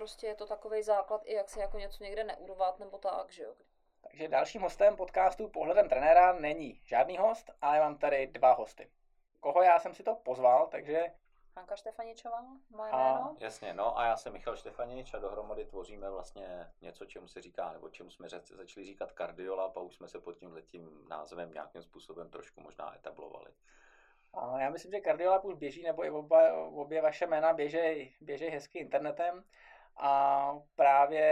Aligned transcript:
prostě 0.00 0.26
je 0.26 0.34
to 0.34 0.46
takový 0.46 0.82
základ, 0.82 1.20
i 1.24 1.34
jak 1.34 1.48
se 1.48 1.60
jako 1.60 1.78
něco 1.78 2.04
někde 2.04 2.24
neurvat, 2.24 2.78
nebo 2.78 2.98
tak, 2.98 3.30
že 3.32 3.42
jo. 3.42 3.54
Takže 4.00 4.28
dalším 4.28 4.62
hostem 4.62 4.96
podcastu 4.96 5.48
Pohledem 5.48 5.88
trenéra 5.88 6.32
není 6.32 6.80
žádný 6.84 7.18
host, 7.18 7.50
ale 7.62 7.80
mám 7.80 7.98
tady 7.98 8.26
dva 8.26 8.52
hosty. 8.52 8.90
Koho 9.40 9.62
já 9.62 9.78
jsem 9.78 9.94
si 9.94 10.02
to 10.02 10.14
pozval, 10.14 10.66
takže 10.66 11.12
Hanka 11.56 11.76
Štefaničová, 11.76 12.44
moje 12.70 12.90
A- 12.90 13.14
jméno. 13.14 13.36
Jasně, 13.40 13.74
no 13.74 13.98
a 13.98 14.04
já 14.04 14.16
jsem 14.16 14.32
Michal 14.32 14.56
Štefanič 14.56 15.14
a 15.14 15.18
dohromady 15.18 15.64
tvoříme 15.64 16.10
vlastně 16.10 16.72
něco, 16.80 17.06
čemu 17.06 17.28
se 17.28 17.40
říká, 17.40 17.72
nebo 17.72 17.88
čemu 17.88 18.10
jsme 18.10 18.28
řec- 18.28 18.56
začali 18.56 18.86
říkat 18.86 19.12
kardiolab 19.12 19.76
a 19.76 19.80
už 19.80 19.94
jsme 19.94 20.08
se 20.08 20.20
pod 20.20 20.32
tím 20.32 20.52
letím 20.52 21.08
názvem 21.08 21.52
nějakým 21.52 21.82
způsobem 21.82 22.30
trošku 22.30 22.60
možná 22.60 22.94
etablovali. 22.94 23.50
A 24.34 24.60
já 24.60 24.70
myslím, 24.70 24.92
že 24.92 25.00
Kardiolab 25.00 25.44
už 25.44 25.54
běží, 25.54 25.82
nebo 25.82 26.04
i 26.04 26.10
oba, 26.10 26.52
obě 26.54 27.02
vaše 27.02 27.26
jména 27.26 27.52
běžej, 27.52 28.14
běžej 28.20 28.50
hezky 28.50 28.78
internetem 28.78 29.44
a 29.96 30.52
právě, 30.76 31.24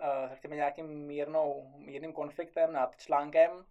eh, 0.00 0.28
řekněme, 0.30 0.56
nějakým 0.56 0.86
mírnou, 1.06 1.72
mírným 1.76 2.12
konfliktem 2.12 2.72
nad 2.72 2.96
článkem, 2.96 3.66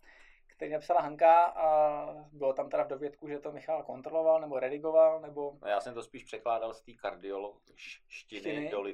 který 0.48 0.72
napsala 0.72 1.02
Hanka 1.02 1.44
a 1.46 2.06
bylo 2.32 2.54
tam 2.54 2.70
teda 2.70 2.84
v 2.84 2.88
dovědku, 2.88 3.28
že 3.28 3.40
to 3.40 3.52
Michal 3.52 3.84
kontroloval 3.84 4.42
nebo 4.42 4.60
redigoval, 4.60 5.20
nebo 5.22 5.54
No 5.62 5.68
já 5.68 5.80
jsem 5.80 5.94
to 5.94 6.04
spíš 6.04 6.23
překládal 6.23 6.73
z 6.73 6.82
té 6.82 6.92
kardiološtiny 6.94 8.02
Štiny. 8.08 8.70
do 8.70 8.84
Do 8.84 8.94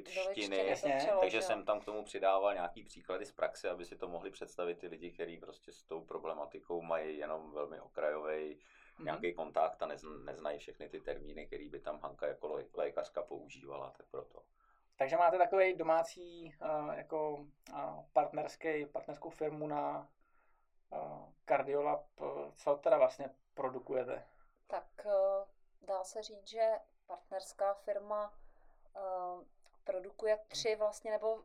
jasně, 0.68 0.94
přeložil. 0.98 1.20
takže 1.20 1.42
jsem 1.42 1.64
tam 1.64 1.80
k 1.80 1.84
tomu 1.84 2.04
přidával 2.04 2.54
nějaký 2.54 2.84
příklady 2.84 3.26
z 3.26 3.32
praxe, 3.32 3.70
aby 3.70 3.84
si 3.84 3.96
to 3.96 4.08
mohli 4.08 4.30
představit 4.30 4.78
ty 4.78 4.86
lidi, 4.86 5.10
kteří 5.10 5.36
prostě 5.38 5.72
s 5.72 5.82
tou 5.84 6.00
problematikou 6.00 6.82
mají 6.82 7.18
jenom 7.18 7.52
velmi 7.52 7.80
okrajový 7.80 8.58
Mhm. 8.98 9.04
nějaký 9.04 9.34
kontakt 9.34 9.82
a 9.82 9.86
nezn- 9.88 10.24
neznají 10.24 10.58
všechny 10.58 10.88
ty 10.88 11.00
termíny, 11.00 11.46
který 11.46 11.68
by 11.68 11.80
tam 11.80 12.00
Hanka 12.00 12.26
jako 12.26 12.48
lé- 12.48 12.66
lékařka 12.74 13.22
používala, 13.22 13.90
tak 13.96 14.06
proto. 14.10 14.42
Takže 14.96 15.16
máte 15.16 15.38
takový 15.38 15.74
domácí 15.74 16.54
uh, 16.62 16.94
jako 16.94 17.32
uh, 17.32 18.04
partnerský, 18.12 18.86
partnerskou 18.86 19.30
firmu 19.30 19.66
na 19.66 20.08
uh, 20.92 21.32
Kardiolab. 21.44 22.20
Uh, 22.20 22.52
co 22.56 22.76
teda 22.76 22.98
vlastně 22.98 23.30
produkujete? 23.54 24.26
Tak 24.66 25.06
eh, 25.06 25.46
dá 25.86 26.04
se 26.04 26.22
říct, 26.22 26.48
že 26.48 26.72
partnerská 27.06 27.74
firma 27.74 28.34
eh, 28.96 29.44
produkuje 29.84 30.38
tři 30.48 30.76
vlastně, 30.76 31.10
nebo 31.10 31.42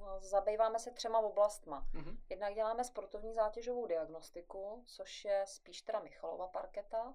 no, 0.00 0.20
zabýváme 0.20 0.78
se 0.78 0.90
třema 0.90 1.18
oblastma. 1.18 1.86
Mhm. 1.92 2.16
Jednak 2.28 2.54
děláme 2.54 2.84
sportovní 2.84 3.34
zátěžovou 3.34 3.86
diagnostiku, 3.86 4.82
což 4.86 5.24
je 5.24 5.44
spíš 5.46 5.82
teda 5.82 6.00
Michalova 6.00 6.46
parketa. 6.46 7.14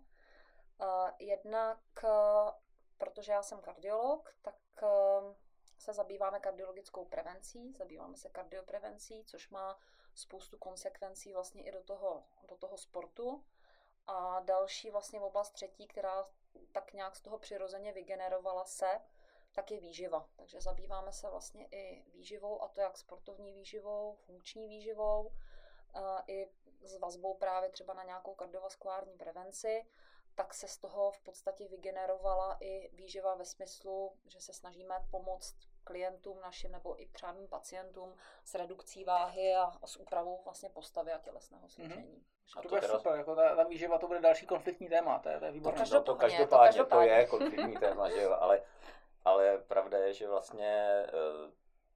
Eh, 0.81 1.11
Jednak, 1.19 1.79
eh, 2.03 2.51
protože 2.97 3.31
já 3.31 3.43
jsem 3.43 3.61
kardiolog, 3.61 4.33
tak 4.41 4.55
eh, 4.83 5.35
se 5.77 5.93
zabýváme 5.93 6.39
kardiologickou 6.39 7.05
prevencí, 7.05 7.73
zabýváme 7.73 8.17
se 8.17 8.29
kardioprevencí, 8.29 9.23
což 9.25 9.49
má 9.49 9.79
spoustu 10.15 10.57
konsekvencí 10.57 11.33
vlastně 11.33 11.63
i 11.63 11.71
do 11.71 11.83
toho, 11.83 12.23
do 12.49 12.55
toho 12.57 12.77
sportu. 12.77 13.43
A 14.07 14.39
další 14.39 14.91
vlastně 14.91 15.19
oblast 15.19 15.51
třetí, 15.51 15.87
která 15.87 16.25
tak 16.71 16.93
nějak 16.93 17.15
z 17.15 17.21
toho 17.21 17.37
přirozeně 17.37 17.93
vygenerovala 17.93 18.65
se, 18.65 19.01
tak 19.53 19.71
je 19.71 19.79
výživa. 19.79 20.29
Takže 20.35 20.61
zabýváme 20.61 21.11
se 21.11 21.29
vlastně 21.29 21.67
i 21.71 22.05
výživou, 22.13 22.61
a 22.61 22.67
to 22.67 22.81
jak 22.81 22.97
sportovní 22.97 23.53
výživou, 23.53 24.15
funkční 24.15 24.67
výživou, 24.67 25.31
a 25.93 26.23
i 26.27 26.49
s 26.81 26.97
vazbou 26.97 27.33
právě 27.33 27.69
třeba 27.69 27.93
na 27.93 28.03
nějakou 28.03 28.35
kardiovaskulární 28.35 29.17
prevenci, 29.17 29.85
tak 30.35 30.53
se 30.53 30.67
z 30.67 30.77
toho 30.77 31.11
v 31.11 31.19
podstatě 31.19 31.67
vygenerovala 31.67 32.57
i 32.59 32.89
výživa 32.93 33.35
ve 33.35 33.45
smyslu, 33.45 34.11
že 34.27 34.41
se 34.41 34.53
snažíme 34.53 34.95
pomoct 35.11 35.55
klientům 35.83 36.39
našim 36.41 36.71
nebo 36.71 37.01
i 37.01 37.09
mým 37.33 37.47
pacientům 37.47 38.15
s 38.45 38.55
redukcí 38.55 39.03
váhy 39.03 39.55
a, 39.55 39.63
a 39.81 39.87
s 39.87 39.97
úpravou 39.97 40.41
vlastně 40.43 40.69
postavy 40.69 41.11
a 41.11 41.17
tělesného 41.19 41.69
složení. 41.69 42.23
A 42.57 42.61
To 42.61 42.61
to 42.61 42.69
bude 42.69 42.81
teda- 42.81 42.97
super, 42.97 43.17
jako 43.17 43.35
ta, 43.35 43.55
ta 43.55 43.63
výživa 43.63 43.97
to 43.97 44.07
bude 44.07 44.19
další 44.21 44.45
konfliktní 44.47 44.89
téma, 44.89 45.19
to 45.19 45.29
je, 45.29 45.39
to 45.39 45.45
je 45.45 45.51
výborné. 45.51 45.77
každopádně- 45.79 45.99
No 45.99 46.05
to 46.05 46.13
to 46.13 46.19
každopádně, 46.19 46.77
to, 46.77 46.83
každopádně. 46.83 47.11
je 47.11 47.27
konfliktní 47.27 47.77
téma, 47.77 48.09
že 48.09 48.21
jo, 48.21 48.35
ale, 48.39 48.61
ale 49.25 49.57
pravda 49.57 49.97
je, 49.97 50.13
že 50.13 50.27
vlastně 50.27 50.85
eh, 51.07 51.51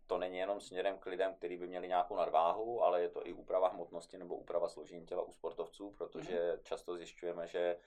to 0.07 0.17
není 0.17 0.37
jenom 0.37 0.61
směrem 0.61 0.97
k 0.99 1.05
lidem, 1.05 1.33
kteří 1.35 1.57
by 1.57 1.67
měli 1.67 1.87
nějakou 1.87 2.15
nadváhu, 2.15 2.83
ale 2.83 3.01
je 3.01 3.09
to 3.09 3.27
i 3.27 3.33
úprava 3.33 3.67
hmotnosti 3.69 4.17
nebo 4.17 4.35
úprava 4.35 4.69
složení 4.69 5.05
těla 5.05 5.21
u 5.23 5.31
sportovců, 5.31 5.91
protože 5.91 6.59
často 6.63 6.95
zjišťujeme, 6.97 7.47
že 7.47 7.77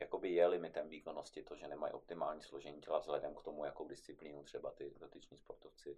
jakoby 0.00 0.28
je 0.30 0.46
limitem 0.46 0.88
výkonnosti 0.88 1.42
to, 1.42 1.56
že 1.56 1.68
nemají 1.68 1.92
optimální 1.92 2.42
složení 2.42 2.80
těla 2.80 2.98
vzhledem 2.98 3.34
k 3.34 3.42
tomu, 3.42 3.64
jakou 3.64 3.88
disciplínu 3.88 4.42
třeba 4.42 4.70
ty 4.70 4.90
dotyční 5.00 5.36
sportovci 5.36 5.96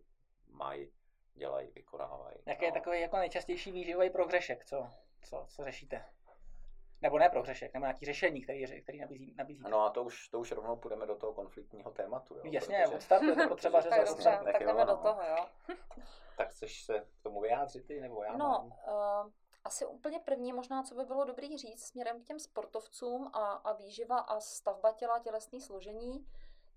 mají, 0.48 0.92
dělají, 1.34 1.70
vykonávají. 1.70 2.36
Jaký 2.46 2.64
je 2.64 2.72
takový 2.72 3.00
jako 3.00 3.16
nejčastější 3.16 3.72
výživový 3.72 4.10
prohřešek, 4.10 4.64
co, 4.64 4.91
co, 5.22 5.46
co 5.48 5.64
řešíte? 5.64 6.04
Nebo 7.02 7.18
ne 7.18 7.28
prohřešek, 7.28 7.74
nebo 7.74 7.84
nějaký 7.86 8.06
řešení, 8.06 8.42
který, 8.42 8.82
který 8.82 8.98
nabízí, 9.00 9.34
nabízíte. 9.38 9.70
No 9.70 9.80
a 9.80 9.91
to 9.91 10.02
už, 10.04 10.28
to 10.28 10.41
už 10.41 10.52
rovnou 10.52 10.76
půjdeme 10.76 11.06
do 11.06 11.16
toho 11.16 11.32
konfliktního 11.32 11.91
tématu. 11.91 12.34
Jo, 12.34 12.42
Jasně, 12.44 12.82
protože- 12.84 12.96
od 12.96 13.02
startu 13.02 13.26
je 13.28 13.36
to 13.36 13.48
potřeba 13.48 13.80
řešit. 13.80 13.96
Tak 13.96 14.06
dobře. 14.08 14.38
Tak 14.44 14.60
jdeme 14.60 14.84
do 14.84 14.92
no. 14.92 15.02
toho, 15.02 15.22
jo. 15.22 15.46
Tak 16.36 16.48
chceš 16.50 16.84
se 16.84 17.06
k 17.20 17.22
tomu 17.22 17.41
vyjádřit 17.41 17.86
ty, 17.86 18.00
nebo 18.00 18.24
já 18.24 18.32
No, 18.32 18.38
mám? 18.48 18.66
uh, 18.66 19.32
asi 19.64 19.86
úplně 19.86 20.20
první 20.20 20.52
možná, 20.52 20.82
co 20.82 20.94
by 20.94 21.04
bylo 21.04 21.24
dobrý 21.24 21.58
říct 21.58 21.84
směrem 21.84 22.22
k 22.22 22.26
těm 22.26 22.38
sportovcům 22.38 23.30
a, 23.32 23.52
a 23.52 23.72
výživa 23.72 24.18
a 24.18 24.40
stavba 24.40 24.92
těla, 24.92 25.18
tělesný 25.18 25.60
složení, 25.60 26.26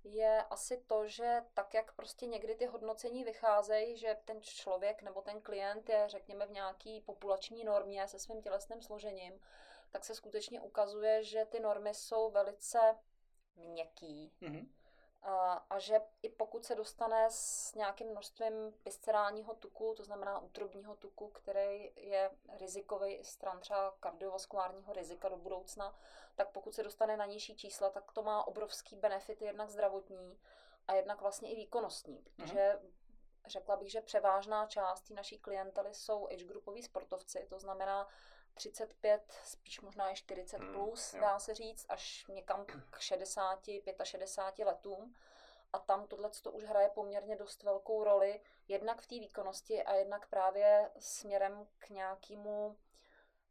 je 0.03 0.43
asi 0.43 0.83
to, 0.87 1.07
že 1.07 1.41
tak, 1.53 1.73
jak 1.73 1.95
prostě 1.95 2.25
někdy 2.25 2.55
ty 2.55 2.65
hodnocení 2.65 3.23
vycházejí, 3.23 3.97
že 3.97 4.17
ten 4.25 4.41
člověk 4.41 5.01
nebo 5.01 5.21
ten 5.21 5.41
klient 5.41 5.89
je, 5.89 6.03
řekněme, 6.07 6.45
v 6.45 6.51
nějaký 6.51 7.01
populační 7.01 7.63
normě 7.63 8.07
se 8.07 8.19
svým 8.19 8.41
tělesným 8.41 8.81
složením, 8.81 9.39
tak 9.91 10.05
se 10.05 10.15
skutečně 10.15 10.61
ukazuje, 10.61 11.23
že 11.23 11.45
ty 11.45 11.59
normy 11.59 11.93
jsou 11.93 12.31
velice 12.31 12.97
měkký, 13.55 14.33
Mhm. 14.41 14.71
A, 15.25 15.79
že 15.79 16.01
i 16.21 16.29
pokud 16.29 16.65
se 16.65 16.75
dostane 16.75 17.27
s 17.29 17.73
nějakým 17.75 18.07
množstvím 18.07 18.73
viscerálního 18.85 19.53
tuku, 19.55 19.93
to 19.97 20.03
znamená 20.03 20.39
útrobního 20.39 20.95
tuku, 20.95 21.27
který 21.29 21.91
je 21.95 22.31
rizikový 22.59 23.23
stran 23.23 23.59
třeba 23.59 23.95
kardiovaskulárního 23.99 24.93
rizika 24.93 25.29
do 25.29 25.37
budoucna, 25.37 25.95
tak 26.35 26.49
pokud 26.49 26.75
se 26.75 26.83
dostane 26.83 27.17
na 27.17 27.25
nižší 27.25 27.55
čísla, 27.55 27.89
tak 27.89 28.11
to 28.11 28.23
má 28.23 28.47
obrovský 28.47 28.95
benefity 28.95 29.45
jednak 29.45 29.69
zdravotní 29.69 30.39
a 30.87 30.93
jednak 30.93 31.21
vlastně 31.21 31.51
i 31.51 31.55
výkonnostní, 31.55 32.25
protože 32.35 32.79
řekla 33.47 33.75
bych, 33.75 33.91
že 33.91 34.01
převážná 34.01 34.65
část 34.67 35.09
naší 35.09 35.39
klientely 35.39 35.93
jsou 35.93 36.27
age 36.27 36.45
groupoví 36.45 36.83
sportovci, 36.83 37.47
to 37.49 37.59
znamená 37.59 38.07
35, 38.55 39.21
spíš 39.43 39.81
možná 39.81 40.11
i 40.11 40.15
40 40.15 40.57
Hmm, 40.57 40.73
plus, 40.73 41.15
dá 41.21 41.39
se 41.39 41.53
říct, 41.53 41.85
až 41.89 42.25
někam 42.27 42.65
k 42.65 42.99
60, 42.99 43.59
65 44.03 44.65
letům. 44.65 45.15
A 45.73 45.79
tam 45.79 46.07
tohle 46.07 46.29
to 46.41 46.51
už 46.51 46.63
hraje 46.63 46.89
poměrně 46.89 47.35
dost 47.35 47.63
velkou 47.63 48.03
roli, 48.03 48.41
jednak 48.67 49.01
v 49.01 49.07
té 49.07 49.15
výkonnosti 49.15 49.83
a 49.83 49.93
jednak 49.93 50.27
právě 50.27 50.91
směrem 50.99 51.67
k 51.79 51.89
nějakému 51.89 52.77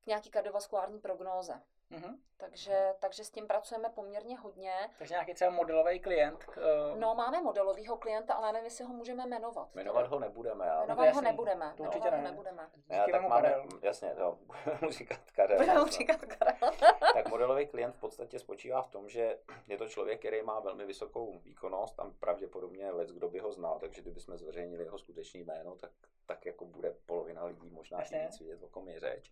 k 0.04 0.06
nějaký 0.06 0.30
kardiovaskulární 0.30 1.00
prognóze. 1.00 1.62
Mhm. 1.94 2.18
Takže, 2.36 2.94
takže 3.00 3.24
s 3.24 3.30
tím 3.30 3.46
pracujeme 3.46 3.88
poměrně 3.88 4.38
hodně. 4.38 4.72
Takže 4.98 5.14
nějaký 5.14 5.34
třeba 5.34 5.50
modelový 5.50 6.00
klient. 6.00 6.44
k, 6.44 6.58
eh, 6.58 6.98
No, 6.98 7.14
máme 7.14 7.42
modelového 7.42 7.96
klienta, 7.96 8.34
ale 8.34 8.52
nevím, 8.52 8.64
jestli 8.64 8.84
ho 8.84 8.94
můžeme 8.94 9.26
jmenovat. 9.26 9.74
Jmenovat 9.74 10.06
ho 10.06 10.18
nebudeme, 10.18 10.70
ale... 10.70 10.80
to 10.82 10.86
Jmenovat 10.86 10.98
ho 10.98 11.04
jasný. 11.04 11.22
nebudeme. 11.24 11.74
To 11.76 11.82
určitě 11.82 12.10
ho 12.10 12.16
ne. 12.16 12.22
nebudeme. 12.22 12.70
Já, 12.88 13.06
tak 13.06 13.22
máme, 13.28 13.48
Karel. 13.48 13.68
jasně, 13.82 14.14
no, 14.18 14.38
budu 14.80 14.92
říkat 14.98 15.30
Karel. 15.30 15.56
Budeme 15.58 15.74
no. 15.78 15.84
mu 15.84 15.90
říkat 15.90 16.20
Karel. 16.24 16.72
Tak 17.14 17.28
modelový 17.28 17.66
klient 17.66 17.94
v 17.94 18.00
podstatě 18.00 18.38
spočívá 18.38 18.82
v 18.82 18.88
tom, 18.90 19.08
že 19.08 19.38
je 19.68 19.76
to 19.76 19.88
člověk, 19.88 20.18
který 20.18 20.42
má 20.42 20.60
velmi 20.60 20.86
vysokou 20.86 21.38
výkonnost, 21.38 21.96
tam 21.96 22.12
pravděpodobně 22.12 22.90
lec, 22.90 23.12
kdo 23.12 23.28
by 23.28 23.38
ho 23.38 23.52
znal, 23.52 23.78
takže 23.78 24.02
kdybychom 24.02 24.36
zveřejnili 24.36 24.84
jeho 24.84 24.98
skutečný 24.98 25.40
jméno, 25.44 25.76
tak, 25.76 25.90
tak 26.26 26.46
jako 26.46 26.64
bude 26.64 26.96
polovina 27.06 27.44
lidí 27.44 27.70
možná 27.70 27.98
víc 27.98 28.40
vidět, 28.40 28.62
o 28.62 28.68
kom 28.68 28.88
je 28.88 29.00
řeč. 29.00 29.30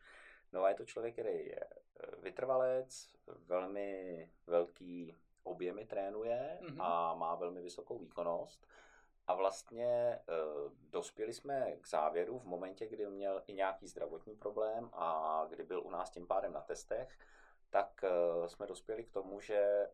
No 0.52 0.64
a 0.64 0.68
je 0.68 0.74
to 0.74 0.84
člověk, 0.84 1.14
který 1.14 1.46
je 1.46 1.60
eh, 1.60 2.16
vytrvalec, 2.18 3.14
velmi 3.26 4.30
velký 4.46 5.16
objemy 5.42 5.86
trénuje 5.86 6.58
Mhm. 6.60 6.80
a 6.80 7.14
má 7.14 7.34
velmi 7.34 7.62
vysokou 7.62 7.98
výkonnost. 7.98 8.66
A 9.26 9.34
vlastně 9.34 9.86
e, 9.86 10.20
dospěli 10.90 11.32
jsme 11.32 11.76
k 11.80 11.88
závěru 11.88 12.38
v 12.38 12.44
momentě, 12.44 12.86
kdy 12.86 13.06
měl 13.06 13.42
i 13.46 13.52
nějaký 13.52 13.88
zdravotní 13.88 14.36
problém 14.36 14.90
a 14.92 15.44
kdy 15.48 15.62
byl 15.62 15.82
u 15.82 15.90
nás 15.90 16.10
tím 16.10 16.26
pádem 16.26 16.52
na 16.52 16.60
testech, 16.60 17.18
tak 17.70 18.04
e, 18.04 18.48
jsme 18.48 18.66
dospěli 18.66 19.04
k 19.04 19.10
tomu, 19.10 19.40
že 19.40 19.88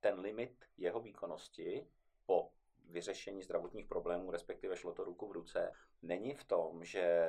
ten 0.00 0.20
limit 0.20 0.64
jeho 0.76 1.00
výkonnosti 1.00 1.86
po 2.26 2.50
vyřešení 2.88 3.42
zdravotních 3.42 3.86
problémů, 3.86 4.30
respektive 4.30 4.76
šlo 4.76 4.92
to 4.94 5.04
ruku 5.04 5.28
v 5.28 5.32
ruce, 5.32 5.72
není 6.02 6.34
v 6.34 6.44
tom, 6.44 6.84
že 6.84 7.28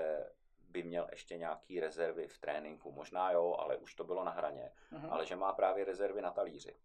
by 0.71 0.83
měl 0.83 1.07
ještě 1.11 1.37
nějaký 1.37 1.79
rezervy 1.79 2.27
v 2.27 2.37
tréninku. 2.37 2.91
Možná 2.91 3.31
jo, 3.31 3.55
ale 3.59 3.77
už 3.77 3.95
to 3.95 4.03
bylo 4.03 4.23
na 4.23 4.31
hraně. 4.31 4.71
Mhm. 4.91 5.09
Ale 5.09 5.25
že 5.25 5.35
má 5.35 5.53
právě 5.53 5.85
rezervy 5.85 6.21
na 6.21 6.31
talíři. 6.31 6.75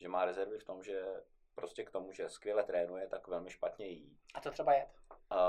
Že 0.00 0.08
má 0.08 0.24
rezervy 0.24 0.58
v 0.58 0.64
tom, 0.64 0.82
že 0.82 1.04
prostě 1.54 1.84
k 1.84 1.90
tomu, 1.90 2.12
že 2.12 2.28
skvěle 2.28 2.62
trénuje, 2.62 3.06
tak 3.06 3.28
velmi 3.28 3.50
špatně 3.50 3.86
jí. 3.86 4.18
A 4.34 4.40
co 4.40 4.50
třeba 4.50 4.74
jet? 4.74 4.88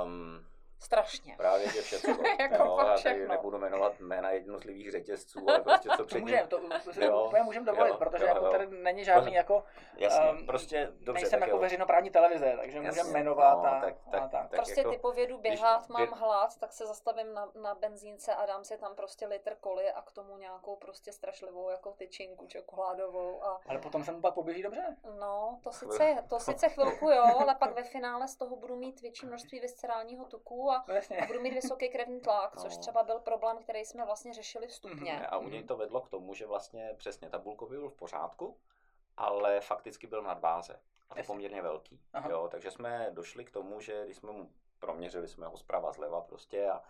Um, 0.04 0.46
Strašně. 0.80 1.36
Právě, 1.38 1.70
že 1.70 1.82
všechno. 1.82 2.16
Jako 2.40 2.56
jo, 2.64 2.76
fakt 2.78 2.88
já 2.88 2.98
tady 2.98 3.16
všechno. 3.16 3.28
nebudu 3.36 3.58
jmenovat 3.58 4.00
jména 4.00 4.30
jednotlivých 4.32 4.92
řetězců, 4.92 5.50
ale 5.50 5.60
prostě 5.62 5.90
co 5.98 6.06
předtím. 6.06 6.22
můžeme, 6.22 6.48
to, 6.48 6.60
Jo, 7.02 7.26
úplně 7.28 7.44
můžeme 7.44 7.66
dovolit, 7.66 7.90
jo, 7.90 7.98
protože 7.98 8.24
jo, 8.24 8.28
jako 8.28 8.46
jo. 8.46 8.52
tady 8.52 8.68
není 8.68 9.04
žádný 9.04 9.34
jako, 9.34 9.64
Jasně, 9.98 10.30
um, 10.32 10.46
prostě 10.46 10.88
dobře. 10.92 11.14
nejsem 11.22 11.40
tak 11.40 11.48
jako 11.48 11.58
jo. 11.58 11.62
veřejnoprávní 11.62 12.10
televize, 12.10 12.54
takže 12.62 12.78
Jasně, 12.78 12.90
můžeme 13.04 13.10
jmenovat 13.20 13.58
no, 13.64 13.66
a, 13.66 13.82
tak- 13.82 13.96
a 14.08 14.12
tak- 14.12 14.22
tak. 14.22 14.42
tak 14.42 14.52
prostě 14.52 14.80
jako, 14.80 14.92
typu 14.92 15.12
vědu 15.12 15.38
když 15.38 15.52
běhat, 15.52 15.90
mám 15.90 16.02
bě- 16.04 16.16
hlad, 16.18 16.58
tak 16.60 16.74
se 16.74 16.86
zastavím 16.86 17.34
na, 17.34 17.52
na 17.62 17.76
benzínce 17.76 18.36
a 18.36 18.46
dám 18.46 18.64
si 18.64 18.78
tam 18.78 18.96
prostě 18.96 19.28
litr 19.28 19.56
koly 19.56 19.92
a 19.92 20.02
k 20.02 20.12
tomu 20.12 20.38
nějakou 20.38 20.76
prostě 20.76 21.12
strašlivou 21.12 21.70
jako 21.70 21.92
tyčinku 21.92 22.48
čokoládovou 22.48 23.44
a 23.44 23.60
Ale 23.70 23.80
potom 23.80 24.04
se 24.04 24.12
mu 24.12 24.22
pak 24.22 24.34
poběží 24.34 24.64
dobře. 24.64 24.96
no, 25.20 25.60
to 25.64 25.72
sice, 25.72 26.24
to 26.30 26.40
sice 26.40 26.70
chvilku 26.70 27.10
jo, 27.10 27.24
ale 27.40 27.56
pak 27.56 27.74
ve 27.76 27.84
finále 27.84 28.28
z 28.28 28.36
toho 28.36 28.56
budu 28.56 28.76
mít 28.76 29.02
větší 29.02 29.26
množství 29.26 29.60
viscerálního 29.60 30.26
tuku 30.26 30.65
a, 30.72 30.86
jasně. 30.88 31.18
a 31.18 31.26
budu 31.26 31.42
mít 31.42 31.54
vysoký 31.54 31.90
krevní 31.90 32.22
tlak, 32.22 32.58
což 32.58 32.74
No. 32.76 32.80
třeba 32.82 33.04
byl 33.04 33.20
problém, 33.20 33.58
který 33.58 33.86
jsme 33.86 34.06
vlastně 34.06 34.34
řešili 34.34 34.68
vstupně. 34.68 35.14
Mhm. 35.14 35.26
A 35.30 35.38
u 35.38 35.50
něj 35.50 35.64
to 35.64 35.78
vedlo 35.78 36.02
k 36.02 36.10
tomu, 36.10 36.34
že 36.34 36.46
vlastně 36.46 36.94
přesně 36.98 37.30
tabulkový 37.30 37.78
byl 37.78 37.90
v 37.90 37.96
pořádku, 37.96 38.58
ale 39.18 39.62
fakticky 39.62 40.08
byl 40.08 40.22
na 40.24 40.34
váze. 40.34 40.80
A 41.10 41.16
to 41.16 41.24
poměrně 41.24 41.62
velký. 41.62 42.00
Aha. 42.14 42.30
Jo, 42.30 42.48
takže 42.52 42.72
jsme 42.72 43.08
došli 43.12 43.46
k 43.46 43.52
tomu, 43.52 43.80
že 43.82 44.06
když 44.06 44.18
jsme 44.18 44.32
mu 44.32 44.52
proměřili 44.80 45.28
jsme 45.28 45.48
ho 45.48 45.58
zprava 45.58 45.92
zleva 45.92 46.22
prostě 46.22 46.70
a, 46.70 46.84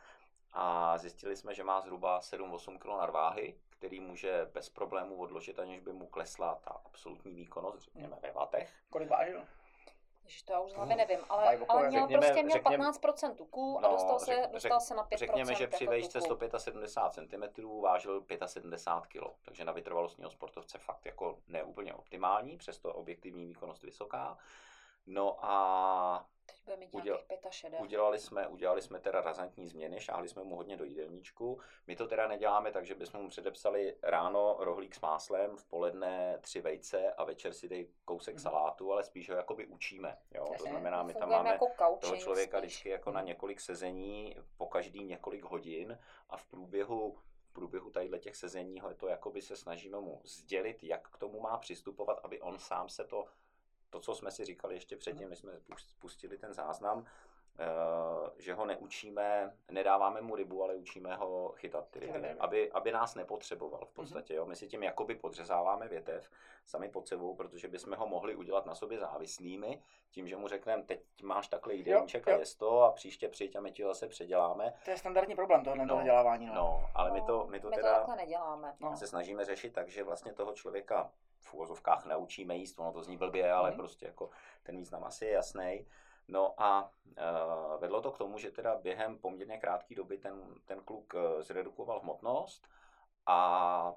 a 0.54 0.98
zjistili 0.98 1.36
jsme, 1.36 1.54
že 1.56 1.63
má 1.63 1.81
zhruba 1.81 2.19
7-8 2.19 2.77
kg 2.77 2.86
nadváhy, 2.86 3.56
který 3.69 4.00
může 4.00 4.45
bez 4.54 4.69
problémů 4.69 5.16
odložit, 5.18 5.60
aniž 5.60 5.80
by 5.80 5.94
mu 5.94 6.07
klesla 6.07 6.56
ta 6.56 6.81
absolutní 6.86 7.33
výkonnost, 7.36 7.80
řekněme 7.80 8.18
ve 8.22 8.31
vatech. 8.31 8.74
Kolik 8.89 9.10
vážil? 9.10 9.45
Ježiš, 10.25 10.42
to 10.44 10.54
já 10.54 10.60
už 10.60 10.72
z 10.72 10.75
hlavy 10.75 10.95
nevím, 10.95 11.19
ale, 11.30 11.60
ale 11.68 11.89
měl 11.89 12.01
řekněme- 12.01 12.22
prostě 12.27 12.44
měl 12.44 12.54
řekněme- 12.57 12.83
15% 12.83 13.36
tuků 13.36 13.77
a 13.77 13.81
No, 13.81 13.89
dostal 13.92 14.19
se, 14.19 14.31
řek- 14.31 14.51
dostal 14.51 14.80
se 14.80 14.95
na 14.95 15.04
5% 15.04 15.18
Řekněme, 15.18 15.56
že 15.56 15.68
při 15.68 15.88
vejšce 15.88 16.19
tuku. 16.19 16.25
175 16.36 17.27
cm 17.30 17.81
vážil 17.81 18.24
75 18.45 19.07
kg, 19.07 19.33
takže 19.45 19.66
na 19.66 19.72
vytrvalostního 19.72 20.30
sportovce 20.30 20.77
fakt 20.77 21.06
jako 21.06 21.38
neúplně 21.48 21.94
optimální, 21.94 22.57
přesto 22.57 22.94
objektivní 22.94 23.45
výkonnost 23.45 23.83
vysoká. 23.83 24.38
No 25.07 25.46
a 25.46 26.28
Teď 26.46 26.62
bude 26.66 26.78
mít 26.78 26.94
Uděl- 26.94 27.16
nějakých 27.30 27.54
65. 27.54 27.81
udělali 27.81 28.19
jsme, 28.19 28.48
udělali 28.48 28.81
jsme 28.81 29.00
teda 29.00 29.22
razantní 29.22 29.68
změny, 29.68 30.00
šáhli 30.00 30.30
jsme 30.30 30.44
mu 30.44 30.56
hodně 30.56 30.78
do 30.78 30.84
jídelníčku. 30.84 31.60
My 31.88 31.96
to 31.96 32.07
teda 32.07 32.28
neděláme 32.28 32.72
tak, 32.72 32.86
že 32.86 32.96
bychom 32.96 33.22
mu 33.22 33.30
předepsali 33.30 33.98
ráno 34.04 34.56
rohlík 34.60 34.96
s 34.96 35.02
máslem, 35.02 35.57
v 35.57 35.66
poledne 35.66 36.38
tři 36.42 36.62
vejce 36.62 37.13
a 37.13 37.24
večer 37.24 37.54
si 37.54 37.69
dej 37.69 37.90
kousek 38.06 38.36
Mhm. 38.36 38.42
salátu, 38.42 38.92
ale 38.92 39.04
spíš 39.04 39.30
ho 39.30 39.36
jakoby 39.36 39.68
učíme. 39.68 40.18
Jo? 40.31 40.46
To 40.57 40.63
znamená, 40.63 41.04
my 41.04 41.13
tam 41.13 41.30
máme 41.30 41.50
jako 41.50 41.68
toho 42.01 42.16
člověka 42.18 42.58
spíš. 42.58 42.68
vždycky 42.72 42.90
jako 42.90 43.12
na 43.12 43.19
Mhm. 43.19 43.28
několik 43.28 43.62
sezení, 43.62 44.36
po 44.58 44.68
každý 44.68 45.04
několik 45.04 45.44
hodin 45.44 46.00
a 46.30 46.38
v 46.38 46.46
průběhu 46.46 47.18
v 47.48 47.54
průběhu 47.54 47.90
tadyhle 47.90 48.19
těch 48.19 48.36
sezení 48.36 48.80
ho 48.80 48.94
to 48.94 49.08
jakoby 49.08 49.42
se 49.42 49.56
snažíme 49.56 50.00
mu 50.00 50.22
sdělit, 50.24 50.84
jak 50.84 51.10
k 51.10 51.18
tomu 51.18 51.40
má 51.40 51.58
přistupovat, 51.58 52.19
aby 52.24 52.42
on 52.42 52.60
sám 52.60 52.90
se 52.90 53.06
to, 53.06 53.25
to, 53.96 54.00
co 54.02 54.16
jsme 54.16 54.32
si 54.32 54.46
říkali 54.46 54.76
ještě 54.76 54.98
předtím, 54.98 55.30
než 55.30 55.40
jsme 55.40 55.52
pus- 55.52 55.96
pustili 56.00 56.38
ten 56.38 56.54
záznam, 56.54 57.06
že 58.38 58.54
ho 58.54 58.66
neučíme, 58.66 59.54
nedáváme 59.72 60.22
mu 60.22 60.36
rybu, 60.36 60.63
ale 60.63 60.75
učíme 60.75 61.16
ho 61.16 61.54
chytat 61.57 61.88
ty 61.90 62.00
ryby, 62.00 62.30
aby, 62.40 62.72
aby 62.72 62.92
nás 62.92 63.16
nepotřeboval 63.16 63.86
v 63.86 63.92
podstatě. 63.94 64.34
Jo? 64.34 64.46
My 64.46 64.56
si 64.56 64.68
tím 64.68 64.84
jakoby 64.84 65.16
podřezáváme 65.16 65.88
větev 65.88 66.30
sami 66.66 66.90
pod 66.90 67.07
sebou, 67.07 67.36
protože 67.36 67.68
bychom 67.68 67.94
ho 67.96 68.07
mohli 68.07 68.36
udělat 68.36 68.66
na 68.66 68.75
sobě 68.75 69.00
závislými, 69.00 69.81
tím, 70.12 70.28
že 70.28 70.36
mu 70.38 70.48
řekneme, 70.48 70.84
teď 70.84 71.02
máš 71.24 71.48
takhle 71.48 71.74
jídelníček 71.75 72.28
a 72.28 72.31
jest 72.31 72.56
to 72.56 72.81
a 72.84 72.92
příště 72.92 73.28
přijď 73.30 73.56
a 73.56 73.62
my 73.62 73.72
ti 73.72 73.84
ho 73.84 73.90
zase 73.90 74.08
předěláme. 74.08 74.74
To 74.86 74.92
je 74.92 74.98
standardní 74.98 75.36
problém 75.36 75.63
tohle 75.63 75.86
No, 75.86 75.98
vzdělávání. 75.98 76.46
No. 76.46 76.54
No, 76.54 76.84
ale 76.96 77.12
my 77.12 77.22
to, 77.22 77.48
my 77.50 77.60
to 77.60 77.68
my 77.68 77.75
to 77.75 77.81
teda 77.81 77.96
takhle 77.96 78.16
neděláme. 78.16 78.75
No. 78.80 78.98
se 78.98 79.08
snažíme 79.08 79.46
řešit 79.46 79.74
tak, 79.74 79.90
že 79.90 80.04
vlastně 80.04 80.34
toho 80.34 80.54
člověka 80.54 81.12
v 81.42 81.54
úvozovkách 81.54 82.06
naučíme 82.06 82.56
jíst, 82.56 82.80
ono 82.80 82.92
to 82.92 83.04
zní 83.04 83.18
blbě, 83.18 83.51
ale 83.51 83.69
Mhm. 83.69 83.80
prostě 83.80 84.06
jako 84.06 84.30
ten 84.63 84.78
význam 84.78 85.04
asi 85.04 85.25
je 85.25 85.31
jasný. 85.31 85.86
No 86.27 86.62
a 86.62 86.83
uh, 86.83 87.81
vedlo 87.81 88.01
to 88.01 88.12
k 88.12 88.18
tomu, 88.18 88.38
že 88.38 88.51
teda 88.51 88.75
během 88.75 89.18
poměrně 89.18 89.57
krátké 89.57 89.95
doby 89.95 90.18
ten, 90.18 90.56
ten 90.66 90.81
kluk 90.81 91.13
uh, 91.13 91.42
zredukoval 91.42 92.00
hmotnost 92.00 92.68
a 93.25 93.94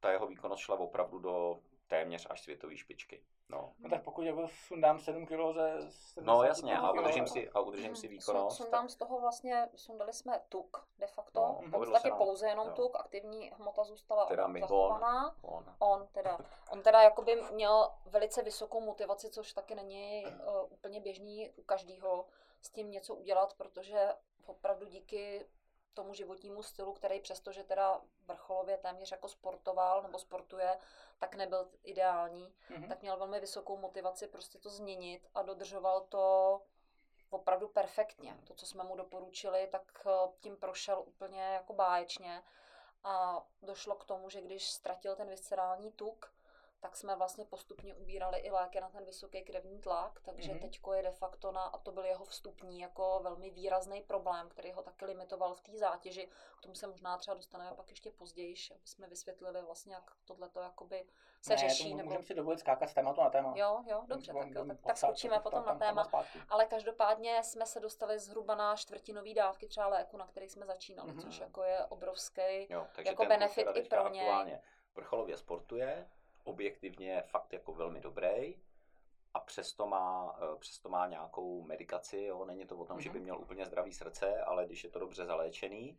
ta 0.00 0.10
jeho 0.12 0.26
výkonnost 0.26 0.62
šla 0.62 0.78
opravdu 0.78 1.18
do 1.18 1.60
téměř 1.86 2.26
až 2.30 2.40
světové 2.40 2.76
špičky. 2.76 3.22
No. 3.50 3.72
no 3.78 3.90
tak 3.90 4.02
pokud 4.02 4.22
jako 4.22 4.48
sundám 4.48 4.98
7 4.98 5.26
kg 5.26 5.52
ze 5.54 5.90
70 5.90 6.20
No 6.22 6.42
jasně, 6.42 6.78
a 6.78 6.90
udržím 6.92 7.24
tak- 7.24 7.32
si, 7.32 7.48
a 7.48 7.60
udržím 7.60 7.96
si 7.96 8.06
Sun- 8.06 8.10
výkonnost. 8.10 8.56
Sundám 8.56 8.88
z 8.88 8.96
toho 8.96 9.20
vlastně, 9.20 9.68
sundali 9.74 10.12
jsme 10.12 10.40
tuk 10.48 10.86
de 10.98 11.06
facto, 11.06 11.40
No, 11.40 11.60
v 11.66 11.70
podstatě 11.70 12.08
nám. 12.08 12.18
pouze 12.18 12.48
jenom 12.48 12.68
Jo. 12.68 12.74
tuk, 12.74 12.96
aktivní 12.96 13.50
hmota 13.50 13.84
zůstala 13.84 14.26
Teda 14.26 14.46
my, 14.46 14.60
zachovaná. 14.60 15.34
On. 15.42 15.64
On 15.78 16.06
teda, 16.12 16.38
on 16.70 16.82
teda 16.82 17.02
jakoby 17.02 17.42
měl 17.52 17.90
velice 18.06 18.42
vysokou 18.42 18.80
motivaci, 18.80 19.30
což 19.30 19.52
taky 19.52 19.74
není 19.74 20.26
uh, 20.26 20.32
úplně 20.72 21.00
běžný 21.00 21.50
u 21.56 21.62
každého 21.62 22.26
s 22.62 22.70
tím 22.70 22.90
něco 22.90 23.14
udělat, 23.14 23.54
protože 23.54 24.14
opravdu 24.46 24.86
díky 24.86 25.46
tomu 25.98 26.14
životnímu 26.14 26.62
stylu, 26.62 26.92
který 26.92 27.20
přestože 27.20 27.64
teda 27.64 28.00
vrcholově 28.26 28.76
téměř 28.76 29.10
jako 29.10 29.28
sportoval 29.28 30.02
nebo 30.02 30.18
sportuje, 30.18 30.78
tak 31.18 31.34
nebyl 31.34 31.68
ideální, 31.82 32.54
Mhm. 32.70 32.88
tak 32.88 33.02
měl 33.02 33.16
velmi 33.16 33.40
vysokou 33.40 33.76
motivaci 33.76 34.28
prostě 34.28 34.58
to 34.58 34.70
změnit 34.70 35.28
a 35.34 35.42
dodržoval 35.42 36.00
to 36.00 36.62
opravdu 37.30 37.68
perfektně. 37.68 38.36
To, 38.46 38.54
co 38.54 38.66
jsme 38.66 38.84
mu 38.84 38.96
doporučili, 38.96 39.66
tak 39.72 40.06
eh, 40.06 40.10
tím 40.40 40.56
prošel 40.56 41.02
úplně 41.06 41.42
jako 41.42 41.72
báječně 41.72 42.42
a 43.04 43.42
došlo 43.62 43.94
k 43.94 44.04
tomu, 44.04 44.30
že 44.30 44.40
když 44.40 44.70
ztratil 44.70 45.16
ten 45.16 45.28
viscerální 45.28 45.92
tuk, 45.92 46.32
tak 46.80 46.96
jsme 46.96 47.16
vlastně 47.16 47.44
postupně 47.44 47.94
ubírali 47.94 48.38
i 48.38 48.50
léky 48.50 48.80
na 48.80 48.88
ten 48.88 49.04
vysoký 49.04 49.42
krevní 49.42 49.80
tlak, 49.80 50.20
takže 50.24 50.48
Mhm. 50.50 50.58
mm-hmm. 50.58 50.62
teďko 50.62 50.92
je 50.92 51.02
de 51.02 51.10
facto 51.10 51.52
na, 51.52 51.62
a 51.62 51.78
to 51.78 51.92
byl 51.92 52.04
jeho 52.04 52.24
vstupní 52.24 52.80
jako 52.80 53.20
velmi 53.22 53.50
výrazný 53.50 54.02
problém, 54.02 54.48
který 54.48 54.72
ho 54.72 54.82
taky 54.82 55.04
limitoval 55.04 55.54
v 55.54 55.60
té 55.60 55.78
zátěži. 55.78 56.28
K 56.58 56.62
tomu 56.62 56.74
se 56.74 56.86
možná 56.86 57.18
třeba 57.18 57.34
dostaneme 57.34 57.76
pak 57.76 57.90
ještě 57.90 58.10
později, 58.10 58.54
aby 58.74 58.86
jsme 58.86 59.06
vysvětlili 59.06 59.62
vlastně, 59.62 59.94
jak 59.94 60.10
tohleto 60.24 60.60
jakoby 60.60 61.06
se 61.42 61.50
ne, 61.52 61.56
řeší. 61.56 61.90
to 61.90 61.96
nebo... 61.96 62.06
můžeme 62.08 62.24
si 62.24 62.34
dovolit 62.34 62.58
skákat 62.58 62.90
z 62.90 62.94
tématu 62.94 63.20
na 63.20 63.30
téma. 63.30 63.52
Jo, 63.56 63.82
jo, 63.86 64.02
dobře, 64.06 64.32
tak, 64.32 64.50
jo, 64.50 64.64
tak, 64.66 64.80
tak 64.80 64.96
skočíme 64.96 65.40
potom 65.40 65.64
na 65.66 65.74
téma. 65.74 66.08
Ale 66.48 66.66
každopádně 66.66 67.42
jsme 67.42 67.66
se 67.66 67.80
dostali 67.80 68.18
zhruba 68.18 68.54
na 68.54 68.76
čtvrtinový 68.76 69.34
dávky 69.34 69.68
třeba 69.68 69.86
léku, 69.86 70.16
na 70.16 70.26
který 70.26 70.48
jsme 70.48 70.66
začínali, 70.66 71.12
Mhm. 71.12 71.20
což 71.20 71.40
jako 71.40 71.62
je 71.62 71.84
obrovský. 71.86 72.66
Jo, 72.70 72.86
jako 73.04 73.24
benefit 73.26 73.66
i 73.74 73.82
pro 73.82 74.04
aktuálně 74.04 74.62
vrcholově 74.94 75.36
sportuje, 75.36 76.08
objektivně 76.44 77.10
je 77.10 77.22
fakt 77.22 77.52
jako 77.52 77.72
velmi 77.72 78.00
dobrý 78.00 78.62
a 79.34 79.40
přesto 79.40 79.86
má, 79.86 80.38
eh, 80.42 80.56
přesto 80.58 80.88
má 80.88 81.06
nějakou 81.06 81.62
medikaci, 81.62 82.22
jo? 82.22 82.44
není 82.44 82.66
to 82.66 82.76
o 82.76 82.84
tom, 82.84 83.00
že 83.00 83.10
by 83.10 83.18
Mhm. 83.18 83.22
měl 83.24 83.38
úplně 83.40 83.66
zdravý 83.66 83.92
srdce, 83.92 84.40
ale 84.42 84.66
když 84.66 84.84
je 84.84 84.90
to 84.90 84.98
dobře 84.98 85.26
zaléčený, 85.26 85.98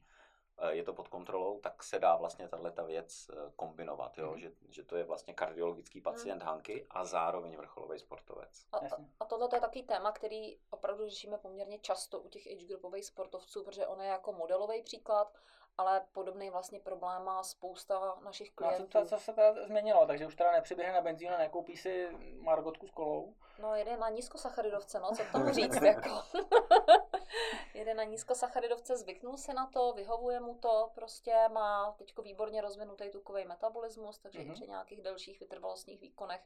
eh, 0.57 0.73
je 0.75 0.83
to 0.83 0.93
pod 0.93 1.07
kontrolou, 1.07 1.59
tak 1.59 1.83
se 1.83 1.99
dá 1.99 2.15
vlastně 2.15 2.47
tato 2.47 2.85
věc 2.85 3.29
eh, 3.33 3.51
kombinovat, 3.55 4.17
jo? 4.17 4.31
Mhm. 4.31 4.39
Že, 4.39 4.51
že 4.69 4.83
to 4.83 4.95
je 4.95 5.03
vlastně 5.03 5.33
kardiologický 5.33 6.01
pacient 6.01 6.43
Hanky 6.43 6.87
a 6.89 7.05
zároveň 7.05 7.57
vrcholový 7.57 7.99
sportovec. 7.99 8.65
A, 8.71 8.77
a 9.19 9.25
tohle 9.25 9.49
je 9.53 9.59
takový 9.61 9.83
téma, 9.83 10.11
který 10.11 10.59
opravdu 10.69 11.09
řešíme 11.09 11.37
poměrně 11.37 11.79
často 11.79 12.19
u 12.19 12.29
těch 12.29 12.47
age 12.47 12.65
groupových 12.65 13.05
sportovců, 13.05 13.63
protože 13.63 13.87
on 13.87 14.01
je 14.01 14.07
jako 14.07 14.33
modelový 14.33 14.81
příklad, 14.83 15.37
ale 15.79 16.05
podobný 16.13 16.49
vlastně 16.49 16.79
problém 16.79 17.23
má 17.23 17.43
spousta 17.43 18.17
našich 18.23 18.51
No 18.61 18.67
a 18.67 18.71
co, 18.71 18.75
klientů. 18.75 18.99
co, 19.09 19.15
co 19.17 19.23
se 19.23 19.33
teda 19.33 19.65
změnilo? 19.65 20.05
Takže 20.07 20.27
už 20.27 20.35
teda 20.35 20.51
nepřiběhne 20.51 20.93
na 20.93 21.01
benzín 21.01 21.29
a 21.33 21.37
nekoupí 21.37 21.77
si 21.77 22.07
margotku 22.41 22.87
s 22.87 22.91
kolou. 22.91 23.33
No 23.59 23.75
jede 23.75 23.97
na 23.97 24.09
nízkosacharidovce, 24.09 24.99
no 24.99 25.11
co 25.15 25.23
tomu 25.31 25.49
říct, 25.53 25.81
jako. 25.81 26.09
jede 27.73 27.93
na 27.93 28.03
nízkosacharidovce, 28.03 28.97
zvyknul 28.97 29.37
si 29.37 29.53
na 29.53 29.67
to, 29.67 29.93
vyhovuje 29.93 30.39
mu 30.39 30.55
to, 30.55 30.91
prostě 30.95 31.35
má 31.51 31.91
teďko 31.97 32.21
výborně 32.21 32.61
rozvinutý 32.61 33.09
tukový 33.11 33.45
metabolismus, 33.45 34.19
takže 34.19 34.39
Mhm. 34.39 34.49
i 34.51 34.53
při 34.53 34.67
nějakých 34.67 35.01
delších 35.01 35.39
vytrvalostních 35.39 36.01
výkonech 36.01 36.41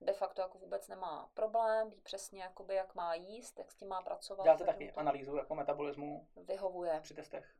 de 0.00 0.12
facto 0.12 0.40
jako 0.40 0.58
vůbec 0.58 0.88
nemá 0.88 1.30
problém, 1.34 1.90
ví 1.90 2.00
přesně, 2.00 2.42
jakoby, 2.42 2.74
jak 2.74 2.94
má 2.94 3.14
jíst, 3.14 3.58
jak 3.58 3.70
s 3.72 3.76
tím 3.76 3.88
má 3.88 4.02
pracovat. 4.02 4.44
Děláte 4.44 4.64
taky 4.64 4.92
to 4.92 5.00
analýzu 5.00 5.36
jako 5.36 5.54
metabolismu 5.54 6.26
Vyhovuje. 6.36 7.00
při 7.02 7.14
testech. 7.14 7.54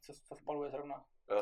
Co, 0.00 0.12
co 0.24 0.34
spaluje 0.36 0.70
zrovna. 0.70 1.04
Eh, 1.30 1.34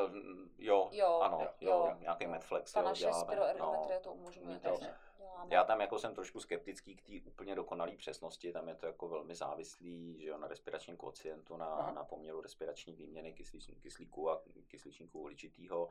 jo, 0.57 0.89
Jo, 0.91 1.19
ano, 1.19 1.39
jo, 1.41 1.69
jo, 1.71 1.95
nějaký 1.99 2.23
jo. 2.23 2.29
Medflex, 2.29 2.73
Ta 2.73 2.79
jo, 2.79 2.85
naše 2.85 2.99
děláme. 2.99 3.25
spiroergometrie 3.25 3.97
no. 3.99 4.03
to 4.03 4.13
umožňuje, 4.13 4.59
To- 4.59 4.69
takže 4.69 4.93
děláme. 5.17 5.55
Já 5.55 5.63
tam 5.63 5.81
jako 5.81 5.99
jsem 5.99 6.15
trošku 6.15 6.39
skeptický 6.39 6.95
k 6.95 7.01
té 7.23 7.29
úplně 7.29 7.55
dokonalé 7.55 7.91
přesnosti, 7.97 8.51
tam 8.53 8.67
je 8.67 8.75
to 8.75 8.85
jako 8.85 9.07
velmi 9.07 9.35
závislý 9.35 10.21
že 10.21 10.27
jo, 10.27 10.37
na 10.37 10.47
respiračním 10.47 10.97
kocientu, 10.97 11.57
na, 11.57 11.65
Aha. 11.65 11.91
na 11.91 12.03
poměru 12.03 12.41
respirační 12.41 12.93
výměny 12.95 13.33
kyslíč, 13.33 13.69
kyslíku 13.81 14.29
a 14.29 14.41
kysličníku 14.67 15.19
uhličitýho. 15.19 15.89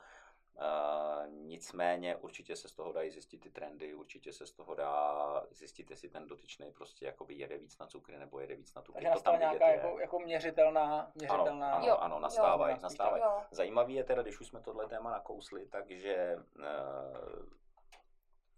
Uh, 0.61 1.33
nicméně 1.33 2.17
určitě 2.17 2.57
se 2.57 2.69
z 2.69 2.73
toho 2.73 2.93
dají 2.93 3.11
zjistit 3.11 3.39
ty 3.39 3.51
trendy, 3.51 3.95
určitě 3.95 4.33
se 4.33 4.47
z 4.47 4.53
toho 4.53 4.75
dá 4.75 5.47
zjistit, 5.51 5.91
jestli 5.91 6.09
ten 6.09 6.27
dotyčný 6.27 6.73
prostě 6.73 7.07
jakoby 7.07 7.35
jede 7.35 7.59
víc 7.59 7.79
na 7.79 7.87
cukry 7.87 8.19
nebo 8.19 8.41
jede 8.41 8.55
víc 8.55 8.75
na 8.75 8.83
tuky. 8.83 8.95
Takže 8.95 9.09
nastala 9.09 9.39
nějaká 9.39 9.69
jako, 9.69 10.01
jako 10.01 10.19
měřitelná, 10.19 11.13
měřitelná... 11.15 11.73
Ano, 11.73 11.87
ano, 11.87 12.03
ano 12.03 12.19
nastávají, 12.21 12.77
nastávají. 12.83 13.23
Zajímavý 13.51 13.95
je 13.95 14.05
teda, 14.05 14.23
když 14.23 14.41
už 14.41 14.47
jsme 14.47 14.61
tohle 14.61 14.89
téma 14.89 15.11
nakousli, 15.11 15.67
takže 15.67 16.37
uh, 16.37 17.47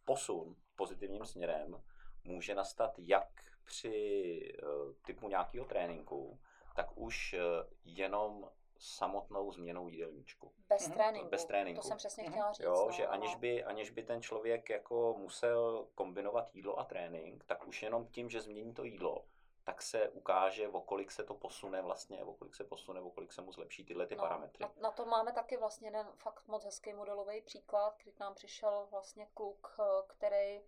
posun 0.05 0.57
pozitivním 0.77 1.25
směrem 1.25 1.83
může 2.25 2.55
nastat 2.55 2.95
jak 2.99 3.29
při 3.65 4.41
uh, 4.63 4.93
typu 5.07 5.29
nějakého 5.29 5.65
tréninku, 5.65 6.41
tak 6.77 6.87
už 6.95 7.35
uh, 7.35 7.41
jenom 7.85 8.51
samotnou 8.79 9.53
změnou 9.53 9.89
jídelníčku. 9.89 10.53
Bez, 10.69 10.89
mm-hmm. 10.89 10.93
tréninku. 10.93 11.29
Bez 11.29 11.45
tréninku. 11.45 11.83
To 11.83 11.89
jsem 11.89 11.97
přesně 11.97 12.23
mhm. 12.23 12.33
chtěla 12.33 12.53
říct. 12.53 12.65
Jo, 12.65 12.85
no, 12.87 12.93
že 12.93 13.03
no. 13.03 13.13
aniž 13.13 13.35
by, 13.35 13.65
aniž 13.65 13.91
by 13.91 14.03
ten 14.03 14.23
člověk 14.23 14.71
jako 14.71 15.15
musel 15.19 15.89
kombinovat 15.95 16.55
jídlo 16.55 16.79
a 16.79 16.85
trénink, 16.85 17.45
tak 17.45 17.67
už 17.67 17.83
jenom 17.83 18.07
tím, 18.07 18.31
že 18.31 18.41
změní 18.41 18.75
to 18.75 18.85
jídlo, 18.85 19.25
tak 19.65 19.83
se 19.83 20.09
ukáže, 20.09 20.69
o 20.69 20.81
kolik 20.81 21.11
se 21.11 21.25
to 21.25 21.35
posune 21.35 21.83
vlastně, 21.83 22.25
o 22.25 22.33
kolik 22.33 22.55
se 22.55 22.65
posune, 22.65 23.01
o 23.01 23.11
kolik 23.11 23.33
se 23.33 23.43
mu 23.43 23.53
zlepší 23.53 23.85
tyhle 23.85 24.07
ty 24.07 24.15
no, 24.15 24.23
parametry. 24.23 24.63
Na, 24.65 24.73
na 24.81 24.91
to 24.91 25.07
máme 25.07 25.33
taky 25.33 25.57
vlastně 25.57 25.89
jeden 25.89 26.07
fakt 26.17 26.49
moc 26.49 26.65
hezký 26.65 26.93
modelový 26.93 27.41
příklad, 27.41 27.97
kdy 28.03 28.13
k 28.13 28.21
nám 28.21 28.35
přišel 28.35 28.89
vlastně 28.91 29.27
kluk, 29.35 29.77
eh, 29.81 30.03
který 30.07 30.61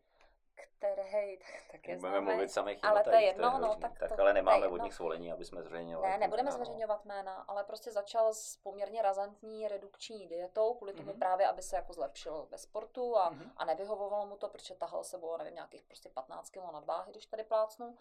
který 0.67 1.39
tak, 1.39 1.63
tak 1.71 1.89
je 1.89 1.97
Budeme 1.97 2.21
mluvit 2.21 2.53
samých 2.53 2.85
ale 2.85 3.05
to 3.05 3.11
je 3.11 3.23
jedno, 3.23 3.59
no, 3.59 3.75
tak, 3.75 3.99
tak 3.99 4.17
to, 4.17 4.23
ale 4.23 4.33
nemáme 4.33 4.69
od 4.69 4.83
nich 4.83 4.95
svolení, 4.95 5.33
aby 5.33 5.45
jsme 5.45 5.63
zveřejňovali. 5.63 6.13
Ne, 6.13 6.19
nebudeme 6.19 6.53
zveřejňovat 6.53 7.05
jména, 7.05 7.45
ale 7.49 7.65
prostě 7.65 7.93
začal 7.93 8.35
s 8.35 8.57
poměrně 8.57 9.03
razantní 9.03 9.69
redukční 9.69 10.27
dietou, 10.27 10.75
kvůli 10.75 10.93
tomu 10.93 11.13
mm-hmm. 11.13 11.19
právě, 11.19 11.47
aby 11.47 11.63
se 11.63 11.77
jako 11.77 11.93
zlepšil 11.93 12.47
ve 12.51 12.59
sportu 12.59 13.19
a, 13.19 13.31
mm-hmm. 13.31 13.51
a 13.57 13.65
nevyhovovalo 13.65 14.27
mu 14.27 14.37
to, 14.37 14.49
protože 14.49 14.75
tahal 14.75 15.05
sebou, 15.05 15.37
nevím, 15.37 15.55
nějakých 15.55 15.85
prostě 15.85 16.09
15 16.09 16.51
kg 16.51 16.73
nadváhy, 16.73 17.13
když 17.13 17.27
tady 17.27 17.45
plácnu 17.45 17.97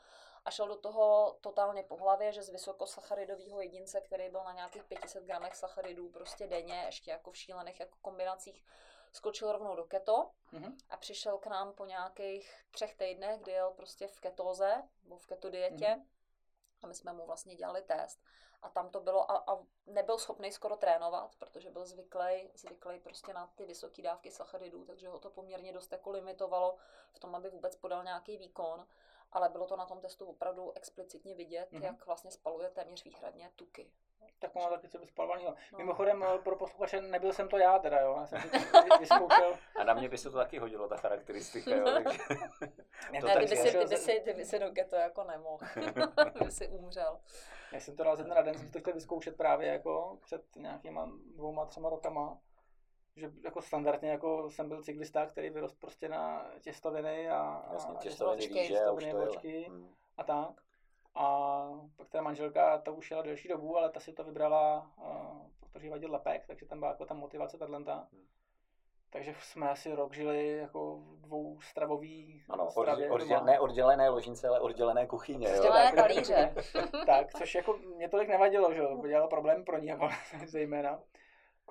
a 0.46 0.52
šel 0.52 0.68
do 0.68 0.76
toho 0.76 1.38
totálně 1.42 1.84
po 1.84 1.98
hlavě, 1.98 2.32
že 2.32 2.44
z 2.44 2.50
vysokosacharidového 2.50 3.62
jedince, 3.62 4.02
který 4.02 4.30
byl 4.30 4.44
na 4.44 4.54
nějakých 4.54 4.84
500 4.84 5.24
gramech 5.24 5.56
sacharidů 5.56 6.10
prostě 6.10 6.48
denně, 6.48 6.84
ještě 6.86 7.12
jako 7.12 7.32
v 7.32 7.38
šílených 7.38 7.80
jako 7.80 7.98
kombinacích, 8.02 8.66
skočil 9.12 9.52
rovnou 9.52 9.76
do 9.76 9.84
keto 9.84 10.32
mm-hmm. 10.54 10.76
a 10.90 10.98
přišel 10.98 11.38
k 11.38 11.48
nám 11.48 11.74
po 11.74 11.86
nějakých 11.86 12.64
třech 12.72 12.96
týdnech, 12.96 13.42
kdy 13.42 13.52
jel 13.52 13.72
prostě 13.72 14.08
v 14.08 14.20
ketóze, 14.20 14.84
nebo 15.04 15.18
v 15.18 15.28
keto 15.28 15.50
dietě 15.50 15.86
mm-hmm. 15.86 16.06
a 16.84 16.88
my 16.88 16.96
jsme 16.96 17.14
mu 17.14 17.26
vlastně 17.26 17.56
dělali 17.56 17.82
test 17.82 18.20
a 18.62 18.70
tam 18.70 18.90
to 18.90 19.00
bylo 19.00 19.32
a, 19.32 19.44
a 19.54 19.60
nebyl 19.86 20.18
schopný 20.18 20.52
skoro 20.52 20.78
trénovat, 20.78 21.36
protože 21.36 21.72
byl 21.72 21.86
zvyklý, 21.86 22.52
zvyklý 22.54 23.00
prostě 23.00 23.34
na 23.34 23.48
ty 23.56 23.66
vysoké 23.66 24.02
dávky 24.02 24.32
sacharidů, 24.32 24.86
takže 24.86 25.08
ho 25.08 25.20
to 25.20 25.30
poměrně 25.30 25.74
dost 25.74 25.92
jako 25.92 26.12
limitovalo 26.12 26.78
v 27.12 27.20
tom, 27.20 27.36
aby 27.36 27.50
vůbec 27.50 27.76
podal 27.76 28.04
nějaký 28.04 28.38
výkon 28.38 28.88
ale 29.32 29.50
bylo 29.50 29.68
to 29.68 29.76
na 29.76 29.86
tom 29.86 30.02
testu 30.02 30.26
opravdu 30.26 30.72
explicitně 30.76 31.36
vidět, 31.36 31.72
mm-hmm. 31.72 31.84
jak 31.84 32.06
vlastně 32.06 32.32
spaluje 32.32 32.70
téměř 32.70 33.04
výhradně 33.04 33.52
tuky. 33.56 33.92
Tak 34.40 34.56
má 34.56 34.70
taky 34.70 34.88
co 34.88 35.08
spalovaný. 35.08 35.46
No. 35.46 35.56
Mimochodem 35.78 36.24
eh, 36.24 36.38
pro 36.38 36.56
posluchače 36.56 37.02
nebyl 37.02 37.34
jsem 37.34 37.50
to 37.50 37.58
já 37.58 37.80
teda, 37.80 38.00
jo. 38.00 38.16
Já 38.20 38.28
jsem 38.28 38.42
si 38.42 38.50
vyzkoušel. 39.00 39.58
A 39.76 39.84
na 39.84 39.94
mě 39.94 40.10
by 40.10 40.18
se 40.18 40.30
to 40.30 40.38
taky 40.38 40.60
hodilo, 40.60 40.88
ta 40.88 40.98
charakteristika, 40.98 41.76
jo. 41.76 41.86
Takže... 41.86 42.18
ne, 43.12 43.22
to 43.22 43.28
kdyby, 43.28 43.56
si, 43.56 43.78
kdyby, 43.78 43.98
si, 43.98 44.20
kdyby 44.24 44.46
si 44.46 44.60
do 44.60 44.66
to 44.90 44.96
jako 44.96 45.24
nemohl. 45.24 45.66
kdyby 46.36 46.52
si 46.52 46.68
umřel. 46.68 47.20
Já 47.72 47.80
jsem 47.80 47.96
to 47.96 48.04
dal 48.04 48.16
ze 48.16 48.24
dne 48.24 48.36
na 48.36 48.42
den, 48.42 48.58
jsem 48.58 48.72
to 48.72 48.80
chtěl 48.80 48.94
vyzkoušet 48.94 49.38
právě 49.38 49.68
jako 49.68 50.18
před 50.22 50.56
nějakýma 50.56 51.12
dvouma, 51.36 51.66
třema 51.66 51.90
rokama 51.90 52.38
že 53.20 53.32
jako 53.44 53.62
standardně 53.62 54.10
jako 54.10 54.50
jsem 54.50 54.70
byl 54.70 54.84
cyklista, 54.84 55.26
který 55.26 55.50
vyrost 55.50 55.80
prostě 55.80 56.10
na 56.10 56.46
těstoviny 56.62 57.30
a, 57.30 57.70
Jasně, 57.74 57.94
a 57.94 57.98
těstoviny, 57.98 58.48
těstoviny 58.48 59.14
vločky 59.14 59.66
hmm. 59.70 59.90
a 60.18 60.24
tak. 60.24 60.62
A 61.16 61.60
pak 61.96 62.10
ta 62.10 62.22
manželka, 62.22 62.78
ta 62.78 62.92
už 62.92 63.12
jela 63.12 63.24
delší 63.24 63.48
dobu, 63.48 63.78
ale 63.78 63.90
ta 63.90 64.00
si 64.00 64.14
to 64.14 64.24
vybrala, 64.24 64.92
uh, 64.98 65.48
protože 65.60 65.90
vadil 65.90 66.12
lepek, 66.12 66.48
takže 66.48 66.66
tam 66.66 66.80
byla 66.80 66.92
jako 66.92 67.06
ta 67.06 67.14
motivace 67.14 67.58
tato. 67.58 67.74
Hmm. 67.74 68.28
Takže 69.12 69.34
jsme 69.40 69.70
asi 69.70 69.96
rok 69.96 70.14
žili 70.14 70.58
jako 70.58 71.00
dvou 71.16 71.60
stravový 71.62 72.44
ano, 72.50 72.72
stravě. 72.72 73.12
Odděl, 73.12 73.44
ne 73.44 73.60
oddělené 73.60 74.10
ložnice, 74.10 74.48
ale 74.48 74.60
oddělené 74.60 75.08
kuchyně. 75.08 75.50
Oddělené 75.50 75.92
talíře. 75.92 76.54
tak, 77.06 77.34
což 77.34 77.56
jako 77.56 77.74
mě 77.78 78.10
tolik 78.10 78.30
nevadilo, 78.30 78.74
že 78.74 78.82
dělalo 79.08 79.28
problém 79.28 79.66
pro 79.66 79.78
ní, 79.78 79.88
jako, 79.88 80.10
zejména. 80.48 81.00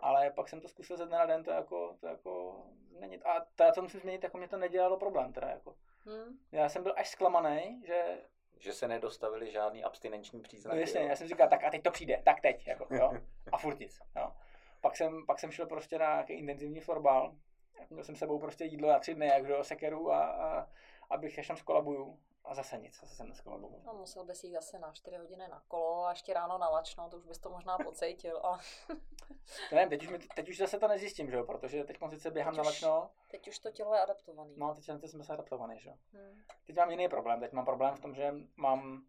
Ale 0.03 0.31
pak 0.31 0.49
jsem 0.49 0.61
to 0.61 0.69
zkusil 0.69 0.97
ze 0.97 1.07
dne 1.07 1.19
na 1.19 1.27
den, 1.27 1.45
to 1.45 1.51
jako, 1.51 1.97
to 2.01 2.07
jako 2.07 2.63
není, 3.01 3.17
a 3.17 3.41
to, 3.57 3.65
co 3.75 3.83
musím 3.83 4.01
změnit, 4.01 4.25
jako 4.25 4.39
mě 4.39 4.49
to 4.49 4.57
nedělalo 4.57 4.97
problém 4.97 5.33
teda 5.33 5.49
jako. 5.49 5.75
Hmm. 6.05 6.39
Já 6.53 6.69
jsem 6.69 6.83
byl 6.83 6.95
až 6.97 7.09
zklamaný, 7.09 7.83
že 7.87 8.19
že 8.61 8.73
se 8.73 8.89
nedostavili 8.89 9.51
žádný 9.51 9.85
abstinenční 9.85 10.41
příznaky. 10.41 10.77
No 10.77 10.81
jasně, 10.81 11.01
já 11.01 11.17
jsem 11.17 11.29
říkal, 11.29 11.49
tak 11.49 11.65
a 11.65 11.71
teď 11.71 11.83
to 11.83 11.91
přijde, 11.91 12.23
tak 12.25 12.41
teď, 12.41 12.67
jako, 12.67 12.95
jo. 12.95 13.13
A 13.53 13.59
furt 13.59 13.79
nic, 13.79 14.01
jo. 14.17 14.33
Pak 14.81 14.97
jsem, 14.97 15.27
pak 15.27 15.39
jsem 15.39 15.51
šel 15.51 15.67
prostě 15.67 15.99
na 15.99 16.13
nějaký 16.13 16.33
intenzivní 16.33 16.81
florbal. 16.81 17.35
Měl 17.91 18.05
jsem 18.05 18.17
sebou 18.17 18.39
prostě 18.39 18.65
jídlo 18.65 18.89
na 18.89 18.99
tři 18.99 19.15
dny, 19.15 19.27
jak 19.27 19.47
do 19.47 19.65
sekeru 19.65 20.13
a, 20.13 20.27
a 20.27 20.69
abych 21.11 21.37
ještě 21.37 21.49
tam 21.49 21.57
skolabuju. 21.57 22.19
A 22.49 22.55
zase 22.55 22.79
nic, 22.79 23.01
zase 23.01 23.15
jsem 23.15 23.29
neskolaboval. 23.29 23.81
No, 23.87 23.95
musel 23.95 24.25
bys 24.25 24.45
jít 24.45 24.53
zase 24.53 24.79
na 24.79 24.93
4 24.93 25.17
hodiny 25.17 25.49
na 25.49 25.63
kolo 25.69 26.05
a 26.05 26.11
ještě 26.11 26.35
ráno 26.35 26.59
na 26.59 26.69
lačno, 26.69 27.09
to 27.09 27.17
už 27.17 27.25
bys 27.25 27.39
to 27.39 27.51
možná 27.51 27.79
pocítil, 27.79 28.41
ale... 28.43 28.59
nevím, 29.73 29.89
teď 29.89 30.03
už, 30.03 30.09
mi, 30.09 30.19
teď 30.19 30.49
už 30.49 30.59
zase 30.59 30.79
to 30.79 30.89
nezjistím, 30.89 31.31
že 31.31 31.37
jo, 31.37 31.45
protože 31.45 31.85
teď 31.85 31.99
sice 32.11 32.31
běhám 32.31 32.55
teď 32.55 32.59
na 32.59 32.71
lačno. 32.71 33.11
Teď 33.31 33.49
už 33.49 33.59
to 33.59 33.71
tělo 33.71 33.95
je 33.95 34.01
adaptovaný. 34.01 34.55
No, 34.57 34.75
teď, 34.75 35.01
teď 35.01 35.11
jsme 35.11 35.25
se 35.25 35.33
adaptovaný, 35.33 35.81
že 35.81 35.89
jo. 35.89 35.95
Hmm. 36.13 36.43
Teď 36.67 36.77
mám 36.77 36.91
jiný 36.91 37.09
problém, 37.09 37.41
teď 37.41 37.53
mám 37.53 37.65
problém 37.65 37.95
v 37.95 38.01
tom, 38.01 38.15
že 38.15 38.35
mám 38.57 39.03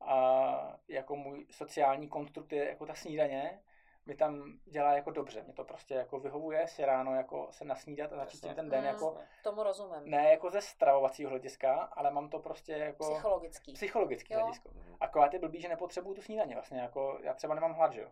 a, 0.00 0.78
jako 0.88 1.16
můj 1.16 1.46
sociální 1.50 2.08
konstrukt 2.08 2.52
je 2.52 2.68
jako 2.68 2.86
ta 2.86 2.94
snídaně, 2.94 3.62
mi 4.06 4.14
tam 4.14 4.58
dělá 4.64 4.92
jako 4.92 5.10
dobře. 5.10 5.42
Mě 5.42 5.52
to 5.52 5.64
prostě 5.64 5.94
jako 5.94 6.20
vyhovuje 6.20 6.68
si 6.68 6.84
ráno 6.84 7.14
jako 7.14 7.48
se 7.50 7.64
nasnídat 7.64 8.12
a 8.12 8.16
začít 8.16 8.40
ten 8.40 8.70
den 8.70 8.80
mm, 8.80 8.86
jako... 8.86 9.16
Tomu 9.42 9.62
rozumím. 9.62 10.10
Ne 10.10 10.30
jako 10.30 10.50
ze 10.50 10.60
stravovacího 10.60 11.30
hlediska, 11.30 11.74
ale 11.74 12.10
mám 12.10 12.28
to 12.28 12.38
prostě 12.38 12.72
jako... 12.72 13.12
Psychologický. 13.12 13.72
Psychologický 13.72 14.34
jo. 14.34 14.40
hledisko. 14.40 14.70
Mm. 14.74 14.96
Akorát 15.00 15.32
je 15.32 15.38
blbý, 15.38 15.60
že 15.60 15.68
nepotřebuju 15.68 16.14
tu 16.14 16.22
snídaně 16.22 16.54
vlastně, 16.54 16.80
jako 16.80 17.18
já 17.22 17.34
třeba 17.34 17.54
nemám 17.54 17.74
hlad, 17.74 17.92
že 17.92 18.00
jo. 18.00 18.10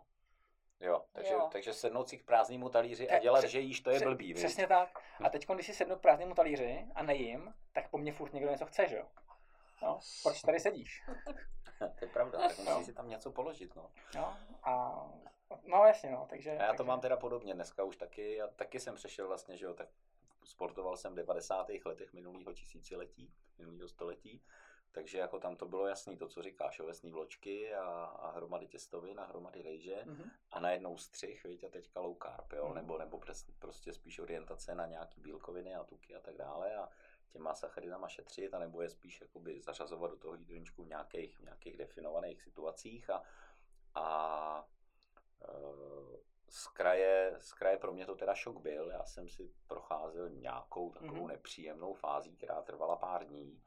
Jo, 0.80 1.04
takže, 1.12 1.32
jo. 1.32 1.48
takže 1.52 1.72
sednout 1.72 2.08
si 2.08 2.18
k 2.18 2.24
prázdnému 2.24 2.68
talíři 2.68 3.10
a 3.10 3.18
dělat, 3.18 3.44
že 3.44 3.60
jíš, 3.60 3.80
to 3.80 3.90
je 3.90 4.00
blbý. 4.00 4.34
Přesně 4.34 4.66
tak. 4.66 4.98
A 5.24 5.30
teď, 5.30 5.46
když 5.46 5.66
si 5.66 5.74
sednu 5.74 5.96
k 5.96 6.00
prázdnému 6.00 6.34
talíři 6.34 6.86
a 6.94 7.02
nejím, 7.02 7.54
tak 7.72 7.90
po 7.90 7.98
mně 7.98 8.12
furt 8.12 8.32
někdo 8.32 8.50
něco 8.50 8.66
chce, 8.66 8.88
že 8.88 8.96
jo. 8.96 9.04
No, 9.82 9.98
proč 10.22 10.40
tady 10.40 10.60
sedíš? 10.60 11.02
to 11.98 12.04
je 12.04 12.08
pravda, 12.08 12.38
tak 12.38 12.58
musíš 12.58 12.86
si 12.86 12.92
tam 12.92 13.08
něco 13.08 13.30
položit, 13.30 13.76
no. 13.76 13.90
No, 14.14 14.36
a 14.62 15.04
No 15.64 15.84
jasně, 15.84 16.10
no, 16.10 16.26
takže... 16.30 16.50
A 16.50 16.62
já 16.62 16.72
to 16.72 16.76
takže... 16.76 16.88
mám 16.88 17.00
teda 17.00 17.16
podobně, 17.16 17.54
dneska 17.54 17.84
už 17.84 17.96
taky, 17.96 18.36
já 18.36 18.46
taky 18.46 18.80
jsem 18.80 18.94
přešel 18.94 19.28
vlastně, 19.28 19.56
že 19.56 19.66
jo, 19.66 19.74
tak 19.74 19.88
sportoval 20.44 20.96
jsem 20.96 21.12
v 21.12 21.16
90. 21.16 21.66
letech 21.84 22.12
minulého 22.12 22.52
tisíciletí, 22.52 23.32
minulého 23.58 23.88
století, 23.88 24.42
takže 24.92 25.18
jako 25.18 25.38
tam 25.38 25.56
to 25.56 25.68
bylo 25.68 25.86
jasný, 25.86 26.16
to, 26.16 26.28
co 26.28 26.42
říkáš, 26.42 26.80
ovesný 26.80 27.10
vločky 27.10 27.74
a, 27.74 27.84
a 28.04 28.30
hromady 28.30 28.66
těstovin 28.66 29.20
a 29.20 29.24
hromady 29.24 29.62
rejže 29.62 30.04
mm-hmm. 30.06 30.30
a 30.50 30.60
najednou 30.60 30.98
střih, 30.98 31.44
víte, 31.44 31.68
teďka 31.68 32.00
low 32.00 32.16
carb, 32.22 32.52
jo, 32.52 32.68
mm-hmm. 32.68 32.74
nebo, 32.74 32.98
nebo 32.98 33.20
prostě 33.58 33.92
spíš 33.92 34.18
orientace 34.18 34.74
na 34.74 34.86
nějaký 34.86 35.20
bílkoviny 35.20 35.74
a 35.74 35.84
tuky 35.84 36.14
a 36.14 36.20
tak 36.20 36.36
dále 36.36 36.76
a 36.76 36.88
těma 37.32 37.54
sacharidama 37.54 38.08
šetřit, 38.08 38.54
anebo 38.54 38.82
je 38.82 38.90
spíš 38.90 39.20
jakoby 39.20 39.60
zařazovat 39.62 40.10
do 40.10 40.16
toho 40.16 40.34
jídelníčku 40.34 40.84
v 40.84 40.88
nějakých, 40.88 41.38
v 41.38 41.42
nějakých 41.42 41.76
definovaných 41.76 42.42
situacích 42.42 43.10
a, 43.10 43.22
a 43.94 44.68
z 46.48 46.66
kraje, 46.66 47.36
z 47.40 47.52
kraje 47.52 47.76
pro 47.78 47.92
mě 47.92 48.06
to 48.06 48.14
teda 48.14 48.34
šok 48.34 48.60
byl. 48.60 48.90
Já 48.90 49.04
jsem 49.04 49.28
si 49.28 49.52
procházel 49.66 50.30
nějakou 50.30 50.90
takovou 50.90 51.24
mm-hmm. 51.24 51.26
nepříjemnou 51.26 51.94
fází, 51.94 52.36
která 52.36 52.62
trvala 52.62 52.96
pár 52.96 53.26
dní. 53.26 53.62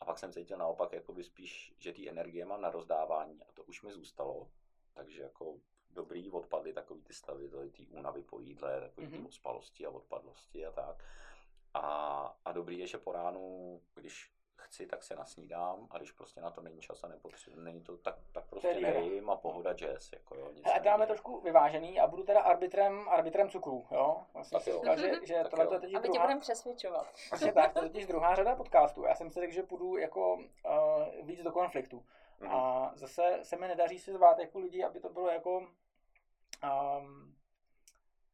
A 0.00 0.04
pak 0.04 0.18
jsem 0.18 0.32
cítil 0.32 0.58
naopak 0.58 0.92
jakoby 0.92 1.24
spíš, 1.24 1.74
že 1.78 1.92
ty 1.92 2.08
energie 2.08 2.44
mám 2.44 2.60
na 2.60 2.70
rozdávání 2.70 3.42
a 3.42 3.52
to 3.52 3.62
už 3.62 3.82
mi 3.82 3.92
zůstalo. 3.92 4.50
Takže 4.94 5.22
jako 5.22 5.60
dobrý 5.90 6.30
odpadly 6.30 6.72
takový 6.72 7.02
ty 7.02 7.14
stavy, 7.14 7.50
ty 7.70 7.86
únavy 7.86 8.22
po 8.22 8.40
jídle, 8.40 8.80
takový 8.80 9.06
mm-hmm. 9.06 9.22
ty 9.22 9.28
ospalosti 9.28 9.86
a 9.86 9.90
odpadlosti 9.90 10.66
a 10.66 10.72
tak. 10.72 11.04
A, 11.74 11.80
a 12.44 12.52
dobrý 12.52 12.78
je, 12.78 12.86
že 12.86 12.98
po 12.98 13.12
ránu, 13.12 13.80
když 13.94 14.33
chci, 14.56 14.86
tak 14.86 15.02
se 15.02 15.14
nasnídám 15.14 15.86
a 15.90 15.98
když 15.98 16.12
prostě 16.12 16.40
na 16.40 16.50
to 16.50 16.60
není 16.60 16.80
čas 16.80 17.04
a 17.04 17.08
nepotřebuji, 17.08 17.60
není 17.60 17.80
to, 17.80 17.96
tak, 17.96 18.14
tak 18.32 18.44
prostě 18.44 18.74
nejím 18.74 19.30
a 19.30 19.36
pohoda 19.36 19.74
jazz. 19.74 20.12
Jako 20.12 20.34
jo, 20.36 20.50
nic 20.52 20.66
a 20.74 20.78
dáme 20.78 21.06
trošku 21.06 21.40
vyvážený 21.40 22.00
a 22.00 22.06
budu 22.06 22.22
teda 22.22 22.40
arbitrem, 22.40 23.08
arbitrem 23.08 23.50
cukru, 23.50 23.86
jo? 23.90 24.26
Vlastně 24.34 24.60
si 24.60 24.72
říkal, 24.72 24.96
že, 24.96 25.12
že 25.22 25.44
tohle 25.50 25.66
to 25.66 25.74
je 25.74 25.80
teď 25.80 25.94
Aby 25.94 26.08
druhá... 26.08 26.12
tě 26.12 26.26
budeme 26.26 26.40
přesvědčovat. 26.40 27.06
Vlastně 27.30 27.52
tak, 27.52 27.72
to 27.72 27.78
je 27.78 27.88
totiž 27.88 28.06
druhá 28.06 28.34
řada 28.34 28.56
podcastů. 28.56 29.04
Já 29.04 29.14
jsem 29.14 29.30
si 29.30 29.40
řekl, 29.40 29.52
že 29.52 29.62
půjdu 29.62 29.96
jako 29.96 30.34
uh, 30.34 30.42
víc 31.22 31.42
do 31.42 31.52
konfliktu. 31.52 32.04
Mm-hmm. 32.40 32.50
A 32.50 32.92
zase 32.94 33.38
se 33.42 33.56
mi 33.56 33.68
nedaří 33.68 33.98
si 33.98 34.12
zvát 34.12 34.38
jako 34.38 34.58
lidi, 34.58 34.84
aby 34.84 35.00
to 35.00 35.08
bylo 35.08 35.28
jako 35.28 35.58
um, 36.62 37.34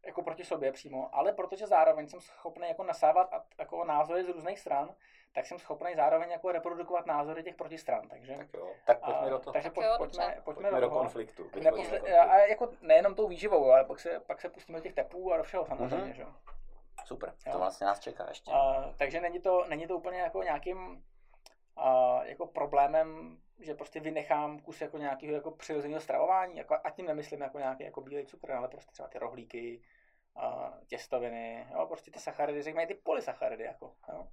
jako 0.07 0.23
proti 0.23 0.45
sobě 0.45 0.73
přímo, 0.73 1.15
ale 1.15 1.33
protože 1.33 1.67
zároveň 1.67 2.09
jsem 2.09 2.21
schopný 2.21 2.69
jako 2.69 2.85
nasávat 2.85 3.35
jako 3.59 3.85
názory 3.85 4.25
z 4.25 4.29
různých 4.29 4.59
stran, 4.59 4.95
tak 5.33 5.47
jsem 5.47 5.59
schopný 5.59 5.95
zároveň 5.97 6.31
jako 6.31 6.53
reprodukovat 6.53 7.07
názory 7.07 7.43
těch 7.43 7.55
protistran. 7.55 8.09
Takže, 8.09 8.37
tak 8.37 8.47
jo, 8.55 8.73
tak 8.87 9.05
pojďme 9.05 9.27
a, 9.27 9.29
do 9.29 9.39
toho. 9.39 9.53
Takže 9.53 9.71
pojď, 9.71 9.87
jo, 9.87 9.95
pojďme, 9.99 10.25
pojďme, 10.25 10.43
pojďme, 10.45 10.81
do, 10.81 10.89
do 10.89 10.91
konfliktu. 10.91 11.51
Neposle, 11.63 12.01
a 12.01 12.39
jako 12.39 12.71
nejenom 12.81 13.15
tou 13.15 13.29
výživou, 13.29 13.71
ale 13.71 13.85
pak 13.85 14.01
se, 14.01 14.21
pak 14.27 14.41
se 14.41 14.49
pustíme 14.49 14.79
do 14.79 14.83
těch 14.83 14.95
tepů 14.95 15.33
a 15.33 15.37
do 15.37 15.43
všeho 15.43 15.67
samozřejmě. 15.67 15.97
Mm-hmm. 15.97 16.13
Že? 16.13 16.25
Super, 17.05 17.35
jo. 17.47 17.53
to 17.53 17.59
vlastně 17.59 17.87
nás 17.87 18.01
čeká 18.01 18.29
ještě. 18.29 18.53
A, 18.53 18.95
takže 18.99 19.21
není 19.21 19.41
to, 19.41 19.65
není 19.69 19.87
to 19.87 19.97
úplně 19.97 20.21
jako 20.21 20.43
nějakým 20.43 21.05
a, 21.77 22.21
jako 22.25 22.47
problémem, 22.47 23.39
že 23.61 23.75
prostě 23.75 24.01
vynechám 24.01 24.59
kus 24.59 24.81
jako 24.81 24.99
nějakého 24.99 25.35
jako 25.35 25.51
přirozeného 25.51 26.01
stravování, 26.01 26.57
jako, 26.57 26.77
a 26.85 26.91
tím 26.91 27.07
nemyslím 27.07 27.41
jako 27.41 27.59
nějaký 27.59 27.85
jako 27.85 28.01
bílý 28.01 28.27
cukr, 28.27 28.53
ale 28.53 28.69
prostě 28.69 28.93
třeba 28.93 29.09
ty 29.09 29.19
rohlíky, 29.19 29.83
a, 30.37 30.73
těstoviny, 30.87 31.67
jo, 31.73 31.87
prostě 31.87 32.11
ty 32.11 32.19
sacharidy, 32.19 32.63
řekněme 32.63 32.87
ty 32.87 32.95
polysacharidy, 32.95 33.65
jako, 33.65 33.93
jo. 34.09 34.29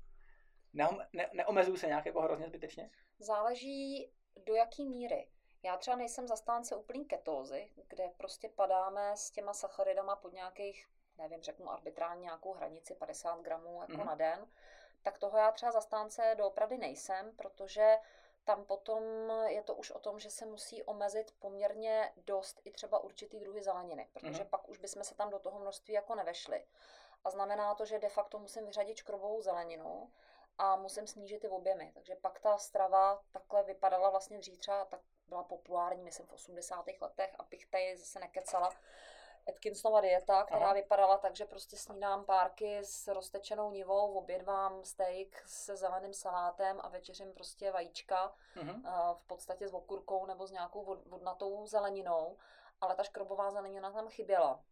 Ne, 0.73 0.89
ne, 1.13 1.29
neomezuju 1.33 1.77
se 1.77 1.87
nějak 1.87 2.05
jako 2.05 2.21
hrozně 2.21 2.47
zbytečně? 2.47 2.91
Záleží 3.19 4.11
do 4.45 4.55
jaký 4.55 4.85
míry. 4.85 5.27
Já 5.63 5.77
třeba 5.77 5.97
nejsem 5.97 6.27
zastánce 6.27 6.75
úplný 6.75 7.05
ketózy, 7.05 7.71
kde 7.87 8.09
prostě 8.17 8.49
padáme 8.49 9.17
s 9.17 9.31
těma 9.31 9.53
sacharidama 9.53 10.15
pod 10.15 10.33
nějakých, 10.33 10.87
nevím, 11.17 11.41
řeknu 11.41 11.71
arbitrálně 11.71 12.21
nějakou 12.21 12.53
hranici 12.53 12.95
50 12.95 13.41
gramů 13.41 13.81
jako 13.81 13.93
mm-hmm. 13.93 14.05
na 14.05 14.15
den, 14.15 14.47
tak 15.03 15.17
toho 15.17 15.37
já 15.37 15.51
třeba 15.51 15.71
zastánce 15.71 16.35
doopravdy 16.37 16.77
nejsem, 16.77 17.35
protože 17.35 17.97
tam 18.43 18.65
potom 18.65 19.03
je 19.47 19.63
to 19.63 19.75
už 19.75 19.91
o 19.91 19.99
tom, 19.99 20.19
že 20.19 20.31
se 20.31 20.45
musí 20.45 20.83
omezit 20.83 21.31
poměrně 21.39 22.13
dost 22.17 22.61
i 22.65 22.71
třeba 22.71 22.99
určitý 22.99 23.39
druhy 23.39 23.61
zeleniny, 23.61 24.09
protože 24.13 24.43
mm-hmm. 24.43 24.49
pak 24.49 24.69
už 24.69 24.79
bychom 24.79 25.03
se 25.03 25.15
tam 25.15 25.29
do 25.29 25.39
toho 25.39 25.59
množství 25.59 25.93
jako 25.93 26.15
nevešli. 26.15 26.65
A 27.23 27.29
znamená 27.29 27.75
to, 27.75 27.85
že 27.85 27.99
de 27.99 28.09
facto 28.09 28.39
musím 28.39 28.65
vyřadit 28.65 28.97
škrobovou 28.97 29.41
zeleninu 29.41 30.11
a 30.57 30.75
musím 30.75 31.07
snížit 31.07 31.39
ty 31.39 31.47
objemy. 31.47 31.91
Takže 31.93 32.15
pak 32.15 32.39
ta 32.39 32.57
strava 32.57 33.21
takhle 33.31 33.63
vypadala 33.63 34.09
vlastně 34.09 34.37
dřív 34.37 34.57
třeba, 34.57 34.85
tak 34.85 35.01
byla 35.27 35.43
populární, 35.43 36.03
myslím, 36.03 36.27
v 36.27 36.33
80. 36.33 36.85
letech, 37.01 37.35
abych 37.39 37.65
tady 37.65 37.97
zase 37.97 38.19
nekecala. 38.19 38.69
Atkinsonova 39.49 40.01
dieta, 40.01 40.43
která 40.43 40.65
Aha. 40.65 40.73
vypadala 40.73 41.17
tak, 41.17 41.35
že 41.35 41.45
prostě 41.45 41.77
snídám 41.77 42.25
párky 42.25 42.79
s 42.83 43.07
roztečenou 43.07 43.71
nivou, 43.71 44.13
obědvám 44.13 44.83
steak 44.83 45.43
se 45.45 45.75
zeleným 45.75 46.13
salátem 46.13 46.79
a 46.83 46.89
večeřím 46.89 47.33
prostě 47.33 47.71
vajíčka, 47.71 48.35
uh-huh. 48.55 49.15
v 49.15 49.23
podstatě 49.23 49.67
s 49.67 49.73
okurkou 49.73 50.25
nebo 50.25 50.47
s 50.47 50.51
nějakou 50.51 50.83
vodnatou 51.05 51.67
zeleninou, 51.67 52.37
ale 52.81 52.95
ta 52.95 53.03
škrobová 53.03 53.51
zelenina 53.51 53.91
tam 53.91 54.07
chyběla. 54.07 54.63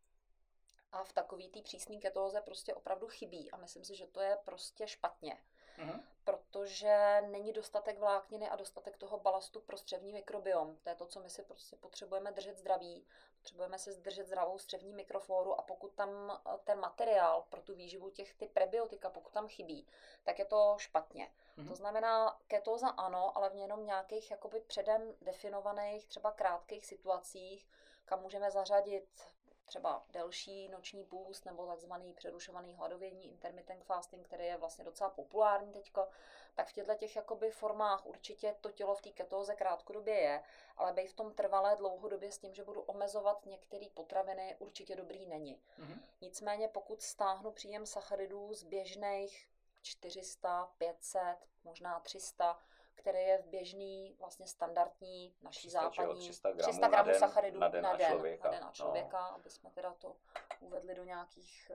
A 0.91 1.03
v 1.03 1.13
takový 1.13 1.49
té 1.49 1.61
přísné 1.61 1.97
ketóze 1.97 2.41
prostě 2.41 2.73
opravdu 2.73 3.07
chybí 3.07 3.51
a 3.51 3.57
myslím 3.57 3.83
si, 3.83 3.95
že 3.95 4.07
to 4.07 4.21
je 4.21 4.37
prostě 4.45 4.87
špatně. 4.87 5.41
Mm-hmm. 5.77 6.01
Protože 6.23 7.21
není 7.31 7.53
dostatek 7.53 7.99
vlákniny 7.99 8.49
a 8.49 8.55
dostatek 8.55 8.97
toho 8.97 9.19
balastu 9.19 9.61
pro 9.61 9.77
střevní 9.77 10.13
mikrobiom. 10.13 10.77
To 10.83 10.89
je 10.89 10.95
to, 10.95 11.05
co 11.05 11.19
my 11.19 11.29
si 11.29 11.43
prostě 11.43 11.75
potřebujeme 11.75 12.31
držet 12.31 12.57
zdraví. 12.57 13.05
Potřebujeme 13.37 13.79
si 13.79 14.01
držet 14.01 14.27
zdravou 14.27 14.59
střevní 14.59 14.93
mikroflóru 14.93 15.59
a 15.59 15.61
pokud 15.61 15.93
tam 15.93 16.09
eh, 16.31 16.57
ten 16.63 16.79
materiál 16.79 17.45
pro 17.49 17.61
tu 17.61 17.75
výživu 17.75 18.09
těch 18.09 18.33
ty 18.33 18.47
prebiotika, 18.47 19.09
pokud 19.09 19.33
tam 19.33 19.47
chybí, 19.47 19.87
tak 20.23 20.39
je 20.39 20.45
to 20.45 20.75
špatně. 20.77 21.31
Mm-hmm. 21.57 21.67
To 21.67 21.75
znamená, 21.75 22.39
ketóza 22.47 22.87
ano, 22.87 23.37
ale 23.37 23.49
v 23.49 23.55
jenom 23.55 23.85
nějakých 23.85 24.31
jakoby 24.31 24.59
předem 24.59 25.13
definovaných, 25.21 26.05
třeba 26.05 26.31
krátkých 26.31 26.85
situacích, 26.85 27.67
kam 28.05 28.21
můžeme 28.21 28.51
zařadit 28.51 29.34
třeba 29.65 30.05
delší 30.09 30.67
noční 30.69 31.03
půst 31.03 31.45
nebo 31.45 31.65
takzvaný 31.65 32.13
přerušovaný 32.13 32.75
hladovění, 32.75 33.29
intermittent 33.29 33.83
fasting, 33.83 34.25
který 34.25 34.45
je 34.45 34.57
vlastně 34.57 34.85
docela 34.85 35.09
populární 35.09 35.71
teďko, 35.73 36.07
tak 36.55 36.67
v 36.67 36.73
těchto 36.73 36.95
těch 36.95 37.15
jakoby 37.15 37.51
formách 37.51 38.05
určitě 38.05 38.55
to 38.61 38.71
tělo 38.71 38.95
v 38.95 39.01
té 39.01 39.09
ketóze 39.09 39.55
krátkodobě 39.55 40.15
je, 40.15 40.43
ale 40.77 40.93
bej 40.93 41.07
v 41.07 41.13
tom 41.13 41.33
trvalé 41.33 41.75
dlouhodobě 41.75 42.31
s 42.31 42.37
tím, 42.37 42.53
že 42.53 42.63
budu 42.63 42.81
omezovat 42.81 43.45
některé 43.45 43.85
potraviny, 43.93 44.55
určitě 44.59 44.95
dobrý 44.95 45.25
není. 45.25 45.55
Mm-hmm. 45.79 45.99
Nicméně 46.21 46.67
pokud 46.67 47.01
stáhnu 47.01 47.51
příjem 47.51 47.85
sacharidů 47.85 48.53
z 48.53 48.63
běžných 48.63 49.49
400, 49.81 50.71
500, 50.77 51.21
možná 51.63 51.99
300, 51.99 52.59
který 52.95 53.19
je 53.19 53.37
v 53.37 53.45
běžný, 53.45 54.15
vlastně 54.19 54.47
standardní 54.47 55.35
naší 55.41 55.67
300, 55.67 55.81
západní 55.81 56.21
300 56.21 56.51
gramů, 56.51 56.71
300 56.71 56.87
gramů 56.87 57.11
na 57.11 57.19
sacharidů 57.19 57.59
na 57.59 57.67
den 57.67 57.83
na, 57.83 57.95
den, 57.95 58.07
člověka, 58.07 58.47
na, 58.47 58.51
den 58.51 58.63
na 58.63 58.71
člověka 58.71 59.21
no. 59.21 59.35
aby 59.35 59.49
jsme 59.49 59.69
teda 59.69 59.93
to 59.93 60.15
uvedli 60.59 60.95
do 60.95 61.03
nějakých, 61.03 61.71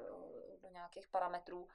do 0.62 0.68
nějakých 0.68 1.09
parametrů. 1.09 1.68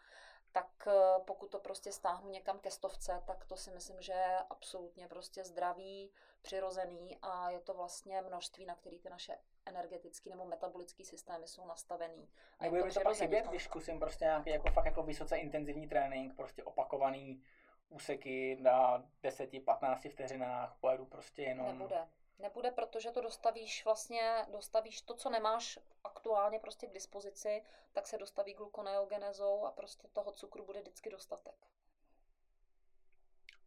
Tak 0.51 0.87
pokud 1.25 1.51
to 1.51 1.59
prostě 1.59 1.91
stáhnu 1.91 2.29
někam 2.29 2.59
ke 2.59 2.71
stovce, 2.71 3.23
tak 3.27 3.45
to 3.45 3.57
si 3.57 3.71
myslím, 3.71 4.01
že 4.01 4.13
je 4.13 4.37
absolutně 4.49 5.07
prostě 5.07 5.43
zdravý, 5.43 6.11
přirozený 6.41 7.17
a 7.21 7.49
je 7.49 7.59
to 7.59 7.73
vlastně 7.73 8.21
množství, 8.21 8.65
na 8.65 8.75
který 8.75 8.99
ty 8.99 9.09
naše 9.09 9.37
energetické 9.65 10.29
nebo 10.29 10.45
metabolické 10.45 11.05
systémy 11.05 11.47
jsou 11.47 11.67
nastavený. 11.67 12.29
A 12.59 12.63
Nebude 12.63 12.83
mi 12.83 12.91
to 12.91 12.99
pak 12.99 13.15
chybět, 13.17 13.47
když 13.47 13.63
zkusím 13.63 13.99
prostě 13.99 14.25
nějaký 14.25 14.49
jako 14.49 14.71
fakt 14.71 14.85
jako 14.85 15.03
vysoce 15.03 15.37
intenzivní 15.37 15.87
trénink, 15.87 16.35
prostě 16.35 16.63
opakovaný 16.63 17.41
úseky 17.89 18.57
na 18.61 19.03
10-15 19.23 20.09
vteřinách, 20.09 20.77
pojedu 20.79 21.05
prostě 21.05 21.41
jenom... 21.41 21.67
Nebude. 21.67 22.07
Nebude, 22.39 22.71
protože 22.71 23.11
to 23.11 23.21
dostavíš 23.21 23.85
vlastně, 23.85 24.45
dostavíš 24.51 25.01
to, 25.01 25.13
co 25.13 25.29
nemáš 25.29 25.79
aktuálně 26.03 26.59
prostě 26.59 26.87
k 26.87 26.93
dispozici, 26.93 27.63
tak 27.93 28.07
se 28.07 28.17
dostaví 28.17 28.53
glukoneogenezou 28.53 29.65
a 29.65 29.71
prostě 29.71 30.07
toho 30.07 30.31
cukru 30.31 30.65
bude 30.65 30.81
vždycky 30.81 31.09
dostatek. 31.09 31.55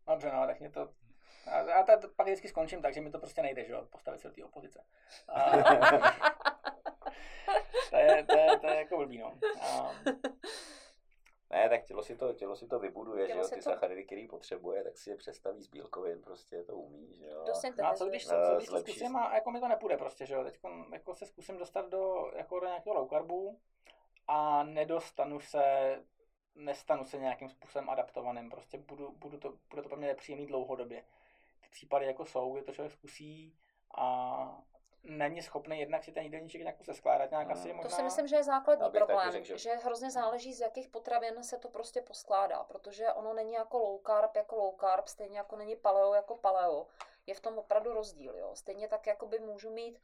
Dobře, 0.06 0.32
no, 0.32 0.46
tak 0.46 0.60
mě 0.60 0.70
to... 0.70 0.92
A, 1.46 1.58
a 1.58 1.96
to 1.96 2.08
pak 2.08 2.26
vždycky 2.26 2.48
skončím, 2.48 2.82
takže 2.82 3.00
mi 3.00 3.10
to 3.10 3.18
prostě 3.18 3.42
nejde, 3.42 3.64
že 3.64 3.72
jo, 3.72 3.86
postavit 3.90 4.20
se 4.20 4.28
do 4.28 4.34
té 4.34 4.44
opozice. 4.44 4.84
A... 5.28 5.50
to, 7.90 7.96
je, 7.96 8.24
to, 8.24 8.38
je, 8.38 8.58
to 8.58 8.66
je 8.66 8.76
jako 8.76 8.96
blbý, 8.96 9.18
no. 9.18 9.38
A... 9.60 9.90
Ne, 11.50 11.68
tak 11.68 11.84
tělo 11.84 12.02
si 12.02 12.16
to, 12.16 12.32
tělo 12.32 12.56
si 12.56 12.66
to 12.66 12.78
vybuduje, 12.78 13.26
tělo 13.26 13.38
že 13.38 13.42
jo, 13.42 13.48
ty 13.48 13.64
to... 13.64 13.70
sacharidy, 13.70 14.04
který 14.04 14.28
potřebuje, 14.28 14.84
tak 14.84 14.98
si 14.98 15.10
je 15.10 15.16
představí 15.16 15.62
z 15.62 15.68
bílkovin, 15.68 16.22
prostě 16.22 16.64
to 16.64 16.76
umí, 16.76 17.14
že 17.14 17.26
jo. 17.26 17.44
No 17.78 17.86
a 17.86 17.94
co 17.94 18.06
když, 18.06 18.26
co, 18.26 18.34
co 18.50 18.56
když 18.56 18.68
to 18.68 18.78
zkusím 18.78 19.16
a 19.16 19.34
jako 19.34 19.50
mi 19.50 19.60
to 19.60 19.68
nepůjde 19.68 19.96
prostě, 19.96 20.26
že 20.26 20.34
jo, 20.34 20.44
teď 20.44 20.58
jako 20.92 21.14
se 21.14 21.26
zkusím 21.26 21.58
dostat 21.58 21.88
do, 21.88 22.30
jako 22.36 22.60
do 22.60 22.66
nějakého 22.66 22.94
low 22.94 23.08
carbu 23.08 23.60
a 24.28 24.62
nedostanu 24.62 25.40
se, 25.40 25.96
nestanu 26.54 27.04
se 27.04 27.18
nějakým 27.18 27.48
způsobem 27.48 27.90
adaptovaným, 27.90 28.50
prostě 28.50 28.78
budu, 28.78 29.12
budu 29.12 29.38
to, 29.38 29.54
bude 29.70 29.82
to 29.82 29.88
pro 29.88 29.98
mě 29.98 30.06
nepříjemný 30.06 30.46
dlouhodobě. 30.46 31.04
Ty 31.60 31.68
případy 31.70 32.06
jako 32.06 32.24
jsou, 32.24 32.52
kdy 32.52 32.62
to 32.62 32.72
člověk 32.72 32.92
zkusí 32.92 33.56
a 33.94 34.62
není 35.08 35.42
schopný 35.42 35.80
jednak 35.80 36.04
si 36.04 36.12
ten 36.12 36.22
jídelníček 36.22 36.60
nějak 36.60 36.84
se 36.84 36.94
skládat 36.94 37.30
nějak 37.30 37.46
hmm. 37.46 37.56
asi 37.56 37.72
možná... 37.72 37.90
To 37.90 37.96
si 37.96 38.02
myslím, 38.02 38.28
že 38.28 38.36
je 38.36 38.44
základní 38.44 38.90
problém, 38.90 39.32
řek, 39.32 39.44
že... 39.44 39.58
že 39.58 39.74
hrozně 39.74 40.10
záleží, 40.10 40.54
z 40.54 40.60
jakých 40.60 40.88
potravin 40.88 41.42
se 41.42 41.58
to 41.58 41.68
prostě 41.68 42.02
poskládá, 42.02 42.64
protože 42.64 43.12
ono 43.12 43.34
není 43.34 43.52
jako 43.52 43.78
low 43.78 44.00
carb 44.06 44.36
jako 44.36 44.56
low 44.56 44.74
carb, 44.80 45.08
stejně 45.08 45.38
jako 45.38 45.56
není 45.56 45.76
paleo 45.76 46.14
jako 46.14 46.36
paleo. 46.36 46.86
Je 47.26 47.34
v 47.34 47.40
tom 47.40 47.58
opravdu 47.58 47.92
rozdíl, 47.92 48.36
jo. 48.36 48.50
Stejně 48.54 48.88
tak, 48.88 49.06
jako 49.06 49.26
by 49.26 49.38
můžu 49.38 49.70
mít 49.70 50.00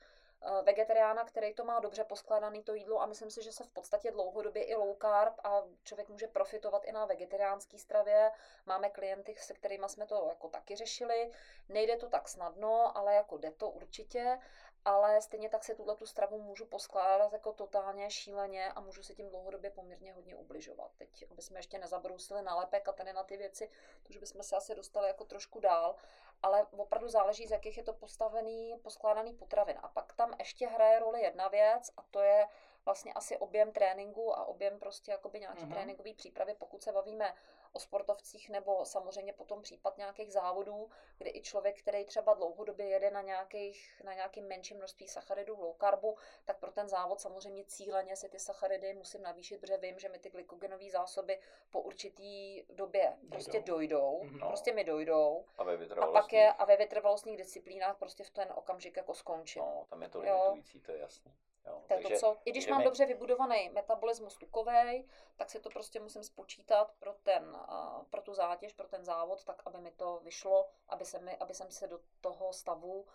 Eh, 0.47 0.63
vegetariána, 0.63 1.25
který 1.25 1.55
to 1.55 1.65
má 1.65 1.81
dobře 1.81 2.05
poskládaný 2.05 2.63
to 2.63 2.75
jídlo 2.75 3.03
a 3.03 3.07
myslím 3.07 3.31
si, 3.31 3.43
že 3.43 3.53
se 3.53 3.65
v 3.65 3.69
podstatě 3.69 4.11
dlouhodobě 4.11 4.65
i 4.65 4.75
low 4.75 4.97
carb 5.01 5.35
a 5.45 5.63
člověk 5.85 6.09
může 6.09 6.27
profitovat 6.27 6.85
i 6.85 6.93
na 6.93 7.05
vegetariánské 7.05 7.79
stravě. 7.79 8.31
Máme 8.67 8.91
klienty, 8.91 9.35
se 9.39 9.55
kterými 9.55 9.89
jsme 9.89 10.07
to 10.07 10.27
jako 10.29 10.49
taky 10.49 10.77
řešili. 10.77 11.31
Nejde 11.69 11.97
to 11.97 12.09
tak 12.09 12.29
snadno, 12.29 12.97
ale 12.99 13.15
jako 13.15 13.39
jde 13.39 13.51
to 13.51 13.71
určitě 13.71 14.39
ale 14.85 15.23
stejně 15.23 15.49
tak 15.49 15.65
si 15.65 15.75
tuhle 15.75 15.97
tu 15.97 16.07
stravu 16.07 16.39
můžu 16.39 16.67
poskládat 16.67 17.33
jako 17.33 17.53
totálně 17.53 18.11
šíleně 18.11 18.73
a 18.73 18.81
můžu 18.81 19.03
si 19.03 19.15
tím 19.15 19.29
dlouhodobě 19.29 19.71
poměrně 19.71 20.13
hodně 20.13 20.37
ubližovat. 20.37 20.91
Teď, 20.99 21.25
aby 21.31 21.43
jsme 21.43 21.59
ještě 21.59 21.79
nezabrousili 21.79 22.43
na 22.43 22.55
lepek 22.57 22.89
a 22.89 22.93
tady 22.93 23.13
na 23.13 23.23
ty 23.23 23.37
věci, 23.37 23.71
protože 24.03 24.21
bychom 24.21 24.43
se 24.43 24.57
asi 24.57 24.75
dostali 24.75 25.09
jako 25.09 25.25
trošku 25.25 25.61
dál, 25.61 25.97
ale 26.43 26.67
opravdu 26.77 27.09
záleží, 27.09 27.47
z 27.47 27.51
jakých 27.51 27.77
je 27.77 27.83
to 27.83 27.93
postavený, 27.93 28.77
poskládaný 28.83 29.33
potravin. 29.33 29.77
A 29.83 29.89
pak 29.89 30.13
tam 30.13 30.35
ještě 30.39 30.67
hraje 30.67 30.99
roli 30.99 31.23
jedna 31.23 31.49
věc 31.49 31.91
a 31.97 32.03
to 32.03 32.21
je 32.21 32.49
vlastně 32.85 33.13
asi 33.13 33.37
objem 33.39 33.73
tréninku 33.73 34.39
a 34.39 34.45
objem 34.45 34.79
prostě 34.79 35.11
jakoby 35.11 35.41
nějaký 35.41 35.65
mm-hmm. 35.65 35.73
tréninkový 35.73 36.15
přípravy, 36.15 36.55
pokud 36.59 36.83
se 36.83 36.93
bavíme 36.93 37.35
o 37.75 37.81
sportovcích 37.81 38.51
nebo 38.51 38.85
samozřejmě 38.85 39.33
potom 39.33 39.63
případ 39.63 39.99
nějakých 39.99 40.33
závodů, 40.33 40.91
kdy 41.19 41.31
i 41.35 41.43
člověk, 41.43 41.79
který 41.79 42.05
třeba 42.05 42.35
dlouhodobě 42.35 42.87
jede 42.87 43.11
na, 43.11 43.23
nějakých, 43.23 44.03
na 44.05 44.15
nějakým 44.15 44.47
menším 44.47 44.77
množství 44.77 45.09
sacharidů 45.09 45.61
low 45.61 45.77
carbu, 45.81 46.17
tak 46.45 46.59
pro 46.59 46.73
ten 46.73 46.89
závod 46.89 47.21
samozřejmě 47.21 47.65
cíleně 47.65 48.17
si 48.17 48.29
ty 48.29 48.39
sacharidy 48.39 48.95
musím 48.95 49.23
navýšit, 49.23 49.61
protože 49.61 49.77
vím, 49.77 49.99
že 49.99 50.09
mi 50.09 50.19
ty 50.19 50.31
glykogenové 50.31 50.91
zásoby 50.91 51.41
po 51.71 51.81
určitý 51.81 52.63
době 52.69 53.19
prostě 53.29 53.61
dojdou, 53.61 54.23
mhm. 54.23 54.39
no. 54.39 54.49
prostě 54.49 54.73
mi 54.73 54.85
dojdou. 54.85 55.45
A, 55.59 55.65
ve 55.65 55.87
a 55.87 56.07
pak 56.07 56.33
je 56.33 56.53
a 56.53 56.65
ve 56.65 56.77
vytrvalostních 56.77 57.37
disciplínách 57.37 57.99
prostě 57.99 58.25
v 58.25 58.31
ten 58.31 58.53
okamžik 58.55 58.97
jako 58.97 59.15
skončím. 59.15 59.63
No, 59.63 59.87
tam 59.91 60.03
je 60.03 60.09
to 60.09 60.21
limitující, 60.21 60.81
to 60.81 60.93
je 60.93 60.99
jasný. 60.99 61.33
Jo, 61.67 61.83
To 61.89 61.95
je 61.95 62.01
to, 62.01 62.11
co, 62.21 62.37
I 62.45 62.51
když 62.51 62.67
mám 62.69 62.79
my- 62.79 62.85
dobře 62.85 63.07
vybudovaný 63.07 63.69
metabolismus 63.73 64.37
tukový, 64.37 65.09
tak 65.37 65.51
si 65.51 65.61
to 65.61 65.71
prostě 65.71 66.01
musím 66.01 66.25
spočítat 66.25 66.93
pro, 66.99 67.13
ten, 67.23 67.57
a, 67.57 68.03
pro 68.11 68.23
tu 68.23 68.35
zátěž, 68.35 68.73
pro 68.73 68.89
ten 68.89 69.05
závod, 69.05 69.45
tak 69.45 69.63
aby 69.65 69.79
mi 69.79 69.91
to 69.91 70.21
vyšlo, 70.25 70.69
aby, 70.89 71.05
se 71.05 71.19
mi, 71.19 71.37
aby 71.37 71.55
jsem 71.55 71.71
se 71.71 71.87
do 71.87 72.01
toho 72.21 72.53
stavu, 72.53 73.07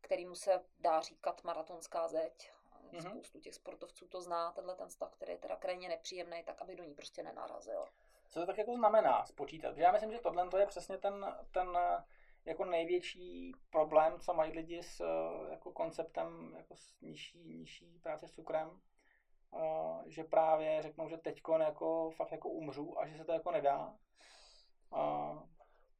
kterýmu 0.00 0.34
se 0.34 0.64
dá 0.80 1.00
říkat 1.00 1.44
maratonská 1.44 2.08
zeď, 2.08 2.52
Mhm. 2.92 3.10
spoustu 3.10 3.40
těch 3.40 3.54
sportovců 3.54 4.08
to 4.08 4.20
zná, 4.20 4.52
tenhle 4.52 4.74
ten 4.76 4.90
stav, 4.90 5.10
který 5.14 5.32
je 5.32 5.38
teda 5.38 5.56
krajně 5.56 5.88
nepříjemný, 5.88 6.42
tak 6.44 6.62
aby 6.62 6.76
do 6.76 6.84
ní 6.84 6.94
prostě 6.94 7.22
nenarazil. 7.22 7.84
Co 8.30 8.40
to 8.40 8.46
tak 8.46 8.58
jako 8.58 8.74
znamená 8.74 9.26
spočítat? 9.26 9.76
Já 9.76 9.92
myslím, 9.92 10.12
že 10.12 10.18
tohle 10.18 10.48
to 10.48 10.58
je 10.58 10.66
přesně 10.66 10.98
ten, 10.98 11.36
ten 11.52 11.78
jako 12.44 12.64
největší 12.64 13.52
problém, 13.70 14.20
co 14.20 14.34
mají 14.34 14.52
lidi 14.52 14.82
s 14.82 15.00
eh, 15.00 15.50
jako 15.50 15.72
konceptem 15.72 16.54
jako 16.56 16.76
s 16.76 17.00
nižší, 17.00 17.54
nižší 17.58 17.98
práce 18.02 18.28
s 18.28 18.32
cukrem. 18.32 18.80
Eh, 19.56 20.02
že 20.06 20.24
právě 20.24 20.82
řeknou, 20.82 21.08
že 21.08 21.16
teďko 21.16 21.58
jako 21.58 22.10
fakt 22.10 22.32
jako 22.32 22.48
umřu 22.48 22.98
a 23.00 23.06
že 23.06 23.16
se 23.16 23.24
to 23.24 23.32
jako 23.32 23.50
nedá. 23.50 23.94
Uh, 24.92 25.38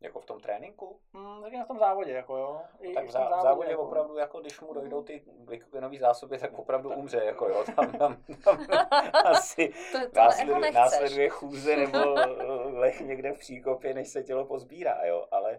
Jako 0.01 0.21
v 0.21 0.27
tom 0.27 0.41
tréninku? 0.41 1.01
hm, 1.15 1.41
řekněme 1.43 1.65
v 1.65 1.69
tom 1.69 1.79
závodě, 1.79 2.13
jako 2.13 2.37
jo. 2.37 2.61
I 2.81 2.95
tak 2.95 3.07
v 3.07 3.11
zá, 3.11 3.39
v 3.39 3.43
závodě 3.43 3.71
jako. 3.71 3.83
opravdu, 3.83 4.17
jako 4.17 4.41
když 4.41 4.61
mu 4.61 4.75
dojdou 4.75 5.03
ty 5.03 5.23
glykogenové 5.27 5.99
zásoby, 5.99 6.39
tak 6.39 6.53
opravdu 6.59 6.91
umře, 6.91 7.23
jako 7.25 7.49
jo, 7.49 7.65
tam, 7.77 7.93
tam, 7.93 8.17
tam 8.45 8.67
asi 9.25 9.69
To, 9.69 9.99
to 9.99 9.99
jako 9.99 10.11
následuje, 10.19 10.61
nechceš. 10.61 10.75
následuje 10.75 11.29
chůze 11.29 11.77
nebo 11.77 11.99
leh 12.79 13.01
někde 13.01 13.33
v 13.33 13.39
příkopě, 13.39 13.95
než 13.95 14.09
se 14.09 14.23
tělo 14.23 14.45
pozbírá, 14.45 15.05
jo, 15.05 15.27
ale, 15.31 15.59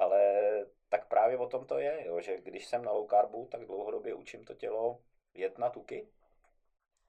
ale 0.00 0.40
tak 0.88 1.08
právě 1.08 1.38
o 1.38 1.46
tom 1.46 1.66
to 1.66 1.78
je, 1.78 2.06
jo, 2.06 2.20
že 2.20 2.40
když 2.40 2.66
jsem 2.66 2.84
na 2.84 2.92
low 2.92 3.08
carbu, 3.08 3.46
tak 3.46 3.64
dlouhodobě 3.64 4.14
učím 4.14 4.44
to 4.44 4.54
tělo 4.54 5.00
jet 5.34 5.58
na 5.58 5.70
tuky, 5.70 6.08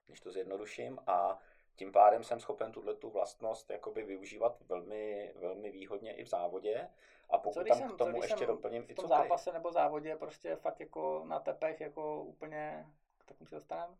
když 0.07 0.19
to 0.19 0.31
zjednoduším, 0.31 0.99
a 1.07 1.39
tím 1.75 1.91
pádem 1.91 2.23
jsem 2.23 2.39
schopen 2.39 2.71
tuhle 2.71 2.95
tu 2.95 3.09
vlastnost 3.09 3.69
jakoby 3.69 4.03
využívat 4.03 4.61
velmi, 4.61 5.33
velmi 5.35 5.71
výhodně 5.71 6.15
i 6.15 6.23
v 6.23 6.27
závodě. 6.27 6.89
A 7.29 7.37
pokud 7.37 7.53
Co 7.59 7.63
tam 7.63 7.77
jsem- 7.77 7.87
k 7.87 7.91
co 7.91 7.97
tomu 7.97 8.11
když 8.19 8.29
ještě 8.31 8.45
doplním 8.45 8.83
v 8.83 8.89
i 8.91 8.95
cukry. 8.95 9.07
zápase 9.09 9.51
nebo 9.53 9.71
závodě 9.71 10.15
prostě 10.15 10.55
fakt 10.55 10.79
jako 10.79 11.23
na 11.27 11.39
tepech 11.39 11.81
jako 11.81 12.23
úplně, 12.23 12.85
k 13.17 13.25
takovým 13.25 13.47
se 13.47 13.55
dostaneme, 13.55 13.93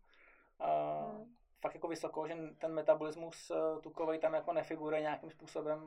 uh, 0.59 1.11
Hmm. 1.11 1.35
Fakt 1.61 1.73
jako 1.75 1.87
vysoko, 1.87 2.27
že 2.27 2.35
ten 2.59 2.73
metabolismus 2.73 3.49
uh, 3.51 3.81
tukový 3.81 4.19
tam 4.19 4.33
jako 4.33 4.53
nefiguruje 4.53 5.01
nějakým 5.01 5.29
způsobem 5.31 5.79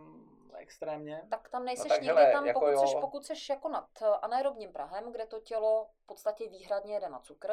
extrémně. 0.56 1.22
Tak 1.30 1.48
tam 1.48 1.64
nejseš 1.64 1.88
tak 1.88 2.00
nikdy 2.00 2.16
hele, 2.16 2.32
tam, 2.32 2.46
jako 2.46 2.60
pokud, 2.60 2.72
jo. 2.72 2.80
seš, 2.80 2.94
pokud 3.00 3.24
seš 3.26 3.48
jako 3.48 3.68
nad 3.68 3.88
eh, 4.02 4.06
anaerobním 4.22 4.72
prahem, 4.72 5.12
kde 5.12 5.26
to 5.26 5.40
tělo 5.40 5.86
v 6.02 6.06
podstatě 6.06 6.48
výhradně 6.48 6.94
jede 6.94 7.08
na 7.08 7.18
cukr, 7.20 7.52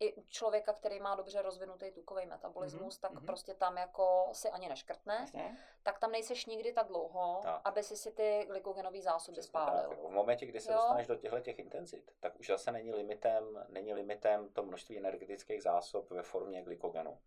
i 0.00 0.14
u 0.14 0.24
člověka, 0.28 0.72
který 0.72 1.00
má 1.00 1.14
dobře 1.14 1.42
rozvinutý 1.42 1.90
tukový 1.90 2.26
metabolismus, 2.26 2.94
Mhm, 2.94 3.00
tak 3.00 3.12
mhm. 3.12 3.26
prostě 3.26 3.54
tam 3.54 3.76
jako 3.76 4.28
si 4.32 4.50
ani 4.50 4.68
neškrtne, 4.68 5.14
Jasně. 5.20 5.58
tak 5.82 5.98
tam 5.98 6.12
nejseš 6.12 6.46
nikdy 6.46 6.72
tak 6.72 6.86
dlouho, 6.86 7.40
Tak. 7.42 7.60
aby 7.64 7.82
si 7.82 7.96
si 7.96 8.12
ty 8.12 8.44
glykogenové 8.46 9.02
zásoby 9.02 9.32
Přesně 9.34 9.52
tak, 9.52 9.62
spálil. 9.68 9.90
jako 9.90 10.08
v 10.08 10.12
momentě, 10.12 10.46
kdy 10.46 10.60
se 10.60 10.72
Jo. 10.72 10.76
dostaneš 10.78 11.06
do 11.06 11.16
těchto 11.16 11.40
těch 11.40 11.58
intenzit, 11.58 12.12
tak 12.20 12.40
už 12.40 12.46
zase 12.46 12.72
není 12.72 12.92
limitem, 12.94 13.66
není 13.68 13.94
limitem 13.94 14.48
to 14.48 14.62
množství 14.62 14.98
energetických 14.98 15.62
zásob 15.62 16.10
ve 16.10 16.22
formě 16.22 16.62
glykogenu. 16.62 17.18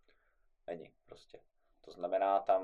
Není 0.68 0.92
prostě. 1.06 1.40
To 1.82 1.92
znamená, 1.92 2.40
tam 2.40 2.64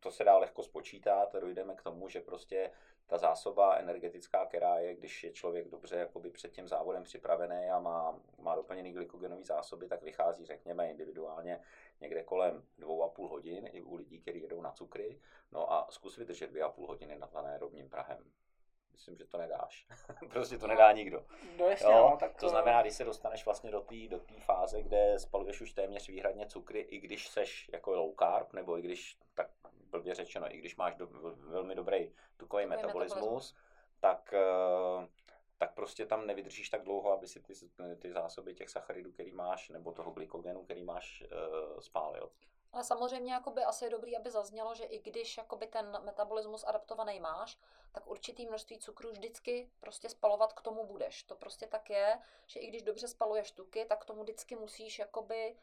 to 0.00 0.10
se 0.10 0.24
dá 0.24 0.38
lehko 0.38 0.62
spočítat, 0.62 1.34
dojdeme 1.34 1.74
k 1.74 1.82
tomu, 1.82 2.08
že 2.08 2.20
prostě 2.20 2.70
ta 3.06 3.18
zásoba 3.18 3.76
energetická, 3.76 4.46
která 4.46 4.78
je, 4.78 4.94
když 4.94 5.24
je 5.24 5.32
člověk 5.32 5.68
dobře 5.68 5.96
jakoby 5.96 6.30
před 6.30 6.52
tím 6.52 6.68
závodem 6.68 7.02
připravený 7.02 7.70
a 7.70 7.78
má, 7.78 8.20
má 8.38 8.54
doplněný 8.54 8.92
glykogenový 8.92 9.44
zásoby, 9.44 9.88
tak 9.88 10.02
vychází, 10.02 10.44
řekněme, 10.44 10.90
individuálně 10.90 11.60
někde 12.00 12.22
kolem 12.22 12.66
dvou 12.78 13.02
a 13.02 13.08
půl 13.08 13.28
hodin 13.28 13.68
i 13.72 13.82
u 13.82 13.94
lidí, 13.94 14.20
kteří 14.20 14.42
jedou 14.42 14.60
na 14.60 14.72
cukry. 14.72 15.20
No 15.52 15.72
a 15.72 15.86
zkus 15.90 16.16
vydržet 16.16 16.50
dvě 16.50 16.62
a 16.62 16.68
půl 16.68 16.86
hodiny 16.86 17.18
nad 17.18 17.36
anaerobním 17.36 17.88
prahem. 17.88 18.24
Myslím, 18.94 19.16
že 19.16 19.24
to 19.24 19.38
nedáš. 19.38 19.86
prostě 20.32 20.58
to 20.58 20.66
nedá 20.66 20.92
nikdo. 20.92 21.24
No 21.58 21.66
jasně, 21.66 21.92
Jo, 21.92 22.08
no, 22.10 22.16
tak 22.16 22.36
to 22.36 22.48
znamená, 22.48 22.82
když 22.82 22.94
se 22.94 23.04
dostaneš 23.04 23.44
vlastně 23.44 23.70
do 23.70 23.80
té 23.80 24.08
do 24.08 24.20
té 24.20 24.34
fáze, 24.40 24.82
kde 24.82 25.18
spaluješ 25.18 25.60
už 25.60 25.72
téměř 25.72 26.08
výhradně 26.08 26.46
cukry, 26.46 26.80
i 26.80 26.98
když 27.00 27.28
seš 27.28 27.70
jako 27.72 27.90
low 27.90 28.14
carb, 28.18 28.52
nebo 28.52 28.78
i 28.78 28.82
když, 28.82 29.18
tak 29.34 29.50
blbě 29.90 30.14
řečeno, 30.14 30.54
i 30.54 30.58
když 30.58 30.76
máš 30.76 30.94
do, 30.94 31.06
velmi 31.36 31.74
dobrý 31.74 32.12
tukový 32.36 32.66
metabolismus, 32.66 33.14
metabolismus. 33.14 33.54
tak, 34.00 34.34
eh, 34.34 35.08
tak 35.58 35.74
prostě 35.74 36.06
tam 36.06 36.26
nevydržíš 36.26 36.70
tak 36.70 36.82
dlouho, 36.82 37.12
aby 37.12 37.28
si 37.28 37.42
ty, 37.42 37.52
ty 37.98 38.12
zásoby 38.12 38.54
těch 38.54 38.70
sacharidů, 38.70 39.12
který 39.12 39.32
máš, 39.32 39.68
nebo 39.68 39.92
toho 39.92 40.10
glykogenu, 40.10 40.64
který 40.64 40.82
máš, 40.82 41.22
eh, 41.22 41.80
spálil. 41.80 42.30
Ale 42.74 42.84
samozřejmě 42.84 43.32
jakoby 43.32 43.64
asi 43.64 43.84
je 43.84 43.90
dobrý, 43.90 44.16
aby 44.16 44.30
zaznělo, 44.30 44.74
že 44.74 44.84
i 44.84 44.98
když 44.98 45.36
jakoby 45.36 45.66
ten 45.66 45.98
metabolismus 46.04 46.64
adaptovaný 46.66 47.20
máš, 47.20 47.58
tak 47.92 48.06
určitý 48.06 48.46
množství 48.46 48.78
cukru 48.78 49.10
vždycky 49.10 49.70
prostě 49.80 50.08
spalovat 50.08 50.52
k 50.52 50.60
tomu 50.62 50.86
budeš. 50.86 51.22
To 51.22 51.36
prostě 51.36 51.66
tak 51.66 51.90
je, 51.90 52.18
že 52.46 52.60
i 52.60 52.66
když 52.66 52.82
dobře 52.82 53.08
spaluješ 53.08 53.50
tuky, 53.50 53.84
tak 53.84 54.02
k 54.02 54.04
tomu 54.04 54.22
vždycky 54.22 54.56
musíš 54.56 54.98
jakoby 54.98 55.56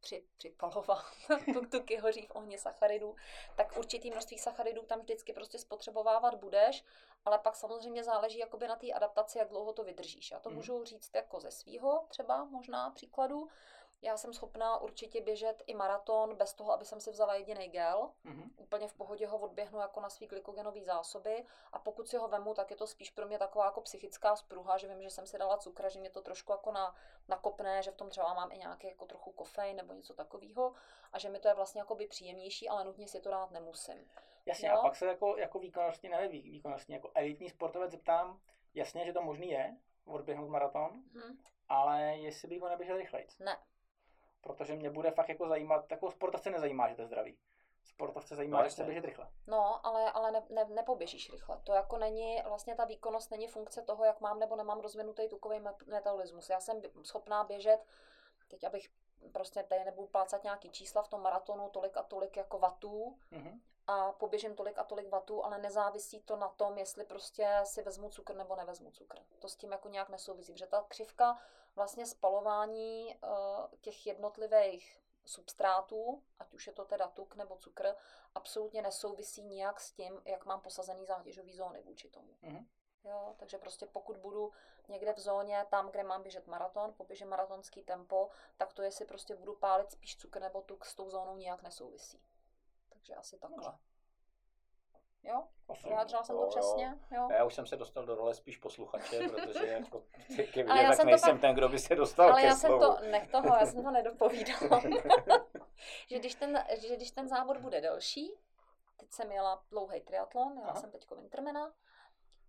při, 0.00 0.24
připalovat, 0.36 1.04
tuky 1.70 1.96
hoří 1.96 2.26
v 2.26 2.30
ohni 2.36 2.58
sacharidů, 2.58 3.16
tak 3.56 3.76
určitý 3.76 4.10
množství 4.10 4.38
sacharidů 4.38 4.82
tam 4.82 5.00
vždycky 5.00 5.32
prostě 5.32 5.58
spotřebovávat 5.58 6.34
budeš, 6.34 6.84
ale 7.24 7.38
pak 7.38 7.56
samozřejmě 7.56 8.04
záleží 8.04 8.38
jakoby 8.38 8.68
na 8.68 8.76
té 8.76 8.92
adaptaci, 8.92 9.38
jak 9.38 9.48
dlouho 9.48 9.72
to 9.72 9.84
vydržíš. 9.84 10.30
Já 10.30 10.40
to 10.40 10.48
Mhm. 10.48 10.56
můžu 10.56 10.84
říct 10.84 11.10
jako 11.14 11.40
ze 11.40 11.50
svýho 11.50 12.04
třeba 12.08 12.44
možná 12.44 12.90
příkladu. 12.90 13.48
Já 14.02 14.16
jsem 14.16 14.32
schopná 14.32 14.78
určitě 14.78 15.20
běžet 15.20 15.62
i 15.66 15.74
maraton 15.74 16.36
bez 16.36 16.54
toho, 16.54 16.72
aby 16.72 16.84
jsem 16.84 17.00
si 17.00 17.10
vzala 17.10 17.34
jediný 17.34 17.68
gel. 17.68 18.10
Mhm. 18.24 18.50
Úplně 18.56 18.88
v 18.88 18.94
pohodě 18.94 19.26
ho 19.26 19.38
odběhnu 19.38 19.78
jako 19.78 20.00
na 20.00 20.10
svý 20.10 20.26
glykogenové 20.26 20.84
zásoby 20.84 21.44
a 21.72 21.78
pokud 21.78 22.08
si 22.08 22.16
ho 22.16 22.28
vemu, 22.28 22.54
tak 22.54 22.70
je 22.70 22.76
to 22.76 22.86
spíš 22.86 23.10
pro 23.10 23.26
mě 23.26 23.38
taková 23.38 23.64
jako 23.64 23.80
psychická 23.80 24.36
spruha, 24.36 24.78
že 24.78 24.88
vím, 24.88 25.02
že 25.02 25.10
jsem 25.10 25.26
si 25.26 25.38
dala 25.38 25.56
cukr, 25.56 25.90
že 25.90 26.00
mě 26.00 26.10
to 26.10 26.22
trošku 26.22 26.52
jako 26.52 26.72
na, 26.72 26.94
nakopne, 27.28 27.82
že 27.82 27.90
v 27.90 27.96
tom 27.96 28.08
třeba 28.10 28.34
mám 28.34 28.52
i 28.52 28.58
nějaký 28.58 28.86
jako 28.86 29.06
trochu 29.06 29.32
kofein 29.32 29.76
nebo 29.76 29.92
něco 29.92 30.14
takového 30.14 30.74
a 31.12 31.18
že 31.18 31.28
mi 31.28 31.38
to 31.38 31.48
je 31.48 31.54
vlastně 31.54 31.80
jako 31.80 31.94
by 31.94 32.06
příjemnější, 32.06 32.68
ale 32.68 32.84
nutně 32.84 33.08
si 33.08 33.20
to 33.20 33.30
dát 33.30 33.50
nemusím. 33.50 34.10
Jasně, 34.46 34.68
Jo. 34.68 34.74
a 34.78 34.82
pak 34.82 34.96
se 34.96 35.06
jako, 35.06 35.36
jako 35.36 35.58
výkonnostní, 35.58 36.08
ne 36.08 36.28
vý- 36.28 36.50
výkonnostní, 36.50 36.94
jako 36.94 37.10
elitní 37.14 37.50
sportovec 37.50 37.90
zeptám, 37.90 38.40
jasně, 38.74 39.04
že 39.06 39.12
to 39.12 39.22
možný 39.22 39.50
je, 39.50 39.76
odběhnout 40.04 40.48
maraton, 40.50 40.90
Hm, 41.14 41.38
ale 41.68 42.02
jestli 42.02 42.48
bych 42.48 42.60
ho 42.60 42.68
neběžel 42.68 42.96
rychleji. 42.96 43.26
ne. 43.38 43.56
Protože 44.40 44.74
mě 44.74 44.90
bude 44.90 45.10
fakt 45.10 45.28
jako 45.28 45.48
zajímat, 45.48 45.86
takovou 45.86 46.12
sportovce 46.12 46.50
nezajímá, 46.50 46.88
že 46.88 46.94
to 46.94 47.02
je 47.02 47.06
zdravý. 47.06 47.38
Sportovce 47.84 48.36
zajímá, 48.36 48.58
No, 48.58 48.64
že 48.64 48.70
chce 48.70 48.82
jasně. 48.82 48.84
běžet 48.92 49.04
rychle. 49.06 49.30
No, 49.46 49.86
ale, 49.86 50.12
ale 50.12 50.30
ne, 50.30 50.42
ne, 50.50 50.64
nepoběžíš 50.64 51.30
rychle. 51.32 51.60
To 51.64 51.72
jako 51.72 51.98
není, 51.98 52.42
vlastně 52.48 52.74
ta 52.74 52.84
výkonnost 52.84 53.30
není 53.30 53.48
funkce 53.48 53.82
toho, 53.82 54.04
jak 54.04 54.20
mám 54.20 54.38
nebo 54.38 54.56
nemám 54.56 54.80
rozvinutý 54.80 55.28
tukový 55.28 55.60
me- 55.60 55.74
metabolismus. 55.86 56.48
Já 56.50 56.60
jsem 56.60 56.82
schopná 57.02 57.44
běžet, 57.44 57.78
teď 58.48 58.64
abych 58.64 58.90
prostě 59.32 59.62
tady 59.62 59.84
nebudu 59.84 60.06
plácat 60.08 60.44
nějaký 60.44 60.70
čísla 60.70 61.02
v 61.02 61.08
tom 61.08 61.22
maratonu, 61.22 61.68
tolik 61.68 61.96
a 61.96 62.02
tolik 62.02 62.36
jako 62.36 62.58
vatů 62.58 63.18
Mhm. 63.30 63.60
a 63.86 64.12
poběžím 64.12 64.54
tolik 64.54 64.78
a 64.78 64.84
tolik 64.84 65.08
vatů, 65.08 65.44
ale 65.44 65.58
nezávisí 65.58 66.20
to 66.20 66.36
na 66.36 66.48
tom, 66.48 66.78
jestli 66.78 67.04
prostě 67.04 67.60
si 67.64 67.82
vezmu 67.82 68.08
cukr 68.10 68.34
nebo 68.36 68.56
nevezmu 68.56 68.90
cukr. 68.90 69.18
To 69.38 69.48
s 69.48 69.56
tím 69.56 69.72
jako 69.72 69.88
nějak 69.88 70.08
nesouvisí, 70.08 70.52
protože 70.52 70.66
ta 70.66 70.84
křivka 70.88 71.38
vlastně 71.74 72.06
spalování 72.06 73.14
eh, 73.14 73.28
těch 73.80 74.06
jednotlivých 74.06 75.00
substrátů, 75.26 76.22
ať 76.38 76.54
už 76.54 76.66
je 76.66 76.72
to 76.72 76.84
teda 76.84 77.08
tuk 77.08 77.36
nebo 77.36 77.56
cukr, 77.56 77.94
absolutně 78.34 78.82
nesouvisí 78.82 79.42
nijak 79.42 79.80
s 79.80 79.92
tím, 79.92 80.22
jak 80.24 80.46
mám 80.46 80.60
posazený 80.60 81.06
zátěžový 81.06 81.54
zóny 81.54 81.82
vůči 81.82 82.08
tomu. 82.08 82.36
Mhm. 82.42 82.66
Jo, 83.04 83.34
takže 83.36 83.58
prostě 83.58 83.86
pokud 83.86 84.16
budu 84.16 84.52
někde 84.88 85.12
v 85.12 85.18
zóně, 85.18 85.66
tam, 85.70 85.90
kde 85.90 86.02
mám 86.02 86.22
běžet 86.22 86.46
maraton, 86.46 86.92
poběžím 86.92 87.28
maratonský 87.28 87.82
tempo, 87.82 88.28
tak 88.56 88.72
to, 88.72 88.82
jestli 88.82 89.04
prostě 89.04 89.36
budu 89.36 89.54
pálit 89.56 89.92
spíš 89.92 90.16
cukr 90.16 90.40
nebo 90.40 90.62
tuk, 90.62 90.84
s 90.84 90.94
tou 90.94 91.10
zónou 91.10 91.36
nijak 91.36 91.62
nesouvisí. 91.62 92.20
Takže 92.88 93.14
asi 93.14 93.38
takhle. 93.38 93.78
Jo, 95.22 95.44
vyjádřila 95.84 96.24
jsem 96.24 96.36
to 96.36 96.42
jo. 96.42 96.48
přesně? 96.48 96.98
Jo. 97.10 97.28
Já 97.30 97.44
už 97.44 97.54
jsem 97.54 97.66
se 97.66 97.76
dostal 97.76 98.06
do 98.06 98.14
role 98.14 98.34
spíš 98.34 98.56
posluchače, 98.56 99.28
protože 99.28 99.66
jako 99.66 100.02
ke 100.52 100.64
mně 100.64 100.82
já 100.82 100.88
tak 100.88 100.96
jsem 100.96 101.06
nejsem 101.06 101.30
pak- 101.30 101.40
ten, 101.40 101.54
kdo 101.54 101.68
by 101.68 101.78
se 101.78 101.94
dostal 101.94 102.30
Ale 102.30 102.42
já 102.42 102.54
jsem 102.56 102.70
slovu. 102.70 102.96
to, 102.96 103.00
nech 103.10 103.30
toho, 103.30 103.56
já 103.60 103.66
jsem 103.66 103.84
to 103.84 103.90
nedopovídala. 103.90 104.80
že, 106.08 106.18
když 106.18 106.34
ten, 106.34 106.64
že 106.80 106.96
když 106.96 107.10
ten 107.10 107.28
závod 107.28 107.56
bude 107.56 107.80
delší, 107.80 108.34
teď 108.96 109.12
jsem 109.12 109.32
jela 109.32 109.62
dlouhý 109.70 110.00
triatlon, 110.00 110.58
jela 110.58 110.70
Aha. 110.70 110.80
jsem 110.80 110.90
teď 110.90 111.10
Wintermana, 111.10 111.72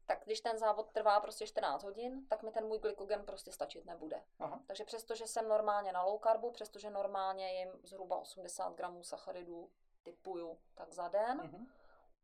tak 0.10 0.24
když 0.26 0.42
ten 0.42 0.58
závod 0.58 0.92
trvá 0.92 1.20
prostě 1.20 1.48
14 1.48 1.84
hodin, 1.84 2.26
tak 2.30 2.44
mi 2.44 2.52
ten 2.52 2.68
můj 2.68 2.80
glykogen 2.80 3.26
prostě 3.26 3.52
stačit 3.52 3.86
nebude. 3.86 4.24
Aha. 4.40 4.60
Takže 4.68 4.86
přestože 4.86 5.28
jsem 5.28 5.48
normálně 5.48 5.92
na 5.92 6.04
low 6.04 6.20
carbu, 6.24 6.52
přestože 6.52 6.90
normálně 6.90 7.54
jim 7.60 7.72
zhruba 7.84 8.18
80 8.18 8.74
gramů 8.76 9.04
sacharidů 9.04 9.70
typuju 10.04 10.60
tak 10.76 10.94
za 10.94 11.08
den, 11.08 11.42
Mhm. 11.44 11.68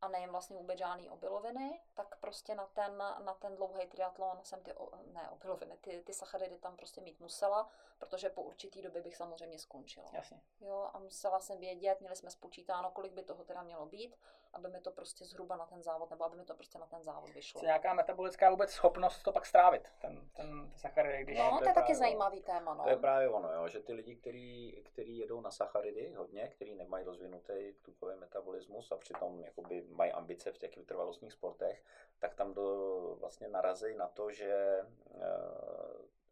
a 0.00 0.08
nejím 0.08 0.30
vlastně 0.30 0.56
vůbec 0.56 0.78
žádný 0.78 1.10
obiloviny, 1.10 1.80
tak 1.94 2.16
prostě 2.20 2.54
na 2.54 2.66
ten, 2.66 2.96
na 2.98 3.34
ten 3.38 3.56
dlouhý 3.56 3.86
triatlon 3.86 4.38
jsem 4.42 4.62
ty, 4.62 4.74
ne 5.12 5.30
obiloviny, 5.30 5.76
ty, 5.80 6.02
ty 6.06 6.14
sacharidy 6.14 6.58
tam 6.58 6.76
prostě 6.76 7.00
mít 7.00 7.20
musela, 7.20 7.70
protože 7.98 8.30
po 8.30 8.42
určitý 8.42 8.82
době 8.82 9.02
bych 9.02 9.16
samozřejmě 9.16 9.58
skončila. 9.58 10.08
Jasně. 10.12 10.40
Jo, 10.60 10.90
a 10.92 10.98
musela 10.98 11.40
jsem 11.40 11.58
vědět, 11.58 12.00
měli 12.00 12.16
jsme 12.16 12.30
spočítáno, 12.30 12.90
kolik 12.90 13.12
by 13.12 13.22
toho 13.22 13.44
teda 13.44 13.62
mělo 13.62 13.86
být, 13.86 14.16
aby 14.56 14.68
mi 14.68 14.80
to 14.80 14.90
prostě 14.90 15.24
zhruba 15.24 15.56
na 15.56 15.66
ten 15.66 15.82
závod, 15.82 16.10
nebo 16.10 16.24
aby 16.24 16.36
mi 16.36 16.44
to 16.44 16.54
prostě 16.54 16.78
na 16.78 16.86
ten 16.86 17.02
závod 17.02 17.30
vyšlo. 17.30 17.60
Je 17.60 17.66
nějaká 17.66 17.94
metabolická 17.94 18.50
vůbec 18.50 18.70
schopnost 18.70 19.22
to 19.22 19.32
pak 19.32 19.46
strávit, 19.46 19.88
ten, 20.00 20.30
ten, 20.36 20.72
sacharidy, 20.76 21.24
když... 21.24 21.38
No, 21.38 21.58
to 21.58 21.64
je, 21.64 21.70
je 21.70 21.74
taky 21.74 21.94
zajímavý 21.94 22.40
téma, 22.42 22.74
no. 22.74 22.84
To 22.84 22.90
je 22.90 22.96
právě 22.96 23.28
ono, 23.28 23.52
jo, 23.52 23.68
že 23.68 23.80
ty 23.80 23.92
lidi, 23.92 24.16
kteří 24.16 24.82
který 24.84 25.18
jedou 25.18 25.40
na 25.40 25.50
sacharidy 25.50 26.14
hodně, 26.16 26.48
kteří 26.48 26.74
nemají 26.74 27.04
rozvinutý 27.04 27.72
tukový 27.82 28.16
metabolismus 28.16 28.92
a 28.92 28.96
přitom 28.96 29.40
jakoby 29.40 29.84
mají 29.88 30.12
ambice 30.12 30.52
v 30.52 30.58
těch 30.58 30.76
vytrvalostních 30.76 31.32
sportech, 31.32 31.84
tak 32.18 32.34
tam 32.34 32.54
do, 32.54 33.16
vlastně 33.20 33.48
narazí 33.48 33.94
na 33.94 34.08
to, 34.08 34.30
že 34.30 34.52
e, 34.52 34.86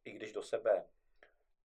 i 0.05 0.13
když 0.13 0.33
do 0.33 0.43
sebe 0.43 0.85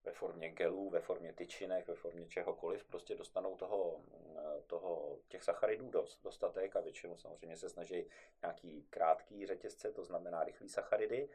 ve 0.04 0.12
formě 0.12 0.50
gelů, 0.50 0.90
ve 0.90 1.00
formě 1.00 1.34
tyčinek, 1.34 1.88
ve 1.88 1.96
formě 1.96 2.26
čehokoliv, 2.28 2.84
prostě 2.84 3.16
dostanou 3.16 3.58
toho, 3.58 4.02
eh, 4.38 4.62
toho 4.68 5.20
těch 5.28 5.44
sacharidů 5.44 5.90
dost, 5.90 6.24
dostatek 6.24 6.76
a 6.76 6.80
většinou 6.80 7.18
samozřejmě 7.18 7.58
se 7.58 7.70
snaží 7.70 8.10
nějaký 8.42 8.88
krátký 8.90 9.46
řetězce, 9.46 9.92
to 9.92 10.04
znamená 10.04 10.44
rychlý 10.44 10.70
sacharidy, 10.70 11.30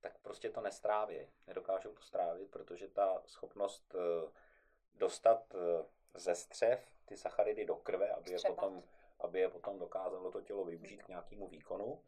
tak 0.00 0.18
prostě 0.18 0.50
to 0.50 0.60
nestráví, 0.60 1.28
nedokážou 1.46 1.92
to 1.92 2.02
strávit, 2.02 2.50
protože 2.50 2.88
ta 2.88 3.22
schopnost 3.26 3.94
eh, 3.94 4.30
dostat 4.94 5.54
eh, 5.54 5.84
ze 6.14 6.34
střev 6.34 6.92
ty 7.04 7.16
sacharidy 7.16 7.64
do 7.64 7.76
krve, 7.76 8.08
aby 8.08 8.30
je, 8.30 8.38
potom, 8.46 8.82
aby 9.20 9.40
je 9.40 9.48
potom 9.48 9.78
dokázalo 9.78 10.30
to 10.30 10.40
tělo 10.40 10.64
využít 10.64 11.02
k 11.02 11.08
nějakému 11.08 11.48
výkonu, 11.48 12.02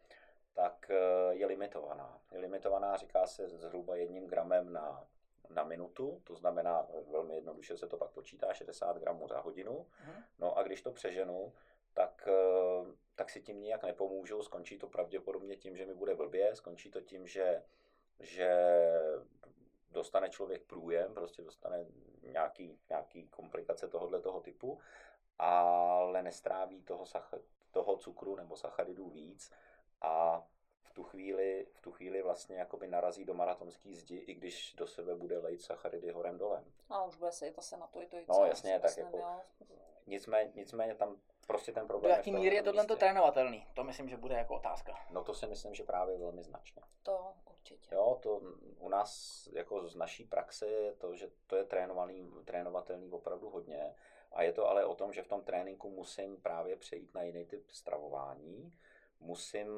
tak 0.55 0.90
je 1.31 1.46
limitovaná. 1.46 2.20
Je 2.33 2.38
limitovaná, 2.38 2.96
říká 2.96 3.27
se, 3.27 3.48
zhruba 3.48 3.96
jedním 3.96 4.27
gramem 4.27 4.72
na 4.72 5.07
na 5.55 5.65
minutu, 5.65 6.21
to 6.25 6.37
znamená 6.37 6.87
velmi 7.11 7.35
jednoduše 7.35 7.77
se 7.77 7.87
to 7.87 7.97
pak 7.97 8.11
počítá 8.11 8.55
60 8.55 8.99
gramů 8.99 9.29
za 9.29 9.41
hodinu. 9.41 9.87
Mhm. 10.05 10.23
No 10.38 10.59
a 10.59 10.62
když 10.62 10.83
to 10.83 10.93
přeženu, 10.93 11.53
tak, 11.95 12.29
eh, 12.29 12.93
tak 13.15 13.31
si 13.31 13.43
tím 13.43 13.61
nijak 13.61 13.83
nepomůžu, 13.83 14.43
skončí 14.43 14.79
to 14.79 14.88
pravděpodobně 14.88 15.57
tím, 15.57 15.77
že 15.77 15.87
mi 15.87 15.95
bude 15.95 16.15
blbě, 16.15 16.57
skončí 16.57 16.91
to 16.91 17.01
tím, 17.01 17.27
že, 17.27 17.62
že 18.21 18.51
dostane 19.91 20.31
člověk 20.31 20.62
průjem, 20.62 21.15
prostě 21.15 21.43
dostane 21.43 21.87
nějaký, 22.23 22.79
nějaký 22.88 23.29
komplikace 23.29 23.88
tohohle 23.88 24.21
toho 24.21 24.41
typu, 24.41 24.81
ale 25.38 26.23
nestráví 26.23 26.83
toho, 26.83 27.07
sach, 27.07 27.35
toho 27.71 27.97
cukru 27.97 28.37
nebo 28.37 28.57
sacharidů 28.57 29.11
víc 29.11 29.53
a 30.01 30.47
tu 30.92 31.02
chvíli, 31.02 31.66
v 31.72 31.81
tu 31.81 31.92
chvíli 31.92 32.22
vlastně 32.22 32.57
jakoby 32.57 32.88
narazí 32.88 33.24
do 33.24 33.35
maratonský 33.35 33.94
zdi, 33.94 34.16
i 34.16 34.35
když 34.35 34.74
do 34.74 34.87
sebe 34.87 35.14
bude 35.14 35.38
lejt 35.38 35.62
sacharidy 35.62 36.11
horem 36.11 36.38
dolem. 36.38 36.64
A 36.90 37.05
už 37.05 37.16
bude 37.16 37.33
se 37.33 37.50
asi 37.57 37.76
na 37.76 37.87
to 37.87 38.02
i 38.02 38.07
to 38.07 38.16
i 38.16 38.24
No 38.28 38.44
jasně, 38.44 38.81
tak 38.81 38.96
jako, 38.96 39.40
nicméně, 40.07 40.52
nicméně 40.55 40.94
tam 40.94 41.16
prostě 41.46 41.72
ten 41.72 41.87
problém. 41.87 42.11
Do 42.12 42.16
jaký 42.16 42.33
míry 42.33 42.57
je 42.57 42.62
tohle 42.62 42.87
to 42.87 42.96
trénovatelný? 42.96 43.66
To 43.74 43.85
myslím, 43.85 44.09
že 44.09 44.16
bude 44.16 44.35
jako 44.35 44.57
otázka. 44.57 44.94
No 45.11 45.24
to 45.24 45.35
si 45.35 45.46
myslím, 45.46 45.74
že 45.74 45.85
právě 45.85 46.18
velmi 46.18 46.42
značně. 46.42 46.83
To 47.02 47.35
určitě. 47.50 47.94
Jo, 47.94 48.18
to 48.22 48.40
u 48.78 48.88
nás 48.88 49.42
jako 49.52 49.88
z 49.88 49.96
naší 49.96 50.24
praxe 50.24 50.66
je 50.68 50.92
to, 50.92 51.16
že 51.16 51.31
to 51.46 51.57
je 51.57 51.64
trénovaný, 51.64 52.31
trénovatelný 52.44 53.11
opravdu 53.11 53.50
hodně. 53.50 53.94
A 54.33 54.42
je 54.42 54.52
to 54.52 54.68
ale 54.68 54.85
o 54.85 54.94
tom, 54.94 55.12
že 55.12 55.22
v 55.22 55.28
tom 55.28 55.42
tréninku 55.42 55.90
musím 55.90 56.37
právě 56.37 56.76
přejít 56.76 57.14
na 57.14 57.22
jiný 57.22 57.46
typ 57.46 57.70
stravování. 57.70 58.72
Musím 59.20 59.68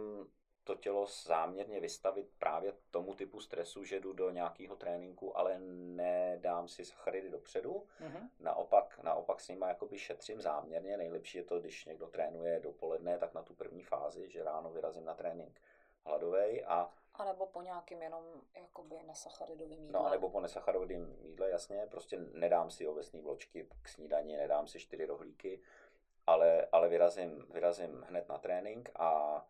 to 0.64 0.74
tělo 0.74 1.06
záměrně 1.06 1.80
vystavit 1.80 2.30
právě 2.38 2.72
tomu 2.90 3.14
typu 3.14 3.40
stresu, 3.40 3.84
že 3.84 4.00
jdu 4.00 4.12
do 4.12 4.30
nějakého 4.30 4.76
tréninku, 4.76 5.38
ale 5.38 5.58
nedám 5.58 6.68
si 6.68 6.84
sacharidy 6.84 7.30
dopředu. 7.30 7.86
Mm-hmm. 8.00 8.28
Naopak, 8.40 9.00
naopak 9.02 9.40
s 9.40 9.48
nimi 9.48 9.64
jakoby 9.68 9.98
šetřím 9.98 10.40
záměrně. 10.40 10.96
Nejlepší 10.96 11.38
je 11.38 11.44
to, 11.44 11.60
když 11.60 11.84
někdo 11.84 12.06
trénuje 12.06 12.60
dopoledne, 12.60 13.18
tak 13.18 13.34
na 13.34 13.42
tu 13.42 13.54
první 13.54 13.82
fázi, 13.82 14.30
že 14.30 14.44
ráno 14.44 14.70
vyrazím 14.70 15.04
na 15.04 15.14
trénink 15.14 15.60
hladovej 16.04 16.64
a 16.66 16.94
a 17.16 17.24
nebo 17.24 17.46
po 17.46 17.62
nějakým 17.62 18.02
jenom 18.02 18.24
jakoby 18.54 19.02
nesacharidovým 19.06 19.84
jídle. 19.84 20.02
No, 20.02 20.10
nebo 20.10 20.30
po 20.30 20.40
nesacharidovým 20.40 21.16
jídle, 21.20 21.50
jasně. 21.50 21.86
Prostě 21.90 22.18
nedám 22.32 22.70
si 22.70 22.86
ovesné 22.86 23.20
vločky 23.20 23.68
k 23.82 23.88
snídani, 23.88 24.36
nedám 24.36 24.66
si 24.66 24.80
čtyři 24.80 25.06
rohlíky, 25.06 25.60
ale, 26.26 26.66
ale 26.72 26.88
vyrazím, 26.88 27.46
vyrazím 27.50 28.06
hned 28.08 28.28
na 28.28 28.38
trénink 28.38 28.90
a 28.94 29.40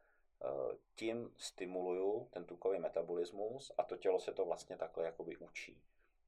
tím 0.94 1.32
stimuluju 1.36 2.28
ten 2.30 2.44
tukový 2.44 2.78
metabolismus 2.78 3.72
a 3.78 3.82
to 3.82 3.96
tělo 3.96 4.20
se 4.20 4.32
to 4.32 4.44
vlastně 4.44 4.76
takhle 4.76 5.04
jakoby 5.04 5.36
učí. 5.36 5.82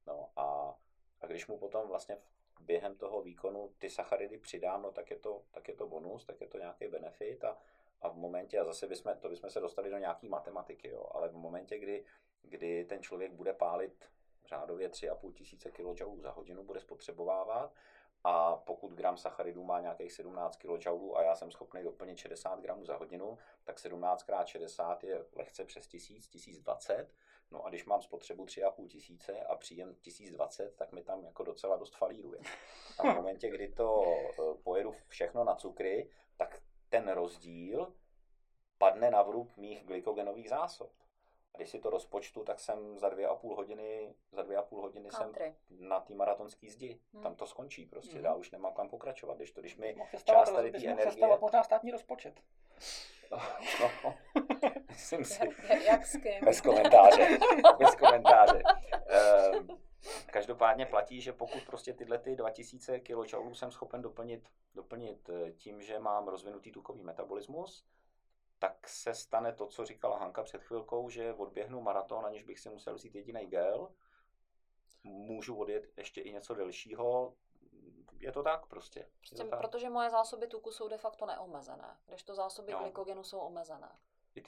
No 0.07 0.29
a, 0.35 0.75
a 1.21 1.27
když 1.27 1.47
mu 1.47 1.57
potom 1.57 1.87
vlastně 1.87 2.17
během 2.61 2.95
toho 2.95 3.21
výkonu 3.21 3.73
ty 3.77 3.89
sacharidy 3.89 4.37
přidám, 4.37 4.81
no 4.81 4.91
tak 4.91 5.11
je 5.11 5.19
to, 5.19 5.43
tak 5.51 5.67
je 5.67 5.75
to 5.75 5.87
bonus, 5.87 6.25
tak 6.25 6.41
je 6.41 6.47
to 6.47 6.57
nějaký 6.57 6.87
benefit 6.87 7.43
a, 7.43 7.57
a 8.01 8.09
v 8.09 8.15
momentě, 8.15 8.59
a 8.59 8.65
zase 8.65 8.87
bychom, 8.87 9.17
to 9.19 9.29
bychom 9.29 9.49
se 9.49 9.59
dostali 9.59 9.89
do 9.89 9.97
nějaký 9.97 10.29
matematiky, 10.29 10.89
jo, 10.89 11.09
ale 11.11 11.29
v 11.29 11.35
momentě, 11.35 11.79
kdy, 11.79 12.05
kdy 12.41 12.85
ten 12.85 13.01
člověk 13.01 13.31
bude 13.31 13.53
pálit 13.53 14.09
řádově 14.45 14.89
3,5 14.89 15.33
tisíce 15.33 15.71
kJ 15.71 15.83
za 16.17 16.31
hodinu, 16.31 16.63
bude 16.63 16.79
spotřebovávat, 16.79 17.73
a 18.23 18.55
pokud 18.55 18.91
gram 18.91 19.17
sacharidů 19.17 19.63
má 19.63 19.79
nějakých 19.79 20.13
17 20.13 20.55
kJ 20.55 20.89
a 21.15 21.21
já 21.21 21.35
jsem 21.35 21.51
schopný 21.51 21.83
doplnit 21.83 22.17
60 22.17 22.59
gramů 22.59 22.85
za 22.85 22.95
hodinu, 22.97 23.37
tak 23.63 23.79
17 23.79 24.25
x 24.41 24.49
60 24.49 25.03
je 25.03 25.25
lehce 25.35 25.65
přes 25.65 25.87
1000, 25.87 26.27
1020. 26.27 27.07
No 27.51 27.65
a 27.65 27.69
když 27.69 27.85
mám 27.85 28.01
spotřebu 28.01 28.45
3,5 28.45 28.87
tisíce 28.87 29.39
a 29.39 29.55
příjem 29.55 29.95
1020, 29.95 30.75
tak 30.75 30.91
mi 30.91 31.03
tam 31.03 31.23
jako 31.23 31.43
docela 31.43 31.77
dost 31.77 31.95
falíruje. 31.95 32.39
A 32.99 33.13
v 33.13 33.15
momentě, 33.15 33.49
kdy 33.49 33.67
to 33.67 34.03
eh, 34.05 34.57
pojedu 34.63 34.95
všechno 35.07 35.43
na 35.43 35.55
cukry, 35.55 36.09
tak 36.37 36.61
ten 36.89 37.09
rozdíl 37.11 37.93
padne 38.77 39.11
na 39.11 39.21
vrub 39.21 39.57
mých 39.57 39.85
glykogenových 39.85 40.49
zásob. 40.49 40.91
Když 41.57 41.69
si 41.69 41.79
to 41.79 41.89
rozpočtu, 41.89 42.43
tak 42.43 42.59
jsem 42.59 42.97
za 42.97 43.09
dvě 43.09 43.27
a 43.27 43.35
půl 43.35 43.55
hodiny, 43.55 44.15
za 44.31 44.43
dvě 44.43 44.57
a 44.57 44.61
půl 44.61 44.81
hodiny 44.81 45.09
Country. 45.09 45.55
jsem 45.67 45.89
na 45.89 45.99
té 45.99 46.13
maratonské 46.13 46.69
zdi. 46.69 46.99
Hmm. 47.13 47.23
Tam 47.23 47.35
to 47.35 47.47
skončí 47.47 47.85
prostě, 47.85 48.13
hmm. 48.13 48.23
dál 48.23 48.39
už 48.39 48.51
nemám 48.51 48.73
kam 48.73 48.89
pokračovat. 48.89 49.37
Když 49.37 49.51
to, 49.51 49.61
když 49.61 49.77
mi 49.77 49.95
část 50.23 50.51
tady 50.51 50.71
té 50.71 50.85
energie... 50.85 51.37
možná 51.41 51.63
státní 51.63 51.91
rozpočet. 51.91 52.41
No, 53.31 53.37
no, 54.03 54.13
myslím 54.87 55.25
si. 55.25 55.45
Jak, 55.69 55.81
jak 55.81 56.05
s 56.05 56.11
kým? 56.11 56.45
Bez 56.45 56.61
komentáře. 56.61 57.39
Bez 57.79 57.95
komentáře. 57.95 58.63
Um, 59.59 59.67
každopádně 60.31 60.85
platí, 60.85 61.21
že 61.21 61.33
pokud 61.33 61.63
prostě 61.65 61.93
tyhle 61.93 62.17
ty 62.17 62.35
2000 62.35 62.99
kJ 62.99 63.13
jsem 63.53 63.71
schopen 63.71 64.01
doplnit, 64.01 64.49
doplnit 64.75 65.29
eh, 65.29 65.51
tím, 65.51 65.81
že 65.81 65.99
mám 65.99 66.27
rozvinutý 66.27 66.71
tukový 66.71 67.03
metabolismus, 67.03 67.85
tak 68.59 68.87
se 68.87 69.13
stane 69.13 69.53
to, 69.53 69.67
co 69.67 69.85
říkala 69.85 70.17
Hanka 70.17 70.43
před 70.43 70.63
chvilkou, 70.63 71.09
že 71.09 71.33
odběhnu 71.33 71.81
maraton, 71.81 72.25
aniž 72.25 72.43
bych 72.43 72.59
si 72.59 72.69
musel 72.69 72.95
vzít 72.95 73.15
jediný 73.15 73.45
gel. 73.45 73.91
Můžu 75.03 75.55
odjet 75.55 75.97
ještě 75.97 76.21
i 76.21 76.33
něco 76.33 76.53
delšího. 76.53 77.33
Je 78.19 78.31
to 78.31 78.43
tak 78.43 78.65
prostě. 78.65 79.09
prostě 79.17 79.43
to 79.43 79.49
tak. 79.49 79.59
Protože 79.59 79.89
moje 79.89 80.09
zásoby 80.09 80.47
tuku 80.47 80.71
jsou 80.71 80.87
de 80.87 80.97
facto 80.97 81.25
neomezené, 81.25 81.97
to 82.25 82.35
zásoby 82.35 82.71
no. 82.71 82.79
glykogenu 82.79 83.23
jsou 83.23 83.39
omezené. 83.39 83.99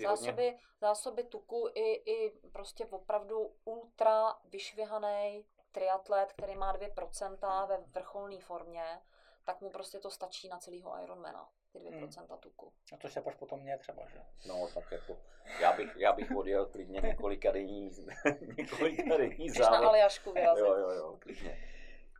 Zásoby, 0.03 0.45
hodně... 0.45 0.59
zásoby 0.81 1.23
tuku 1.23 1.69
i, 1.73 1.93
i 1.93 2.39
prostě 2.51 2.85
opravdu 2.85 3.55
ultra 3.65 4.39
vyšvihaný 4.45 5.45
triatlet, 5.71 6.33
který 6.33 6.55
má 6.55 6.77
2% 6.77 7.67
ve 7.67 7.77
vrcholné 7.77 8.39
formě, 8.39 9.01
tak 9.43 9.61
mu 9.61 9.69
prostě 9.69 9.99
to 9.99 10.11
stačí 10.11 10.47
na 10.47 10.57
celého 10.57 11.03
Ironmana 11.03 11.49
ty 11.71 11.79
2% 11.79 12.27
hmm. 12.29 12.39
tuku. 12.39 12.73
A 12.93 12.97
to 12.97 13.09
se 13.09 13.21
potom 13.21 13.59
mě 13.59 13.77
třeba, 13.77 14.07
že? 14.07 14.19
No, 14.47 14.67
tak 14.73 14.91
jako, 14.91 15.17
já 15.61 15.73
bych, 15.73 15.95
já 15.97 16.13
bych 16.13 16.31
odjel 16.31 16.65
klidně 16.65 17.01
několika 17.01 17.51
denní, 17.51 17.91
několika 18.57 19.17
denní 19.17 19.49
závod. 19.49 19.81
na 19.81 19.87
Aljašku 19.87 20.31
vyrazit. 20.31 20.65
Jo, 20.65 20.75
jo, 20.75 20.89
jo, 20.89 21.17
klidně. 21.19 21.57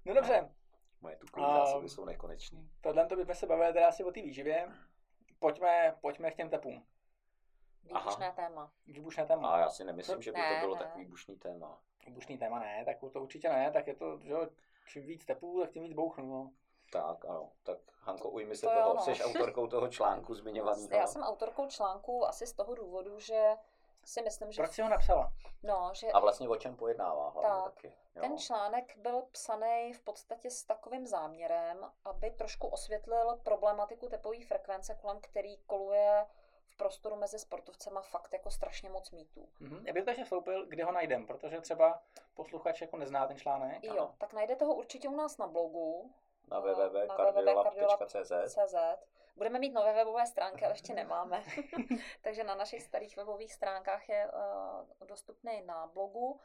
No 0.05 0.13
dobře. 0.13 0.49
Moje 1.01 1.15
tukové 1.15 1.47
zásoby 1.47 1.89
jsou 1.89 2.05
nekonečné. 2.05 2.59
Tohle 2.81 3.05
to 3.05 3.15
bychom 3.15 3.35
se 3.35 3.47
bavili 3.47 3.73
teda 3.73 3.87
asi 3.87 4.03
o 4.03 4.11
té 4.11 4.21
výživě. 4.21 4.67
Pojďme, 5.39 5.95
pojďme 6.01 6.31
k 6.31 6.35
těm 6.35 6.49
tepům. 6.49 6.85
Výbušné 7.83 8.33
téma. 8.35 8.71
Výbušné 8.87 9.25
téma. 9.25 9.49
A 9.49 9.59
já 9.59 9.69
si 9.69 9.83
nemyslím, 9.83 10.21
že 10.21 10.31
by 10.31 10.37
ne, 10.37 10.53
to 10.53 10.59
bylo 10.59 10.75
ne. 10.75 10.81
tak 10.81 10.95
výbušný 10.95 11.37
téma. 11.37 11.81
Výbušný 12.05 12.37
téma 12.37 12.59
ne, 12.59 12.85
tak 12.85 12.99
to 13.13 13.21
určitě 13.21 13.49
ne, 13.49 13.71
tak 13.71 13.87
je 13.87 13.95
to, 13.95 14.19
že 14.19 14.33
čím 14.87 15.05
víc 15.05 15.25
tepů, 15.25 15.61
tak 15.61 15.71
tím 15.71 15.83
víc 15.83 15.93
bouchnu. 15.93 16.29
No. 16.29 16.51
Tak, 16.91 17.25
ano. 17.25 17.51
Tak 17.63 17.77
Hanko, 17.99 18.29
ujmi 18.29 18.55
se 18.55 18.67
to 18.67 18.73
toho. 18.73 18.99
Jsi 18.99 19.23
autorkou 19.23 19.67
toho 19.67 19.87
článku 19.87 20.33
zmiňovaného. 20.33 20.87
Já 20.91 21.07
jsem 21.07 21.21
autorkou 21.21 21.67
článku 21.67 22.27
asi 22.27 22.47
z 22.47 22.53
toho 22.53 22.75
důvodu, 22.75 23.19
že 23.19 23.55
si 24.03 24.21
myslím, 24.21 24.51
že... 24.51 24.61
Proč 24.61 24.71
jsi 24.71 24.81
ho 24.81 24.89
napsala? 24.89 25.33
No, 25.63 25.89
že... 25.93 26.11
A 26.11 26.19
vlastně 26.19 26.49
o 26.49 26.55
čem 26.55 26.75
pojednává 26.75 27.29
hlavně 27.29 27.49
Tak, 27.49 27.63
taky. 27.63 27.87
Jo. 28.15 28.21
Ten 28.21 28.37
článek 28.37 28.97
byl 28.97 29.21
psaný 29.31 29.93
v 29.93 30.01
podstatě 30.01 30.49
s 30.49 30.63
takovým 30.63 31.07
záměrem, 31.07 31.91
aby 32.05 32.31
trošku 32.31 32.67
osvětlil 32.67 33.39
problematiku 33.43 34.09
tepové 34.09 34.45
frekvence, 34.47 34.97
kolem 35.01 35.19
který 35.21 35.57
koluje 35.57 36.25
v 36.67 36.77
prostoru 36.77 37.15
mezi 37.15 37.39
sportovcema 37.39 38.01
fakt 38.01 38.33
jako 38.33 38.51
strašně 38.51 38.89
moc 38.89 39.11
mýtů. 39.11 39.49
Mhm. 39.59 39.87
Já 39.87 39.93
bych 39.93 40.03
to 40.03 40.09
ještě 40.09 40.23
vstoupil, 40.23 40.65
kde 40.65 40.83
ho 40.83 40.91
najdem, 40.91 41.27
protože 41.27 41.61
třeba 41.61 42.01
posluchač 42.33 42.81
jako 42.81 42.97
nezná 42.97 43.27
ten 43.27 43.37
článek. 43.37 43.83
Jo, 43.83 44.11
tak 44.17 44.33
najdete 44.33 44.65
ho 44.65 44.75
určitě 44.75 45.09
u 45.09 45.15
nás 45.15 45.37
na 45.37 45.47
blogu 45.47 46.11
Na 46.51 46.57
eh, 46.57 46.61
www.cardiolab.cz 46.61 48.31
CZ. 48.53 48.75
Budeme 49.35 49.59
mít 49.59 49.73
nové 49.73 49.93
webové 49.93 50.27
stránky, 50.27 50.65
ale 50.65 50.73
ještě 50.73 50.93
nemáme. 50.93 51.43
Takže 52.21 52.43
na 52.43 52.55
našich 52.55 52.83
starých 52.83 53.17
webových 53.17 53.53
stránkách 53.53 54.09
je 54.09 54.31
uh, 54.31 55.07
dostupný 55.07 55.61
na 55.61 55.87
blogu 55.87 56.39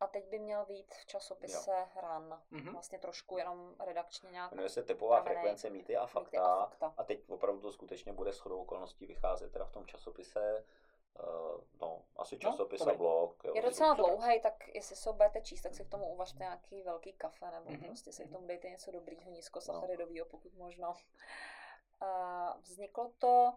a 0.00 0.06
teď 0.06 0.28
by 0.28 0.38
měl 0.38 0.66
být 0.66 0.94
v 0.94 1.06
časopise 1.06 1.88
RAN. 1.96 2.42
Mhm. 2.50 2.72
Vlastně 2.72 2.98
trošku 2.98 3.38
jenom 3.38 3.74
redakčně 3.86 4.30
nějak. 4.30 4.52
Jmenuje 4.52 4.68
se 4.68 4.82
typová 4.82 5.20
upravený. 5.20 5.40
frekvence 5.40 5.70
mýty 5.70 5.96
a 5.96 6.06
fakta. 6.06 6.20
Mýty 6.20 6.38
a 6.38 6.66
fakta. 6.66 6.94
A 6.96 7.04
teď 7.04 7.30
opravdu 7.30 7.60
to 7.60 7.72
skutečně 7.72 8.12
bude 8.12 8.32
shodou 8.32 8.62
okolností 8.62 9.06
vycházet 9.06 9.52
teda 9.52 9.64
v 9.64 9.72
tom 9.72 9.86
časopise. 9.86 10.64
Uh, 11.22 11.60
no, 11.80 12.04
asi 12.16 12.38
časopis 12.38 12.80
a 12.80 12.84
dobrý. 12.84 12.98
blog. 12.98 13.44
Jo. 13.44 13.52
Je 13.54 13.62
docela 13.62 13.94
dlouhý, 13.94 14.40
tak 14.40 14.68
jestli 14.74 14.96
se 14.96 15.12
budete 15.12 15.40
číst, 15.40 15.62
tak 15.62 15.74
si 15.74 15.84
k 15.84 15.88
tomu 15.88 16.12
uvažte 16.12 16.38
nějaký 16.38 16.82
velký 16.82 17.12
kafe, 17.12 17.50
nebo 17.50 17.70
Mhm, 17.70 17.84
prostě 17.84 18.12
si 18.12 18.22
k 18.22 18.26
mhm. 18.26 18.34
tomu 18.34 18.46
dejte 18.46 18.70
něco 18.70 18.90
dobrýho, 18.90 19.22
No. 19.24 19.30
nízkosacharidového, 19.30 20.26
pokud 20.26 20.54
možno. 20.54 20.94
A 22.00 22.56
vzniklo 22.60 23.12
to 23.18 23.52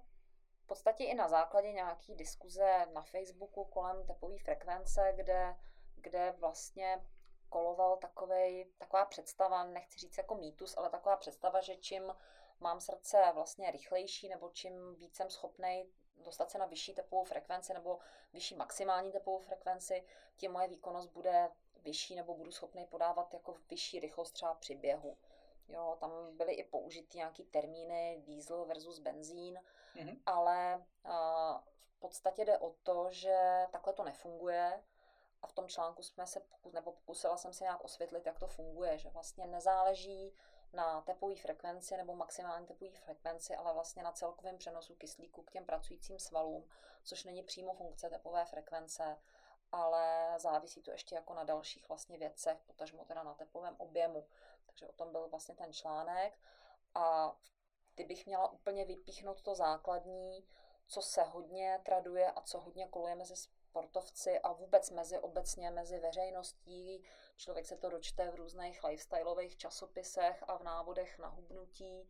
v 0.64 0.68
podstatě 0.68 1.04
i 1.04 1.14
na 1.14 1.28
základě 1.28 1.72
nějaký 1.72 2.16
diskuze 2.16 2.86
na 2.94 3.02
Facebooku 3.02 3.66
kolem 3.66 4.06
tepové 4.06 4.38
frekvence, 4.38 5.14
kde, 5.16 5.56
kde 5.96 6.32
vlastně 6.40 7.06
koloval 7.50 7.98
takovej, 7.98 8.72
taková 8.78 9.06
představa, 9.06 9.64
nechci 9.64 9.98
říct 10.00 10.18
jako 10.18 10.36
mýtus, 10.36 10.78
ale 10.78 10.90
taková 10.90 11.18
představa, 11.18 11.62
že 11.62 11.76
čím 11.76 12.16
mám 12.60 12.80
srdce 12.80 13.32
vlastně 13.34 13.72
rychlejší, 13.72 14.30
nebo 14.30 14.50
čím 14.50 14.96
víc 14.96 15.16
jsem 15.16 15.30
schopnej 15.30 15.90
dostat 16.22 16.52
se 16.52 16.58
na 16.58 16.66
vyšší 16.66 16.94
tepovou 16.94 17.24
frekvenci 17.24 17.74
nebo 17.74 18.00
vyšší 18.34 18.56
maximální 18.56 19.12
tepovou 19.12 19.40
frekvenci, 19.40 20.04
tím 20.38 20.52
moje 20.52 20.68
výkonnost 20.68 21.10
bude 21.10 21.50
vyšší 21.84 22.16
nebo 22.16 22.34
budu 22.36 22.52
schopný 22.52 22.86
podávat 22.86 23.34
jako 23.34 23.56
vyšší 23.70 24.00
rychlost 24.00 24.32
třeba 24.32 24.54
při 24.54 24.76
běhu. 24.76 25.18
Jo, 25.70 25.98
tam 26.00 26.38
byly 26.38 26.54
i 26.54 26.64
použity 26.64 27.18
nějaký 27.18 27.44
termíny 27.44 28.22
diesel 28.26 28.66
versus 28.66 29.00
benzín, 29.00 29.60
Mhm. 29.96 30.22
ale 30.26 30.86
a, 31.06 31.64
v 31.96 32.00
podstatě 32.00 32.46
jde 32.46 32.58
o 32.58 32.70
to, 32.84 33.08
že 33.12 33.68
takhle 33.72 33.94
to 33.94 34.04
nefunguje 34.04 34.84
a 35.42 35.48
v 35.48 35.54
tom 35.54 35.68
článku 35.68 36.04
jsme 36.04 36.28
se, 36.28 36.40
poku- 36.40 36.74
nebo 36.74 36.92
pokusila 36.92 37.38
jsem 37.38 37.54
se 37.54 37.64
nějak 37.64 37.84
osvětlit, 37.84 38.26
jak 38.26 38.40
to 38.40 38.48
funguje, 38.48 38.98
že 38.98 39.10
vlastně 39.10 39.48
nezáleží 39.48 40.34
na 40.74 41.02
tepové 41.02 41.36
frekvenci 41.36 41.98
nebo 41.98 42.16
maximální 42.16 42.68
tepové 42.68 42.92
frekvenci, 42.92 43.56
ale 43.56 43.74
vlastně 43.74 44.04
na 44.04 44.12
celkovém 44.12 44.58
přenosu 44.58 44.96
kyslíku 44.96 45.42
k 45.44 45.52
těm 45.52 45.66
pracujícím 45.66 46.20
svalům, 46.20 46.70
což 47.04 47.24
není 47.24 47.44
přímo 47.44 47.74
funkce 47.74 48.10
tepové 48.10 48.46
frekvence, 48.46 49.18
ale 49.72 50.34
závisí 50.38 50.82
to 50.82 50.92
ještě 50.92 51.16
jako 51.16 51.34
na 51.34 51.44
dalších 51.44 51.90
vlastně 51.90 52.18
věcech, 52.18 52.58
potažmo 52.68 53.06
teda 53.06 53.24
na 53.24 53.34
tepovém 53.34 53.76
objemu. 53.78 54.28
Takže 54.66 54.88
o 54.88 54.92
tom 54.92 55.12
byl 55.12 55.28
vlastně 55.30 55.56
ten 55.56 55.74
článek. 55.74 56.40
A 56.96 57.36
kdybych 57.96 58.26
měla 58.26 58.52
úplně 58.52 58.86
vypíchnout 58.86 59.42
to 59.42 59.56
základní, 59.56 60.48
co 60.88 61.02
se 61.02 61.24
hodně 61.24 61.82
traduje 61.86 62.32
a 62.32 62.42
co 62.42 62.60
hodně 62.60 62.88
koluje 62.88 63.16
mezi 63.16 63.36
sportovci 63.72 64.40
a 64.40 64.52
vůbec 64.52 64.90
mezi 64.92 65.20
obecně 65.20 65.72
mezi 65.72 66.00
veřejností. 66.00 67.04
Člověk 67.38 67.66
se 67.66 67.78
to 67.78 67.90
dočte 67.90 68.32
v 68.32 68.36
různých 68.36 68.84
lifestyleových 68.84 69.58
časopisech 69.58 70.44
a 70.48 70.58
v 70.58 70.64
návodech 70.64 71.20
na 71.20 71.28
hubnutí, 71.28 72.10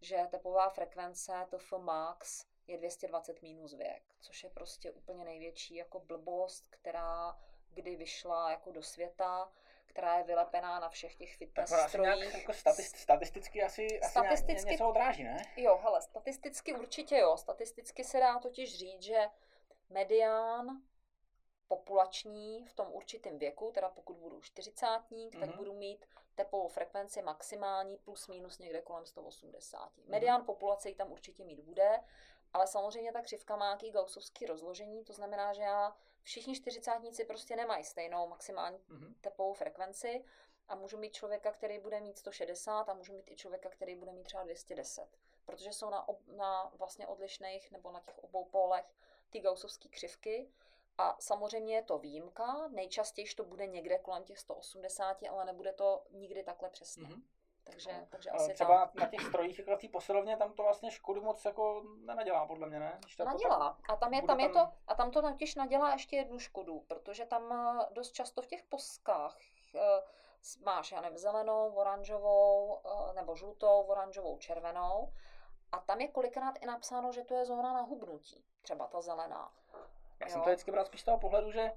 že 0.00 0.26
tepová 0.30 0.68
frekvence 0.70 1.32
TF 1.50 1.72
max 1.78 2.46
je 2.66 2.78
220 2.78 3.42
minus 3.42 3.74
věk, 3.74 4.02
což 4.20 4.44
je 4.44 4.50
prostě 4.50 4.92
úplně 4.92 5.24
největší 5.24 5.74
jako 5.74 6.00
blbost, 6.00 6.64
která 6.70 7.38
kdy 7.74 7.96
vyšla 7.96 8.50
jako 8.50 8.70
do 8.72 8.82
světa, 8.82 9.52
která 9.86 10.18
je 10.18 10.24
vylepená 10.24 10.80
na 10.80 10.88
všech 10.88 11.14
těch 11.16 11.30
Tak 11.30 11.38
fitness 11.38 11.72
ona 11.72 11.82
asi 11.84 11.98
nějak 12.00 12.16
strojích. 12.16 12.34
jako 12.38 12.52
statist, 12.52 12.96
statisticky 12.96 13.62
asi, 13.62 14.00
asi 14.00 14.10
Statisticky- 14.10 14.52
nějak, 14.52 14.66
něco 14.70 14.88
odráží, 14.88 15.24
ne? 15.24 15.42
Jo, 15.56 15.78
hele, 15.82 16.02
statisticky 16.02 16.74
určitě 16.74 17.16
jo. 17.18 17.36
Statisticky 17.36 18.04
se 18.04 18.20
dá 18.20 18.38
totiž 18.38 18.78
říct, 18.78 19.02
že 19.02 19.26
medián 19.90 20.82
populační 21.76 22.64
v 22.64 22.72
tom 22.74 22.88
určitém 22.92 23.38
věku, 23.38 23.70
teda 23.74 23.88
pokud 23.88 24.16
budu 24.16 24.40
čtyřicátník, 24.40 25.32
tak 25.40 25.48
Mhm. 25.48 25.56
budu 25.58 25.72
mít 25.74 26.06
tepovou 26.34 26.68
frekvenci 26.68 27.22
maximální 27.22 27.96
plus 27.98 28.28
minus 28.28 28.58
někde 28.58 28.82
kolem 28.82 29.06
180. 29.06 29.92
Mhm. 29.96 30.10
Medián 30.10 30.44
populace 30.44 30.88
ji 30.88 30.94
tam 30.94 31.12
určitě 31.12 31.44
mít 31.44 31.60
bude, 31.60 32.00
ale 32.52 32.66
samozřejmě 32.66 33.12
ta 33.12 33.22
křivka 33.22 33.56
má 33.56 33.66
nějaký 33.66 33.90
gaussovský 33.90 34.46
rozložení, 34.46 35.04
to 35.04 35.12
znamená, 35.12 35.52
že 35.52 35.62
já 35.62 35.96
všichni 36.22 36.54
čtyřicátníci 36.54 37.24
prostě 37.24 37.56
nemají 37.56 37.84
stejnou 37.84 38.28
maximální 38.28 38.78
Mhm. 38.88 39.14
tepovou 39.20 39.52
frekvenci 39.52 40.24
a 40.68 40.74
můžu 40.74 40.98
mít 40.98 41.12
člověka, 41.14 41.52
který 41.52 41.78
bude 41.78 42.00
mít 42.00 42.18
160 42.18 42.88
a 42.88 42.94
můžu 42.94 43.12
mít 43.12 43.30
i 43.30 43.36
člověka, 43.36 43.68
který 43.68 43.94
bude 43.94 44.12
mít 44.12 44.24
třeba 44.24 44.42
210, 44.42 45.08
protože 45.44 45.72
jsou 45.72 45.90
na, 45.90 46.08
ob, 46.08 46.20
na 46.26 46.72
vlastně 46.74 47.06
odlišných 47.06 47.70
nebo 47.70 47.90
na 47.92 48.00
těch 48.00 48.18
obou 48.18 48.44
pólech 48.44 48.84
ty 49.30 49.40
gaussovské 49.40 49.88
křivky 49.88 50.48
a 50.98 51.16
samozřejmě 51.20 51.74
je 51.74 51.82
to 51.82 51.98
výjimka, 51.98 52.68
nejčastěji 52.68 53.26
to 53.36 53.44
bude 53.44 53.66
někde 53.66 53.98
kolem 53.98 54.24
těch 54.24 54.38
180, 54.38 55.16
ale 55.30 55.44
nebude 55.44 55.72
to 55.72 56.04
nikdy 56.10 56.42
takhle 56.42 56.70
přesně. 56.70 57.08
Mhm. 57.08 57.22
Takže, 57.64 58.06
takže 58.08 58.30
asi 58.30 58.54
třeba 58.54 58.86
tak. 58.86 58.94
na 58.94 59.06
těch 59.06 59.20
strojích, 59.20 59.58
jako 59.58 59.76
té 59.76 59.88
posilovně, 59.88 60.36
tam 60.36 60.52
to 60.52 60.62
vlastně 60.62 60.90
škodu 60.90 61.22
moc 61.22 61.44
jako 61.44 61.82
nenadělá, 62.04 62.46
podle 62.46 62.68
mě, 62.68 62.80
ne? 62.80 62.98
Když 63.00 63.16
to 63.16 63.24
Nadělá. 63.24 63.78
A 63.88 63.96
tam 63.96 64.14
je, 64.14 64.22
tam 64.22 64.40
je 64.40 64.48
to, 64.48 64.68
a 64.86 64.94
tam 64.94 65.10
to 65.10 65.22
totiž 65.22 65.54
nadělá 65.54 65.92
ještě 65.92 66.16
jednu 66.16 66.38
škodu, 66.38 66.80
protože 66.80 67.26
tam 67.26 67.52
eh, 67.52 67.86
dost 67.92 68.12
často 68.12 68.42
v 68.42 68.46
těch 68.46 68.62
poskách 68.62 69.36
eh, 69.74 70.02
máš, 70.64 70.92
já 70.92 71.00
nevím, 71.00 71.18
zelenou, 71.18 71.72
oranžovou, 71.74 72.80
eh, 72.84 73.14
nebo 73.14 73.36
žlutou, 73.36 73.82
oranžovou, 73.82 74.38
červenou. 74.38 75.12
A 75.72 75.80
tam 75.80 76.00
je 76.00 76.08
kolikrát 76.08 76.54
i 76.60 76.66
napsáno, 76.66 77.12
že 77.12 77.24
to 77.24 77.34
je 77.34 77.44
zóna 77.44 77.72
na 77.72 77.80
hubnutí, 77.80 78.44
třeba 78.62 78.86
ta 78.86 79.00
zelená. 79.00 79.52
Já 80.22 80.28
jsem 80.28 80.38
Jo. 80.38 80.44
to 80.44 80.50
vždycky 80.50 80.70
bral 80.70 80.84
spíš 80.84 81.00
z 81.00 81.04
toho 81.04 81.18
pohledu, 81.18 81.50
že 81.52 81.72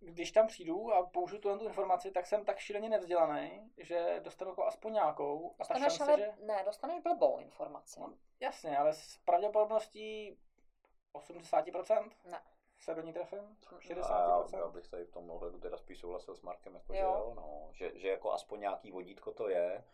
když 0.00 0.32
tam 0.32 0.46
přijdu 0.46 0.92
a 0.92 1.06
použiju 1.06 1.40
tuhle 1.40 1.58
tu 1.58 1.64
informaci, 1.64 2.10
tak 2.10 2.26
jsem 2.26 2.44
tak 2.44 2.58
šíleně 2.58 2.88
nevzdělaný, 2.88 3.72
že 3.78 4.20
dostanu 4.20 4.50
jako 4.50 4.64
aspoň 4.66 4.92
nějakou. 4.92 5.50
A 5.50 5.64
ta 5.64 5.74
Dostaneš 5.74 5.92
šance, 5.92 6.12
ale, 6.12 6.20
že... 6.20 6.32
ne, 6.46 6.62
dostaneš 6.64 7.02
blbou 7.02 7.38
informaci. 7.38 8.00
No, 8.00 8.14
jasně, 8.40 8.78
ale 8.78 8.92
s 8.92 9.18
pravděpodobností 9.24 10.38
80% 11.14 12.10
Ne. 12.24 12.40
se 12.78 12.94
do 12.94 13.02
ní 13.02 13.12
trefím. 13.12 13.56
A 13.70 13.74
já, 13.74 13.78
60%. 14.42 14.58
já 14.58 14.68
bych 14.68 14.88
tady 14.88 15.04
v 15.04 15.10
tom 15.10 15.30
ohledu 15.30 15.60
teda 15.60 15.76
spíš 15.76 15.98
souhlasil 15.98 16.34
s 16.36 16.42
Markem, 16.42 16.74
jako 16.74 16.92
Jo. 16.94 16.98
že 16.98 17.02
jo, 17.04 17.32
no, 17.36 17.68
že, 17.72 17.98
že 17.98 18.08
jako 18.08 18.32
aspoň 18.32 18.60
nějaký 18.60 18.90
vodítko 18.90 19.32
to 19.32 19.48
je. 19.48 19.84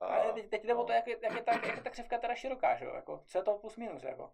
A, 0.00 0.06
Ale 0.06 0.32
teď, 0.32 0.50
teď 0.50 0.64
jde 0.64 0.74
o 0.74 0.76
no. 0.78 0.84
to, 0.84 0.92
jak 0.92 1.06
je, 1.06 1.18
jak, 1.22 1.32
je 1.34 1.42
ta, 1.42 1.52
jak 1.52 1.76
je 1.76 1.82
ta 1.82 1.90
křivka 1.90 2.18
teda 2.18 2.34
široká, 2.34 2.76
že 2.76 2.84
jo? 2.84 2.94
Jako, 2.94 3.22
co 3.26 3.38
je 3.38 3.44
to 3.44 3.58
plus 3.58 3.76
minus, 3.76 4.02
jako? 4.02 4.32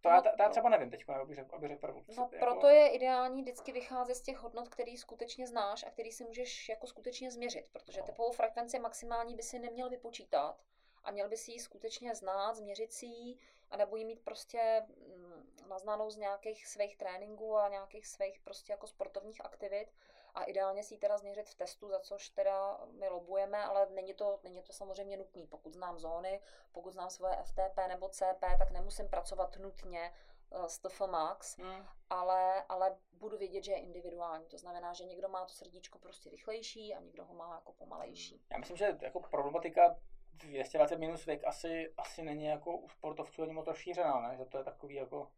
To 0.00 0.08
No, 0.08 0.14
já, 0.14 0.20
ta, 0.22 0.30
ta 0.36 0.44
no. 0.44 0.50
třeba 0.50 0.68
nevím 0.68 0.90
teď, 0.90 1.08
abych 1.08 1.36
řekl, 1.36 1.54
abych 1.56 1.68
řekl 1.68 1.80
pravdu. 1.80 2.04
No, 2.08 2.14
Co- 2.14 2.38
proto 2.38 2.68
je 2.68 2.88
ideální 2.88 3.42
vždycky 3.42 3.72
vycházet 3.72 4.14
z 4.14 4.20
těch 4.22 4.36
hodnot, 4.38 4.68
který 4.68 4.96
skutečně 4.96 5.46
znáš 5.46 5.84
a 5.84 5.90
který 5.90 6.12
si 6.12 6.24
můžeš 6.24 6.68
jako 6.68 6.86
skutečně 6.86 7.30
změřit, 7.30 7.68
protože 7.72 8.00
No. 8.00 8.06
tepovou 8.06 8.32
frekvenci 8.32 8.78
maximální 8.78 9.34
by 9.36 9.42
si 9.42 9.58
neměl 9.58 9.90
vypočítat 9.90 10.56
a 11.04 11.10
měl 11.10 11.28
by 11.28 11.36
si 11.36 11.52
ji 11.52 11.60
skutečně 11.60 12.14
znát, 12.14 12.54
změřit 12.56 12.92
si 12.92 13.06
ji, 13.06 13.36
anebo 13.70 13.96
ji 13.96 14.04
mít 14.04 14.20
prostě 14.20 14.82
mm, 15.16 15.54
naznanou 15.68 16.10
z 16.10 16.16
nějakých 16.16 16.66
svých 16.66 16.96
tréninků 16.96 17.56
a 17.56 17.68
nějakých 17.68 18.06
svých 18.06 18.40
prostě 18.40 18.72
jako 18.72 18.86
sportovních 18.86 19.44
aktivit 19.44 19.92
a 20.34 20.44
ideálně 20.44 20.82
si 20.82 20.94
ji 20.94 20.98
teda 20.98 21.18
změřit 21.18 21.48
v 21.48 21.54
testu, 21.54 21.88
za 21.88 22.00
což 22.00 22.28
teda 22.28 22.80
my 22.98 23.08
lobujeme, 23.08 23.64
ale 23.64 23.86
není 23.90 24.14
to, 24.14 24.40
není 24.44 24.62
to 24.62 24.72
samozřejmě 24.72 25.16
nutný. 25.16 25.46
Pokud 25.46 25.72
znám 25.74 25.98
zóny, 25.98 26.40
pokud 26.72 26.92
znám 26.92 27.10
svoje 27.10 27.36
FTP 27.44 27.76
nebo 27.88 28.08
CP, 28.08 28.40
tak 28.58 28.70
nemusím 28.70 29.08
pracovat 29.08 29.56
nutně 29.56 30.12
eh, 30.52 30.68
s 30.68 30.78
TF 30.78 31.00
Max, 31.00 31.58
Hmm. 31.58 31.86
ale, 32.10 32.62
ale 32.68 32.96
budu 33.12 33.38
vědět, 33.38 33.64
že 33.64 33.72
je 33.72 33.78
individuální. 33.78 34.46
To 34.46 34.58
znamená, 34.58 34.92
že 34.92 35.04
někdo 35.04 35.28
má 35.28 35.44
to 35.44 35.52
srdíčko 35.52 35.98
prostě 35.98 36.30
rychlejší 36.30 36.94
a 36.94 37.00
někdo 37.00 37.24
ho 37.24 37.34
má 37.34 37.54
jako 37.54 37.72
pomalejší. 37.72 38.42
Já 38.52 38.58
myslím, 38.58 38.76
že 38.76 38.98
jako 39.02 39.20
problematika 39.20 39.96
220 40.32 40.98
minus 40.98 41.26
věk 41.26 41.44
asi, 41.46 41.94
asi 41.96 42.22
není 42.22 42.44
jako 42.44 42.76
u 42.76 42.88
sportovců 42.88 43.42
ani 43.42 43.52
moc 43.52 43.66
rozšířená, 43.66 44.20
ne? 44.20 44.36
Že 44.36 44.44
to 44.44 44.58
je 44.58 44.64
takový 44.64 44.94
jako, 44.94 45.30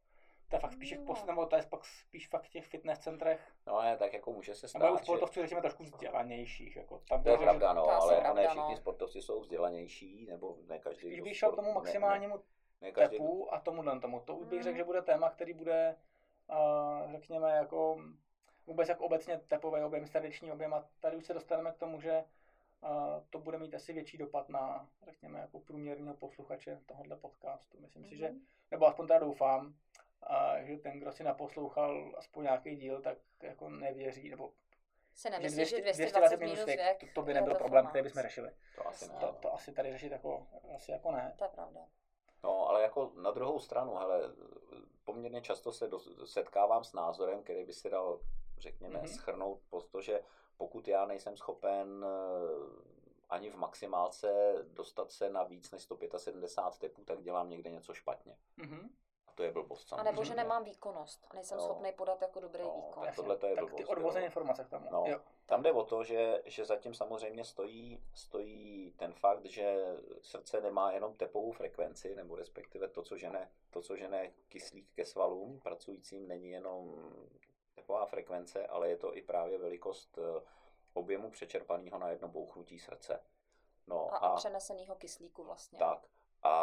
to 0.52 0.56
je 0.56 0.60
fakt 0.60 0.72
spíš, 0.72 0.92
No. 0.98 1.04
no. 1.08 1.26
nebo 1.26 1.46
to 1.46 1.56
je 1.56 1.62
pak 1.70 1.84
spíš 1.84 2.28
fakt 2.28 2.42
v 2.44 2.48
těch 2.48 2.66
fitness 2.66 2.98
centrech, 2.98 3.52
No 3.66 3.82
ne, 3.82 3.96
tak 3.96 4.12
jako 4.12 4.32
může 4.32 4.54
se 4.54 4.66
nebo 4.78 4.86
u 4.86 4.88
stát, 4.88 4.98
že... 5.00 5.04
sportovců 5.04 5.40
řekněme 5.40 5.60
trošku 5.60 5.82
vzdělanějších, 5.82 6.76
jako 6.76 6.98
tam 7.08 7.22
To 7.22 7.28
je 7.30 7.36
že- 7.38 7.42
pravda, 7.42 7.72
no, 7.72 7.84
je 7.88 7.92
asi 7.92 8.04
ale 8.06 8.20
pravda, 8.20 8.42
ne 8.42 8.48
všichni 8.48 8.70
no. 8.70 8.76
sportovci 8.76 9.22
jsou 9.22 9.40
vzdělanější, 9.40 10.26
nebo 10.26 10.56
ne 10.68 10.78
každý. 10.78 11.00
Spíš 11.08 11.20
bych 11.20 11.36
šel 11.36 11.52
k 11.52 11.56
tomu 11.56 11.68
ne- 11.68 11.74
maximálnímu 11.74 12.36
Ne, 12.36 12.42
ne 12.80 12.92
každý, 12.92 13.16
tepu 13.16 13.54
a 13.54 13.60
tomuhle 13.60 14.00
tomu. 14.00 14.20
To 14.20 14.34
už 14.36 14.46
bych 14.46 14.58
Mm. 14.58 14.62
řekl, 14.62 14.76
že 14.76 14.84
bude 14.84 15.02
téma, 15.02 15.30
který 15.30 15.52
bude 15.52 15.96
uh, 16.50 17.12
řekněme, 17.12 17.50
jako 17.52 18.00
vůbec 18.66 18.88
jako 18.88 19.04
obecně 19.04 19.38
tepový 19.48 19.82
objem, 19.82 20.06
srdeční 20.06 20.52
objem 20.52 20.74
a 20.74 20.84
tady 21.00 21.16
už 21.16 21.26
se 21.26 21.34
dostaneme 21.34 21.72
k 21.72 21.76
tomu, 21.78 22.00
že 22.00 22.24
uh, 22.82 22.88
to 23.30 23.38
bude 23.38 23.58
mít 23.58 23.74
asi 23.74 23.92
větší 23.92 24.18
dopad 24.18 24.48
na, 24.48 24.88
řekněme, 25.04 25.38
jako 25.38 25.60
průměrného 25.60 26.16
posluchače 26.16 26.80
tohohle 26.86 27.16
podcastu. 27.16 27.78
Myslím 27.80 28.02
mm-hmm. 28.04 28.08
si, 28.08 28.16
že, 28.16 28.28
Mhm. 28.30 28.40
nebo 28.70 28.86
aspoň 28.86 29.06
teda 29.06 29.18
doufám, 29.18 29.74
uh, 30.30 30.66
že 30.66 30.76
ten, 30.76 31.00
kdo 31.00 31.12
si 31.12 31.24
naposlouchal 31.24 32.12
aspoň 32.18 32.42
nějaký 32.44 32.76
díl, 32.76 33.02
tak 33.02 33.18
jako 33.42 33.68
nevěří, 33.70 34.30
nebo 34.30 34.52
Si 35.14 35.28
že 35.28 35.30
nemyslíš, 35.30 35.68
že 35.70 35.80
200 35.80 36.02
220 36.02 36.36
minus 36.36 36.64
věk, 36.64 36.80
to, 37.00 37.06
to 37.14 37.22
by 37.22 37.34
nebyl 37.34 37.52
to 37.52 37.58
problém, 37.58 37.86
který 37.86 38.02
bychom 38.02 38.22
řešili. 38.22 38.50
To 38.76 38.86
asi 38.88 39.08
ne. 39.08 39.14
To, 39.20 39.32
to 39.40 39.54
asi 39.54 39.72
tady 39.72 39.92
řešit 39.92 40.12
jako, 40.12 40.46
asi 40.76 40.90
jako 40.92 41.12
ne. 41.12 41.34
To 41.38 41.44
je 41.44 41.50
pravda. 41.50 41.80
No, 42.44 42.68
ale 42.68 42.82
jako 42.82 43.12
na 43.22 43.30
druhou 43.30 43.60
stranu, 43.60 43.94
hele, 43.94 44.20
poměrně 45.04 45.40
často 45.42 45.72
se 45.72 45.88
dos- 45.88 46.32
setkávám 46.32 46.84
s 46.84 46.92
názorem, 46.92 47.42
který 47.42 47.64
by 47.64 47.72
se 47.72 47.90
dal, 47.90 48.20
řekněme, 48.58 48.94
Mhm. 48.98 49.04
mm-hmm. 49.06 49.14
schrnout 49.16 49.60
pod 49.70 49.88
to, 49.88 50.00
že 50.00 50.20
pokud 50.56 50.88
já 50.88 51.04
nejsem 51.06 51.36
schopen 51.36 52.04
eh, 52.04 52.92
ani 53.28 53.50
v 53.50 53.56
maximálce 53.56 54.54
dostat 54.64 55.10
se 55.12 55.30
na 55.30 55.42
víc 55.42 55.70
než 55.70 55.82
175 55.82 56.88
tepů, 56.88 57.04
tak 57.04 57.22
dělám 57.22 57.50
někde 57.50 57.70
něco 57.70 57.94
špatně. 57.94 58.36
Mhm. 58.56 58.90
A 59.32 59.34
to 59.34 59.42
je 59.42 59.52
blbost. 59.52 59.92
A 59.92 60.02
nebo 60.02 60.24
že 60.24 60.28
samozřejmě. 60.28 60.34
nemám 60.42 60.64
výkonnost 60.64 61.26
a 61.30 61.34
nejsem 61.34 61.58
No. 61.58 61.64
schopný 61.64 61.92
podat 61.92 62.22
jako 62.22 62.40
dobrý 62.40 62.62
No, 62.62 62.72
výkon. 62.76 63.04
tak 63.04 63.14
tohle 63.16 63.36
to 63.36 63.46
je 63.46 63.54
tak 63.54 63.64
blbost, 63.64 63.76
ty 63.76 63.84
odvozené 63.84 64.24
informace 64.26 64.64
k 64.64 64.68
tomu. 64.68 64.88
No. 64.90 65.04
Jo. 65.06 65.20
Tam 65.46 65.62
jde 65.62 65.72
o 65.72 65.84
to, 65.84 66.04
že, 66.04 66.42
že 66.46 66.64
zatím 66.64 66.94
samozřejmě 66.94 67.44
stojí, 67.44 68.02
stojí 68.14 68.92
ten 68.96 69.12
fakt, 69.12 69.44
že 69.44 69.96
srdce 70.22 70.60
nemá 70.60 70.92
jenom 70.92 71.14
tepovou 71.14 71.52
frekvenci, 71.52 72.14
nebo 72.14 72.36
respektive 72.36 72.88
to, 72.88 73.02
co 73.02 73.16
žene, 73.18 73.50
to, 73.70 73.82
co 73.82 73.96
žene 73.96 74.32
kyslík 74.48 74.88
ke 74.94 75.04
svalům 75.04 75.60
pracujícím, 75.60 76.28
není 76.28 76.50
jenom 76.50 77.12
tepová 77.74 78.06
frekvence, 78.06 78.66
ale 78.66 78.88
je 78.88 78.96
to 78.96 79.16
i 79.16 79.22
právě 79.22 79.58
velikost 79.58 80.18
eh, 80.18 80.42
objemu 80.94 81.30
přečerpaného 81.30 81.98
na 81.98 82.08
jedno 82.10 82.28
bouchnutí 82.28 82.78
srdce. 82.78 83.20
No 83.86 84.14
A, 84.14 84.16
a 84.16 84.36
přenesenýho 84.36 84.94
kyslíku 84.94 85.44
vlastně. 85.44 85.78
tak. 85.78 86.06
A, 86.42 86.54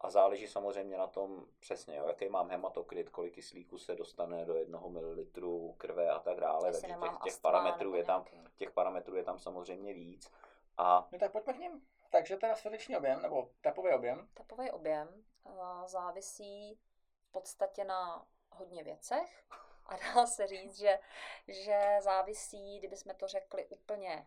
a 0.00 0.10
záleží 0.10 0.46
samozřejmě 0.46 0.96
na 0.96 1.06
tom 1.06 1.46
přesně, 1.60 1.96
jo, 1.96 2.06
jaký 2.06 2.28
mám 2.28 2.50
hematokrit, 2.50 3.08
kolik 3.08 3.34
kyslíku 3.34 3.78
se 3.78 3.94
dostane 3.94 4.44
do 4.44 4.54
jednoho 4.54 4.90
mililitru 4.90 5.74
krve 5.78 6.10
a 6.10 6.18
tak 6.18 6.40
dále. 6.40 6.72
Takže 6.72 6.86
těch, 6.86 7.18
těch 7.24 7.40
parametrů 7.40 7.94
je 7.94 8.04
tam, 8.04 8.24
těch 8.56 8.70
parametrů 8.70 9.16
je 9.16 9.24
tam 9.24 9.38
samozřejmě 9.38 9.94
víc. 9.94 10.32
A 10.78 11.08
No 11.12 11.18
tak 11.18 11.32
pojďme 11.32 11.52
k 11.52 11.58
ním. 11.58 11.86
Takže 12.10 12.36
teda 12.36 12.56
srdeční 12.56 12.96
objem, 12.96 13.22
nebo 13.22 13.50
tepový 13.60 13.92
objem. 13.92 14.28
Tepový 14.34 14.70
objem 14.70 15.24
uh, 15.44 15.86
závisí 15.86 16.78
v 17.28 17.32
podstatě 17.32 17.84
na 17.84 18.26
hodně 18.50 18.84
věcech 18.84 19.44
a 19.86 19.96
dá 19.96 20.26
se 20.26 20.46
říct, 20.46 20.78
že, 20.78 20.98
že 21.48 21.96
závisí, 22.00 22.78
kdybychom 22.78 23.14
to 23.14 23.28
řekli 23.28 23.66
úplně 23.66 24.26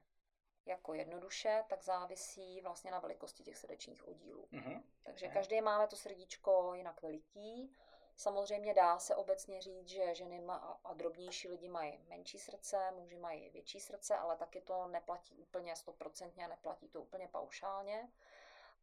jako 0.66 0.94
jednoduše, 0.94 1.64
tak 1.68 1.84
závisí 1.84 2.62
vlastně 2.62 2.92
na 2.92 3.00
velikosti 3.00 3.44
těch 3.44 3.58
srdečních 3.58 4.08
oddílů. 4.08 4.48
Mhm. 4.52 4.84
Takže 5.04 5.28
Ok. 5.28 5.34
každý 5.34 5.62
máme 5.62 5.88
to 5.88 5.96
srdíčko 5.96 6.74
jinak 6.74 7.02
veliký. 7.02 7.76
Samozřejmě 8.16 8.74
dá 8.74 9.00
se 9.00 9.16
obecně 9.16 9.62
říct, 9.62 9.88
že 9.88 10.16
ženy 10.16 10.44
a- 10.50 10.80
a 10.84 10.94
drobnější 10.94 11.50
lidi 11.50 11.68
mají 11.70 11.98
menší 12.08 12.40
srdce, 12.40 12.92
muži 12.92 13.18
mají 13.18 13.50
větší 13.50 13.80
srdce, 13.80 14.16
ale 14.18 14.38
taky 14.38 14.62
to 14.62 14.88
neplatí 14.88 15.38
úplně 15.38 15.76
stoprocentně, 15.76 16.48
neplatí 16.48 16.90
to 16.90 17.02
úplně 17.02 17.28
paušálně. 17.28 18.10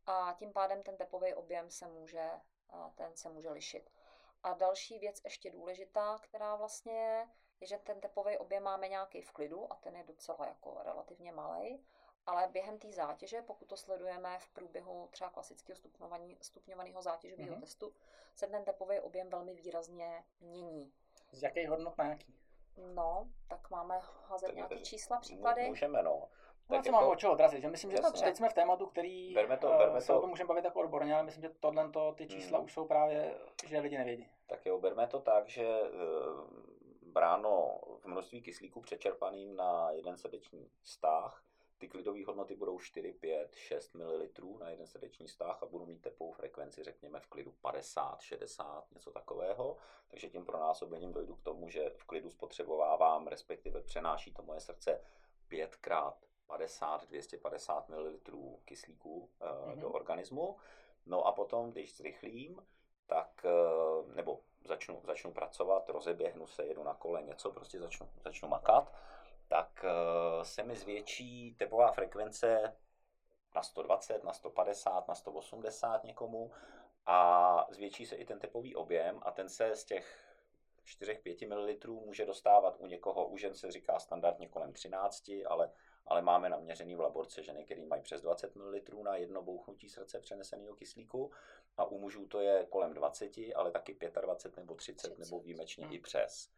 A 0.07 0.35
tím 0.39 0.53
pádem 0.53 0.83
ten 0.83 0.97
tepový 0.97 1.35
objem 1.35 1.71
se 1.71 1.87
může, 1.87 2.31
a 2.71 2.91
ten 2.91 3.17
se 3.17 3.29
může 3.29 3.51
lišit. 3.51 3.91
A 4.43 4.55
další 4.55 4.99
věc 4.99 5.21
ještě 5.25 5.51
důležitá, 5.51 6.19
která 6.23 6.57
vlastně 6.57 6.93
je, 6.93 7.29
je, 7.61 7.67
že 7.67 7.79
ten 7.79 8.01
tepový 8.01 8.39
objem 8.39 8.63
máme 8.63 8.89
nějaký 8.89 9.23
v 9.23 9.33
klidu 9.33 9.73
a 9.73 9.77
ten 9.77 9.97
je 9.97 10.05
docela 10.05 10.47
jako 10.47 10.81
relativně 10.83 11.33
malý, 11.33 11.85
ale 12.27 12.49
během 12.49 12.79
té 12.79 12.93
zátěže, 12.93 13.43
pokud 13.43 13.65
to 13.69 13.77
sledujeme 13.77 14.39
v 14.39 14.49
průběhu 14.49 15.09
třeba 15.11 15.31
klasického 15.31 15.77
stupňování- 15.77 16.39
stupňovaného 16.41 17.03
zátěžového 17.03 17.51
Mhm. 17.53 17.61
testu, 17.61 17.95
se 18.35 18.47
ten 18.47 18.65
tepový 18.65 19.01
objem 19.01 19.31
velmi 19.31 19.55
výrazně 19.55 20.25
mění. 20.41 20.93
Z 21.33 21.43
jakých 21.43 21.69
hodnot 21.69 21.99
na 21.99 22.05
jaký? 22.09 22.35
No, 22.95 23.31
tak 23.49 23.71
máme 23.71 24.01
házet 24.27 24.55
nějaké 24.55 24.79
čísla, 24.79 25.17
Mů- 25.17 25.21
příklady. 25.21 25.69
Můžeme, 25.69 26.03
no. 26.03 26.29
No, 26.71 26.77
Tak 26.77 26.85
co 26.87 26.93
máme 26.93 27.03
jako- 27.05 27.13
od 27.13 27.19
čeho 27.19 27.33
odrazit? 27.33 27.61
Že 27.63 27.69
myslím, 27.69 27.91
že 27.91 27.97
Jasně. 28.03 28.23
teď 28.23 28.37
jsme 28.37 28.49
v 28.49 28.53
tématu, 28.55 28.87
který 28.87 29.35
Berme 29.35 29.57
to- 29.57 29.73
eh, 29.75 29.79
berme 29.79 30.01
se 30.01 30.07
to- 30.07 30.19
o 30.19 30.21
tom 30.21 30.31
můžeme 30.31 30.49
bavit 30.49 30.65
jako 30.65 30.81
odborně, 30.81 31.15
ale 31.15 31.23
myslím, 31.23 31.43
že 31.43 31.49
tohle 31.61 31.91
ty 32.15 32.27
čísla 32.27 32.59
Hmm. 32.59 32.65
už 32.65 32.73
jsou 32.73 32.85
právě, 32.87 33.35
že 33.67 33.79
lidi 33.81 33.99
nevědí. 33.99 34.29
Tak 34.47 34.67
jo, 34.67 34.79
berme 34.79 35.07
to 35.07 35.21
tak, 35.21 35.49
že 35.49 35.67
eh, 35.67 35.91
bráno 37.03 37.81
v 37.99 38.07
množství 38.07 38.43
kyslíku 38.43 38.81
přečerpaným 38.81 39.57
na 39.57 39.91
jeden 39.91 40.17
srdeční 40.17 40.71
stáh, 40.85 41.43
ty 41.79 41.89
klidové 41.89 42.25
hodnoty 42.25 42.57
budou 42.57 42.79
4, 42.79 43.13
5, 43.13 43.55
6 43.55 43.95
ml 43.95 44.59
na 44.61 44.71
jeden 44.71 44.87
srdeční 44.87 45.29
stáh 45.29 45.63
a 45.63 45.67
budu 45.67 45.87
mít 45.87 46.03
tepovou 46.03 46.33
frekvenci, 46.33 46.85
řekněme 46.85 47.21
v 47.21 47.27
klidu 47.27 47.53
50, 47.61 48.21
60, 48.21 48.85
něco 48.95 49.11
takového. 49.11 49.77
Takže 50.09 50.29
tím 50.31 50.45
pronásobením 50.45 51.13
dojdu 51.13 51.37
k 51.37 51.43
tomu, 51.43 51.69
že 51.69 51.91
v 51.91 52.05
klidu 52.05 52.31
spotřebovávám, 52.31 53.27
respektive 53.27 53.83
přenáší 53.83 54.33
to 54.33 54.43
moje 54.43 54.61
srdce 54.61 55.01
5 55.49 55.77
krát 55.77 56.17
50, 56.17 56.30
250 56.57 57.89
ml 57.89 58.19
kyslíku 58.65 59.31
Mhm. 59.67 59.81
do 59.81 59.91
organismu. 59.91 60.57
No 61.07 61.27
a 61.27 61.33
potom, 61.33 61.71
když 61.71 61.97
zrychlím, 61.97 62.67
tak, 63.07 63.45
eh, 63.45 64.15
nebo 64.15 64.41
začnu, 64.65 65.03
začnu 65.05 65.33
pracovat, 65.33 65.89
rozeběhnu 65.89 66.47
se, 66.47 66.65
jedu 66.67 66.83
na 66.83 66.95
kole, 66.95 67.23
něco, 67.23 67.51
prostě 67.53 67.79
začnu, 67.79 68.11
začnu 68.25 68.49
makat, 68.49 68.93
tak 69.49 69.85
eh, 69.85 70.45
se 70.45 70.63
mi 70.63 70.77
zvětší 70.77 71.55
tepová 71.55 71.93
frekvence 71.93 72.77
na 73.55 73.63
120, 73.63 74.25
na 74.25 74.33
150, 74.33 75.09
na 75.09 75.15
180 75.15 76.05
někomu 76.05 76.51
a 77.07 77.67
zvětší 77.71 78.07
se 78.07 78.17
i 78.17 78.25
ten 78.25 78.39
tepový 78.39 78.75
objem 78.77 79.21
a 79.23 79.31
ten 79.31 79.49
se 79.49 79.77
z 79.77 79.85
těch 79.85 80.27
4-5 80.85 81.47
ml 81.49 81.95
může 81.95 82.27
dostávat 82.27 82.77
u 82.79 82.87
někoho, 82.87 83.27
u 83.29 83.37
žen 83.37 83.55
se 83.55 83.71
říká 83.73 83.99
standardně 83.99 84.49
kolem 84.49 84.73
13, 84.73 85.31
ale, 85.49 85.73
ale 86.11 86.23
máme 86.23 86.49
naměřený 86.49 86.95
v 86.95 87.01
laborce 87.01 87.43
ženy, 87.43 87.65
které 87.65 87.87
mají 87.87 88.03
přes 88.03 88.23
20 88.23 88.57
ml 88.57 88.73
na 89.03 89.17
jedno 89.17 89.43
bouchnutí 89.43 89.89
srdce 89.89 90.21
přeneseného 90.21 90.75
kyslíku 90.75 91.31
a 91.77 91.85
u 91.85 91.99
mužů 91.99 92.27
to 92.27 92.41
je 92.41 92.67
kolem 92.71 92.95
20, 92.95 93.31
ale 93.55 93.71
taky 93.71 93.99
25 94.21 94.57
nebo 94.63 94.75
30, 94.75 94.97
30. 94.97 95.15
30. 95.15 95.25
nebo 95.31 95.41
výjimečně 95.41 95.85
Hmm. 95.85 95.95
i 95.95 95.99
přes. 95.99 96.51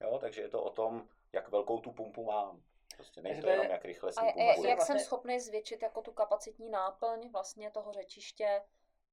Jo, 0.00 0.18
takže 0.18 0.42
je 0.42 0.48
to 0.48 0.62
o 0.62 0.70
tom, 0.70 1.08
jak 1.32 1.48
velkou 1.48 1.80
tu 1.80 1.92
pumpu 1.92 2.24
mám. 2.24 2.62
Prostě 2.96 3.20
je- 3.24 3.50
jenom, 3.50 3.66
jak 3.66 3.84
rychle 3.84 4.12
si 4.12 4.20
pumpuju. 4.34 4.66
jak 4.68 4.82
jsem 4.82 4.98
schopný 4.98 5.40
zvětšit 5.40 5.82
jako 5.82 6.02
tu 6.02 6.12
kapacitní 6.12 6.70
náplň 6.70 7.28
vlastně 7.30 7.70
toho 7.70 7.92
řečiště 7.92 8.62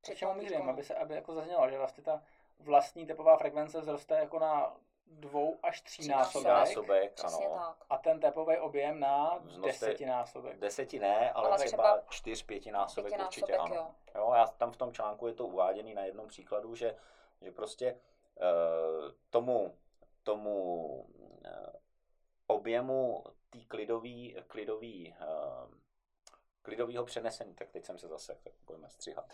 Při 0.02 0.16
tom 0.16 0.38
mířím, 0.38 0.70
aby 0.70 0.84
se 0.84 0.95
aby 0.95 1.16
jako 1.16 1.34
zaznělo, 1.34 1.70
že 1.70 1.78
vlastně 1.78 2.04
ta 2.04 2.24
vlastní 2.60 3.06
tepová 3.06 3.38
frekvence 3.38 3.82
vzroste 3.82 4.16
jako 4.16 4.39
na 4.39 4.78
dvou 5.10 5.60
až 5.64 5.82
tří 5.82 6.08
násobek 6.08 6.47
Násobek, 6.47 7.20
ano. 7.24 7.39
tak. 7.53 7.86
a 7.89 7.97
ten 7.97 8.20
tepový 8.20 8.58
objem 8.58 8.99
na 8.99 9.38
Vznoste- 9.38 9.68
desetinásobek. 9.86 10.60
Deseti 10.60 10.99
ne, 10.99 11.32
ale, 11.32 11.47
Ale 11.47 11.58
třeba, 11.58 11.84
třeba 11.84 12.03
čtyř, 12.10 12.43
pětinásobek, 12.45 13.12
pětinásobek, 13.12 13.49
určitě 13.49 13.58
ano. 13.58 13.76
jo. 13.76 13.88
Jo, 14.16 14.32
já 14.36 14.47
tam 14.47 14.72
v 14.72 14.78
tom 14.78 14.93
článku 14.93 15.28
je 15.28 15.34
to 15.34 15.47
uváděný 15.47 15.93
na 15.93 16.03
jednom 16.03 16.28
příkladu, 16.28 16.76
že, 16.76 16.95
že 17.41 17.51
prostě 17.51 17.99
uh, 18.36 19.12
tomu, 19.30 19.78
tomu 20.24 20.76
uh, 20.86 21.51
objemu 22.47 23.24
té 23.49 23.60
klidový, 23.68 24.36
klidový, 24.47 25.16
uh, 25.22 25.74
klidovýho 26.68 27.05
přenesení, 27.05 27.53
tak 27.53 27.70
teď 27.70 27.86
jsem 27.86 27.97
se 27.97 28.07
zase, 28.07 28.38
tak 28.43 28.53
budeme 28.65 28.89
stříhat. 28.89 29.26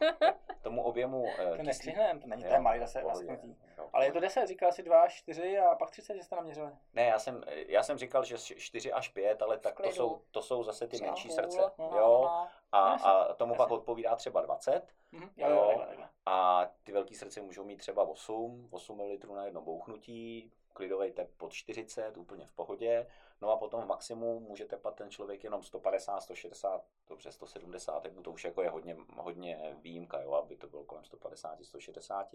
tomu 0.62 0.82
objemu 0.82 1.22
uh, 1.22 1.56
To 1.56 1.62
nestřihneme, 1.62 2.20
to 2.20 2.26
není 2.26 2.44
ten 2.44 2.62
malý 2.62 2.80
zase 2.80 3.02
lasknutí. 3.02 3.56
Ale 3.92 4.06
je 4.06 4.12
to 4.12 4.20
10, 4.20 4.46
říkal 4.46 4.72
si 4.72 4.82
2, 4.82 5.08
4 5.08 5.58
a 5.58 5.74
pak 5.74 5.90
30, 5.90 6.16
že 6.16 6.22
jste 6.22 6.36
naměřili. 6.36 6.70
Ne, 6.92 7.04
já 7.04 7.18
jsem, 7.18 7.44
já 7.48 7.82
jsem 7.82 7.98
říkal, 7.98 8.24
že 8.24 8.38
4 8.38 8.92
až 8.92 9.08
5, 9.08 9.42
ale 9.42 9.58
tak 9.58 9.80
to 9.80 9.88
jsou, 9.88 10.22
to 10.30 10.42
jsou 10.42 10.62
zase 10.62 10.88
ty 10.88 10.98
menší 11.00 11.30
srdce. 11.30 11.60
no, 11.78 11.90
Jo, 11.96 12.20
no. 12.24 12.48
a, 12.72 12.92
a 12.92 13.34
tomu 13.34 13.54
pak 13.54 13.70
odpovídá 13.70 14.16
třeba 14.16 14.40
20. 14.40 14.82
Mhm. 15.12 15.30
Jo. 15.36 15.48
Jo, 15.48 15.54
jo, 15.54 15.66
takhle, 15.66 15.86
takhle. 15.86 16.08
A 16.26 16.66
ty 16.84 16.92
velký 17.08 17.18
srdce 17.18 17.40
můžou 17.40 17.64
mít 17.64 17.76
třeba 17.76 18.08
8, 18.08 18.68
8 18.70 18.96
ml 18.96 19.34
na 19.34 19.44
jedno 19.44 19.62
bouchnutí, 19.62 20.52
klidový 20.72 21.12
tep 21.12 21.30
pod 21.36 21.52
40, 21.52 22.16
úplně 22.16 22.46
v 22.46 22.52
pohodě. 22.52 23.06
No 23.40 23.50
a 23.50 23.56
potom 23.56 23.82
v 23.82 23.86
maximu 23.86 24.40
může 24.40 24.64
tepat 24.64 24.94
ten 24.94 25.10
člověk 25.10 25.44
jenom 25.44 25.62
150, 25.62 26.20
160, 26.20 26.84
dobře 27.08 27.32
170 27.32 28.00
tepů, 28.00 28.22
to 28.22 28.32
už 28.32 28.44
jako 28.44 28.62
je 28.62 28.70
hodně, 28.70 28.96
hodně 29.16 29.76
výjimka, 29.80 30.20
jo, 30.20 30.32
aby 30.32 30.56
to 30.56 30.66
bylo 30.66 30.84
kolem 30.84 31.04
150, 31.04 31.64
160. 31.64 32.34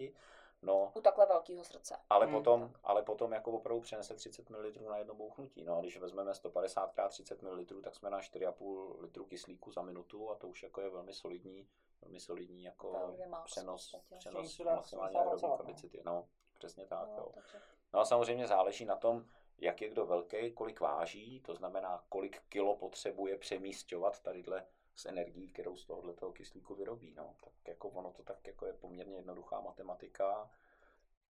No, 0.62 0.92
U 0.94 1.00
takhle 1.00 1.26
velkého 1.26 1.64
srdce. 1.64 1.96
ale 2.10 2.26
Hmm, 2.26 2.34
potom, 2.34 2.72
ale 2.84 3.02
potom 3.02 3.32
jako 3.32 3.52
opravdu 3.52 3.80
přenese 3.80 4.14
30 4.14 4.50
ml 4.50 4.72
na 4.88 4.98
jedno 4.98 5.14
bouchnutí. 5.14 5.64
No 5.64 5.78
a 5.78 5.80
když 5.80 5.98
vezmeme 5.98 6.34
150 6.34 6.92
x 7.06 7.14
30 7.14 7.42
ml, 7.42 7.64
tak 7.82 7.94
jsme 7.94 8.10
na 8.10 8.20
4,5 8.20 9.00
litru 9.00 9.24
kyslíku 9.24 9.70
za 9.70 9.82
minutu 9.82 10.30
a 10.30 10.34
to 10.34 10.48
už 10.48 10.62
jako 10.62 10.80
je 10.80 10.90
velmi 10.90 11.12
solidní, 11.12 11.66
velmi 12.04 12.20
solidní 12.20 12.62
jako 12.62 13.14
max 13.28 13.52
přenos, 13.52 13.94
přenos 14.18 14.58
maximální 14.58 15.16
aerobní 15.16 15.48
no. 15.48 15.56
kapacity. 15.56 16.02
No. 16.04 16.28
Přesně 16.58 16.86
tak, 16.86 17.08
No, 17.08 17.16
jo. 17.16 17.30
takže 17.34 17.58
No 17.92 18.00
a 18.00 18.04
samozřejmě 18.04 18.46
záleží 18.46 18.84
na 18.84 18.96
tom, 18.96 19.24
jak 19.58 19.82
je 19.82 19.88
kdo 19.88 20.06
velký, 20.06 20.52
kolik 20.52 20.80
váží, 20.80 21.40
to 21.40 21.54
znamená, 21.54 22.04
kolik 22.08 22.42
kilo 22.48 22.76
potřebuje 22.76 23.38
přemístěvat 23.38 24.22
tadyhle 24.22 24.66
s 24.96 25.06
energií, 25.06 25.48
kterou 25.48 25.76
z 25.76 25.86
tohoto 25.86 26.32
kyslíku 26.32 26.74
vyrobí. 26.74 27.14
No. 27.16 27.34
Tak 27.44 27.52
jako 27.66 27.88
ono 27.88 28.12
to 28.12 28.22
tak 28.22 28.46
jako 28.46 28.66
je 28.66 28.72
poměrně 28.72 29.16
jednoduchá 29.16 29.60
matematika. 29.60 30.50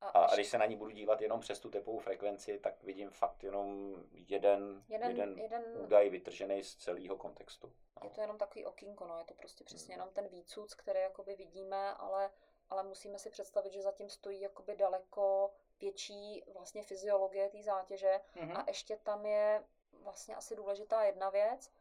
A, 0.04 0.26
a 0.26 0.36
když 0.36 0.48
se 0.50 0.58
na 0.58 0.66
ní 0.66 0.76
budu 0.76 0.92
dívat 0.92 1.22
jenom 1.22 1.40
přes 1.40 1.60
tu 1.60 1.70
tepovou 1.70 2.00
frekvenci, 2.00 2.60
tak 2.60 2.84
vidím 2.84 3.10
fakt 3.10 3.44
jenom 3.44 3.96
jeden, 4.12 4.84
Jeden- 4.90 5.12
jeden, 5.12 5.40
jeden- 5.40 5.64
údaj 5.78 6.10
vytržený 6.10 6.64
z 6.64 6.76
celého 6.76 7.18
kontextu. 7.18 7.68
Je 8.04 8.10
No. 8.10 8.16
to 8.16 8.22
jenom 8.22 8.38
takový 8.38 8.66
okýnko, 8.66 9.08
no, 9.08 9.18
je 9.20 9.26
to 9.26 9.34
prostě 9.34 9.64
přesně 9.64 9.96
Mhm. 9.96 10.02
jenom 10.02 10.14
ten 10.14 10.28
výcuc, 10.28 10.74
který 10.76 11.00
jakoby 11.00 11.36
vidíme, 11.36 11.94
ale, 11.94 12.32
ale 12.70 12.84
musíme 12.84 13.20
si 13.20 13.30
představit, 13.30 13.74
že 13.74 13.82
zatím 13.82 14.10
stojí 14.10 14.42
jakoby 14.42 14.76
daleko 14.76 15.52
větší 15.80 16.44
vlastně 16.54 16.84
fyziologie 16.84 17.50
té 17.50 17.64
zátěže 17.64 18.22
Mhm. 18.36 18.58
a 18.58 18.64
ještě 18.68 18.98
tam 18.98 19.26
je 19.26 19.64
vlastně 19.94 20.36
asi 20.36 20.56
důležitá 20.56 21.04
jedna 21.04 21.30
věc, 21.30 21.72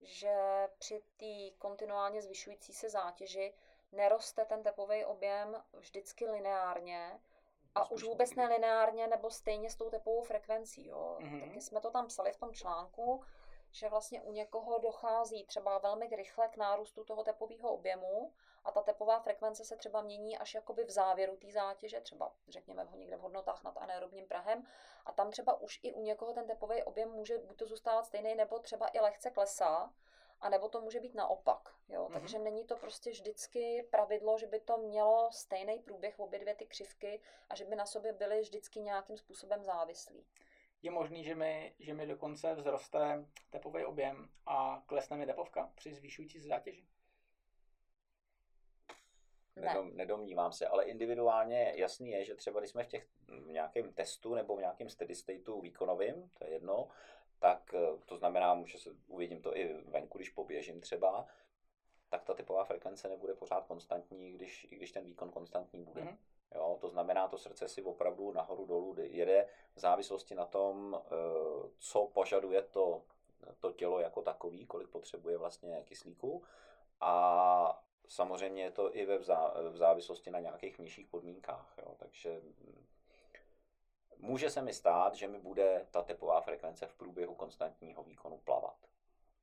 že 0.00 0.34
při 0.78 1.02
té 1.16 1.56
kontinuálně 1.58 2.22
zvyšující 2.22 2.72
se 2.72 2.90
zátěži 2.90 3.54
neroste 3.92 4.44
ten 4.44 4.62
tepový 4.62 5.04
objem 5.04 5.62
vždycky 5.72 6.26
lineárně 6.30 7.20
a 7.76 7.90
už 7.90 8.04
vůbec 8.04 8.34
nelineárně 8.34 9.06
nebo 9.06 9.30
stejně 9.30 9.70
s 9.70 9.76
tou 9.76 9.90
tepovou 9.90 10.22
frekvencí. 10.22 10.86
Jo. 10.86 11.16
Mhm. 11.20 11.40
Taky 11.40 11.60
jsme 11.60 11.80
to 11.80 11.90
tam 11.90 12.06
psali 12.06 12.32
v 12.32 12.36
tom 12.36 12.52
článku, 12.52 13.24
že 13.70 13.88
vlastně 13.88 14.22
u 14.22 14.32
někoho 14.32 14.78
dochází 14.78 15.44
třeba 15.44 15.78
velmi 15.78 16.08
rychle 16.16 16.48
k 16.48 16.56
nárůstu 16.56 17.04
toho 17.04 17.24
tepového 17.24 17.72
objemu 17.72 18.32
a 18.64 18.70
ta 18.70 18.82
tepová 18.82 19.20
frekvence 19.20 19.64
se 19.64 19.76
třeba 19.76 20.02
mění 20.02 20.38
až 20.38 20.54
jakoby 20.54 20.84
v 20.84 20.90
závěru 20.90 21.36
té 21.36 21.50
zátěže, 21.50 22.00
třeba 22.00 22.32
řekněme 22.48 22.84
ho 22.84 22.96
někde 22.96 23.16
v 23.16 23.20
hodnotách 23.20 23.64
nad 23.64 23.76
anaerobním 23.76 24.26
prahem 24.26 24.66
a 25.06 25.12
tam 25.12 25.30
třeba 25.30 25.60
už 25.60 25.80
i 25.82 25.92
u 25.92 26.02
někoho 26.02 26.32
ten 26.32 26.46
tepový 26.46 26.82
objem 26.82 27.10
může 27.10 27.38
buď 27.38 27.56
to 27.56 27.66
zůstávat 27.66 28.06
stejný, 28.06 28.34
nebo 28.34 28.58
třeba 28.58 28.88
i 28.88 29.00
lehce 29.00 29.30
klesá, 29.30 29.92
a 30.40 30.48
nebo 30.48 30.68
to 30.68 30.80
může 30.80 31.00
být 31.00 31.14
naopak. 31.14 31.74
Jo? 31.88 32.08
Mhm. 32.08 32.20
Takže 32.20 32.38
není 32.38 32.64
to 32.64 32.76
prostě 32.76 33.10
vždycky 33.10 33.88
pravidlo, 33.90 34.38
že 34.38 34.46
by 34.46 34.60
to 34.60 34.78
mělo 34.78 35.30
stejný 35.32 35.78
průběh 35.78 36.18
obě 36.18 36.38
dvě 36.38 36.54
ty 36.54 36.66
křivky 36.66 37.20
a 37.48 37.54
že 37.54 37.64
by 37.64 37.76
na 37.76 37.86
sobě 37.86 38.12
byly 38.12 38.40
vždycky 38.40 38.80
nějakým 38.80 39.16
způsobem 39.16 39.64
závislí. 39.64 40.26
Je 40.82 40.90
možný, 40.90 41.24
že 41.24 41.34
mi, 41.34 41.74
že 41.78 41.94
mi 41.94 42.06
dokonce 42.06 42.54
vzroste 42.54 43.26
tepový 43.50 43.84
objem 43.84 44.28
a 44.46 44.82
klesne 44.86 45.16
mi 45.16 45.26
tepovka 45.26 45.72
při 45.74 45.94
zvyšující 45.94 46.40
se 46.40 46.48
zátěži. 46.48 46.86
Ne. 49.56 49.62
Nedom, 49.62 49.96
nedomnívám 49.96 50.52
se, 50.52 50.66
ale 50.66 50.84
individuálně 50.84 51.72
jasný 51.76 52.10
je, 52.10 52.24
že 52.24 52.34
třeba 52.34 52.60
když 52.60 52.70
jsme 52.70 52.84
v 52.84 52.88
těch 52.88 53.06
v 53.28 53.52
nějakém 53.52 53.92
testu 53.92 54.34
nebo 54.34 54.56
v 54.56 54.60
nějakém 54.60 54.88
steady 54.88 55.14
stateu 55.14 55.60
výkonovým, 55.60 56.30
to 56.34 56.44
je 56.44 56.50
jedno, 56.50 56.88
tak 57.38 57.74
eh, 57.74 57.98
to 58.06 58.16
znamená, 58.16 58.54
může 58.54 58.78
se, 58.78 58.90
uvidím 59.06 59.42
to 59.42 59.56
i 59.56 59.82
venku, 59.82 60.18
když 60.18 60.30
poběžím 60.30 60.80
třeba, 60.80 61.26
tak 62.08 62.24
ta 62.24 62.34
typová 62.34 62.64
frekvence 62.64 63.08
nebude 63.08 63.34
pořád 63.34 63.66
konstantní, 63.66 64.32
když, 64.32 64.66
i 64.70 64.76
když 64.76 64.92
ten 64.92 65.04
výkon 65.04 65.30
konstantní 65.30 65.82
bude. 65.82 66.02
Mhm. 66.02 66.18
Jo, 66.54 66.78
to 66.80 66.88
znamená, 66.88 67.28
to 67.28 67.38
srdce 67.38 67.68
si 67.68 67.82
opravdu 67.82 68.32
nahoru 68.32 68.66
dolů 68.66 68.94
jede 68.98 69.48
v 69.74 69.80
závislosti 69.80 70.34
na 70.34 70.44
tom, 70.44 71.02
eh, 71.04 71.10
co 71.78 72.06
požaduje 72.06 72.62
to, 72.62 73.02
to 73.60 73.72
tělo 73.72 74.00
jako 74.00 74.22
takový, 74.22 74.66
kolik 74.66 74.88
potřebuje 74.88 75.38
vlastně 75.38 75.82
kyslíku. 75.84 76.42
A 77.00 77.82
samozřejmě 78.08 78.62
je 78.62 78.70
to 78.70 78.96
i 78.96 79.06
ve 79.06 79.18
v 79.18 79.76
závislosti 79.76 80.30
na 80.30 80.40
nějakých 80.40 80.78
vnějších 80.78 81.06
podmínkách. 81.06 81.74
Jo. 81.78 81.94
Takže 81.98 82.42
může 84.18 84.50
se 84.50 84.62
mi 84.62 84.72
stát, 84.72 85.14
že 85.14 85.28
mi 85.28 85.38
bude 85.38 85.86
ta 85.90 86.02
tepová 86.02 86.40
frekvence 86.40 86.86
v 86.86 86.94
průběhu 86.94 87.34
konstantního 87.34 88.02
výkonu 88.02 88.38
plavat. 88.38 88.76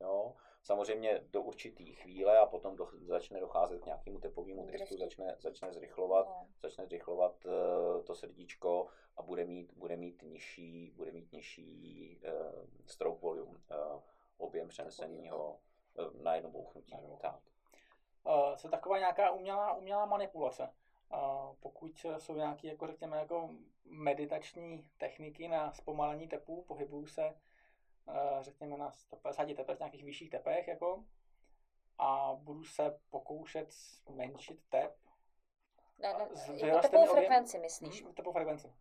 Jo. 0.01 0.33
Samozřejmě 0.63 1.21
do 1.29 1.41
určitý 1.41 1.93
chvíle 1.93 2.39
a 2.39 2.45
potom 2.45 2.75
do, 2.75 2.89
začne 3.01 3.39
docházet 3.39 3.81
k 3.81 3.85
nějakému 3.85 4.19
tepovému 4.19 4.65
driftu, 4.65 4.97
začne, 4.97 5.35
začne 5.39 5.73
zrychlovat 5.73 6.27
No. 6.27 6.47
začne 6.61 6.85
zrychlovat 6.85 7.45
eh, 7.45 8.03
to 8.03 8.15
srdíčko 8.15 8.87
a 9.17 9.21
bude 9.21 9.45
mít, 9.45 9.73
bude 9.73 9.97
mít 9.97 10.21
nižší, 10.21 10.91
bude 10.95 11.11
mít 11.11 11.31
nižší 11.31 12.21
uh, 12.23 12.65
stroke 12.85 13.21
volume, 13.21 13.51
uh, 13.51 14.01
objem 14.37 14.67
přeneseného 14.67 15.59
uh, 15.99 16.21
na 16.21 16.35
jedno 16.35 16.51
bouchnutí. 16.51 16.95
Tak. 17.21 17.39
Uh, 18.23 18.55
co 18.55 18.69
taková 18.69 18.99
nějaká 18.99 19.31
umělá, 19.31 19.73
umělá 19.73 20.05
manipulace. 20.05 20.73
Pokud 21.59 22.05
jsou 22.17 22.35
nějaké, 22.35 22.67
jako 22.67 22.87
řekněme, 22.87 23.17
jako 23.17 23.49
meditační 23.85 24.89
techniky 24.97 25.47
na 25.47 25.73
zpomalení 25.73 26.27
tepů, 26.27 26.63
pohybuju 26.63 27.07
se, 27.07 27.35
uh, 28.07 28.41
řekněme, 28.41 28.77
na 28.77 28.91
150 28.91 29.53
tepech, 29.55 29.79
nějakých 29.79 30.03
vyšších 30.03 30.29
tepech, 30.29 30.67
jako, 30.67 31.03
a 31.97 32.33
budu 32.35 32.63
se 32.63 32.99
pokoušet 33.09 33.73
zmenšit 34.07 34.59
tep, 34.69 34.95
Ne, 35.99 36.13
ne, 36.13 36.27
Z- 36.35 36.47
jako 36.49 36.65
vyroste 36.65 36.89
tepovou 36.89 37.13
frekvenci 37.13 37.59
myslíš? 37.59 38.03
Hm, 38.03 38.13
tepovou 38.13 38.33
frekvenci. 38.33 38.73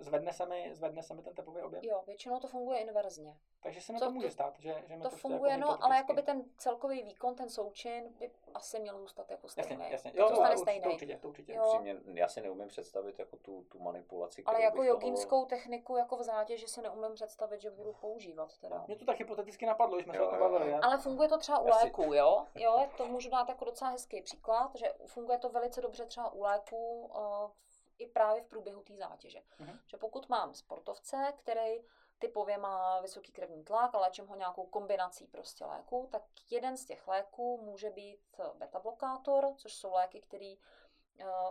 Zvedne 0.00 0.32
se 0.32 0.46
mi, 0.46 0.70
zvedne 0.74 1.02
se 1.02 1.14
mi 1.14 1.22
ten 1.22 1.34
tepový 1.34 1.62
objem. 1.62 1.84
Jo, 1.84 2.02
většinou 2.06 2.38
to 2.40 2.46
funguje 2.48 2.78
inverzně. 2.78 3.36
Takže 3.62 3.80
se 3.80 3.92
mi 3.92 3.98
Co 3.98 4.04
to 4.04 4.10
může 4.10 4.26
to- 4.26 4.32
stát, 4.32 4.58
že, 4.58 4.82
že 4.86 4.96
mi 4.96 5.02
To 5.02 5.08
prostě 5.08 5.20
funguje, 5.20 5.50
jako 5.50 5.60
no, 5.60 5.68
ale 5.84 5.96
hypoteticky- 5.96 5.96
jakoby 5.96 6.22
ten 6.22 6.44
celkový 6.58 7.02
výkon, 7.02 7.34
ten 7.34 7.48
součin 7.50 8.08
by 8.18 8.30
asi 8.54 8.80
měl 8.80 8.98
zůstat 8.98 9.30
jako 9.30 9.48
stejný. 9.48 9.70
Jasně, 9.70 9.88
jasně. 9.92 10.12
To 10.12 10.18
Jo, 10.20 10.28
zůstane 10.28 10.48
určitě, 10.50 10.62
stejný. 10.64 10.82
to 10.82 10.90
určitě, 10.90 11.18
to 11.18 11.28
určitě. 11.28 11.52
Jo. 11.54 11.64
Upřímně, 11.66 11.96
já 12.14 12.28
si 12.28 12.40
neumím 12.40 12.68
představit 12.68 13.18
jako 13.18 13.36
tu, 13.36 13.64
tu 13.64 13.78
manipulaci, 13.78 14.42
Ale 14.44 14.62
jako 14.62 14.78
bych 14.78 14.88
toho- 14.88 14.94
jogínskou 15.00 15.44
techniku, 15.44 15.96
jako 15.96 16.16
v 16.16 16.22
zátěži 16.22 16.68
si 16.68 16.82
neumím 16.82 17.14
představit, 17.14 17.60
že 17.60 17.70
budu 17.70 17.92
používat 17.92 18.58
teda. 18.58 18.84
Mě 18.86 18.96
to 18.96 19.04
tak 19.04 19.18
hypoteticky 19.18 19.66
napadlo, 19.66 19.96
když 19.96 20.04
jsme 20.04 20.14
se 20.14 20.20
o 20.22 20.30
tom 20.30 20.38
bavili. 20.38 20.74
Ale 20.74 20.98
funguje 20.98 21.28
to 21.28 21.38
třeba 21.38 21.58
u 21.58 21.66
léků, 21.68 22.14
jo? 22.14 22.46
Jo, 22.54 22.88
to 22.96 23.06
můžu 23.06 23.30
dát 23.30 23.48
jako 23.48 23.64
docela 23.64 23.90
hezký 23.90 24.22
příklad, 24.22 24.70
že 24.74 24.92
funguje 25.06 25.38
to 25.38 25.48
velice 25.48 25.80
dobře 25.80 26.06
třeba 26.06 26.32
u 26.32 26.42
léků 26.42 27.10
uh, 27.16 27.50
i 27.98 28.06
právě 28.06 28.42
v 28.42 28.46
průběhu 28.46 28.82
té 28.82 28.96
zátěže. 28.96 29.42
Mhm. 29.58 29.78
Že 29.86 29.96
pokud 29.96 30.28
mám 30.28 30.54
sportovce, 30.54 31.32
který 31.36 31.84
typově 32.18 32.58
má 32.58 33.00
vysoký 33.00 33.32
krevní 33.32 33.64
tlak 33.64 33.94
a 33.94 33.98
léčím 33.98 34.26
ho 34.26 34.36
nějakou 34.36 34.66
kombinací 34.66 35.26
prostě 35.26 35.64
léků, 35.64 36.08
tak 36.12 36.22
jeden 36.50 36.76
z 36.76 36.84
těch 36.84 37.08
léků 37.08 37.58
může 37.62 37.90
být 37.90 38.40
beta 38.54 38.78
blokátor, 38.80 39.54
což 39.56 39.74
jsou 39.74 39.92
léky, 39.92 40.20
které 40.20 40.54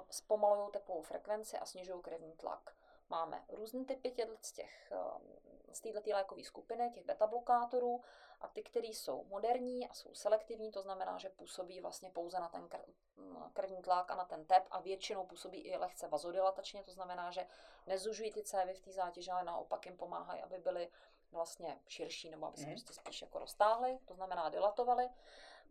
zpomalují 0.09 0.71
tepovou 0.71 1.01
frekvenci 1.01 1.57
a 1.57 1.65
snižují 1.65 2.01
krevní 2.01 2.33
tlak. 2.33 2.75
Máme 3.09 3.45
různé 3.49 3.85
typy 3.85 4.27
z 4.41 4.51
těch, 4.51 4.91
eh, 4.91 5.73
z 5.73 5.81
této 5.81 6.09
lékové 6.13 6.43
skupiny, 6.43 6.91
těch 6.93 7.05
beta 7.05 7.27
blokátorů, 7.27 8.01
a 8.41 8.47
ty, 8.47 8.63
které 8.63 8.87
jsou 8.87 9.23
moderní 9.23 9.89
a 9.89 9.93
jsou 9.93 10.13
selektivní, 10.15 10.71
to 10.71 10.81
znamená, 10.81 11.17
že 11.17 11.29
působí 11.29 11.81
vlastně 11.81 12.09
pouze 12.09 12.39
na 12.39 12.49
ten 12.49 12.65
kr- 12.67 12.93
m, 13.17 13.51
krevní 13.53 13.81
tlak 13.81 14.11
a 14.11 14.15
na 14.15 14.25
ten 14.25 14.45
tep 14.45 14.63
a 14.71 14.79
většinou 14.81 15.25
působí 15.25 15.59
i 15.59 15.77
lehce 15.77 16.07
vazodilatačně, 16.07 16.83
to 16.83 16.91
znamená, 16.91 17.31
že 17.31 17.47
nezužují 17.87 18.31
ty 18.33 18.43
cévy 18.43 18.73
v 18.73 18.79
té 18.81 18.91
zátěži, 18.91 19.31
ale 19.31 19.43
naopak 19.43 19.85
jim 19.85 19.97
pomáhají, 19.97 20.41
aby 20.41 20.57
byly 20.57 20.89
vlastně 21.31 21.79
širší 21.87 22.29
nebo 22.29 22.45
aby 22.47 22.57
se 22.57 22.63
Mhm. 22.65 22.71
prostě 22.71 22.93
spíš 22.93 23.21
jako 23.21 23.39
roztáhly, 23.39 23.99
to 24.05 24.13
znamená 24.13 24.49
dilatovaly 24.49 25.09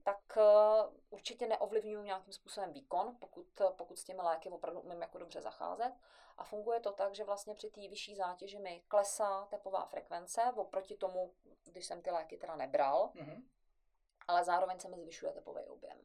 tak 0.06 0.36
uh, 0.36 0.94
určitě 1.10 1.46
neovlivňují 1.46 2.04
nějakým 2.04 2.32
způsobem 2.32 2.72
výkon, 2.72 3.16
pokud, 3.20 3.46
pokud 3.76 3.98
s 3.98 4.04
těmi 4.04 4.22
léky 4.22 4.48
opravdu 4.48 4.80
umím 4.80 5.02
jako 5.02 5.18
dobře 5.18 5.40
zacházet. 5.40 5.92
A 6.36 6.44
funguje 6.44 6.80
to 6.80 6.92
tak, 6.92 7.14
že 7.14 7.24
vlastně 7.24 7.54
při 7.54 7.70
té 7.70 7.80
vyšší 7.80 8.16
zátěži 8.16 8.58
mi 8.58 8.82
klesá 8.88 9.46
tepová 9.46 9.86
frekvence 9.86 10.52
oproti 10.56 10.96
tomu, 10.96 11.34
když 11.64 11.86
jsem 11.86 12.02
ty 12.02 12.10
léky 12.10 12.36
teda 12.38 12.56
nebral, 12.56 13.10
Mhm. 13.14 13.48
ale 14.28 14.44
zároveň 14.44 14.80
se 14.80 14.88
mi 14.88 14.98
zvyšuje 14.98 15.32
tepový 15.32 15.62
objem. 15.68 16.04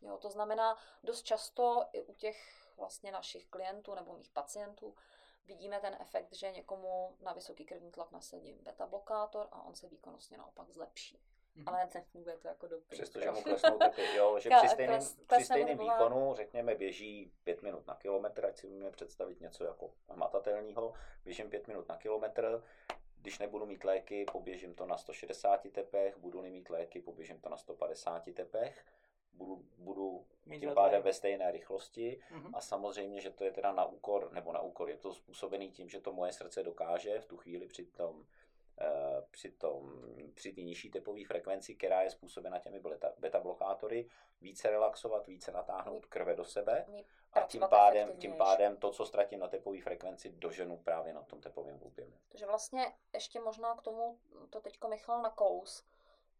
Jo, 0.00 0.18
to 0.18 0.30
znamená, 0.30 0.76
dost 1.02 1.22
často 1.22 1.84
i 1.92 2.02
u 2.02 2.14
těch 2.14 2.68
vlastně 2.76 3.12
našich 3.12 3.46
klientů 3.48 3.94
nebo 3.94 4.12
mých 4.12 4.30
pacientů 4.30 4.94
vidíme 5.44 5.80
ten 5.80 5.96
efekt, 6.00 6.32
že 6.32 6.52
někomu 6.52 7.16
na 7.20 7.32
vysoký 7.32 7.64
krevní 7.64 7.90
tlak 7.92 8.10
nasadím 8.10 8.64
beta 8.64 8.86
blokátor 8.86 9.48
a 9.52 9.62
on 9.62 9.74
se 9.74 9.88
výkonnostně 9.88 10.38
naopak 10.38 10.70
zlepší. 10.70 11.20
Mhm. 11.58 11.68
Ale 11.68 11.88
nefunguje 11.94 12.36
to 12.36 12.48
jako 12.48 12.68
doping. 12.68 12.90
Přestože 12.90 13.30
mu 13.30 13.42
klesnou 13.42 13.78
tepy, 13.78 14.02
jo, 14.16 14.38
že 14.40 14.50
Ka- 14.50 14.58
při 14.58 14.68
stejném, 14.68 15.00
kles- 15.00 15.16
při 15.36 15.44
stejném 15.44 15.78
výkonu, 15.78 16.34
řekněme, 16.34 16.74
běží 16.74 17.32
pět 17.44 17.62
minut 17.62 17.86
na 17.86 17.94
kilometr, 17.94 18.46
ať 18.46 18.56
si 18.58 18.66
umíme 18.66 18.90
představit 18.90 19.40
něco 19.40 19.64
jako 19.64 19.90
hmatatelného, 20.08 20.92
běžím 21.24 21.50
pět 21.50 21.68
minut 21.68 21.88
na 21.88 21.96
kilometr, 21.96 22.62
když 23.20 23.38
nebudu 23.38 23.66
mít 23.66 23.84
léky, 23.84 24.24
poběžím 24.32 24.74
to 24.74 24.86
na 24.86 24.96
160 24.98 25.60
tepech, 25.72 26.18
budu 26.18 26.42
mít 26.42 26.70
léky, 26.70 27.00
poběžím 27.00 27.40
to 27.40 27.48
na 27.48 27.56
150 27.56 28.22
tepech, 28.34 28.84
budu, 29.32 29.64
budu 29.78 30.26
Mít 30.46 30.60
tím 30.60 30.74
pádem 30.74 31.02
ve 31.02 31.12
stejné 31.12 31.50
rychlosti 31.50 32.20
Mhm. 32.30 32.54
a 32.54 32.60
samozřejmě, 32.60 33.20
že 33.20 33.30
to 33.30 33.44
je 33.44 33.50
teda 33.50 33.72
na 33.72 33.84
úkor, 33.84 34.32
nebo 34.32 34.52
na 34.52 34.60
úkor, 34.60 34.90
je 34.90 34.96
to 34.96 35.14
způsobený 35.14 35.70
tím, 35.70 35.88
že 35.88 36.00
to 36.00 36.12
moje 36.12 36.32
srdce 36.32 36.62
dokáže 36.62 37.20
v 37.20 37.26
tu 37.26 37.36
chvíli 37.36 37.66
při 37.66 37.84
tom, 37.84 38.26
při 39.30 39.50
tom 39.50 40.02
při 40.34 40.52
té 40.52 40.60
nižší 40.60 40.90
tepové 40.90 41.20
frekvenci, 41.26 41.74
která 41.74 42.02
je 42.02 42.10
způsobena 42.10 42.58
těmi 42.58 42.80
beta, 42.80 43.12
beta 43.18 43.40
blokátory, 43.40 44.10
více 44.40 44.70
relaxovat, 44.70 45.26
více 45.26 45.52
natáhnout 45.52 46.06
krve 46.06 46.36
do 46.36 46.44
sebe 46.44 46.86
a 47.32 47.40
tím 47.40 47.62
pádem, 47.70 48.16
tím 48.18 48.36
pádem 48.36 48.76
to, 48.76 48.90
co 48.90 49.06
ztratím 49.06 49.40
na 49.40 49.48
tepové 49.48 49.80
frekvenci, 49.80 50.30
doženu 50.30 50.76
právě 50.76 51.12
na 51.12 51.22
tom 51.22 51.40
tepovém 51.40 51.82
objemu. 51.82 52.12
Takže 52.28 52.46
vlastně 52.46 52.92
ještě 53.14 53.40
možná 53.40 53.74
k 53.74 53.82
tomu, 53.82 54.18
to 54.50 54.60
teďko 54.60 54.88
Michal 54.88 55.22
nakous, 55.22 55.84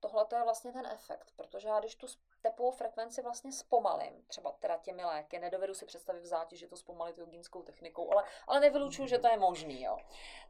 tohle 0.00 0.24
to 0.24 0.36
je 0.36 0.42
vlastně 0.42 0.72
ten 0.72 0.86
efekt, 0.86 1.32
protože 1.36 1.68
já 1.68 1.80
když 1.80 1.94
tu 1.94 2.06
tepovou 2.42 2.70
frekvenci 2.70 3.22
vlastně 3.22 3.52
zpomalím, 3.52 4.24
třeba 4.26 4.52
teda 4.52 4.76
těmi 4.76 5.04
léky, 5.04 5.38
nedovedu 5.38 5.74
si 5.74 5.86
představit 5.86 6.20
v 6.20 6.26
zátěži 6.26 6.66
to 6.66 6.76
zpomalit 6.76 7.18
jogínskou 7.18 7.62
technikou, 7.62 8.12
ale, 8.12 8.24
ale 8.46 8.60
nevylučuju, 8.60 9.08
že 9.08 9.18
to 9.18 9.28
je 9.28 9.36
možný, 9.36 9.82
jo. 9.82 9.98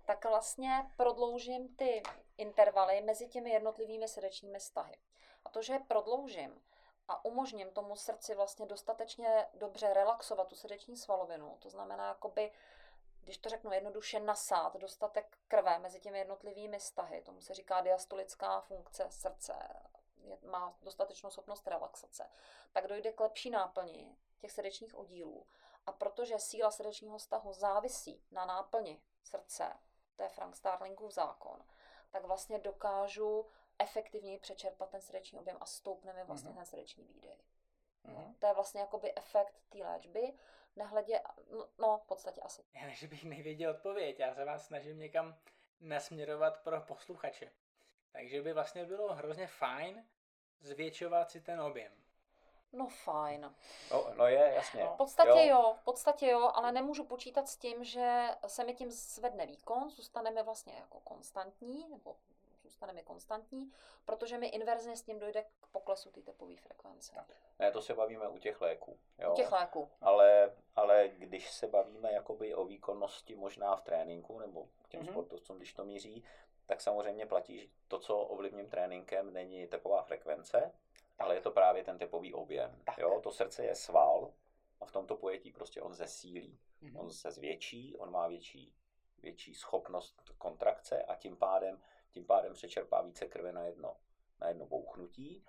Tak 0.06 0.24
vlastně 0.24 0.90
prodloužím 0.96 1.76
ty 1.76 2.02
intervaly 2.36 3.00
mezi 3.00 3.28
těmi 3.28 3.50
jednotlivými 3.50 4.08
srdečními 4.08 4.60
stahy. 4.60 4.96
A 5.44 5.50
to, 5.50 5.62
že 5.62 5.72
je 5.72 5.80
prodloužím 5.88 6.62
a 7.08 7.24
umožním 7.24 7.70
tomu 7.70 7.96
srdci 7.96 8.34
vlastně 8.34 8.66
dostatečně 8.66 9.46
dobře 9.54 9.94
relaxovat 9.94 10.48
tu 10.48 10.56
srdeční 10.56 10.96
svalovinu, 10.96 11.56
to 11.58 11.70
znamená 11.70 12.08
jakoby 12.08 12.52
když 13.28 13.38
to 13.38 13.48
řeknu 13.48 13.72
jednoduše, 13.72 14.20
nasát 14.20 14.76
dostatek 14.76 15.38
krve 15.48 15.78
mezi 15.78 16.00
těmi 16.00 16.18
jednotlivými 16.18 16.80
stahy, 16.80 17.22
tomu 17.22 17.40
se 17.40 17.54
říká 17.54 17.80
diastolická 17.80 18.60
funkce 18.60 19.06
srdce, 19.10 19.54
je, 20.22 20.38
má 20.42 20.78
dostatečnou 20.82 21.30
schopnost 21.30 21.68
relaxace, 21.68 22.30
tak 22.72 22.86
dojde 22.86 23.12
k 23.12 23.20
lepší 23.20 23.50
náplni 23.50 24.16
těch 24.38 24.52
srdečních 24.52 24.94
oddílů. 24.94 25.46
A 25.86 25.92
protože 25.92 26.38
síla 26.38 26.70
srdečního 26.70 27.18
stahu 27.18 27.52
závisí 27.52 28.22
na 28.30 28.46
náplni 28.46 29.02
srdce, 29.22 29.72
to 30.16 30.22
je 30.22 30.28
Frank 30.28 30.56
Starlingův 30.56 31.12
zákon, 31.12 31.64
tak 32.10 32.24
vlastně 32.24 32.58
dokážu 32.58 33.46
efektivněji 33.78 34.38
přečerpat 34.38 34.90
ten 34.90 35.00
srdeční 35.00 35.38
objem 35.38 35.56
a 35.60 35.66
stoupne 35.66 36.12
mi 36.12 36.24
vlastně 36.24 36.50
mm-hmm. 36.50 36.56
ten 36.56 36.66
srdeční 36.66 37.04
výdej. 37.04 37.38
Mm-hmm. 38.04 38.34
To 38.38 38.46
je 38.46 38.54
vlastně 38.54 38.80
jakoby 38.80 39.16
efekt 39.16 39.54
té 39.68 39.78
léčby 39.78 40.32
nehledě, 40.76 41.20
no, 41.50 41.68
no 41.78 41.98
v 41.98 42.06
podstatě 42.06 42.40
asi. 42.40 42.64
Já 42.74 42.86
než 42.86 43.04
bych 43.04 43.24
nevěděl 43.24 43.70
odpověď, 43.70 44.18
já 44.18 44.34
se 44.34 44.44
vás 44.44 44.66
snažím 44.66 44.98
někam 44.98 45.38
nasměrovat 45.80 46.62
pro 46.62 46.80
posluchače. 46.80 47.52
Takže 48.12 48.42
by 48.42 48.52
vlastně 48.52 48.84
bylo 48.84 49.14
hrozně 49.14 49.46
fajn 49.46 50.04
zvětšovat 50.60 51.30
si 51.30 51.40
ten 51.40 51.60
objem. 51.60 51.92
No 52.72 52.88
fajn. 52.88 53.54
No, 53.90 54.14
no 54.16 54.26
je, 54.26 54.52
jasně. 54.54 54.84
V 54.84 54.96
podstatě 54.96 55.46
jo. 55.46 55.46
jo, 55.46 55.74
v 55.80 55.84
podstatě 55.84 56.26
jo, 56.26 56.50
ale 56.54 56.72
nemůžu 56.72 57.04
počítat 57.04 57.48
s 57.48 57.56
tím, 57.56 57.84
že 57.84 58.28
se 58.46 58.64
mi 58.64 58.74
tím 58.74 58.90
zvedne 58.90 59.46
výkon, 59.46 59.90
zůstaneme 59.90 60.42
vlastně 60.42 60.74
jako 60.74 61.00
konstantní, 61.00 61.88
nebo 61.88 62.16
zůstaneme 62.62 63.02
konstantní, 63.02 63.72
protože 64.04 64.38
mi 64.38 64.46
inverzně 64.46 64.96
s 64.96 65.02
tím 65.02 65.18
dojde 65.18 65.42
k 65.60 65.66
poklesu 65.66 66.10
té 66.10 66.22
tepové 66.22 66.56
frekvence. 66.56 67.24
Ne, 67.58 67.70
to 67.70 67.82
se 67.82 67.94
bavíme 67.94 68.28
u 68.28 68.38
těch 68.38 68.60
léků. 68.60 68.98
Jo. 69.18 69.32
U 69.32 69.34
těch 69.34 69.52
léků. 69.52 69.90
Ale, 70.00 70.56
ale 70.76 71.08
když 71.08 71.50
se 71.50 71.66
bavíme 71.66 72.12
jakoby 72.12 72.54
o 72.54 72.64
výkonnosti 72.64 73.36
možná 73.36 73.76
v 73.76 73.82
tréninku, 73.82 74.38
nebo 74.38 74.68
těm 74.88 75.02
mm-hmm. 75.02 75.10
sportovcům, 75.10 75.56
když 75.56 75.72
to 75.72 75.84
míří, 75.84 76.24
tak 76.68 76.80
samozřejmě 76.80 77.26
platí, 77.26 77.58
že 77.58 77.66
to, 77.88 77.98
co 77.98 78.18
ovlivním 78.18 78.68
tréninkem, 78.68 79.32
není 79.32 79.66
tepová 79.66 80.02
frekvence, 80.02 80.72
ale 81.18 81.34
je 81.34 81.40
to 81.40 81.50
právě 81.50 81.84
ten 81.84 81.98
tepový 81.98 82.34
objem. 82.34 82.82
Jo? 82.98 83.20
To 83.20 83.32
srdce 83.32 83.64
je 83.64 83.74
sval 83.74 84.32
a 84.80 84.86
v 84.86 84.92
tomto 84.92 85.16
pojetí 85.16 85.52
prostě 85.52 85.82
on 85.82 85.94
zesílí. 85.94 86.58
Mm-hmm. 86.82 87.00
On 87.00 87.10
se 87.10 87.30
zvětší, 87.30 87.96
on 87.96 88.10
má 88.10 88.28
větší, 88.28 88.74
větší 89.22 89.54
schopnost 89.54 90.22
kontrakce 90.38 91.02
a 91.02 91.14
tím 91.14 91.36
pádem 91.36 91.80
tím 92.10 92.24
pádem 92.24 92.54
přečerpá 92.54 93.02
více 93.02 93.26
krve 93.26 93.52
na 93.52 93.62
jedno, 93.62 93.96
na 94.40 94.48
jedno 94.48 94.66
bouchnutí. 94.66 95.44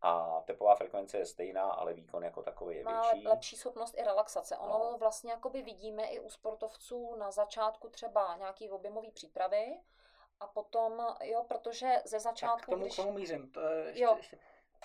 A 0.00 0.40
tepová 0.40 0.74
frekvence 0.74 1.18
je 1.18 1.26
stejná, 1.26 1.70
ale 1.70 1.94
výkon 1.94 2.24
jako 2.24 2.42
takový 2.42 2.76
je 2.76 2.84
větší. 2.84 3.24
Má 3.24 3.30
lepší 3.30 3.56
schopnost 3.56 3.94
i 3.98 4.02
relaxace. 4.02 4.56
Ono 4.56 4.90
no. 4.90 4.98
vlastně 4.98 5.30
jakoby 5.30 5.62
vidíme 5.62 6.06
i 6.06 6.20
u 6.20 6.30
sportovců 6.30 7.16
na 7.16 7.30
začátku 7.30 7.88
třeba 7.88 8.36
nějaký 8.36 8.70
objemové 8.70 9.10
přípravy 9.10 9.80
a 10.40 10.46
potom, 10.46 11.06
jo, 11.22 11.44
protože 11.48 11.96
ze 12.04 12.20
začátku... 12.20 12.56
Tak 12.56 12.66
k 12.66 12.70
tomu, 12.70 12.82
když... 12.82 12.92
k 12.94 12.96
tomu 12.96 13.12
mířím. 13.12 13.50
To 13.50 13.60
je 13.60 13.86
ještě, 13.86 14.02
jo. 14.02 14.14
ještě, 14.16 14.38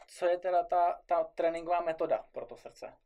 co 0.07 0.25
je 0.25 0.37
teda 0.37 0.63
ta, 0.63 1.01
ta 1.05 1.23
tréninková 1.23 1.79
metoda 1.79 2.25
pro 2.31 2.45
to 2.45 2.57
srdce? 2.57 2.97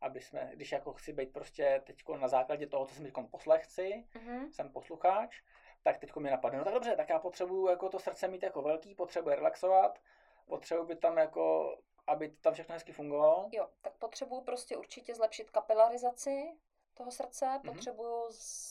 Aby 0.00 0.20
jsme, 0.20 0.50
když 0.54 0.72
jako 0.72 0.92
chci 0.92 1.12
být 1.12 1.32
prostě 1.32 1.82
teď 1.86 1.96
na 2.18 2.28
základě 2.28 2.66
toho, 2.66 2.86
co 2.86 2.94
jsem 2.94 3.04
teď 3.04 3.14
poslech 3.30 3.64
chci, 3.64 4.04
mm-hmm. 4.14 4.50
jsem 4.50 4.72
posluchač, 4.72 5.42
tak 5.82 5.98
teď 5.98 6.16
mi 6.16 6.30
napadne, 6.30 6.58
no 6.58 6.64
tak 6.64 6.74
dobře, 6.74 6.96
tak 6.96 7.08
já 7.08 7.18
potřebuju 7.18 7.68
jako 7.68 7.88
to 7.88 7.98
srdce 7.98 8.28
mít 8.28 8.42
jako 8.42 8.62
velký, 8.62 8.94
potřebuji 8.94 9.34
relaxovat, 9.34 9.98
potřebuji 10.46 10.84
by 10.84 10.96
tam 10.96 11.18
jako, 11.18 11.76
aby 12.06 12.28
tam 12.28 12.54
všechno 12.54 12.72
hezky 12.72 12.92
fungovalo. 12.92 13.48
Jo, 13.52 13.68
tak 13.82 13.92
potřebuju 13.92 14.40
prostě 14.40 14.76
určitě 14.76 15.14
zlepšit 15.14 15.50
kapilarizaci 15.50 16.56
toho 16.94 17.10
srdce, 17.10 17.46
mm-hmm. 17.46 17.72
potřebuju 17.72 18.26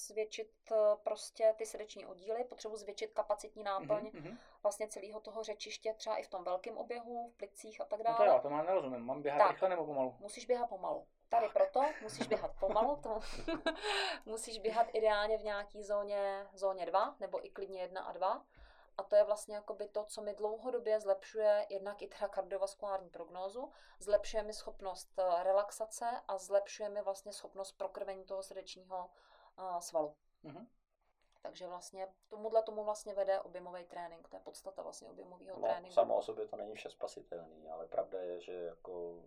zvětšit 0.08 0.52
eh, 0.72 0.76
prostě 1.04 1.54
ty 1.58 1.66
srdeční 1.66 2.06
oddíly, 2.06 2.44
potřebuju 2.44 2.78
zvětšit 2.78 3.14
kapacitní 3.14 3.64
náplň 3.64 4.04
mm-hmm. 4.04 4.38
vlastně 4.64 4.88
celého 4.88 5.20
toho 5.20 5.44
řečiště, 5.44 5.94
třeba 5.94 6.18
i 6.18 6.24
v 6.24 6.28
tom 6.28 6.44
velkém 6.44 6.78
oběhu, 6.78 7.30
v 7.30 7.38
plicích 7.38 7.82
a 7.82 7.86
tak 7.86 8.04
dále. 8.04 8.18
No 8.20 8.26
to 8.26 8.32
jo, 8.32 8.40
to 8.42 8.50
mám 8.50 8.66
nerozumím, 8.66 9.00
mám 9.00 9.22
běhat 9.22 9.40
tak, 9.40 9.52
rychle 9.52 9.70
nebo 9.70 9.86
pomalu? 9.86 10.16
Musíš 10.20 10.46
běhat 10.46 10.70
pomalu. 10.70 11.08
Tady 11.30 11.50
proto 11.50 11.82
musíš 12.02 12.28
běhat 12.28 12.52
pomalu, 12.60 12.96
to 13.04 13.20
musíš 14.26 14.60
běhat 14.60 14.88
ideálně 14.94 15.38
v 15.38 15.44
nějaký 15.44 15.84
zóně, 15.84 16.48
zóně 16.54 16.86
2, 16.86 17.16
nebo 17.20 17.46
i 17.46 17.50
klidně 17.50 17.82
1 17.82 18.02
a 18.02 18.12
2. 18.12 18.46
A 18.98 19.04
to 19.04 19.16
je 19.16 19.24
vlastně 19.24 19.56
jakoby 19.56 19.88
to, 19.88 20.04
co 20.04 20.22
mi 20.22 20.34
dlouhodobě 20.34 21.00
zlepšuje 21.00 21.66
jednak 21.70 22.02
i 22.02 22.08
teda 22.08 22.28
kardiovaskulární 22.28 23.10
prognózu, 23.10 23.72
zlepšuje 24.00 24.44
mi 24.44 24.54
schopnost 24.54 25.20
eh, 25.20 25.44
relaxace 25.44 26.22
a 26.28 26.38
zlepšuje 26.38 26.90
mi 26.90 27.02
vlastně 27.02 27.34
schopnost 27.34 27.72
prokrvení 27.72 28.26
toho 28.26 28.44
srdečního 28.44 29.10
uh, 29.60 29.80
svalu. 29.80 30.16
Mm-hmm. 30.44 30.68
Takže 31.42 31.68
vlastně 31.68 32.08
tomuhle 32.28 32.64
tomu 32.64 32.84
vlastně 32.84 33.14
vede 33.14 33.42
objemový 33.42 33.86
trénink, 33.86 34.30
to 34.30 34.36
je 34.36 34.40
podstata 34.40 34.82
vlastně 34.84 35.10
objemového 35.10 35.60
no, 35.60 35.68
tréninku. 35.68 35.94
Samo 35.94 36.18
o 36.18 36.22
sobě 36.22 36.48
to 36.48 36.56
není 36.56 36.76
vše 36.76 36.90
spasitelný, 36.90 37.70
ale 37.70 37.88
pravda 37.88 38.22
je, 38.22 38.42
že 38.42 38.54
jako 38.54 39.24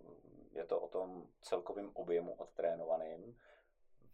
je 0.53 0.65
to 0.65 0.81
o 0.81 0.89
tom 0.89 1.29
celkovém 1.43 1.91
objemu 1.95 2.35
odtrénovaným, 2.35 3.39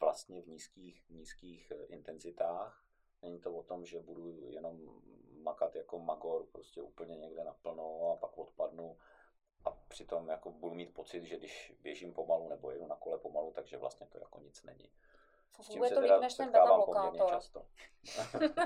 vlastně 0.00 0.42
v 0.42 0.46
nízkých, 0.46 1.11
nízkých 1.11 1.70
eh, 1.70 1.84
intenzitách. 1.84 2.84
Není 3.22 3.40
to 3.40 3.55
o 3.55 3.62
tom, 3.62 3.84
že 3.84 4.00
budu 4.00 4.50
jenom 4.50 5.03
makat 5.43 5.74
jako 5.74 5.99
magor 5.99 6.47
prostě 6.47 6.82
úplně 6.82 7.16
někde 7.16 7.45
naplno 7.45 8.12
a 8.12 8.16
pak 8.16 8.38
odpadnu 8.38 8.99
a 9.64 9.70
přitom 9.70 10.28
jako 10.28 10.51
budu 10.51 10.74
mít 10.74 10.95
pocit, 10.95 11.24
že 11.24 11.36
když 11.36 11.74
běžím 11.80 12.12
pomalu 12.12 12.49
nebo 12.49 12.70
jedu 12.70 12.86
na 12.86 12.97
kole 12.97 13.18
pomalu, 13.18 13.53
takže 13.53 13.78
vlastně 13.78 14.07
to 14.07 14.18
jako 14.18 14.40
nic 14.40 14.62
není. 14.62 14.93
Funguje 15.62 15.90
to 15.90 16.01
líp 16.01 16.20
než 16.20 16.34
ten 16.34 16.51
beta 16.51 16.74
blokátor. 16.74 17.40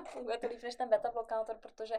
Funguje 0.07 0.39
to 0.39 0.47
líp 0.47 0.63
než 0.63 0.75
ten 0.75 0.89
beta 0.89 1.11
blokátor, 1.11 1.59
protože 1.59 1.95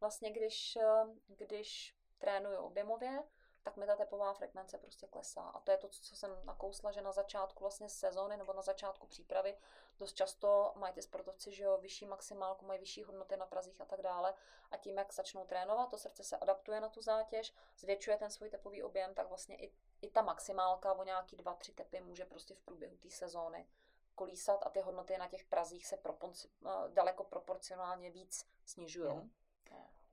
vlastně 0.00 0.30
když, 0.30 0.76
eh, 0.76 1.04
když 1.26 1.96
trénuju 2.18 2.58
objemově, 2.58 3.22
tak 3.62 3.76
mi 3.76 3.86
ta 3.86 3.96
tepová 3.96 4.32
frekvence 4.32 4.78
prostě 4.78 5.06
klesá. 5.06 5.42
A 5.42 5.60
to 5.60 5.70
je 5.70 5.78
to, 5.78 5.88
co 5.88 6.16
jsem 6.16 6.30
nakousla, 6.44 6.92
že 6.92 7.02
na 7.02 7.12
začátku 7.12 7.64
vlastně 7.64 7.88
sezóny 7.88 8.36
nebo 8.36 8.52
na 8.52 8.62
začátku 8.62 9.06
přípravy 9.06 9.56
dost 10.00 10.12
často 10.12 10.72
mají 10.76 10.94
ty 10.94 11.02
sportovci, 11.02 11.52
že 11.52 11.64
jo, 11.64 11.78
vyšší 11.78 12.06
maximálku, 12.06 12.66
mají 12.66 12.80
vyšší 12.80 13.02
hodnoty 13.02 13.36
na 13.36 13.46
prazích 13.46 13.80
a 13.80 13.84
tak 13.84 14.02
dále. 14.02 14.34
A 14.70 14.76
tím, 14.76 14.98
jak 14.98 15.12
začnou 15.12 15.44
trénovat, 15.44 15.90
to 15.90 15.98
srdce 15.98 16.24
se 16.24 16.36
adaptuje 16.36 16.80
na 16.80 16.88
tu 16.88 17.02
zátěž, 17.02 17.54
zvětšuje 17.76 18.16
ten 18.16 18.30
svůj 18.30 18.50
tepový 18.50 18.82
objem, 18.82 19.14
tak 19.14 19.28
vlastně 19.28 19.56
i, 19.56 19.72
i 20.02 20.10
ta 20.10 20.22
maximálka 20.22 20.92
o 20.92 21.04
nějaký 21.04 21.36
2-3 21.36 21.74
tepy 21.74 22.00
může 22.00 22.24
prostě 22.24 22.54
v 22.54 22.60
průběhu 22.60 22.96
té 22.96 23.10
sezóny 23.10 23.66
kolísat 24.14 24.66
a 24.66 24.70
ty 24.70 24.80
hodnoty 24.80 25.18
na 25.18 25.28
těch 25.28 25.44
prazích 25.44 25.86
se 25.86 25.96
proponci, 25.96 26.48
eh, 26.66 26.68
daleko 26.88 27.24
proporcionálně 27.24 28.10
víc 28.10 28.46
snižují. 28.64 29.14
Mm. 29.14 29.30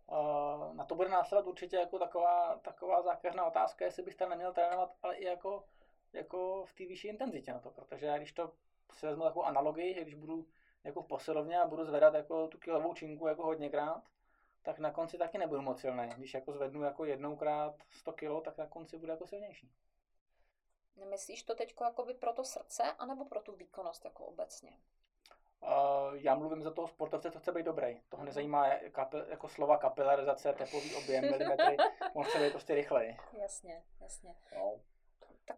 Uh, 0.07 0.73
na 0.73 0.85
to 0.85 0.95
bude 0.95 1.09
následovat 1.09 1.49
určitě 1.49 1.75
jako 1.75 1.99
taková, 1.99 2.57
taková 2.57 3.01
zákeřná 3.01 3.45
otázka, 3.45 3.85
jestli 3.85 4.03
bych 4.03 4.15
tam 4.15 4.29
neměl 4.29 4.53
trénovat, 4.53 4.95
ale 5.03 5.15
i 5.15 5.25
jako, 5.25 5.63
jako 6.13 6.65
v 6.65 6.73
té 6.73 6.85
vyšší 6.85 7.07
intenzitě 7.07 7.53
na 7.53 7.59
to, 7.59 7.71
protože 7.71 8.05
já 8.05 8.17
když 8.17 8.31
to 8.31 8.53
si 8.93 9.05
vezmu 9.05 9.23
takovou 9.23 9.45
analogii, 9.45 9.93
že 9.93 10.01
když 10.01 10.13
budu 10.13 10.47
jako 10.83 11.01
v 11.01 11.07
posilovně 11.07 11.59
a 11.61 11.67
budu 11.67 11.85
zvedat 11.85 12.13
jako 12.13 12.47
tu 12.47 12.57
kilovou 12.57 12.93
činku 12.93 13.27
jako 13.27 13.43
hodněkrát, 13.43 14.03
tak 14.61 14.79
na 14.79 14.91
konci 14.91 15.17
taky 15.17 15.38
nebudu 15.38 15.61
moc 15.61 15.79
silný. 15.79 16.09
Když 16.17 16.33
jako 16.33 16.51
zvednu 16.51 16.83
jako 16.83 17.05
jednoukrát 17.05 17.75
100 17.89 18.13
kg, 18.13 18.43
tak 18.43 18.57
na 18.57 18.67
konci 18.67 18.97
bude 18.97 19.11
jako 19.11 19.27
silnější. 19.27 19.71
Nemyslíš 20.95 21.43
to 21.43 21.55
teď 21.55 21.75
by 22.05 22.13
pro 22.13 22.33
to 22.33 22.43
srdce, 22.43 22.83
anebo 22.83 23.25
pro 23.25 23.41
tu 23.41 23.55
výkonnost 23.55 24.05
jako 24.05 24.25
obecně? 24.25 24.77
Uh, 25.61 26.13
já 26.13 26.35
mluvím 26.35 26.63
za 26.63 26.71
toho 26.71 26.88
sportovce, 26.88 27.31
co 27.31 27.39
chce 27.39 27.51
být 27.51 27.65
dobrý. 27.65 28.01
Toho 28.09 28.23
nezajímá 28.23 28.69
kapil, 28.91 29.25
jako 29.29 29.47
slova 29.47 29.77
kapilarizace, 29.77 30.53
tepový 30.53 30.95
objem, 30.95 31.31
milimetry, 31.31 31.77
on 32.13 32.23
chce 32.23 32.39
být 32.39 32.51
prostě 32.51 32.75
rychleji. 32.75 33.17
Jasně, 33.33 33.83
jasně. 34.01 34.35
No. 34.55 34.79
Tak, 35.45 35.57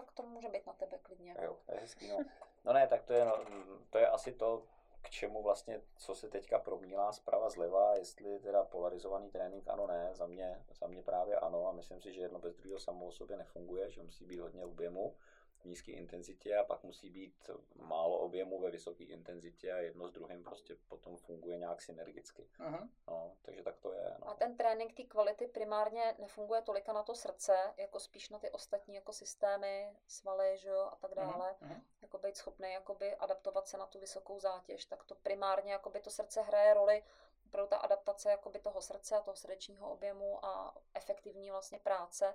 tak 0.00 0.12
to 0.12 0.22
může 0.22 0.48
být 0.48 0.66
na 0.66 0.72
tebe 0.72 0.98
klidně. 1.02 1.36
Jo, 1.42 1.56
to 1.66 1.74
je 1.74 1.80
hezký, 1.80 2.08
no. 2.08 2.18
no 2.64 2.72
ne, 2.72 2.86
tak 2.86 3.02
to 3.02 3.12
je, 3.12 3.24
no, 3.24 3.44
to 3.90 3.98
je 3.98 4.08
asi 4.08 4.32
to, 4.32 4.62
k 5.02 5.10
čemu 5.10 5.42
vlastně, 5.42 5.80
co 5.96 6.14
se 6.14 6.28
teďka 6.28 6.58
promílá 6.58 7.12
zprava 7.12 7.50
zleva, 7.50 7.94
jestli 7.96 8.38
teda 8.38 8.64
polarizovaný 8.64 9.30
trénink 9.30 9.68
ano, 9.68 9.86
ne, 9.86 10.10
za 10.12 10.26
mě, 10.26 10.64
za 10.74 10.86
mě 10.86 11.02
právě 11.02 11.36
ano 11.36 11.68
a 11.68 11.72
myslím 11.72 12.00
si, 12.00 12.12
že 12.12 12.20
jedno 12.20 12.38
bez 12.38 12.54
druhého 12.54 12.80
samo 12.80 13.06
o 13.06 13.12
sobě 13.12 13.36
nefunguje, 13.36 13.90
že 13.90 14.02
musí 14.02 14.24
být 14.24 14.40
hodně 14.40 14.64
objemu 14.64 15.16
v 15.60 15.64
nízké 15.64 15.92
intenzitě 15.92 16.56
a 16.56 16.64
pak 16.64 16.82
musí 16.82 17.10
být 17.10 17.50
málo 17.74 18.18
objemu 18.18 18.60
ve 18.60 18.70
vysoké 18.70 19.04
intenzitě 19.04 19.72
a 19.72 19.76
jedno 19.76 20.08
s 20.08 20.12
druhým 20.12 20.44
prostě 20.44 20.76
potom 20.88 21.16
funguje 21.16 21.58
nějak 21.58 21.82
synergicky. 21.82 22.48
Uh-huh. 22.58 22.88
No, 23.08 23.36
takže 23.42 23.62
tak 23.62 23.78
to 23.78 23.92
je. 23.92 24.16
No. 24.20 24.28
A 24.28 24.34
ten 24.34 24.56
trénink 24.56 24.96
té 24.96 25.02
kvality 25.02 25.46
primárně 25.46 26.14
nefunguje 26.18 26.62
tolika 26.62 26.92
na 26.92 27.02
to 27.02 27.14
srdce, 27.14 27.74
jako 27.76 28.00
spíš 28.00 28.30
na 28.30 28.38
ty 28.38 28.50
ostatní 28.50 28.94
jako 28.94 29.12
systémy, 29.12 29.96
svaly, 30.06 30.58
že 30.58 30.68
jo, 30.68 30.88
a 30.92 30.96
tak 30.96 31.14
dále. 31.14 31.56
Uh-huh. 31.62 31.80
Jako 32.02 32.18
být 32.18 32.36
schopný 32.36 32.72
jakoby 32.72 33.14
adaptovat 33.14 33.68
se 33.68 33.78
na 33.78 33.86
tu 33.86 33.98
vysokou 33.98 34.40
zátěž, 34.40 34.84
tak 34.84 35.04
to 35.04 35.14
primárně 35.14 35.72
jakoby 35.72 36.00
to 36.00 36.10
srdce 36.10 36.42
hraje 36.42 36.74
roli 36.74 37.04
pro 37.50 37.66
ta 37.66 37.76
adaptace 37.76 38.30
jakoby 38.30 38.58
toho 38.58 38.82
srdce 38.82 39.16
a 39.16 39.20
toho 39.20 39.36
srdečního 39.36 39.92
objemu 39.92 40.44
a 40.44 40.74
efektivní 40.94 41.50
vlastně 41.50 41.78
práce 41.78 42.34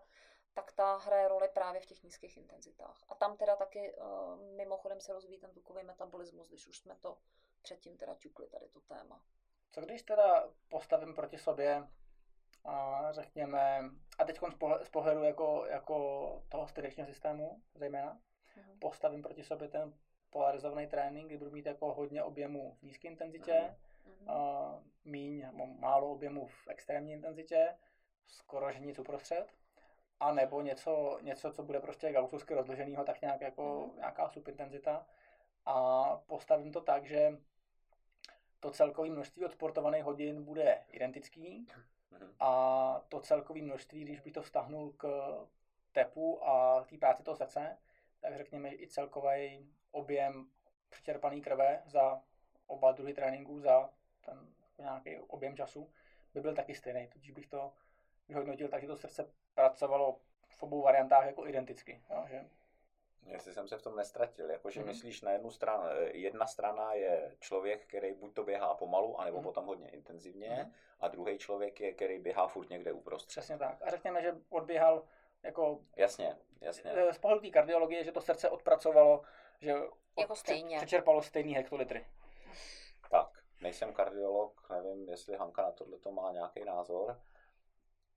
tak 0.56 0.72
ta 0.72 0.98
hraje 0.98 1.28
roli 1.28 1.50
právě 1.54 1.82
v 1.82 1.86
těch 1.86 2.04
nízkých 2.04 2.38
intenzitách. 2.38 3.04
A 3.10 3.16
tam 3.16 3.38
teda 3.38 3.56
taky 3.56 3.94
uh, 3.94 4.40
mimochodem 4.40 5.02
se 5.02 5.14
rozvíjí 5.14 5.40
ten 5.40 5.52
tukový 5.52 5.84
metabolismus, 5.84 6.50
když 6.50 6.68
už 6.68 6.78
jsme 6.78 6.96
to 6.96 7.18
předtím 7.62 7.98
teda 7.98 8.16
ťukli 8.16 8.48
tady 8.48 8.70
to 8.70 8.82
téma. 8.82 9.24
Co 9.72 9.82
když 9.82 10.04
teda 10.04 10.50
postavím 10.70 11.16
proti 11.16 11.38
sobě 11.38 11.88
a 12.66 13.08
řekněme, 13.12 13.80
a 14.20 14.26
teď 14.26 14.40
z 14.84 14.90
pohledu 14.90 15.24
jako, 15.24 15.66
jako 15.66 15.96
toho 16.50 16.68
středečního 16.68 17.08
systému 17.08 17.62
zejména, 17.76 18.14
mm-hmm. 18.58 18.80
postavím 18.80 19.22
proti 19.22 19.44
sobě 19.44 19.68
ten 19.68 19.98
polarizovaný 20.30 20.88
trénink, 20.88 21.28
kdy 21.28 21.38
budu 21.38 21.52
mít 21.52 21.66
jako 21.66 21.94
hodně 21.94 22.24
objemu 22.24 22.78
v 22.80 22.84
nízké 22.84 23.08
intenzitě, 23.08 23.76
mm-hmm. 24.08 24.32
a 24.32 24.84
míň, 25.06 25.48
málo 25.80 26.12
objemu 26.12 26.48
v 26.48 26.68
extrémní 26.68 27.14
intenzitě, 27.14 27.78
skoro 28.28 28.72
že 28.72 28.80
nic 28.80 29.00
uprostřed, 29.00 29.54
a 30.20 30.32
nebo 30.32 30.62
něco, 30.62 31.20
něco, 31.22 31.52
co 31.52 31.64
bude 31.64 31.80
prostě 31.80 32.12
gaussovsky 32.12 32.54
rozloženého, 32.54 33.04
tak 33.04 33.22
nějak 33.22 33.42
jako 33.42 33.90
mm. 33.92 33.98
nějaká 33.98 34.30
subintenzita. 34.30 35.06
A 35.66 36.04
postavím 36.28 36.72
to 36.72 36.82
tak, 36.82 37.06
že 37.06 37.38
to 38.60 38.72
celkové 38.72 39.10
množství 39.10 39.46
odsportovaných 39.46 40.04
hodin 40.04 40.44
bude 40.44 40.84
identický 40.92 41.68
mm. 42.12 42.34
a 42.40 43.02
to 43.10 43.20
celkové 43.20 43.62
množství, 43.62 44.02
když 44.02 44.20
bych 44.20 44.34
to 44.34 44.42
vztahnul 44.42 44.94
k 44.94 45.08
tepu 45.92 46.48
a 46.48 46.84
té 46.84 46.98
práci 46.98 47.24
toho 47.24 47.36
srdce, 47.36 47.78
tak 48.20 48.38
řekněme 48.38 48.74
i 48.74 48.88
celkový 48.88 49.70
objem 49.92 50.50
přečerpaný 50.90 51.42
krve 51.42 51.84
za 51.86 52.22
oba 52.68 52.92
druhy 52.92 53.14
tréninků, 53.14 53.60
za 53.60 53.90
ten 54.26 54.54
nějaký 54.80 55.18
objem 55.18 55.56
času, 55.56 55.92
by 56.34 56.42
byl 56.42 56.56
taky 56.56 56.76
stejný. 56.76 57.08
Tudíž 57.08 57.32
bych 57.32 57.48
to 57.48 57.74
vyhodnotil 58.28 58.68
tak, 58.68 58.82
že 58.82 58.88
to 58.88 58.96
srdce 58.96 59.32
pracovalo 59.56 60.20
v 60.58 60.64
obou 60.64 60.82
variantách 60.82 61.26
jako 61.26 61.48
identicky. 61.48 62.02
Jo, 62.10 62.26
že? 62.28 62.46
Jestli 63.26 63.54
jsem 63.54 63.68
se 63.68 63.78
v 63.78 63.82
tom 63.82 63.96
nestratil, 63.96 64.50
jakože 64.50 64.82
mm-hmm. 64.82 64.86
myslíš 64.86 65.22
na 65.22 65.32
jednu 65.32 65.52
stranu, 65.52 65.84
jedna 66.12 66.48
strana 66.48 66.94
je 66.94 67.36
člověk, 67.40 67.86
který 67.88 68.14
buď 68.14 68.34
to 68.34 68.44
běhá 68.44 68.74
pomalu, 68.74 69.20
anebo 69.20 69.38
mm-hmm. 69.38 69.44
potom 69.44 69.66
hodně 69.66 69.90
intenzivně, 69.90 70.50
mm-hmm. 70.50 70.72
a 71.00 71.08
druhý 71.08 71.38
člověk 71.38 71.80
je, 71.80 71.94
který 71.94 72.20
běhá 72.20 72.48
furt 72.48 72.70
někde 72.70 72.92
uprostřed. 72.92 73.40
Přesně 73.40 73.58
tak. 73.58 73.82
A 73.82 73.90
řekněme, 73.90 74.22
že 74.22 74.36
odběhal 74.50 75.04
jako... 75.44 75.80
Jasně, 75.96 76.38
jasně. 76.62 76.92
Eh, 76.92 77.14
z 77.14 77.18
pohledu 77.18 77.42
té 77.42 77.50
kardiologie, 77.50 78.04
že 78.04 78.12
to 78.12 78.22
srdce 78.22 78.50
odpracovalo, 78.50 79.22
že 79.62 79.74
jako 80.20 80.36
stejně. 80.36 80.78
přečerpalo 80.78 81.22
stejný 81.22 81.56
hektolitry. 81.56 82.06
Tak, 83.12 83.44
nejsem 83.62 83.94
kardiolog, 83.94 84.70
nevím, 84.70 85.10
jestli 85.10 85.38
Hanka 85.38 85.62
na 85.62 85.72
tohle 85.72 86.00
to 86.00 86.12
má 86.12 86.32
nějaký 86.32 86.66
názor 86.66 87.22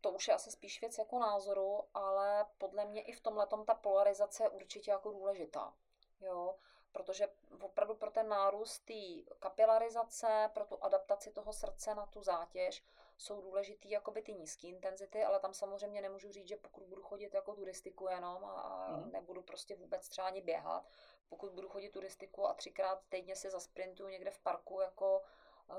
to 0.00 0.10
už 0.10 0.28
je 0.28 0.34
asi 0.34 0.50
spíš 0.50 0.80
věc 0.80 0.98
jako 0.98 1.18
názoru, 1.18 1.84
ale 1.94 2.46
podle 2.58 2.84
mě 2.84 3.02
i 3.02 3.12
v 3.12 3.20
tomhle 3.20 3.46
ta 3.46 3.74
polarizace 3.74 4.42
je 4.42 4.48
určitě 4.48 4.90
jako 4.90 5.10
důležitá. 5.10 5.74
Jo? 6.20 6.54
Protože 6.92 7.28
opravdu 7.60 7.94
pro 7.94 8.10
ten 8.10 8.28
nárůst 8.28 8.78
té 8.78 9.32
kapilarizace, 9.38 10.50
pro 10.54 10.64
tu 10.64 10.84
adaptaci 10.84 11.32
toho 11.32 11.52
srdce 11.52 11.94
na 11.94 12.06
tu 12.06 12.22
zátěž, 12.22 12.84
jsou 13.18 13.40
důležitý 13.40 13.90
jakoby 13.90 14.22
ty 14.22 14.32
nízké 14.34 14.66
intenzity, 14.66 15.24
ale 15.24 15.40
tam 15.40 15.54
samozřejmě 15.54 16.00
nemůžu 16.00 16.32
říct, 16.32 16.48
že 16.48 16.56
pokud 16.56 16.84
budu 16.84 17.02
chodit 17.02 17.34
jako 17.34 17.54
turistiku 17.54 18.08
jenom 18.08 18.44
a 18.44 18.86
mm. 18.88 19.12
nebudu 19.12 19.42
prostě 19.42 19.74
vůbec 19.74 20.08
třeba 20.08 20.26
ani 20.26 20.40
běhat, 20.40 20.86
pokud 21.28 21.52
budu 21.52 21.68
chodit 21.68 21.90
turistiku 21.90 22.46
a 22.46 22.54
třikrát 22.54 23.02
týdně 23.08 23.36
si 23.36 23.50
zasprintuju 23.50 24.08
někde 24.08 24.30
v 24.30 24.38
parku 24.38 24.80
jako 24.80 25.22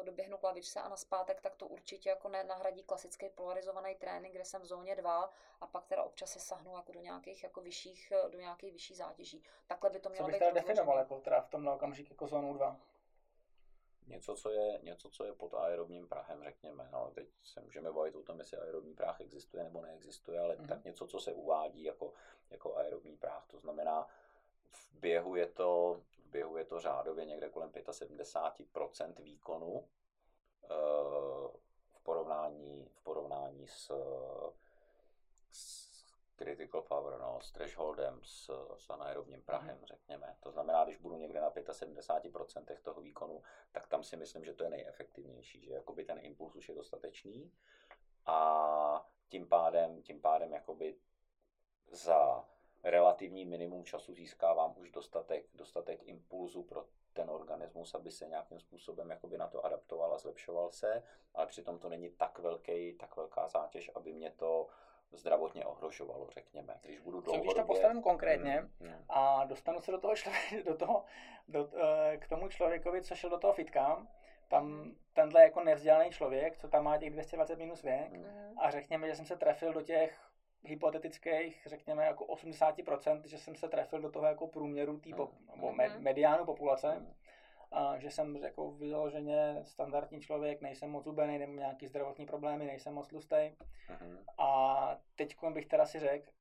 doběhnu 0.03 0.37
k 0.37 0.43
lavičce 0.43 0.81
a 0.81 0.89
na 0.89 0.97
zpátek, 0.97 1.41
tak 1.41 1.55
to 1.55 1.67
určitě 1.67 2.09
jako 2.09 2.29
nenahradí 2.29 2.83
klasický 2.83 3.29
polarizovaný 3.29 3.95
trénink, 3.95 4.33
kde 4.33 4.45
jsem 4.45 4.61
v 4.61 4.65
zóně 4.65 4.95
2 4.95 5.29
a 5.61 5.67
pak 5.67 5.87
teda 5.87 6.03
občas 6.03 6.31
si 6.31 6.39
sahnu 6.39 6.75
jako 6.75 6.91
do 6.91 6.99
nějakých 6.99 7.43
jako 7.43 7.61
vyšších, 7.61 8.13
do 8.29 8.39
nějakých 8.39 8.73
vyšší 8.73 8.95
zátěží. 8.95 9.43
Takhle 9.67 9.89
by 9.89 9.99
to 9.99 10.09
mělo 10.09 10.27
Co 10.27 10.31
být. 10.31 10.39
Co 10.39 10.45
byste 10.45 10.61
definoval 10.61 10.97
jako 10.97 11.19
teda 11.19 11.41
v 11.41 11.49
tomhle 11.49 11.73
okamžiku 11.73 12.13
jako 12.13 12.27
zónu 12.27 12.53
2? 12.53 12.79
Něco 14.07 14.35
co, 14.35 14.51
je, 14.51 14.79
něco, 14.83 15.09
co 15.09 15.25
je 15.25 15.33
pod 15.33 15.53
aerobním 15.53 16.07
prahem, 16.07 16.43
řekněme. 16.43 16.89
No, 16.91 17.11
teď 17.15 17.27
se 17.43 17.61
můžeme 17.61 17.91
bavit 17.91 18.15
o 18.15 18.23
tom, 18.23 18.39
jestli 18.39 18.57
aerobní 18.57 18.93
práh 18.93 19.21
existuje 19.21 19.63
nebo 19.63 19.81
neexistuje, 19.81 20.39
ale 20.39 20.55
mm-hmm. 20.55 20.67
tak 20.67 20.83
něco, 20.83 21.07
co 21.07 21.19
se 21.19 21.33
uvádí 21.33 21.83
jako, 21.83 22.13
jako 22.49 22.75
aerobní 22.75 23.17
práh. 23.17 23.45
To 23.47 23.59
znamená, 23.59 24.07
v 24.69 24.93
běhu 24.93 25.35
je 25.35 25.47
to 25.47 26.01
běhu 26.29 26.57
je 26.57 26.65
to 26.65 26.79
řádově 26.79 27.25
někde 27.25 27.49
kolem 27.49 27.69
75% 27.69 29.23
výkonu 29.23 29.87
eh, 30.63 30.67
v 31.91 32.03
porovnání, 32.03 32.89
v 32.93 33.03
porovnání 33.03 33.67
s, 33.67 33.91
s 35.51 35.89
critical 36.39 36.81
power, 36.81 37.19
no, 37.19 37.39
s 37.41 37.51
thresholdem, 37.51 38.19
s, 38.23 38.51
s 38.77 38.89
anaerobním 38.89 39.41
prahem, 39.41 39.77
mm. 39.77 39.85
řekněme. 39.85 40.37
To 40.39 40.51
znamená, 40.51 40.83
když 40.83 40.97
budu 40.97 41.15
někde 41.15 41.41
na 41.41 41.51
75% 41.51 42.77
toho 42.81 43.01
výkonu, 43.01 43.43
tak 43.71 43.87
tam 43.87 44.03
si 44.03 44.17
myslím, 44.17 44.45
že 44.45 44.53
to 44.53 44.63
je 44.63 44.69
nejefektivnější, 44.69 45.65
že 45.65 45.73
jakoby 45.73 46.05
ten 46.05 46.19
impuls 46.21 46.55
už 46.55 46.69
je 46.69 46.75
dostatečný 46.75 47.51
a 48.25 49.09
tím 49.29 49.47
pádem, 49.47 50.01
tím 50.01 50.21
pádem 50.21 50.53
jakoby 50.53 50.95
za 51.91 52.45
relativní 52.83 53.45
minimum 53.45 53.85
času 53.85 54.13
získávám 54.13 54.73
už 54.77 54.91
dostatek, 54.91 55.45
dostatek 55.53 56.03
impulzu 56.03 56.63
pro 56.63 56.85
ten 57.13 57.29
organismus, 57.29 57.95
aby 57.95 58.11
se 58.11 58.27
nějakým 58.27 58.59
způsobem 58.59 59.09
jakoby 59.09 59.37
na 59.37 59.47
to 59.47 59.65
adaptoval 59.65 60.13
a 60.13 60.17
zlepšoval 60.17 60.71
se, 60.71 61.03
ale 61.33 61.47
přitom 61.47 61.79
to 61.79 61.89
není 61.89 62.09
tak 62.09 62.39
velký, 62.39 62.93
tak 62.93 63.15
velká 63.15 63.47
zátěž, 63.47 63.91
aby 63.95 64.13
mě 64.13 64.31
to 64.31 64.67
zdravotně 65.11 65.65
ohrožovalo, 65.65 66.27
řekněme. 66.29 66.79
Když 66.81 66.99
budu 66.99 67.21
dlouhodobě... 67.21 67.49
Co 67.49 67.53
když 67.53 67.61
to 67.61 67.67
postavím 67.67 68.01
konkrétně 68.01 68.57
hmm, 68.59 68.89
hmm. 68.89 69.05
a 69.09 69.45
dostanu 69.45 69.81
se 69.81 69.91
do 69.91 69.99
toho, 69.99 70.15
člověk, 70.15 70.65
do 70.65 70.77
toho 70.77 71.05
do, 71.47 71.69
eh, 71.77 72.17
k 72.17 72.27
tomu 72.27 72.49
člověkovi, 72.49 73.01
co 73.01 73.15
šel 73.15 73.29
do 73.29 73.37
toho 73.37 73.53
fitka, 73.53 74.07
tam 74.47 74.95
tenhle 75.13 75.43
jako 75.43 75.63
nevzdělaný 75.63 76.09
člověk, 76.09 76.57
co 76.57 76.67
tam 76.67 76.83
má 76.83 76.97
těch 76.97 77.09
220 77.09 77.59
minus 77.59 77.81
věk 77.81 78.11
hmm. 78.11 78.55
a 78.57 78.71
řekněme, 78.71 79.07
že 79.07 79.15
jsem 79.15 79.25
se 79.25 79.37
trefil 79.37 79.73
do 79.73 79.81
těch 79.81 80.28
hypotetických, 80.63 81.63
řekněme, 81.65 82.05
jako 82.05 82.25
80%, 82.25 83.21
že 83.25 83.37
jsem 83.37 83.55
se 83.55 83.69
trefil 83.69 84.01
do 84.01 84.11
toho 84.11 84.25
jako 84.25 84.47
průměru 84.47 84.99
tý 84.99 85.13
pop, 85.13 85.33
nebo 85.55 85.71
mm-hmm. 85.71 85.99
mediánu 85.99 86.45
populace. 86.45 87.15
A 87.71 87.97
že 87.97 88.11
jsem 88.11 88.35
jako 88.35 88.71
vyloženě 88.71 89.59
standardní 89.63 90.21
člověk, 90.21 90.61
nejsem 90.61 90.89
moc 90.89 91.07
ubený, 91.07 91.39
nemám 91.39 91.55
nějaký 91.55 91.87
zdravotní 91.87 92.25
problémy, 92.25 92.65
nejsem 92.65 92.93
moc 92.93 93.07
tlustý. 93.07 93.35
Mm-hmm. 93.35 94.17
A 94.37 94.97
teď 95.15 95.35
bych 95.53 95.65
teda 95.65 95.85
si 95.85 95.99
řekl, 95.99 96.31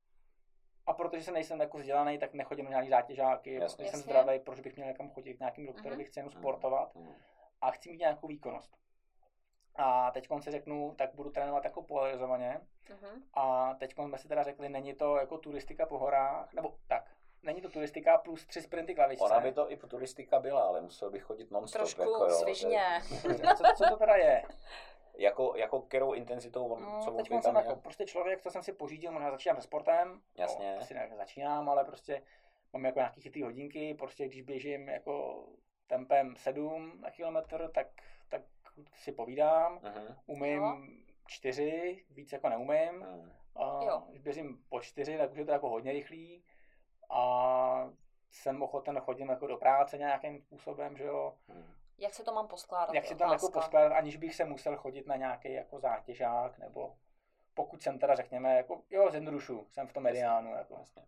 a 0.87 0.93
protože 0.93 1.23
jsem 1.23 1.35
nejsem 1.35 1.61
jako 1.61 1.79
vzdělaný, 1.79 2.19
tak 2.19 2.35
nechodím 2.35 2.65
na 2.65 2.71
nějaký 2.71 2.89
zátěžáky, 2.89 3.55
Jasně. 3.55 3.89
jsem 3.89 4.01
zdravý, 4.01 4.39
proč 4.39 4.61
bych 4.61 4.77
měl 4.77 4.89
někam 4.89 5.11
chodit 5.11 5.35
k 5.35 5.39
nějakým 5.39 5.67
doktorovi, 5.67 6.03
mm-hmm. 6.03 6.07
chci 6.07 6.19
jenom 6.19 6.31
sportovat 6.31 6.95
mm-hmm. 6.95 7.15
a 7.61 7.71
chci 7.71 7.91
mít 7.91 7.99
nějakou 7.99 8.27
výkonnost. 8.27 8.77
A 9.79 10.11
teď 10.11 10.29
si 10.41 10.51
řeknu, 10.51 10.95
tak 10.97 11.15
budu 11.15 11.31
trénovat 11.31 11.65
jako 11.65 11.83
polarizovaně. 11.83 12.61
Uh-huh. 12.89 13.23
A 13.35 13.75
teď 13.75 13.95
jsme 13.95 14.19
si 14.19 14.29
teda 14.29 14.43
řekli, 14.43 14.69
není 14.69 14.95
to 14.95 15.17
jako 15.17 15.39
turistika 15.39 15.87
po 15.87 15.99
horách, 15.99 16.53
nebo 16.53 16.75
tak, 16.87 17.11
není 17.43 17.61
to 17.61 17.69
turistika 17.69 18.19
plus 18.19 18.47
tři 18.47 18.63
sprinty 18.63 18.95
klavičce. 18.95 19.25
Ona 19.25 19.41
by 19.41 19.53
to 19.53 19.73
i 19.73 19.77
turistika 19.77 20.39
byla, 20.39 20.63
ale 20.63 20.81
musel 20.81 21.11
bych 21.11 21.23
chodit 21.23 21.51
non-stop. 21.51 21.81
Trošku 21.81 22.01
jako, 22.01 22.31
svižně. 22.31 23.01
co, 23.57 23.65
co, 23.77 23.85
to 23.91 23.97
teda 23.97 24.17
je? 24.17 24.43
Jako, 25.17 25.53
jako 25.57 25.81
kterou 25.81 26.13
intenzitou 26.13 26.69
on, 26.69 26.83
no, 26.83 27.01
co 27.05 27.11
teď 27.11 27.43
jsem 27.43 27.57
jako 27.57 27.77
prostě 27.77 28.07
člověk, 28.07 28.43
co 28.43 28.51
jsem 28.51 28.63
si 28.63 28.73
pořídil, 28.73 29.13
možná 29.13 29.31
začínám 29.31 29.57
se 29.57 29.63
sportem. 29.63 30.21
Jasně. 30.37 30.73
No, 30.75 30.81
asi 30.81 30.95
ne, 30.95 31.11
začínám, 31.17 31.69
ale 31.69 31.85
prostě 31.85 32.23
mám 32.73 32.85
jako 32.85 32.99
nějaký 32.99 33.21
chytrý 33.21 33.43
hodinky, 33.43 33.95
prostě 33.95 34.27
když 34.27 34.43
běžím 34.43 34.89
jako 34.89 35.45
tempem 35.87 36.37
7 36.37 37.01
na 37.01 37.11
kilometr, 37.11 37.71
tak 37.75 37.87
si 38.95 39.13
povídám, 39.13 39.79
uh-huh. 39.79 40.17
umím 40.27 40.61
no. 40.61 40.83
čtyři, 41.27 42.05
víc 42.11 42.33
jako 42.33 42.49
neumím. 42.49 43.01
Uh-huh. 43.01 43.31
A 43.57 43.85
jo. 43.85 44.03
když 44.11 44.23
běžím 44.23 44.65
po 44.69 44.81
čtyři, 44.81 45.19
tak 45.19 45.33
už 45.33 45.39
je 45.39 45.45
to 45.45 45.53
jako 45.53 45.69
hodně 45.69 45.93
rychlý. 45.93 46.45
A 47.11 47.91
jsem 48.31 48.63
ochoten 48.63 49.01
chodit 49.01 49.29
jako 49.29 49.47
do 49.47 49.57
práce 49.57 49.99
nějakým 49.99 50.39
způsobem, 50.39 50.97
že 50.97 51.05
jo. 51.05 51.35
Uh-huh. 51.49 51.65
Jak 51.99 52.15
se 52.15 52.25
to 52.25 52.33
mám 52.33 52.49
poskládat? 52.49 52.95
Jak 52.95 53.07
si 53.07 53.15
tam 53.15 53.33
jako 53.33 53.51
poskládat, 53.51 53.93
aniž 53.93 54.17
bych 54.17 54.35
se 54.35 54.45
musel 54.45 54.77
chodit 54.77 55.07
na 55.07 55.17
nějaký 55.17 55.53
jako 55.53 55.81
zátěžák, 55.81 56.59
nebo 56.59 56.97
pokud 57.55 57.83
jsem 57.83 57.99
teda 57.99 58.15
řekněme, 58.15 58.57
jako 58.57 58.83
jo, 58.91 59.11
zjednodušu, 59.11 59.67
jsem 59.71 59.87
v 59.87 59.93
tom 59.93 60.03
mediánu. 60.03 60.51
Jako. 60.51 60.75
Vlastně. 60.75 61.03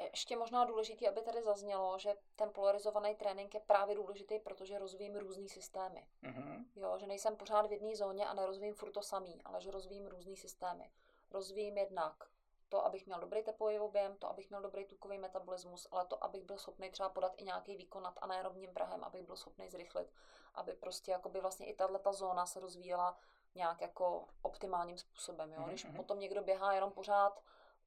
Ještě 0.00 0.36
možná 0.36 0.64
důležité, 0.64 1.08
aby 1.08 1.22
tady 1.22 1.42
zaznělo, 1.42 1.98
že 1.98 2.14
ten 2.36 2.50
polarizovaný 2.50 3.14
trénink 3.14 3.54
je 3.54 3.60
právě 3.60 3.94
důležitý, 3.94 4.38
protože 4.38 4.78
rozvíjím 4.78 5.16
různý 5.16 5.48
systémy. 5.48 6.06
Mm-hmm. 6.22 6.64
Jo, 6.76 6.98
že 6.98 7.06
nejsem 7.06 7.36
pořád 7.36 7.66
v 7.66 7.72
jedné 7.72 7.96
zóně 7.96 8.26
a 8.26 8.34
nerozvíjím 8.34 8.74
furt 8.74 8.92
to 8.92 9.02
samý, 9.02 9.42
ale 9.44 9.60
že 9.60 9.70
rozvíjím 9.70 10.06
různý 10.06 10.36
systémy. 10.36 10.90
Rozvíjím 11.30 11.78
jednak 11.78 12.14
to, 12.68 12.84
abych 12.86 13.06
měl 13.06 13.20
dobrý 13.20 13.42
tepový 13.42 13.78
objem, 13.78 14.16
to, 14.16 14.28
abych 14.28 14.50
měl 14.50 14.62
dobrý 14.62 14.84
tukový 14.84 15.18
metabolismus, 15.18 15.88
ale 15.90 16.06
to, 16.06 16.24
abych 16.24 16.44
byl 16.44 16.58
schopný 16.58 16.90
třeba 16.90 17.08
podat 17.08 17.32
i 17.36 17.44
nějaký 17.44 17.76
výkon 17.76 18.02
nad 18.02 18.18
anaerobním 18.22 18.74
prahem, 18.74 19.04
abych 19.04 19.22
byl 19.22 19.36
schopný 19.36 19.68
zrychlit, 19.68 20.12
aby 20.54 20.72
prostě 20.72 21.10
jakoby 21.10 21.40
vlastně 21.40 21.66
i 21.66 21.74
tato 21.74 22.12
zóna 22.12 22.46
se 22.46 22.60
rozvíjela 22.60 23.18
nějak 23.54 23.80
jako 23.80 24.28
optimálním 24.42 24.98
způsobem. 24.98 25.52
Jo? 25.52 25.62
Když 25.66 25.86
mm-hmm. 25.86 25.96
potom 25.96 26.18
někdo 26.18 26.42
běhá 26.42 26.72
jenom 26.72 26.92
pořád 26.92 27.42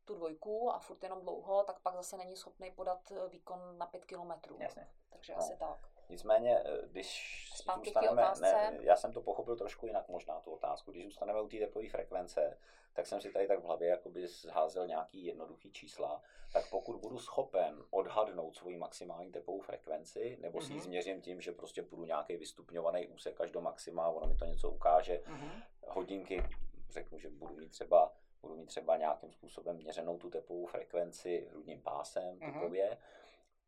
tu 0.05 0.15
dvojku 0.15 0.71
a 0.73 0.79
furt 0.79 1.03
jenom 1.03 1.21
dlouho, 1.21 1.63
tak 1.63 1.79
pak 1.79 1.95
zase 1.95 2.17
není 2.17 2.35
schopný 2.35 2.71
podat 2.71 3.11
eh, 3.11 3.29
výkon 3.29 3.77
na 3.77 3.85
pět 3.85 4.05
kilometrů. 4.05 4.57
Jasně. 4.59 4.87
Takže 5.09 5.33
no. 5.33 5.39
asi 5.39 5.55
tak. 5.59 5.87
Nicméně, 6.09 6.59
eh, 6.65 6.87
když 6.87 7.37
Zpátky 7.55 7.85
zůstaneme, 7.85 8.31
ne, 8.41 8.77
já 8.81 8.95
jsem 8.95 9.13
to 9.13 9.21
pochopil 9.21 9.55
trošku 9.55 9.85
jinak 9.85 10.09
možná 10.09 10.39
tu 10.39 10.51
otázku. 10.51 10.91
Když 10.91 11.05
zůstaneme 11.05 11.41
u 11.41 11.47
té 11.47 11.57
tepové 11.57 11.89
frekvence, 11.89 12.57
tak 12.93 13.07
jsem 13.07 13.21
si 13.21 13.31
tady 13.31 13.47
tak 13.47 13.59
v 13.59 13.63
hlavě 13.63 13.89
jakoby 13.89 14.27
zházel 14.27 14.87
nějaký 14.87 15.25
jednoduchý 15.25 15.71
čísla, 15.71 16.21
tak 16.53 16.69
pokud 16.69 16.95
budu 16.95 17.19
schopen 17.19 17.83
odhadnout 17.89 18.55
svoji 18.55 18.77
maximální 18.77 19.31
tepovou 19.31 19.61
frekvenci, 19.61 20.37
nebo 20.41 20.59
mm-hmm. 20.59 20.65
si 20.65 20.71
ji 20.71 20.77
mhm. 20.77 20.83
změřím 20.83 21.21
tím, 21.21 21.41
že 21.41 21.51
prostě 21.51 21.83
půjdu 21.83 22.05
nějaký 22.05 22.37
vystupňovaný 22.37 23.07
úsek 23.07 23.41
až 23.41 23.51
do 23.51 23.61
maxima, 23.61 24.09
ono 24.09 24.27
mi 24.27 24.35
to 24.35 24.45
něco 24.45 24.71
ukáže, 24.71 25.21
mm-hmm. 25.25 25.63
hodinky, 25.87 26.43
řeknu, 26.89 27.19
že 27.19 27.29
budu 27.29 27.55
mít 27.55 27.71
třeba 27.71 28.13
budu 28.41 28.55
mít 28.55 28.65
třeba 28.65 28.97
nějakým 28.97 29.31
způsobem 29.31 29.75
měřenou 29.75 30.17
tu 30.17 30.29
tepovou 30.29 30.65
frekvenci 30.65 31.47
hrudním 31.51 31.81
pásem 31.81 32.39
mm-hmm. 32.39 32.53
typově, 32.53 32.97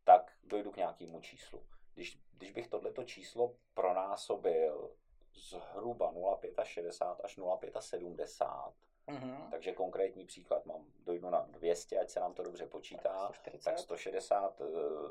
tak 0.04 0.32
dojdu 0.44 0.72
k 0.72 0.78
nějakému 0.78 1.22
číslu. 1.22 1.64
Když, 1.94 2.20
když 2.38 2.52
bych 2.52 2.68
tohleto 2.68 3.04
číslo 3.04 3.56
pronásobil 3.74 4.92
zhruba 5.34 6.14
0,65 6.14 7.16
až 7.24 7.38
0,75, 7.38 8.74
Mm-hmm. 9.08 9.50
Takže 9.52 9.72
konkrétní 9.72 10.26
příklad 10.26 10.66
mám, 10.66 10.86
dojdu 11.00 11.30
na 11.30 11.42
200, 11.50 12.00
ať 12.00 12.10
se 12.10 12.20
nám 12.20 12.34
to 12.34 12.44
dobře 12.44 12.68
počítá, 12.68 13.32
tak 13.64 13.80
160, 13.80 14.62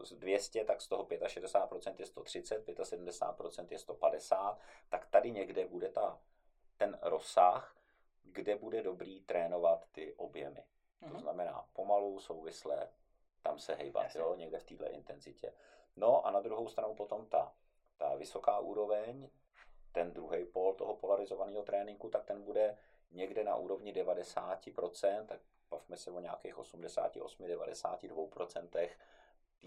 z 0.03 0.15
200, 0.15 0.65
tak 0.65 0.81
z 0.81 0.89
toho 0.89 1.05
65% 1.05 1.95
je 1.99 2.07
130, 2.07 2.69
75% 2.69 3.67
je 3.71 3.79
150, 3.79 4.59
tak 4.89 5.07
tady 5.07 5.31
někde 5.31 5.67
bude 5.67 5.89
ta, 5.89 6.21
ten 6.77 6.99
rozsah, 7.03 7.77
kde 8.33 8.57
bude 8.57 8.83
dobrý 8.83 9.21
trénovat 9.21 9.87
ty 9.93 10.15
objemy. 10.15 10.61
Mm-hmm. 10.61 11.09
To 11.09 11.15
mhm. 11.15 11.21
znamená 11.21 11.67
pomalu, 11.73 12.21
souvisle, 12.21 12.89
tam 13.43 13.59
se 13.59 13.75
hejbat, 13.75 14.15
jo, 14.15 14.35
někde 14.35 14.59
v 14.59 14.65
této 14.65 14.91
intenzitě. 14.91 15.53
No 15.97 16.27
a 16.27 16.31
na 16.31 16.41
druhou 16.41 16.69
stranu 16.69 16.95
potom 16.95 17.27
ta, 17.27 17.53
ta 17.97 18.15
vysoká 18.15 18.59
úroveň, 18.59 19.29
ten 19.93 20.13
druhý 20.13 20.45
pol 20.45 20.75
toho 20.75 20.97
polarizovaného 20.97 21.63
tréninku, 21.63 22.09
tak 22.09 22.25
ten 22.25 22.43
bude 22.43 22.79
někde 23.11 23.45
na 23.45 23.57
úrovni 23.57 23.93
90%, 23.93 25.27
tak 25.27 25.41
bavme 25.71 25.97
se 25.97 26.11
o 26.11 26.21
nějakých 26.21 26.57
88-92% 26.57 28.69
té 28.69 28.89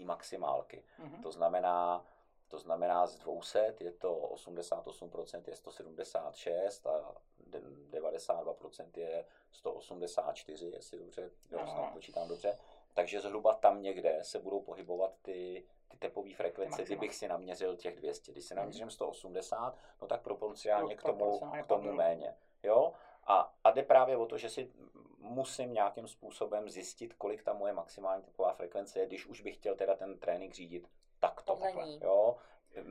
maximálky. 0.04 0.84
Mm-hmm. 1.00 1.22
To 1.22 1.32
znamená, 1.32 2.06
to 2.48 2.58
znamená 2.58 3.06
z 3.06 3.18
200 3.18 3.74
je 3.80 3.92
to 3.92 4.30
88% 4.34 5.42
je 5.46 5.56
176 5.56 6.86
a 6.86 7.14
92% 7.50 8.86
je 8.96 9.24
184, 9.52 10.66
jestli 10.66 10.98
dobře, 10.98 11.30
jo, 11.50 11.58
snad 11.58 11.92
počítám 11.92 12.28
dobře. 12.28 12.58
Takže 12.94 13.20
zhruba 13.20 13.54
tam 13.54 13.82
někde 13.82 14.18
se 14.22 14.38
budou 14.38 14.60
pohybovat 14.60 15.14
ty, 15.22 15.64
ty 15.88 15.96
tepové 15.96 16.34
frekvence, 16.34 16.84
kdybych 16.84 17.14
si 17.14 17.28
naměřil 17.28 17.76
těch 17.76 17.96
200. 17.96 18.32
Když 18.32 18.44
si 18.44 18.54
mhm. 18.54 18.62
naměřím 18.62 18.90
180, 18.90 19.78
no 20.02 20.08
tak 20.08 20.22
proporcionálně 20.22 20.96
k 20.96 21.02
tomu, 21.02 21.40
k 21.62 21.66
tomu 21.66 21.92
méně. 21.92 22.34
Jo? 22.62 22.92
A, 23.24 23.54
a 23.64 23.70
jde 23.70 23.82
právě 23.82 24.16
o 24.16 24.26
to, 24.26 24.38
že 24.38 24.48
si 24.48 24.72
musím 25.18 25.72
nějakým 25.72 26.08
způsobem 26.08 26.70
zjistit, 26.70 27.14
kolik 27.14 27.42
ta 27.42 27.52
moje 27.52 27.72
maximální 27.72 28.22
tepová 28.22 28.52
frekvence 28.52 28.98
je, 28.98 29.06
když 29.06 29.26
už 29.26 29.40
bych 29.40 29.54
chtěl 29.54 29.74
teda 29.74 29.96
ten 29.96 30.18
trénink 30.18 30.54
řídit 30.54 30.88
takto. 31.20 31.56
Takhle, 31.56 31.98
jo? 32.02 32.36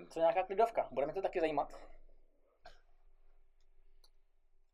Co 0.09 0.19
nějaká 0.19 0.43
klidovka? 0.43 0.87
Bude 0.91 1.07
mi 1.07 1.13
to 1.13 1.21
taky 1.21 1.39
zajímat. 1.39 1.73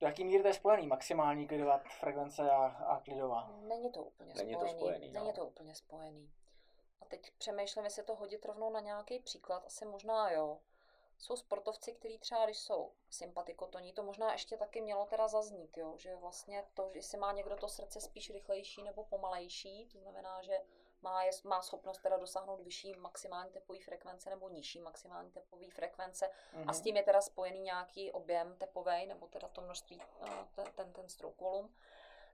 Do 0.01 0.07
jaký 0.07 0.23
míry 0.23 0.43
to 0.43 0.47
je 0.47 0.53
spojený? 0.53 0.87
Maximální 0.87 1.47
klidová 1.47 1.77
frekvence 1.99 2.51
a, 2.51 2.65
a 2.65 2.99
klidová? 2.99 3.49
Není 3.61 3.91
to 3.91 4.03
úplně 4.03 4.33
Není 4.33 4.53
spojený. 4.53 4.73
To 4.73 4.77
spojený 4.79 5.11
no. 5.11 5.19
Není 5.19 5.33
to 5.33 5.45
úplně 5.45 5.75
spojený. 5.75 6.31
A 7.01 7.05
teď 7.05 7.31
přemýšlím, 7.37 7.85
jestli 7.85 8.03
to 8.03 8.15
hodit 8.15 8.45
rovnou 8.45 8.69
na 8.69 8.79
nějaký 8.79 9.19
příklad. 9.19 9.63
Asi 9.65 9.85
možná 9.85 10.31
jo. 10.31 10.59
Jsou 11.17 11.35
sportovci, 11.35 11.93
kteří 11.93 12.19
třeba, 12.19 12.45
když 12.45 12.57
jsou 12.57 12.91
sympatikotoní, 13.09 13.93
to 13.93 14.03
možná 14.03 14.31
ještě 14.31 14.57
taky 14.57 14.81
mělo 14.81 15.05
teda 15.05 15.27
zaznít, 15.27 15.77
jo? 15.77 15.97
že 15.97 16.15
vlastně 16.15 16.65
to, 16.73 16.91
že 16.93 17.01
si 17.01 17.17
má 17.17 17.31
někdo 17.31 17.55
to 17.55 17.67
srdce 17.67 18.01
spíš 18.01 18.29
rychlejší 18.29 18.83
nebo 18.83 19.03
pomalejší, 19.03 19.85
to 19.91 19.99
znamená, 19.99 20.41
že 20.41 20.59
má, 21.01 21.23
je, 21.23 21.31
má 21.43 21.61
schopnost 21.61 21.97
teda 22.01 22.17
dosáhnout 22.17 22.61
vyšší 22.61 22.93
maximální 22.93 23.51
tepové 23.51 23.79
frekvence 23.79 24.29
nebo 24.29 24.49
nižší 24.49 24.79
maximální 24.79 25.31
tepové 25.31 25.69
frekvence 25.69 26.25
mm-hmm. 26.25 26.65
a 26.67 26.73
s 26.73 26.77
mhm. 26.77 26.83
tím 26.83 26.97
je 26.97 27.03
teda 27.03 27.21
spojený 27.21 27.59
nějaký 27.59 28.11
objem 28.11 28.55
tepový 28.57 29.05
nebo 29.05 29.27
teda 29.27 29.47
to 29.47 29.61
množství, 29.61 30.01
eh, 30.01 30.47
ten, 30.55 30.65
ten, 30.75 30.93
ten 30.93 31.09
stroke 31.09 31.43
volume, 31.43 31.69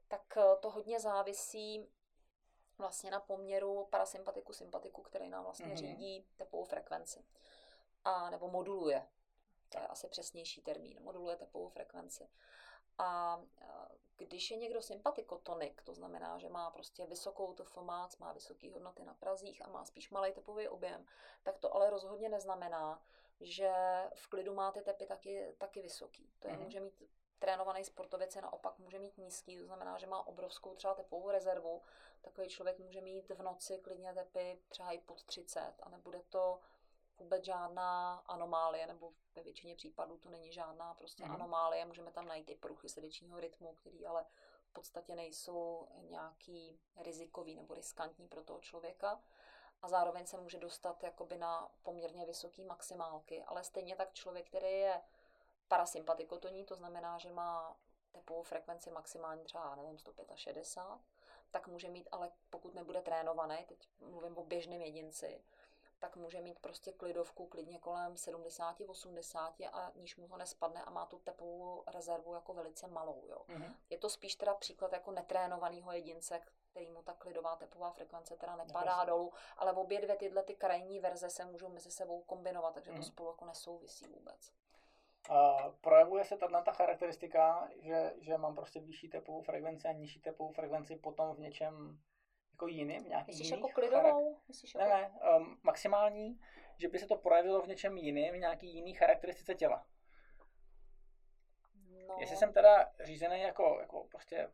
tak 0.07 0.37
eh, 0.37 0.55
to 0.59 0.69
hodně 0.69 0.99
závisí 0.99 1.87
vlastně 2.77 3.11
na 3.11 3.19
poměru 3.19 3.85
parasympatiku 3.85 4.53
sympatiku, 4.53 5.01
který 5.01 5.29
nám 5.29 5.43
vlastně 5.43 5.65
mm-hmm. 5.65 5.75
řídí 5.75 6.27
tepovou 6.35 6.63
frekvenci. 6.63 7.25
A 8.03 8.29
nebo 8.29 8.47
moduluje. 8.47 9.07
To 9.69 9.79
je 9.79 9.87
asi 9.87 10.07
přesnější 10.07 10.61
termín. 10.61 11.03
Moduluje 11.03 11.35
tepovou 11.35 11.69
frekvenci. 11.69 12.29
A 12.97 13.41
když 14.17 14.51
je 14.51 14.57
někdo 14.57 14.81
sympatikotonik, 14.81 15.81
to 15.81 15.93
znamená, 15.93 16.37
že 16.37 16.49
má 16.49 16.71
prostě 16.71 17.05
vysokou 17.05 17.53
TFMAC, 17.53 18.17
má 18.17 18.33
vysoké 18.33 18.71
hodnoty 18.71 19.05
na 19.05 19.13
prazích 19.13 19.65
a 19.65 19.69
má 19.69 19.85
spíš 19.85 20.09
malý 20.09 20.33
tepový 20.33 20.67
objem, 20.67 21.05
tak 21.43 21.57
to 21.57 21.75
ale 21.75 21.89
rozhodně 21.89 22.29
neznamená, 22.29 23.01
že 23.41 23.73
v 24.15 24.27
klidu 24.27 24.53
má 24.53 24.71
ty 24.71 24.81
tepy 24.81 25.05
taky, 25.05 25.55
taky 25.57 25.81
vysoký. 25.81 26.29
To 26.39 26.47
je 26.47 26.53
mm-hmm. 26.53 26.63
může 26.63 26.79
mít 26.79 27.03
trénovaný 27.39 27.83
sportovec 27.83 28.35
je 28.35 28.41
naopak 28.41 28.79
může 28.79 28.99
mít 28.99 29.17
nízký, 29.17 29.57
to 29.57 29.65
znamená, 29.65 29.97
že 29.97 30.07
má 30.07 30.27
obrovskou 30.27 30.75
třeba 30.75 30.93
tepovou 30.93 31.31
rezervu. 31.31 31.81
Takový 32.21 32.47
člověk 32.47 32.79
může 32.79 33.01
mít 33.01 33.29
v 33.29 33.41
noci 33.41 33.77
klidně 33.77 34.13
tepy 34.13 34.59
třeba 34.69 34.91
i 34.91 34.97
pod 34.97 35.23
30 35.23 35.73
a 35.83 35.89
nebude 35.89 36.21
to 36.29 36.59
vůbec 37.19 37.43
žádná 37.43 38.23
anomálie, 38.25 38.87
nebo 38.87 39.13
ve 39.35 39.43
většině 39.43 39.75
případů 39.75 40.17
to 40.17 40.29
není 40.29 40.51
žádná 40.51 40.93
prostě 40.93 41.25
mm. 41.25 41.31
anomálie. 41.31 41.85
Můžeme 41.85 42.11
tam 42.11 42.27
najít 42.27 42.49
i 42.49 42.55
poruchy 42.55 42.89
srdečního 42.89 43.39
rytmu, 43.39 43.73
které 43.73 43.97
ale 44.07 44.25
v 44.69 44.73
podstatě 44.73 45.15
nejsou 45.15 45.87
nějaký 46.09 46.79
rizikový 46.97 47.55
nebo 47.55 47.73
riskantní 47.73 48.27
pro 48.27 48.43
toho 48.43 48.59
člověka. 48.59 49.21
A 49.81 49.89
zároveň 49.89 50.25
se 50.25 50.37
může 50.37 50.59
dostat 50.59 51.03
jakoby 51.03 51.37
na 51.37 51.69
poměrně 51.83 52.25
vysoký 52.25 52.63
maximálky. 52.63 53.43
Ale 53.43 53.63
stejně 53.63 53.95
tak 53.95 54.13
člověk, 54.13 54.47
který 54.47 54.71
je 54.71 55.01
parasympatikotoní, 55.67 56.65
to 56.65 56.75
znamená, 56.75 57.17
že 57.17 57.31
má 57.31 57.77
tepovou 58.11 58.43
frekvenci 58.43 58.91
maximální 58.91 59.43
třeba, 59.43 59.75
nevím, 59.75 59.97
165, 59.97 60.67
tak 61.51 61.67
může 61.67 61.89
mít, 61.89 62.09
ale 62.11 62.31
pokud 62.49 62.73
nebude 62.73 63.01
trénovaný, 63.01 63.65
teď 63.67 63.89
mluvím 63.99 64.37
o 64.37 64.45
běžném 64.45 64.81
jedinci, 64.81 65.41
tak 65.99 66.15
může 66.15 66.41
mít 66.41 66.59
prostě 66.59 66.91
klidovku 66.91 67.45
klidně 67.45 67.79
kolem 67.79 68.13
70-80 68.13 69.69
a 69.73 69.91
níž 69.95 70.17
mu 70.17 70.27
to 70.27 70.37
nespadne 70.37 70.83
a 70.83 70.89
má 70.89 71.05
tu 71.05 71.19
tepovou 71.19 71.83
rezervu 71.87 72.33
jako 72.33 72.53
velice 72.53 72.87
malou. 72.87 73.25
Jo. 73.29 73.41
Mm-hmm. 73.47 73.73
Je 73.89 73.97
to 73.97 74.09
spíš 74.09 74.35
teda 74.35 74.53
příklad 74.53 74.93
jako 74.93 75.11
netrénovaného 75.11 75.91
jedince, 75.91 76.41
který 76.69 76.89
mu 76.89 77.01
ta 77.01 77.13
klidová 77.13 77.55
tepová 77.55 77.91
frekvence 77.91 78.37
teda 78.37 78.55
nepadá 78.55 78.79
Neprosím. 78.79 79.07
dolů, 79.07 79.33
ale 79.57 79.73
v 79.73 79.79
obě 79.79 80.01
dvě 80.01 80.15
tyhle 80.15 80.43
ty 80.43 80.55
krajní 80.55 80.99
verze 80.99 81.29
se 81.29 81.45
můžou 81.45 81.69
mezi 81.69 81.91
sebou 81.91 82.21
kombinovat, 82.21 82.73
takže 82.73 82.91
mm-hmm. 82.91 82.95
to 82.95 83.01
mhm. 83.01 83.11
spolu 83.11 83.29
jako 83.29 83.45
nesouvisí 83.45 84.07
vůbec. 84.07 84.51
Uh, 85.29 85.71
projevuje 85.81 86.25
se 86.25 86.37
tato 86.37 86.61
ta 86.65 86.71
charakteristika, 86.71 87.69
že, 87.81 88.13
že 88.19 88.37
mám 88.37 88.55
prostě 88.55 88.79
vyšší 88.79 89.09
tepovou 89.09 89.41
frekvenci 89.41 89.87
a 89.87 89.91
nižší 89.91 90.19
tepovou 90.19 90.51
frekvenci 90.51 90.95
potom 90.95 91.35
v 91.35 91.39
něčem 91.39 91.99
jako 92.57 92.67
jiným, 92.67 93.09
nějaký 93.09 93.31
Myslíš 93.31 93.49
jiný 93.49 93.61
jako 93.61 93.73
klidovou? 93.73 94.37
Myslíš 94.47 94.75
jako... 94.75 94.89
Ne, 94.89 94.95
ne, 94.95 95.11
um, 95.37 95.59
maximální, 95.63 96.39
že 96.77 96.87
by 96.87 96.99
se 96.99 97.07
to 97.07 97.15
projevilo 97.15 97.61
v 97.61 97.67
něčem 97.67 97.97
jiném, 97.97 98.35
v 98.35 98.37
nějaký 98.37 98.75
jiný 98.75 98.93
charakteristice 98.93 99.55
těla. 99.55 99.85
No. 102.07 102.15
Jestli 102.19 102.37
jsem 102.37 102.53
teda 102.53 102.91
řízený 103.03 103.41
jako, 103.41 103.77
jako 103.81 104.03
prostě 104.03 104.49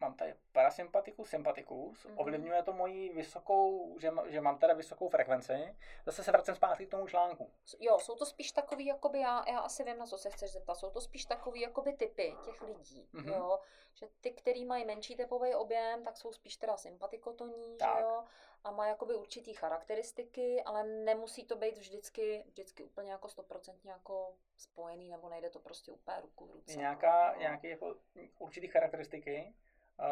mám 0.00 0.14
tady 0.14 0.34
parasympatikus, 0.52 1.30
sympatikus, 1.30 2.06
mm-hmm. 2.06 2.14
ovlivňuje 2.16 2.62
to 2.62 2.72
moji 2.72 3.12
vysokou, 3.12 3.98
že, 3.98 4.10
že 4.26 4.40
mám 4.40 4.58
teda 4.58 4.74
vysokou 4.74 5.08
frekvenci. 5.08 5.76
Zase 6.06 6.24
se 6.24 6.32
vracím 6.32 6.54
zpátky 6.54 6.86
k 6.86 6.90
tomu 6.90 7.06
článku. 7.06 7.50
Jo, 7.80 7.98
jsou 7.98 8.14
to 8.14 8.26
spíš 8.26 8.52
takový, 8.52 8.86
jakoby, 8.86 9.20
já, 9.20 9.44
já 9.48 9.58
asi 9.58 9.84
vím, 9.84 9.98
na 9.98 10.06
co 10.06 10.18
se 10.18 10.30
chceš 10.30 10.52
zeptat, 10.52 10.74
jsou 10.74 10.90
to 10.90 11.00
spíš 11.00 11.24
takový, 11.24 11.60
jakoby 11.60 11.92
typy 11.92 12.36
těch 12.44 12.62
lidí, 12.62 13.08
mm-hmm. 13.14 13.32
jo, 13.32 13.58
že 13.94 14.06
ty, 14.20 14.30
který 14.30 14.64
mají 14.64 14.84
menší 14.84 15.16
tepový 15.16 15.54
objem, 15.54 16.04
tak 16.04 16.16
jsou 16.16 16.32
spíš 16.32 16.56
teda 16.56 16.76
sympatikotoní, 16.76 17.76
tak. 17.78 17.96
že 17.96 18.02
jo, 18.02 18.24
a 18.64 18.70
má 18.70 18.86
jakoby 18.86 19.14
určitý 19.14 19.54
charakteristiky, 19.54 20.62
ale 20.62 20.84
nemusí 20.84 21.44
to 21.44 21.56
být 21.56 21.78
vždycky, 21.78 22.44
vždycky 22.46 22.84
úplně 22.84 23.12
jako 23.12 23.28
stoprocentně 23.28 23.90
jako 23.90 24.34
spojený, 24.56 25.10
nebo 25.10 25.28
nejde 25.28 25.50
to 25.50 25.58
prostě 25.58 25.92
úplně 25.92 26.20
ruku 26.20 26.46
v 26.46 26.50
ruce. 26.50 26.78
Nějaká, 26.78 27.32
no. 27.32 27.40
nějaký 27.40 27.68
jako 27.68 27.94
určitý 28.38 28.68
charakteristiky, 28.68 29.54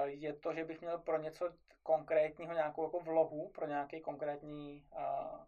je 0.04 0.32
to, 0.32 0.54
že 0.54 0.64
bych 0.64 0.80
měl 0.80 0.98
pro 0.98 1.18
něco 1.18 1.52
konkrétního 1.82 2.52
nějakou 2.52 2.84
jako 2.84 3.00
vlohu, 3.00 3.48
pro 3.48 3.66
nějaký 3.66 4.00
konkrétní 4.00 4.84
uh, 4.96 5.40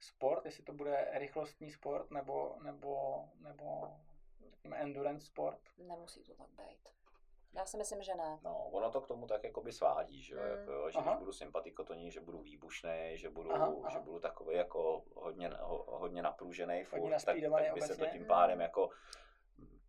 sport, 0.00 0.44
jestli 0.44 0.64
to 0.64 0.72
bude 0.72 1.08
rychlostní 1.12 1.70
sport 1.70 2.10
nebo, 2.10 2.56
nebo, 2.62 3.24
nebo 3.40 3.92
řekněme 4.50 4.76
endurance 4.76 5.26
sport. 5.26 5.60
Nemusí 5.78 6.22
to 6.22 6.34
tak 6.34 6.48
být. 6.48 6.88
Já 7.56 7.66
si 7.66 7.76
myslím, 7.76 8.02
že 8.02 8.14
ne. 8.14 8.38
No, 8.44 8.68
ono 8.70 8.90
to 8.90 9.00
k 9.00 9.06
tomu 9.06 9.26
tak 9.26 9.44
jako 9.44 9.60
by 9.60 9.72
svádí, 9.72 10.22
že, 10.22 10.34
mm. 10.34 10.46
jako, 10.46 10.90
že 10.90 10.98
když 11.00 11.16
budu 11.16 11.32
sympatikotoní, 11.32 12.10
že 12.10 12.20
budu 12.20 12.38
výbušný, 12.38 13.10
že 13.14 13.30
budu, 13.30 13.54
aha, 13.54 13.74
aha. 13.80 13.90
že 13.90 13.98
budu 13.98 14.18
takový 14.18 14.56
jako 14.56 15.02
hodně, 15.14 15.48
ho, 15.48 15.84
hodně 15.88 16.22
napružený 16.22 16.84
furt, 16.84 17.10
tak, 17.10 17.24
tak 17.24 17.36
by 17.36 17.46
obecně. 17.46 17.82
se 17.82 17.96
to 17.96 18.06
tím 18.06 18.26
pádem 18.26 18.60
jako 18.60 18.90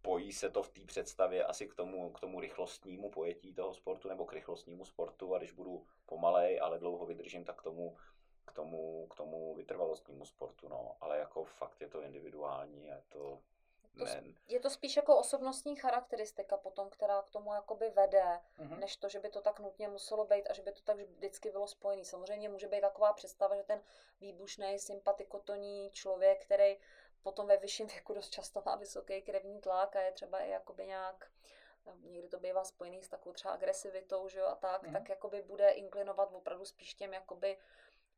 pojí 0.08 0.34
se 0.34 0.50
to 0.50 0.64
v 0.64 0.70
té 0.70 0.82
představě 0.86 1.44
asi 1.44 1.68
k 1.68 1.76
tomu, 1.76 2.10
k 2.10 2.20
tomu 2.20 2.40
rychlostnímu 2.40 3.10
pojetí 3.10 3.54
toho 3.54 3.74
sportu 3.74 4.08
nebo 4.08 4.26
k 4.26 4.34
rychlostnímu 4.34 4.86
sportu 4.86 5.36
a 5.36 5.38
když 5.38 5.52
budu 5.52 5.86
pomalej, 6.06 6.60
ale 6.62 6.80
dlouho 6.80 7.06
vydržím, 7.06 7.44
tak 7.44 7.60
k 7.60 7.64
tomu, 7.64 7.98
k 8.46 8.52
tomu, 8.52 9.08
k 9.08 9.16
tomu 9.16 9.56
vytrvalostnímu 9.56 10.26
sportu, 10.26 10.70
no. 10.70 10.96
Ale 11.02 11.18
jako 11.18 11.44
fakt 11.44 11.82
je 11.82 11.88
to 11.88 12.02
individuální 12.02 12.92
a 12.92 12.96
je 12.96 13.04
to 13.10 13.40
to, 13.98 14.06
je 14.48 14.60
to 14.60 14.70
spíš 14.70 14.96
jako 14.96 15.18
osobnostní 15.18 15.76
charakteristika 15.76 16.58
potom, 16.58 16.90
která 16.90 17.22
k 17.22 17.30
tomu 17.30 17.54
jakoby 17.54 17.90
vede, 17.90 18.40
mm-hmm. 18.60 18.80
než 18.80 18.96
to, 18.96 19.10
že 19.10 19.20
by 19.20 19.30
to 19.30 19.42
tak 19.42 19.60
nutně 19.60 19.88
muselo 19.88 20.26
být 20.26 20.48
a 20.50 20.54
že 20.54 20.62
by 20.62 20.72
to 20.72 20.82
tak 20.82 20.98
vždycky 20.98 21.52
bylo 21.52 21.68
spojené. 21.68 22.06
Samozřejmě 22.06 22.50
může 22.50 22.68
být 22.68 22.82
taková 22.82 23.14
představa, 23.14 23.56
že 23.56 23.64
ten 23.64 23.82
výbušný, 24.22 24.80
sympatikotoní 24.80 25.90
člověk, 25.94 26.46
který 26.46 26.78
potom 27.24 27.48
ve 27.48 27.58
vyšším 27.58 27.88
věku 27.88 28.14
dost 28.14 28.30
často 28.30 28.64
má 28.66 28.76
vysoký 28.76 29.22
krevní 29.22 29.62
tlak 29.62 29.96
a 29.96 30.02
je 30.02 30.12
třeba 30.12 30.40
i 30.40 30.50
jakoby 30.50 30.86
nějak 30.86 31.30
někdy 32.02 32.28
to 32.28 32.40
bývá 32.40 32.64
spojený 32.64 33.04
s 33.04 33.10
takovou 33.10 33.34
třeba 33.34 33.54
agresivitou, 33.54 34.28
že 34.28 34.40
jo, 34.40 34.46
a 34.46 34.56
tak, 34.56 34.84
mm-hmm. 34.84 34.94
tak 34.94 35.10
jakoby 35.10 35.42
bude 35.42 35.70
inklinovat 35.70 36.34
opravdu 36.34 36.66
spíš 36.66 36.94
těm 36.94 37.14
jakoby 37.14 37.58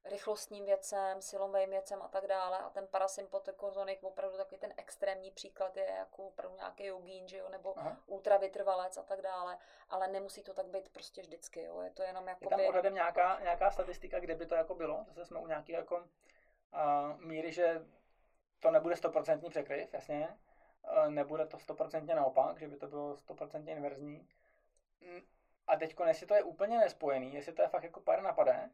rychlostním 0.06 0.66
věcem, 0.66 1.22
silovým 1.22 1.70
věcem 1.70 2.02
a 2.02 2.08
tak 2.08 2.28
dále. 2.28 2.58
A 2.58 2.70
ten 2.70 2.88
parasympatikozonik, 2.88 4.04
opravdu 4.04 4.38
takový 4.38 4.60
ten 4.60 4.74
extrémní 4.78 5.32
příklad 5.32 5.78
je 5.78 5.86
jako 5.86 6.28
opravdu 6.28 6.56
nějaký 6.58 6.86
jogín, 6.86 7.28
že 7.28 7.38
jo, 7.38 7.50
nebo 7.50 7.80
Aha. 7.80 7.98
ultravytrvalec 8.06 8.98
a 8.98 9.04
tak 9.04 9.22
dále. 9.22 9.58
Ale 9.90 10.08
nemusí 10.08 10.44
to 10.44 10.54
tak 10.54 10.66
být 10.66 10.90
prostě 10.90 11.22
vždycky, 11.22 11.64
jo. 11.64 11.82
Je 11.82 11.92
to 11.92 12.04
jenom 12.04 12.28
jako. 12.28 12.44
Je 12.44 12.50
tam 12.50 12.66
odhadem 12.66 12.94
nějaká, 12.94 13.40
nějaká 13.40 13.72
statistika, 13.72 14.20
kde 14.20 14.36
by 14.36 14.46
to 14.46 14.56
jako 14.56 14.76
bylo? 14.76 15.06
Zase 15.08 15.26
jsme 15.26 15.40
u 15.40 15.48
nějaký 15.48 15.72
jako 15.72 15.96
uh, 15.96 17.22
míry, 17.22 17.52
že 17.52 17.86
to 18.60 18.72
nebude 18.72 18.96
stoprocentní 18.96 19.50
překryv, 19.50 19.94
jasně. 19.94 20.38
Nebude 21.10 21.46
to 21.46 21.60
stoprocentně 21.60 22.16
naopak, 22.16 22.60
že 22.60 22.68
by 22.68 22.78
to 22.78 22.88
bylo 22.88 23.18
stoprocentně 23.18 23.74
inverzní. 23.74 24.28
Mm, 25.02 25.22
a 25.68 25.76
teď, 25.76 25.96
jestli 26.08 26.28
to 26.28 26.36
je 26.36 26.44
úplně 26.44 26.78
nespojený, 26.78 27.34
jestli 27.34 27.54
to 27.54 27.62
je 27.62 27.68
fakt 27.68 27.84
jako 27.84 28.00
pár 28.00 28.22
napade, 28.22 28.70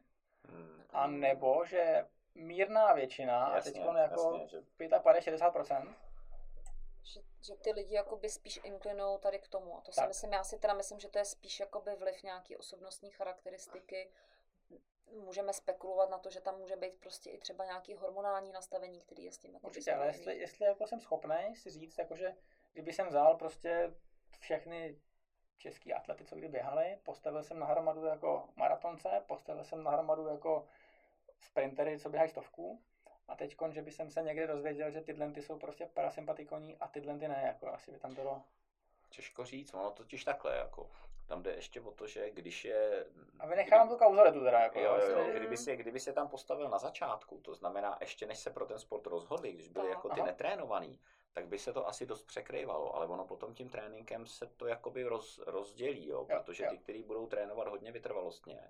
Hmm. 0.48 0.82
A 0.90 1.06
nebo, 1.06 1.64
že 1.64 2.06
mírná 2.34 2.92
většina, 2.92 3.52
jasně, 3.54 3.72
teď 3.72 3.80
jako 3.80 3.98
jasně, 3.98 4.48
že... 4.48 4.60
55-60%, 4.78 5.94
že, 7.02 7.20
že 7.40 7.56
ty 7.56 7.72
lidi 7.72 7.94
jakoby 7.94 8.28
spíš 8.30 8.60
inklinou 8.64 9.18
tady 9.18 9.38
k 9.38 9.48
tomu. 9.48 9.78
A 9.78 9.80
to 9.80 9.92
tak. 9.92 10.04
si 10.04 10.08
myslím, 10.08 10.32
já 10.32 10.44
si 10.44 10.58
teda 10.58 10.74
myslím, 10.74 11.00
že 11.00 11.08
to 11.08 11.18
je 11.18 11.24
spíš 11.24 11.60
jakoby 11.60 11.96
vliv 11.96 12.22
nějaký 12.22 12.56
osobnostní 12.56 13.10
charakteristiky. 13.10 14.10
Můžeme 15.12 15.52
spekulovat 15.52 16.10
na 16.10 16.18
to, 16.18 16.30
že 16.30 16.40
tam 16.40 16.58
může 16.58 16.76
být 16.76 17.00
prostě 17.00 17.30
i 17.30 17.38
třeba 17.38 17.64
nějaký 17.64 17.94
hormonální 17.94 18.52
nastavení, 18.52 19.00
který 19.00 19.24
je 19.24 19.32
s 19.32 19.38
tím 19.38 19.54
jako 19.54 19.66
Určitě, 19.66 19.94
ale 19.94 20.06
jestli, 20.06 20.38
jestli 20.38 20.66
jako 20.66 20.86
jsem 20.86 21.00
schopný 21.00 21.54
si 21.54 21.70
říct, 21.70 21.98
jakože 21.98 22.36
kdyby 22.72 22.92
jsem 22.92 23.08
vzal 23.08 23.36
prostě 23.36 23.94
všechny 24.40 24.98
český 25.56 25.94
atlety, 25.94 26.24
co 26.24 26.36
kdy 26.36 26.48
běhali. 26.48 26.98
Postavil 27.02 27.42
jsem 27.42 27.58
na 27.58 27.66
hromadu 27.66 28.04
jako 28.04 28.48
maratonce, 28.56 29.22
postavil 29.26 29.64
jsem 29.64 29.82
na 29.82 29.90
hromadu 29.90 30.26
jako 30.26 30.66
sprintery, 31.40 31.98
co 31.98 32.10
běhají 32.10 32.30
stovku. 32.30 32.82
A 33.28 33.36
teď, 33.36 33.56
že 33.70 33.82
by 33.82 33.90
jsem 33.90 34.10
se 34.10 34.22
někde 34.22 34.46
dozvěděl, 34.46 34.90
že 34.90 35.00
tyhle 35.00 35.30
ty 35.32 35.42
jsou 35.42 35.58
prostě 35.58 35.86
parasympatikoní 35.86 36.76
a 36.76 36.88
tyhle 36.88 37.18
ty 37.18 37.28
ne, 37.28 37.42
jako 37.46 37.68
asi 37.68 37.92
by 37.92 37.98
tam 37.98 38.14
bylo. 38.14 38.42
Těžko 39.08 39.44
říct, 39.44 39.74
ono 39.74 39.90
totiž 39.90 40.24
takhle, 40.24 40.56
jako 40.56 40.90
tam 41.26 41.42
jde 41.42 41.54
ještě 41.54 41.80
o 41.80 41.90
to, 41.90 42.06
že 42.06 42.30
když 42.30 42.64
je... 42.64 43.06
A 43.38 43.46
vynechám 43.46 43.86
kdy... 43.86 43.96
tu 43.96 44.04
kauzalitu 44.04 44.40
teda. 44.44 44.60
Jako, 44.60 44.80
jo, 44.80 44.98
jo, 45.00 45.18
jo, 45.18 45.26
kdyby, 45.34 45.56
si, 45.56 45.76
kdyby 45.76 46.00
si 46.00 46.12
tam 46.12 46.28
postavil 46.28 46.68
na 46.68 46.78
začátku, 46.78 47.38
to 47.38 47.54
znamená 47.54 47.98
ještě 48.00 48.26
než 48.26 48.38
se 48.38 48.50
pro 48.50 48.66
ten 48.66 48.78
sport 48.78 49.06
rozhodli, 49.06 49.52
když 49.52 49.68
byli 49.68 49.88
jako 49.88 50.08
ty 50.08 50.20
Aha. 50.20 50.26
netrénovaný, 50.26 51.00
tak 51.32 51.46
by 51.46 51.58
se 51.58 51.72
to 51.72 51.88
asi 51.88 52.06
dost 52.06 52.22
překrývalo, 52.22 52.94
ale 52.96 53.06
ono 53.06 53.24
potom 53.24 53.54
tím 53.54 53.68
tréninkem 53.68 54.26
se 54.26 54.46
to 54.46 54.66
jakoby 54.66 55.04
roz, 55.04 55.40
rozdělí, 55.46 56.08
jo, 56.08 56.24
protože 56.24 56.64
jo, 56.64 56.70
jo. 56.70 56.76
ty, 56.76 56.82
kteří 56.82 57.02
budou 57.02 57.26
trénovat 57.26 57.68
hodně 57.68 57.92
vytrvalostně, 57.92 58.60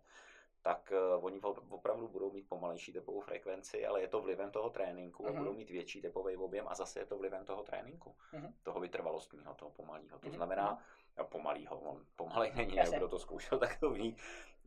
tak 0.67 0.93
uh, 0.93 1.25
oni 1.25 1.41
opravdu 1.71 2.09
budou 2.09 2.31
mít 2.31 2.49
pomalejší 2.49 2.93
tepovou 2.93 3.21
frekvenci, 3.21 3.87
ale 3.87 4.01
je 4.01 4.09
to 4.09 4.21
vlivem 4.21 4.51
toho 4.51 4.71
tréninku 4.71 5.23
uh-huh. 5.23 5.29
a 5.29 5.31
mhm. 5.31 5.39
budou 5.39 5.53
mít 5.53 5.71
větší 5.71 6.01
tepový 6.01 6.37
objem 6.37 6.69
a 6.69 6.75
zase 6.75 7.01
je 7.01 7.07
to 7.07 7.19
vlivem 7.19 7.45
toho 7.45 7.62
tréninku, 7.62 8.17
uh-huh. 8.33 8.53
toho 8.62 8.81
vytrvalostního, 8.81 9.55
toho 9.55 9.71
pomalého. 9.71 10.19
To 10.19 10.27
uh-huh. 10.27 10.35
znamená, 10.35 10.79
no, 11.19 11.25
pomalýho, 11.25 11.79
on 11.79 12.05
pomalej 12.17 12.53
není, 12.55 12.77
kdo 12.97 13.09
to 13.09 13.19
zkoušel, 13.19 13.59
tak 13.59 13.81
to 13.81 13.91
ví, 13.91 14.17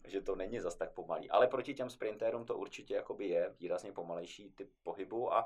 že 0.08 0.22
to 0.22 0.36
není 0.36 0.60
zas 0.60 0.76
tak 0.76 0.94
pomalý. 0.94 1.30
Ale 1.30 1.48
proti 1.48 1.74
těm 1.74 1.90
sprintérům 1.90 2.46
to 2.46 2.58
určitě 2.58 2.96
jakoby 2.96 3.28
je 3.28 3.56
výrazně 3.60 3.92
pomalejší 3.92 4.52
typ 4.52 4.70
pohybu 4.84 5.34
a 5.34 5.46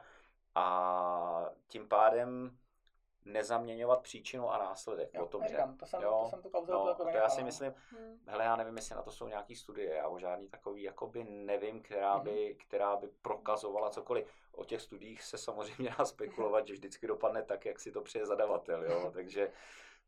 a 0.56 1.50
tím 1.68 1.88
pádem 1.88 2.58
nezaměňovat 3.26 4.02
příčinu 4.02 4.52
a 4.52 4.58
následek. 4.58 5.10
Jo, 5.14 5.26
tom, 5.26 5.44
říkám, 5.48 5.72
že, 5.72 5.78
to 5.78 5.86
jsem, 5.86 6.02
jo, 6.02 6.22
to 6.24 6.30
jsem 6.30 6.42
tu 6.42 6.72
no, 6.72 6.88
jako 6.88 7.04
to 7.04 7.10
já 7.10 7.30
si 7.30 7.44
myslím, 7.44 7.74
hmm. 7.90 8.20
hele, 8.28 8.44
já 8.44 8.56
nevím, 8.56 8.76
jestli 8.76 8.96
na 8.96 9.02
to 9.02 9.12
jsou 9.12 9.28
nějaké 9.28 9.56
studie, 9.56 9.94
já 9.94 10.08
o 10.08 10.20
žádný 10.20 10.48
takový, 10.48 10.84
jakoby 10.84 11.24
nevím, 11.24 11.82
která 11.82 12.20
by, 12.20 12.46
hmm. 12.46 12.58
která 12.68 12.96
by 12.96 13.08
prokazovala 13.22 13.90
cokoliv. 13.90 14.28
O 14.52 14.66
těch 14.66 14.82
studiích 14.82 15.24
se 15.24 15.38
samozřejmě 15.38 15.96
dá 15.98 16.06
spekulovat, 16.06 16.68
že 16.68 16.74
vždycky 16.74 17.08
dopadne 17.08 17.44
tak, 17.44 17.66
jak 17.66 17.80
si 17.80 17.92
to 17.92 18.02
přeje 18.02 18.26
zadavatel, 18.26 18.84
jo, 18.84 19.12
takže 19.14 19.52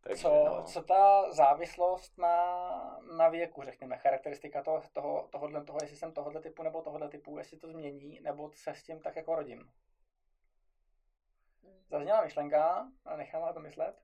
takže, 0.08 0.22
co, 0.22 0.46
no. 0.46 0.64
co 0.64 0.84
ta 0.84 1.32
závislost 1.32 2.18
na, 2.18 3.00
na 3.18 3.30
věku, 3.30 3.64
řekněme, 3.64 3.98
charakteristika 3.98 4.64
toho, 4.64 4.82
toho, 4.94 5.28
tohohle, 5.32 5.64
toho, 5.64 5.80
jestli 5.82 5.98
jsem 5.98 6.12
tohohle 6.12 6.42
typu 6.42 6.64
nebo 6.64 6.82
tohohle 6.82 7.10
typu, 7.10 7.38
jestli 7.38 7.58
to 7.58 7.68
změní, 7.68 8.20
nebo 8.20 8.52
se 8.54 8.72
s 8.72 8.84
tím 8.84 9.00
tak 9.00 9.16
jako 9.16 9.36
rodím 9.36 9.70
zazněla 11.90 12.24
myšlenka, 12.24 12.92
a 13.06 13.16
nechám 13.16 13.42
na 13.42 13.54
to 13.54 13.60
myslet, 13.60 14.02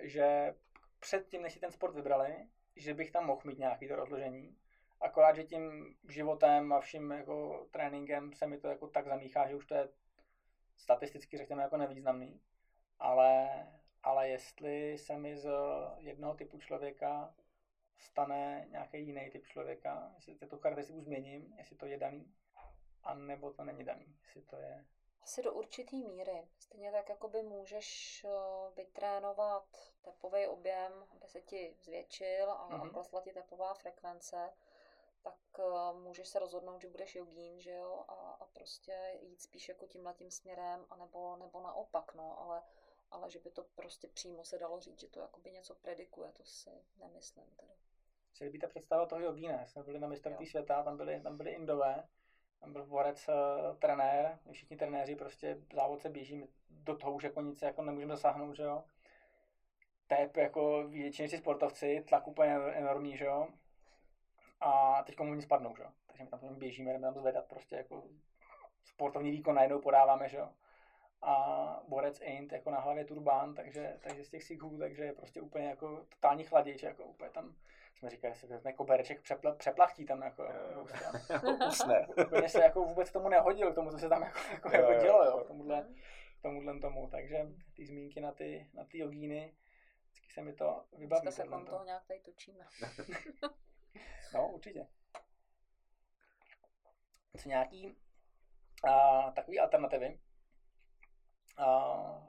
že 0.00 0.54
předtím, 1.00 1.42
než 1.42 1.52
si 1.52 1.60
ten 1.60 1.72
sport 1.72 1.94
vybrali, 1.94 2.48
že 2.76 2.94
bych 2.94 3.10
tam 3.10 3.26
mohl 3.26 3.40
mít 3.44 3.58
nějaký 3.58 3.88
to 3.88 3.96
rozložení. 3.96 4.56
Akorát, 5.00 5.36
že 5.36 5.44
tím 5.44 5.96
životem 6.08 6.72
a 6.72 6.80
vším 6.80 7.10
jako 7.10 7.66
tréninkem 7.70 8.32
se 8.32 8.46
mi 8.46 8.58
to 8.58 8.68
jako 8.68 8.88
tak 8.88 9.06
zamíchá, 9.06 9.48
že 9.48 9.54
už 9.54 9.66
to 9.66 9.74
je 9.74 9.88
statisticky 10.76 11.38
řekněme 11.38 11.62
jako 11.62 11.76
nevýznamný. 11.76 12.40
Ale, 12.98 13.48
ale 14.02 14.28
jestli 14.28 14.98
se 14.98 15.18
mi 15.18 15.36
z 15.36 15.50
jednoho 15.98 16.34
typu 16.34 16.58
člověka 16.58 17.34
stane 17.98 18.66
nějaký 18.70 19.06
jiný 19.06 19.30
typ 19.30 19.46
člověka, 19.46 20.12
jestli 20.14 20.34
tu 20.34 20.58
charakteristiku 20.58 21.00
změním, 21.00 21.54
jestli 21.58 21.76
to 21.76 21.86
je 21.86 21.98
daný, 21.98 22.34
a 23.02 23.14
nebo 23.14 23.52
to 23.52 23.64
není 23.64 23.84
daný, 23.84 24.16
jestli 24.22 24.42
to 24.42 24.56
je 24.56 24.84
asi 25.26 25.42
do 25.42 25.52
určitý 25.52 26.04
míry. 26.04 26.48
Stejně 26.58 26.92
tak 26.92 27.08
jakoby 27.08 27.42
můžeš 27.42 28.24
eh, 28.24 28.30
vytrénovat 28.76 29.64
tepový 30.02 30.46
objem, 30.46 30.92
aby 31.10 31.28
se 31.28 31.40
ti 31.40 31.76
zvětšil 31.82 32.50
a 32.50 32.68
mm-hmm. 32.68 32.90
klesla 32.90 33.20
ti 33.20 33.32
tepová 33.32 33.74
frekvence, 33.74 34.52
tak 35.22 35.38
uh, 35.58 35.98
můžeš 36.00 36.28
se 36.28 36.38
rozhodnout, 36.38 36.80
že 36.80 36.88
budeš 36.88 37.14
jogín, 37.14 37.60
že 37.60 37.70
jo, 37.70 38.04
a, 38.08 38.12
a 38.14 38.44
prostě 38.44 39.18
jít 39.20 39.42
spíš 39.42 39.68
jako 39.68 39.86
tímhle 39.86 40.14
tím 40.14 40.30
směrem, 40.30 40.86
anebo, 40.90 41.36
nebo 41.36 41.60
naopak, 41.60 42.14
no, 42.14 42.40
ale, 42.40 42.62
ale 43.10 43.30
že 43.30 43.38
by 43.38 43.50
to 43.50 43.64
prostě 43.64 44.08
přímo 44.08 44.44
se 44.44 44.58
dalo 44.58 44.80
říct, 44.80 45.00
že 45.00 45.08
to 45.08 45.20
jakoby 45.20 45.50
něco 45.50 45.74
predikuje, 45.74 46.32
to 46.32 46.44
si 46.44 46.70
nemyslím 46.98 47.46
teda. 47.56 47.74
Se 48.32 48.44
líbí 48.44 48.58
ta 48.58 48.68
představa 48.68 49.06
toho 49.06 49.20
jogína, 49.20 49.66
jsme 49.66 49.82
byli 49.82 49.98
na 49.98 50.08
mistrovství 50.08 50.46
světa, 50.46 50.82
tam 50.82 50.96
byli, 50.96 51.20
tam 51.20 51.36
byli 51.36 51.50
indové, 51.50 52.08
byl 52.66 52.86
Vorec 52.86 53.28
uh, 53.28 53.76
trenér, 53.76 54.38
všichni 54.52 54.76
trenéři 54.76 55.16
prostě 55.16 55.58
závod 55.74 56.00
se 56.00 56.08
běží 56.08 56.44
do 56.70 56.96
toho 56.96 57.12
už 57.12 57.22
jako 57.22 57.40
nic 57.40 57.62
jako 57.62 57.82
nemůžeme 57.82 58.16
zasáhnout, 58.16 58.56
že 58.56 58.62
jo. 58.62 58.84
tép 60.06 60.36
jako 60.36 60.88
většině 60.88 61.28
si 61.28 61.38
sportovci, 61.38 62.04
tlak 62.08 62.28
úplně 62.28 62.54
enormní, 62.54 63.16
že 63.16 63.24
jo. 63.24 63.48
A 64.60 65.02
teď 65.02 65.20
oni 65.20 65.42
spadnou, 65.42 65.76
že 65.76 65.82
jo. 65.82 65.90
Takže 66.06 66.24
my 66.24 66.30
tam 66.30 66.40
běžíme, 66.58 66.92
jdeme 66.92 67.06
tam 67.06 67.14
zvedat 67.14 67.44
prostě 67.44 67.76
jako 67.76 68.02
sportovní 68.84 69.30
výkon 69.30 69.54
najednou 69.54 69.80
podáváme, 69.80 70.28
že 70.28 70.36
jo. 70.36 70.48
A 71.22 71.82
borec 71.88 72.20
Aint 72.20 72.52
jako 72.52 72.70
na 72.70 72.80
hlavě 72.80 73.04
turbán, 73.04 73.54
takže, 73.54 73.96
takže 74.00 74.24
z 74.24 74.30
těch 74.30 74.42
sighů, 74.42 74.78
takže 74.78 75.04
je 75.04 75.12
prostě 75.12 75.40
úplně 75.40 75.66
jako 75.66 76.06
totální 76.08 76.44
chladič, 76.44 76.82
jako 76.82 77.04
úplně 77.04 77.30
tam 77.30 77.54
jsme 77.98 78.10
říkali, 78.10 78.34
že 78.34 78.40
se 78.40 78.46
vezme 78.46 78.72
kobereček, 78.72 79.20
přepla, 79.20 79.54
přeplachtí 79.54 80.06
tam 80.06 80.22
jako. 80.22 80.48
Usne. 81.68 82.06
Úplně 82.26 82.48
se 82.48 82.62
jako 82.62 82.84
vůbec 82.84 83.12
tomu 83.12 83.28
nehodil, 83.28 83.72
k 83.72 83.74
tomu, 83.74 83.90
co 83.90 83.98
se 83.98 84.08
tam 84.08 84.22
jako, 84.22 84.38
jako, 84.52 84.68
jako 84.68 85.02
dělo, 85.02 85.24
jo, 85.24 85.44
tomuhle, 85.46 85.88
tomuhle 86.42 86.80
tomu. 86.80 87.08
Takže 87.10 87.46
ty 87.74 87.86
zmínky 87.86 88.20
na 88.20 88.32
ty, 88.32 88.70
na 88.74 88.84
ty 88.84 88.98
jogíny, 88.98 89.54
vždycky 90.10 90.32
se 90.32 90.42
mi 90.42 90.52
to 90.52 90.84
vybaví. 90.92 91.22
Dneska 91.22 91.42
se 91.42 91.48
kolem 91.48 91.66
toho 91.66 91.84
nějak 91.84 92.06
tady 92.06 92.20
točíme. 92.20 92.66
no, 94.34 94.48
určitě. 94.48 94.86
Co 97.36 97.48
nějaký 97.48 97.96
a, 98.84 99.30
takový 99.30 99.60
alternativy? 99.60 100.18
A, 101.56 102.26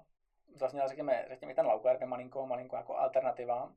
zazněla, 0.56 0.88
řekněme, 0.88 1.26
řekněme 1.30 1.56
ten 1.56 1.66
low 1.66 1.82
carb 1.82 2.02
je 2.02 2.08
malinko, 2.08 2.46
malinko 2.46 2.76
jako 2.76 2.98
alternativa. 2.98 3.74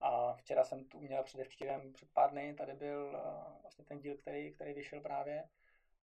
A 0.00 0.32
včera 0.32 0.64
jsem 0.64 0.84
tu 0.84 1.00
měl 1.00 1.22
předevčírem 1.22 1.92
před 1.92 2.08
pár 2.12 2.30
dny, 2.30 2.54
tady 2.54 2.72
byl 2.72 3.04
uh, 3.04 3.62
vlastně 3.62 3.84
ten 3.84 3.98
díl, 3.98 4.16
který, 4.16 4.54
který 4.54 4.72
vyšel 4.72 5.00
právě 5.00 5.48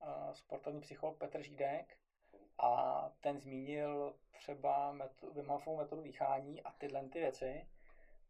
uh, 0.04 0.34
sportovní 0.34 0.82
psycholog 0.82 1.18
Petr 1.18 1.42
Žídek 1.42 1.98
a 2.58 3.10
ten 3.20 3.40
zmínil 3.40 4.16
třeba 4.32 4.96
Wim 5.34 5.48
Hofovou 5.48 5.78
metodu 5.78 6.02
dýchání 6.02 6.64
a 6.64 6.72
tyhle 6.72 7.10
ty 7.10 7.20
věci, 7.20 7.68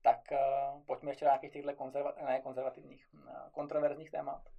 tak 0.02 0.22
uh, 0.32 0.84
pojďme 0.84 1.12
ještě 1.12 1.26
do 1.26 1.30
nějakých 1.30 1.52
těchto 1.52 1.74
konzerva, 1.74 2.14
ne, 2.26 2.42
konzervativních, 2.42 3.08
kontroverzních 3.52 4.12
témat. 4.12 4.50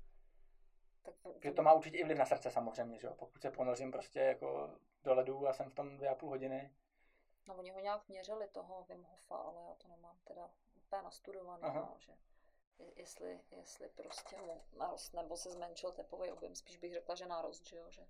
Tak, 1.02 1.14
že 1.42 1.52
to 1.52 1.62
má 1.62 1.72
určitě 1.72 1.98
i 1.98 2.04
vliv 2.04 2.18
na 2.18 2.24
srdce 2.24 2.50
samozřejmě, 2.50 2.98
že 2.98 3.06
jo? 3.06 3.14
pokud 3.14 3.42
se 3.42 3.50
ponořím 3.50 3.92
prostě 3.92 4.20
jako 4.20 4.70
do 5.04 5.14
ledu 5.14 5.48
a 5.48 5.52
jsem 5.52 5.70
v 5.70 5.74
tom 5.74 5.96
dvě 5.96 6.08
a 6.08 6.14
půl 6.14 6.28
hodiny. 6.28 6.74
No 7.46 7.54
oni 7.54 7.70
ho 7.70 7.80
nějak 7.80 8.08
měřili 8.08 8.48
toho 8.48 8.84
Wim 8.88 9.04
Hofa, 9.04 9.36
ale 9.36 9.62
já 9.62 9.74
to 9.74 9.88
nemám 9.88 10.16
teda 10.24 10.50
úplně 10.76 11.02
nastudovaný, 11.02 11.62
no, 11.62 11.94
že 11.98 12.12
jestli, 12.96 13.40
jestli 13.50 13.88
prostě 13.88 14.36
mu 14.36 14.62
narost 14.76 15.14
nebo 15.14 15.36
se 15.36 15.50
zmenšil 15.50 15.92
tepový 15.92 16.30
objem, 16.30 16.54
spíš 16.54 16.76
bych 16.76 16.92
řekla, 16.92 17.14
že 17.14 17.26
narost, 17.26 17.66
že 17.66 17.76
jo, 17.76 17.90
že 17.90 18.06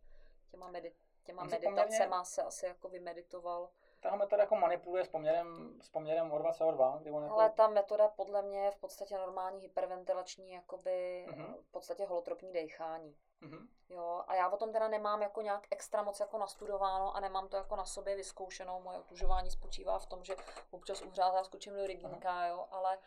těma, 0.49 0.71
medit, 0.71 0.95
těma 1.23 1.45
meditacema 1.45 2.25
se 2.25 2.43
asi 2.43 2.67
jako 2.67 2.89
vymeditoval. 2.89 3.71
Ta 4.03 4.17
metoda 4.17 4.43
jako 4.43 4.57
manipuluje 4.57 5.05
s 5.05 5.09
poměrem, 5.09 5.79
s 5.83 5.89
poměrem 5.89 6.31
O2 6.31 6.53
CO2, 6.53 6.99
kdy 6.99 7.11
on 7.11 7.25
Ale 7.25 7.45
jako... 7.45 7.57
ta 7.57 7.69
metoda 7.69 8.09
podle 8.09 8.43
mě 8.43 8.65
je 8.65 8.71
v 8.71 8.77
podstatě 8.77 9.19
normální 9.19 9.61
hyperventilační, 9.61 10.53
jakoby 10.53 11.27
uh-huh. 11.29 11.55
v 11.63 11.71
podstatě 11.71 12.07
holotropní 12.07 12.53
dechání. 12.53 13.17
Uh-huh. 13.43 13.69
Jo, 13.89 14.25
a 14.27 14.35
já 14.35 14.49
o 14.49 14.57
tom 14.57 14.73
teda 14.73 14.89
nemám 14.89 15.23
jako 15.23 15.43
nějak 15.43 15.67
extra 15.71 16.03
moc 16.03 16.21
jako 16.21 16.39
nastudováno 16.39 17.17
a 17.17 17.21
nemám 17.21 17.49
to 17.49 17.57
jako 17.57 17.77
na 17.77 17.85
sobě 17.85 18.17
vyzkoušenou. 18.17 18.81
Moje 18.81 18.99
otužování 18.99 19.51
spočívá 19.51 19.99
v 19.99 20.07
tom, 20.07 20.25
že 20.25 20.37
občas 20.71 21.03
uhřátá 21.03 21.45
skočím 21.45 21.75
do 21.75 21.87
rybníka, 21.87 22.41
uh-huh. 22.41 22.49
jo, 22.49 22.67
ale 22.71 22.99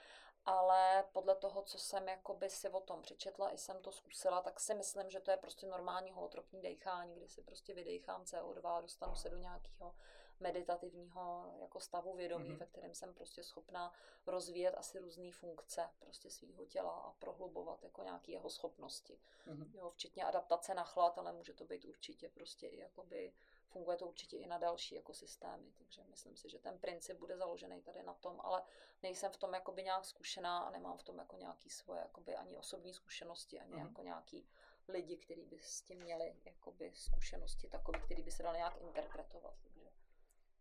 ale 0.45 1.03
podle 1.11 1.35
toho, 1.35 1.61
co 1.61 1.77
jsem 1.79 2.07
jakoby 2.07 2.49
si 2.49 2.69
o 2.69 2.79
tom 2.79 3.01
přečetla, 3.01 3.53
i 3.53 3.57
jsem 3.57 3.81
to 3.81 3.91
zkusila, 3.91 4.41
tak 4.41 4.59
si 4.59 4.75
myslím, 4.75 5.09
že 5.09 5.19
to 5.19 5.31
je 5.31 5.37
prostě 5.37 5.67
normální 5.67 6.11
holotropní 6.11 6.61
dechání, 6.61 7.15
kdy 7.15 7.27
si 7.27 7.41
prostě 7.41 7.73
vydechám 7.73 8.23
CO2 8.23 8.67
a 8.67 8.81
dostanu 8.81 9.15
se 9.15 9.29
do 9.29 9.37
nějakého 9.37 9.95
meditativního 10.39 11.53
jako 11.61 11.79
stavu 11.79 12.15
vědomí, 12.15 12.49
mm-hmm. 12.49 12.57
ve 12.57 12.65
kterém 12.65 12.93
jsem 12.93 13.13
prostě 13.13 13.43
schopná 13.43 13.93
rozvíjet 14.27 14.71
asi 14.71 14.99
různé 14.99 15.31
funkce 15.31 15.89
prostě 15.99 16.29
svého 16.29 16.65
těla 16.65 16.91
a 16.91 17.11
prohlubovat 17.11 17.83
jako 17.83 18.03
nějaké 18.03 18.31
jeho 18.31 18.49
schopnosti. 18.49 19.19
Mm-hmm. 19.47 19.69
Jo, 19.73 19.89
včetně 19.89 20.25
adaptace 20.25 20.73
na 20.73 20.83
chlad, 20.83 21.17
ale 21.17 21.31
může 21.31 21.53
to 21.53 21.65
být 21.65 21.85
určitě 21.85 22.29
prostě 22.29 22.67
i 22.67 22.79
jakoby 22.79 23.33
funguje 23.67 23.97
to 23.97 24.07
určitě 24.07 24.37
i 24.37 24.47
na 24.47 24.57
další 24.57 24.97
ekosystémy, 24.97 25.71
takže 25.77 26.03
myslím 26.03 26.35
si, 26.37 26.49
že 26.49 26.59
ten 26.59 26.79
princip 26.79 27.17
bude 27.17 27.37
založený 27.37 27.81
tady 27.81 28.03
na 28.03 28.13
tom, 28.13 28.41
ale 28.43 28.63
nejsem 29.03 29.31
v 29.31 29.37
tom 29.37 29.53
jakoby 29.53 29.83
nějak 29.83 30.05
zkušená 30.05 30.59
a 30.59 30.69
nemám 30.69 30.97
v 30.97 31.03
tom 31.03 31.17
jako 31.17 31.37
nějaký 31.37 31.69
svoje 31.69 32.01
jakoby 32.01 32.35
ani 32.35 32.57
osobní 32.57 32.93
zkušenosti, 32.93 33.59
ani 33.59 33.73
mm-hmm. 33.73 33.87
jako 33.87 34.01
nějaký 34.01 34.47
lidi, 34.87 35.17
kteří 35.17 35.45
by 35.45 35.59
s 35.59 35.81
tím 35.81 35.99
měli 35.99 36.35
jakoby 36.45 36.91
zkušenosti 36.95 37.69
takové, 37.69 37.99
které 37.99 38.23
by 38.23 38.31
se 38.31 38.43
dali 38.43 38.57
nějak 38.57 38.81
interpretovat. 38.81 39.53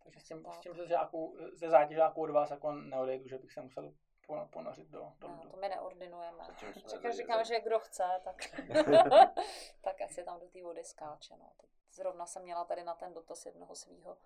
Takže, 0.05 0.21
s 0.21 0.25
tím, 0.25 0.47
s 0.53 0.59
tím 0.59 0.75
ze, 0.75 0.87
žáků, 0.87 1.37
ze 1.53 1.71
zátěžáků 1.71 2.23
od 2.23 2.31
vás 2.31 2.51
jako 2.51 2.73
neodejdu, 2.73 3.29
že 3.29 3.39
bych 3.39 3.53
se 3.53 3.61
musel 3.61 3.95
ponořit 4.51 4.89
do, 4.89 5.13
do 5.19 5.29
no, 5.29 5.51
to 5.51 5.57
my 5.57 5.69
neordinujeme. 5.69 6.45
Říkám, 6.87 7.13
říkám, 7.13 7.45
že 7.45 7.61
kdo 7.61 7.79
chce, 7.79 8.05
tak, 8.25 8.37
tak 9.81 10.01
asi 10.01 10.25
tam 10.25 10.41
do 10.41 10.49
té 10.49 10.63
vody 10.63 10.85
skáče. 10.85 11.37
No. 11.37 11.53
Teď 11.57 11.71
zrovna 11.91 12.27
jsem 12.27 12.43
měla 12.43 12.65
tady 12.65 12.85
na 12.85 12.95
ten 12.95 13.15
dotaz 13.15 13.47
jednoho 13.47 13.75
svého 13.75 14.19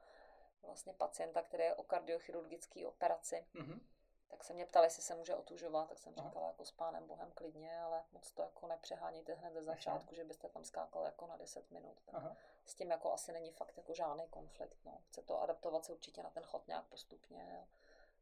vlastně 0.62 0.92
pacienta, 0.92 1.42
který 1.42 1.64
je 1.64 1.74
o 1.74 1.82
kardiochirurgické 1.82 2.86
operaci. 2.86 3.46
Mm-hmm. 3.54 3.80
Tak 4.28 4.44
se 4.44 4.54
mě 4.54 4.66
ptali, 4.66 4.86
jestli 4.86 5.02
se 5.02 5.14
může 5.14 5.34
otužovat, 5.34 5.88
tak 5.88 5.98
jsem 5.98 6.14
Aha. 6.16 6.28
říkala 6.28 6.46
jako 6.46 6.64
s 6.64 6.72
pánem 6.72 7.06
Bohem 7.06 7.30
klidně, 7.32 7.80
ale 7.80 8.04
moc 8.12 8.30
to 8.30 8.42
jako 8.42 8.66
nepřeháníte 8.66 9.34
hned 9.34 9.52
ze 9.52 9.62
začátku, 9.62 10.08
Aha. 10.08 10.16
že 10.16 10.24
byste 10.24 10.48
tam 10.48 10.64
skákal 10.64 11.04
jako 11.04 11.26
na 11.26 11.36
10 11.36 11.70
minut. 11.70 11.96
Tak 12.04 12.14
Aha. 12.14 12.36
s 12.64 12.74
tím 12.74 12.90
jako 12.90 13.12
asi 13.12 13.32
není 13.32 13.52
fakt 13.52 13.76
jako 13.76 13.94
žádný 13.94 14.28
konflikt. 14.28 14.78
No. 14.84 14.98
Chce 15.08 15.22
to 15.22 15.42
adaptovat 15.42 15.84
se 15.84 15.92
určitě 15.92 16.22
na 16.22 16.30
ten 16.30 16.42
chod 16.42 16.68
nějak 16.68 16.86
postupně 16.86 17.68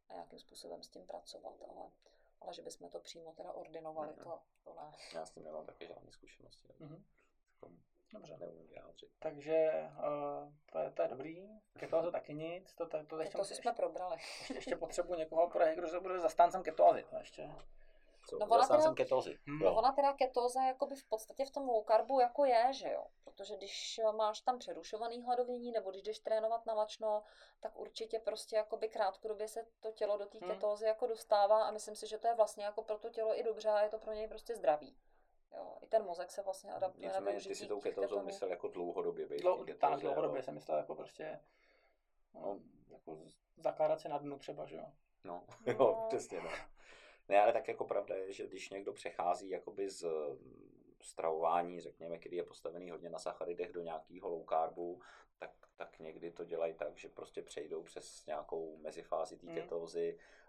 a 0.08 0.12
nějakým 0.12 0.38
způsobem 0.38 0.82
s 0.82 0.88
tím 0.88 1.06
pracovat, 1.06 1.54
ale, 1.68 1.90
ale 2.40 2.54
že 2.54 2.62
bychom 2.62 2.90
to 2.90 3.00
přímo 3.00 3.32
teda 3.32 3.52
ordinovali, 3.52 4.08
mm-hmm. 4.08 4.24
to, 4.24 4.40
to 4.64 4.74
ne. 4.74 4.92
Já 5.14 5.26
s 5.26 5.30
tím 5.30 5.44
nemám 5.44 5.66
taky 5.66 5.86
žádné 5.86 6.12
zkušenosti. 6.12 6.68
Mm-hmm. 6.80 7.02
Dobře. 8.12 8.38
Takže 9.18 9.70
uh, 9.98 10.52
to, 10.72 10.78
je, 10.78 10.90
to 10.90 11.02
je 11.02 11.08
dobrý. 11.08 11.48
Ketóze 11.78 12.10
taky 12.10 12.34
nic. 12.34 12.74
To, 12.74 12.86
to, 12.86 13.04
to 13.06 13.20
ještě, 13.20 13.54
jsme 13.54 13.72
probrali. 13.72 14.16
Ještě, 14.16 14.54
ještě 14.54 14.76
potřebuji 14.76 15.14
někoho, 15.14 15.50
kdo 15.74 15.88
se 15.88 16.00
bude 16.00 16.20
zastáncem 16.20 16.62
ketózy. 16.62 17.04
To 17.10 17.16
ještě. 17.16 17.50
Co, 18.28 18.38
no 18.38 18.46
ona 18.46 18.66
teda, 18.66 18.94
ketózy. 18.94 19.38
Hmm. 19.46 19.58
No 19.58 19.74
ona 19.74 19.92
teda 19.92 20.12
ketóza 20.12 20.62
jakoby 20.62 20.96
v 20.96 21.08
podstatě 21.08 21.44
v 21.44 21.50
tom 21.50 21.68
low 21.68 21.84
carbu 21.84 22.20
jako 22.20 22.44
je, 22.44 22.72
že 22.72 22.92
jo. 22.92 23.06
Protože 23.24 23.56
když 23.56 24.00
máš 24.16 24.40
tam 24.40 24.58
přerušovaný 24.58 25.22
hladovění, 25.22 25.72
nebo 25.72 25.90
když 25.90 26.02
jdeš 26.02 26.18
trénovat 26.18 26.66
na 26.66 26.74
lačno, 26.74 27.22
tak 27.60 27.78
určitě 27.78 28.18
prostě 28.18 28.56
jakoby 28.56 28.88
krátkodobě 28.88 29.48
se 29.48 29.66
to 29.80 29.92
tělo 29.92 30.16
do 30.16 30.26
té 30.26 30.38
hmm. 30.38 30.50
ketózy 30.50 30.86
jako 30.86 31.06
dostává 31.06 31.64
a 31.64 31.70
myslím 31.70 31.96
si, 31.96 32.06
že 32.06 32.18
to 32.18 32.28
je 32.28 32.34
vlastně 32.34 32.64
jako 32.64 32.82
pro 32.82 32.98
to 32.98 33.10
tělo 33.10 33.38
i 33.38 33.42
dobře 33.42 33.68
a 33.68 33.82
je 33.82 33.88
to 33.88 33.98
pro 33.98 34.12
něj 34.12 34.28
prostě 34.28 34.56
zdravý. 34.56 34.96
Jo, 35.56 35.78
i 35.80 35.86
ten 35.86 36.04
mozek 36.04 36.30
se 36.30 36.42
vlastně 36.42 36.72
adaptuje 36.72 37.08
na 37.08 37.20
ten 37.20 37.40
Ty 37.40 37.54
si 37.54 37.66
tou 37.66 37.80
ketózou 37.80 38.22
myslel 38.22 38.50
jako 38.50 38.68
dlouhodobě 38.68 39.26
být. 39.26 39.40
Dlou, 39.40 39.64
tak, 39.78 40.00
dlouhodobě 40.00 40.42
jsem 40.42 40.54
myslel 40.54 40.78
jako 40.78 40.94
prostě 40.94 41.40
no, 42.34 42.60
jako 42.88 43.18
zakládat 43.56 44.00
se 44.00 44.08
na 44.08 44.18
dnu 44.18 44.38
třeba, 44.38 44.66
že 44.66 44.76
jo. 44.76 44.92
No, 45.24 45.44
no. 45.66 45.72
jo, 45.72 46.04
přesně 46.08 46.40
no. 46.40 46.50
Ne, 47.28 47.42
ale 47.42 47.52
tak 47.52 47.68
jako 47.68 47.84
pravda 47.84 48.16
je, 48.16 48.32
že 48.32 48.46
když 48.46 48.70
někdo 48.70 48.92
přechází 48.92 49.48
jakoby 49.48 49.90
z 49.90 50.06
stravování, 51.02 51.80
řekněme, 51.80 52.18
který 52.18 52.36
je 52.36 52.42
postavený 52.42 52.90
hodně 52.90 53.10
na 53.10 53.18
sacharidech 53.18 53.72
do 53.72 53.82
nějakého 53.82 54.28
low 54.28 54.46
carbu, 54.48 55.02
tak, 55.38 55.50
tak 55.76 55.98
někdy 55.98 56.30
to 56.30 56.44
dělají 56.44 56.74
tak, 56.74 56.96
že 56.96 57.08
prostě 57.08 57.42
přejdou 57.42 57.82
přes 57.82 58.26
nějakou 58.26 58.76
mezifázi 58.76 59.36
té 59.36 59.46
mm. 59.46 59.68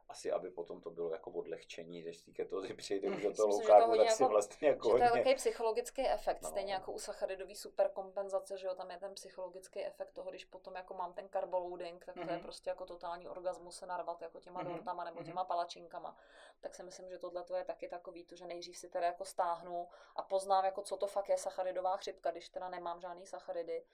Asi 0.09 0.31
aby 0.31 0.49
potom 0.49 0.81
to 0.81 0.89
bylo 0.89 1.11
jako 1.11 1.31
odlehčení, 1.31 2.01
když 2.01 2.17
si 2.17 2.31
ketózy 2.31 2.73
přijde 2.73 3.09
už 3.09 3.23
do 3.23 3.33
toho 3.33 3.47
low 3.47 3.65
carbu, 3.65 3.97
tak 3.97 4.11
si 4.11 4.23
jako, 4.23 4.31
vlastně 4.31 4.67
jako 4.67 4.89
že 4.89 4.97
to 4.97 5.03
je 5.03 5.09
takový 5.09 5.35
psychologický 5.35 6.07
efekt, 6.07 6.41
no. 6.41 6.49
stejně 6.49 6.73
jako 6.73 6.91
u 6.91 6.99
sacharidový 6.99 7.55
superkompenzace, 7.55 8.57
že 8.57 8.67
jo, 8.67 8.75
tam 8.75 8.91
je 8.91 8.97
ten 8.97 9.13
psychologický 9.13 9.85
efekt 9.85 10.11
toho, 10.11 10.29
když 10.29 10.45
potom 10.45 10.75
jako 10.75 10.93
mám 10.93 11.13
ten 11.13 11.29
carboloading, 11.29 12.05
tak 12.05 12.15
mm-hmm. 12.15 12.25
to 12.25 12.31
je 12.31 12.35
mhm. 12.35 12.43
prostě 12.43 12.69
jako 12.69 12.85
totální 12.85 13.27
orgasmus 13.27 13.77
se 13.77 13.85
narvat 13.85 14.21
jako 14.21 14.39
těma 14.39 14.63
mm-hmm. 14.63 14.67
dortama 14.67 15.03
nebo 15.03 15.23
těma 15.23 15.43
mm-hmm. 15.43 15.47
palačinkama. 15.47 16.17
Tak 16.61 16.75
si 16.75 16.83
myslím, 16.83 17.09
že 17.09 17.17
tohle 17.17 17.43
to 17.43 17.55
je 17.55 17.65
taky 17.65 17.87
takový, 17.87 18.25
to, 18.25 18.35
že 18.35 18.45
nejdřív 18.45 18.77
si 18.77 18.89
teda 18.89 19.05
jako 19.05 19.25
stáhnu 19.25 19.87
a 20.15 20.21
poznám, 20.21 20.65
jako 20.65 20.81
co 20.81 20.97
to 20.97 21.07
fakt 21.07 21.29
je 21.29 21.37
sacharidová 21.37 21.97
chřipka, 21.97 22.31
když 22.31 22.49
teda 22.49 22.69
nemám 22.69 23.01
žádný 23.01 23.25
sacharidy. 23.25 23.85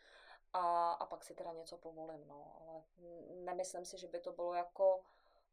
A, 0.54 0.92
a 0.92 1.06
pak 1.06 1.24
si 1.24 1.36
teda 1.36 1.54
něco 1.54 1.78
povolím, 1.78 2.28
no. 2.28 2.58
Ale 2.62 2.84
nemyslím 3.36 3.86
si, 3.86 3.98
že 3.98 4.08
by 4.08 4.20
to 4.20 4.32
bylo 4.32 4.54
jako 4.54 5.04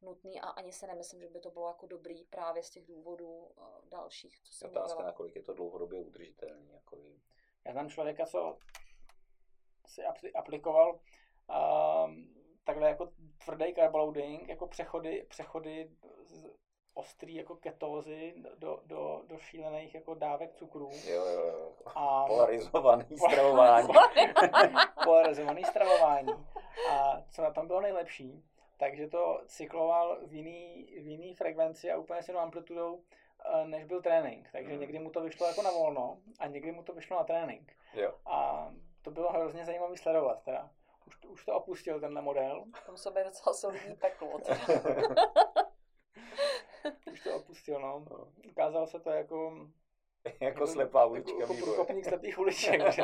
nutný 0.03 0.41
a 0.41 0.49
ani 0.49 0.73
se 0.73 0.87
nemyslím, 0.87 1.21
že 1.21 1.29
by 1.29 1.41
to 1.41 1.51
bylo 1.51 1.69
jako 1.69 1.87
dobrý 1.87 2.25
právě 2.25 2.63
z 2.63 2.71
těch 2.71 2.87
důvodů 2.87 3.29
uh, 3.29 3.65
dalších, 3.91 4.41
co 4.41 4.55
jsem 4.55 4.71
Otázka, 4.71 5.03
nakolik 5.03 5.37
je 5.37 5.43
to 5.43 5.55
dlouhodobě 5.55 5.99
udržitelný. 5.99 6.73
Jako... 6.73 6.97
Já 7.65 7.73
znám 7.73 7.91
člověka, 7.91 8.27
co 8.27 8.59
si 9.87 10.03
aplikoval 10.35 10.93
um, 10.95 12.35
takhle 12.65 12.89
jako 12.89 13.13
tvrdý 13.45 13.75
carboloading, 13.75 14.49
jako 14.49 14.67
přechody, 14.67 15.27
přechody 15.29 15.91
z 16.25 16.47
ostrý 16.95 17.35
jako 17.35 17.57
ketózy 17.57 18.35
do, 18.59 18.81
do, 18.87 19.23
do 19.27 19.39
šílených 19.39 19.95
jako 19.95 20.15
dávek 20.15 20.55
cukru. 20.55 20.91
Jo, 21.05 21.27
jo, 21.27 21.47
jo. 21.47 21.73
A, 21.95 22.27
Polarizovaný 22.27 23.05
stravování. 23.17 23.89
Polarizovaný 25.05 25.65
stravování. 25.65 26.33
A 26.91 27.23
co 27.31 27.43
na 27.43 27.51
tom 27.51 27.67
bylo 27.67 27.81
nejlepší, 27.81 28.45
takže 28.81 29.07
to 29.09 29.41
cykloval 29.47 30.19
v 30.27 30.33
jiný, 30.35 30.87
v 31.01 31.07
jiný 31.07 31.35
frekvenci 31.35 31.91
a 31.93 31.99
úplně 31.99 32.23
s 32.23 32.29
jinou 32.29 32.41
amplitudou, 32.41 33.03
eh, 33.45 33.65
než 33.67 33.85
byl 33.85 34.03
trénink. 34.03 34.49
Takže 34.53 34.73
Mm. 34.75 34.81
někdy 34.81 34.99
mu 34.99 35.11
to 35.11 35.21
vyšlo 35.21 35.47
jako 35.47 35.63
na 35.63 35.71
volno 35.71 36.19
a 36.39 36.47
někdy 36.47 36.73
mu 36.73 36.83
to 36.83 36.93
vyšlo 36.93 37.17
na 37.17 37.25
trénink. 37.25 37.73
Jo. 37.95 38.15
A 38.27 38.69
to 39.03 39.11
bylo 39.11 39.33
hrozně 39.33 39.65
zajímavé 39.67 39.97
sledovat 39.97 40.43
teda. 40.43 40.71
Už, 41.07 41.17
to- 41.21 41.29
už 41.29 41.45
to 41.45 41.55
opustil 41.55 42.01
tenhle 42.01 42.23
model, 42.23 42.65
To 42.87 42.93
muselo 42.93 43.15
být 43.15 43.25
docela 43.25 43.55
solidní 43.55 43.97
peklo. 43.97 44.29
už 47.13 47.21
to 47.25 47.37
opustil, 47.37 47.81
no. 47.81 48.05
Ukázalo 48.51 48.87
se 48.87 49.01
to 49.01 49.11
jako, 49.11 49.67
jako 50.41 50.67
slepá 50.67 51.01
jako, 51.01 51.11
ulička 51.11 51.39
jako 51.41 51.55
průkopník 51.55 52.05
slepých 52.05 52.39
uliček, 52.39 52.91
že 52.93 53.03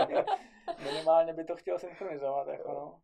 minimálně 0.85 1.33
by 1.33 1.45
to 1.45 1.57
chtěl 1.57 1.79
synchronizovat, 1.79 2.49
jako 2.49 2.73
no. 2.73 3.01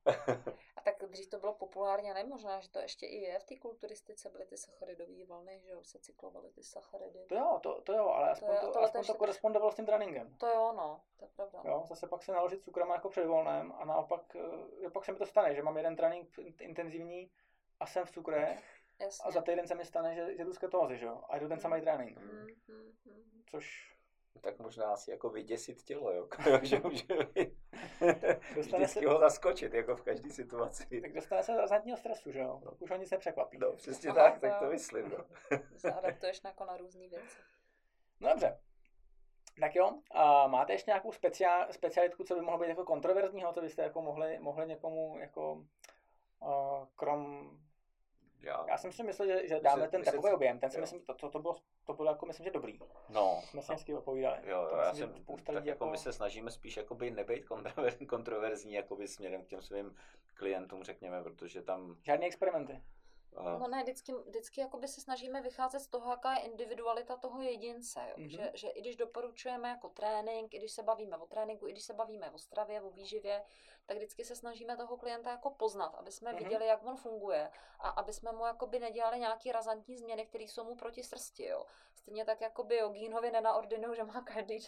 A 0.77 0.81
tak 0.81 0.95
dřív 1.11 1.31
to 1.31 1.39
bylo 1.39 1.55
populárně, 1.55 2.15
ne? 2.15 2.25
Možná, 2.25 2.61
že 2.61 2.71
to 2.71 2.79
ještě 2.79 3.07
i 3.07 3.17
je 3.17 3.39
v 3.39 3.45
té 3.45 3.57
kulturistice, 3.57 4.31
byly 4.31 4.47
ty 4.47 4.57
sacharidové 4.57 5.25
vlny, 5.27 5.61
že 5.65 5.71
jo, 5.71 5.85
se 5.85 5.99
cyklovaly 5.99 6.51
ty 6.51 6.63
sacharidy. 6.63 7.19
To 7.29 7.35
jo, 7.35 7.59
to, 7.63 7.81
to 7.83 7.93
jo, 7.93 8.09
ale 8.09 8.31
aspoň 8.31 8.49
je- 8.55 8.61
to, 8.61 8.81
aspoň 8.83 8.99
ještě- 8.99 9.13
to 9.13 9.19
korespondovalo 9.19 9.73
s 9.73 9.75
tím 9.75 9.87
tréninkem. 9.87 10.35
To 10.39 10.47
jo, 10.47 10.73
no, 10.77 11.01
to 11.19 11.25
je 11.25 11.29
pravda. 11.37 11.61
Jo, 11.65 11.85
zase 11.89 12.07
pak 12.07 12.23
se 12.23 12.33
naložit 12.33 12.63
cukrem 12.65 12.89
jako 12.91 13.09
před 13.09 13.27
volnem 13.27 13.73
a 13.73 13.85
naopak, 13.85 14.37
eh, 14.37 14.41
jo, 14.83 14.91
pak 14.91 15.05
se 15.05 15.13
mi 15.13 15.19
to 15.19 15.27
stane, 15.27 15.55
že 15.55 15.63
mám 15.63 15.77
jeden 15.77 15.97
trénink 15.97 16.39
in- 16.39 16.55
intenzivní 16.61 17.31
a 17.81 17.87
jsem 17.87 18.05
v 18.05 18.11
cukrech 18.11 18.65
Jasně. 19.01 19.25
a 19.25 19.31
za 19.31 19.43
týden 19.43 19.67
se 19.67 19.75
mi 19.75 19.85
stane, 19.85 20.15
že, 20.15 20.37
že 20.37 20.45
jdu 20.45 20.53
z 20.53 20.59
ketózy, 20.59 20.97
že 20.99 21.07
jo, 21.07 21.23
a 21.29 21.39
jdu 21.39 21.49
ten 21.49 21.61
samý 21.61 21.81
trénink, 21.81 22.19
Mm, 22.19 22.47
mm, 22.69 22.93
mm. 23.05 23.43
což 23.51 23.92
tak 24.41 24.59
možná 24.59 24.93
asi 24.93 25.11
jako 25.11 25.31
vyděsit 25.31 25.83
tělo, 25.83 26.13
jo. 26.13 26.29
že 26.63 26.81
může 26.85 27.05
být. 27.35 27.59
Dostane 28.55 28.85
Vždycky 28.85 29.01
se- 29.01 29.09
ho 29.09 29.19
zaskočit, 29.19 29.75
jako 29.75 29.97
v 29.97 30.03
každé 30.03 30.31
situaci. 30.31 31.01
tak 31.01 31.13
dostane 31.13 31.43
se 31.43 31.53
do 31.53 31.59
razantního 31.59 31.97
stresu, 31.97 32.33
že 32.33 32.39
jo, 32.39 32.61
pak 32.65 32.83
už 32.83 32.91
ho 32.91 32.97
nic 32.97 33.11
nepřekvapí. 33.11 33.59
No, 33.59 33.73
přesně 33.73 34.11
Aha, 34.11 34.23
tak, 34.31 34.35
to 34.35 34.41
tak 34.41 34.59
to 34.59 34.65
jo. 34.65 34.71
myslím. 34.71 35.09
No. 35.09 35.25
Zaadaptuješ 35.75 36.43
na, 36.43 36.51
jako 36.51 36.65
na 36.65 36.77
různé 36.77 37.09
věci. 37.09 37.39
No 38.21 38.29
dobře. 38.29 38.59
Tak 39.61 39.75
jo, 39.75 39.93
a 40.11 40.47
máte 40.47 40.73
ještě 40.73 40.91
nějakou 40.91 41.13
speciál, 41.13 41.67
specialitku, 41.71 42.25
co 42.25 42.35
by 42.35 42.41
mohlo 42.41 42.59
být 42.59 42.69
jako 42.69 42.85
kontroverzního, 42.85 43.53
co 43.53 43.61
byste 43.61 43.83
jako 43.83 44.03
mohli, 44.03 44.39
mohli 44.39 44.67
někomu 44.67 45.19
jako 45.19 45.53
uh, 46.41 46.87
krom 46.97 47.51
Já, 48.43 48.65
Já 48.69 48.79
jsem 48.79 48.93
si 48.93 49.03
myslel, 49.03 49.29
že, 49.29 49.49
že 49.49 49.61
dáme 49.61 49.83
Myslet- 49.83 49.91
ten 49.91 50.05
takový 50.05 50.23
si- 50.23 50.35
objem, 50.35 50.59
ten 50.59 50.71
si 50.71 50.77
jo. 50.77 50.81
myslím, 50.81 51.01
to, 51.05 51.15
to, 51.15 51.31
to, 51.31 51.39
bylo, 51.39 51.57
to 51.87 51.93
bylo 51.95 52.11
jako 52.11 52.27
myslím, 52.27 52.45
že 52.45 52.51
dobrý. 52.51 52.79
no, 53.09 53.41
Jsme 53.51 53.63
si 53.63 53.73
hezky 53.73 53.95
odpovídali. 53.95 54.39
Jo, 54.45 54.69
jo, 54.73 54.77
já 54.77 54.93
myslím, 54.93 55.25
jsem, 55.27 55.37
tak 55.45 55.55
lidí 55.55 55.69
jako 55.69 55.87
my 55.87 55.99
se 55.99 56.13
snažíme 56.13 56.51
spíš 56.51 56.77
jakoby 56.77 57.11
nebejt 57.11 57.45
kontrover, 57.45 57.95
kontroverzní 58.09 58.73
jakoby 58.73 59.09
směrem 59.09 59.45
k 59.45 59.49
těm 59.49 59.63
svým 59.63 59.97
klientům, 60.35 60.85
řekněme, 60.85 61.23
protože 61.23 61.63
tam 61.63 61.97
Žádné 62.03 62.27
experimenty. 62.27 62.83
No 63.59 63.69
ne, 63.69 63.83
vždycky, 63.83 64.13
vždycky 64.27 64.61
jakoby 64.61 64.89
se 64.89 65.01
snažíme 65.01 65.43
vycházet 65.43 65.81
z 65.81 65.87
toho, 65.87 66.11
jaká 66.11 66.33
je 66.35 66.41
individualita 66.41 67.17
toho 67.17 67.43
jedince. 67.43 68.01
Jo? 68.09 68.15
Mhm. 68.19 68.29
Že, 68.31 68.51
že 68.55 68.69
i 68.69 68.81
když 68.81 68.97
doporučujeme 68.97 69.69
jako 69.69 69.89
trénink, 69.89 70.55
i 70.55 70.59
když 70.59 70.73
se 70.73 70.83
bavíme 70.83 71.17
o 71.17 71.27
tréninku, 71.27 71.69
i 71.69 71.73
když 71.73 71.85
se 71.85 71.93
bavíme 71.95 72.31
o 72.31 72.39
stravě, 72.39 72.81
o 72.81 72.91
výživě, 72.91 73.43
tak 73.87 73.97
vždycky 73.97 74.25
se 74.25 74.37
snažíme 74.37 74.77
toho 74.77 74.97
klienta 74.97 75.31
jako 75.31 75.51
poznat, 75.51 75.95
aby 75.95 76.13
jsme 76.13 76.33
Mhm. 76.33 76.43
viděli, 76.43 76.67
jak 76.67 76.85
on 76.87 76.97
funguje 76.97 77.51
a 77.79 77.89
aby 77.89 78.13
jsme 78.13 78.33
mu 78.33 78.47
jakoby 78.47 78.79
nedělali 78.79 79.19
nějaký 79.21 79.53
razantní 79.53 79.97
změny, 79.97 80.27
které 80.27 80.45
jsou 80.45 80.65
mu 80.65 80.77
proti 80.77 81.03
srsti. 81.03 81.45
Jo? 81.47 81.67
Stejně 81.95 82.25
tak 82.25 82.41
jako 82.41 82.65
biogínovi 82.65 83.31
nenaordinují, 83.31 83.97
že 83.97 84.05
má 84.05 84.21
každý, 84.21 84.59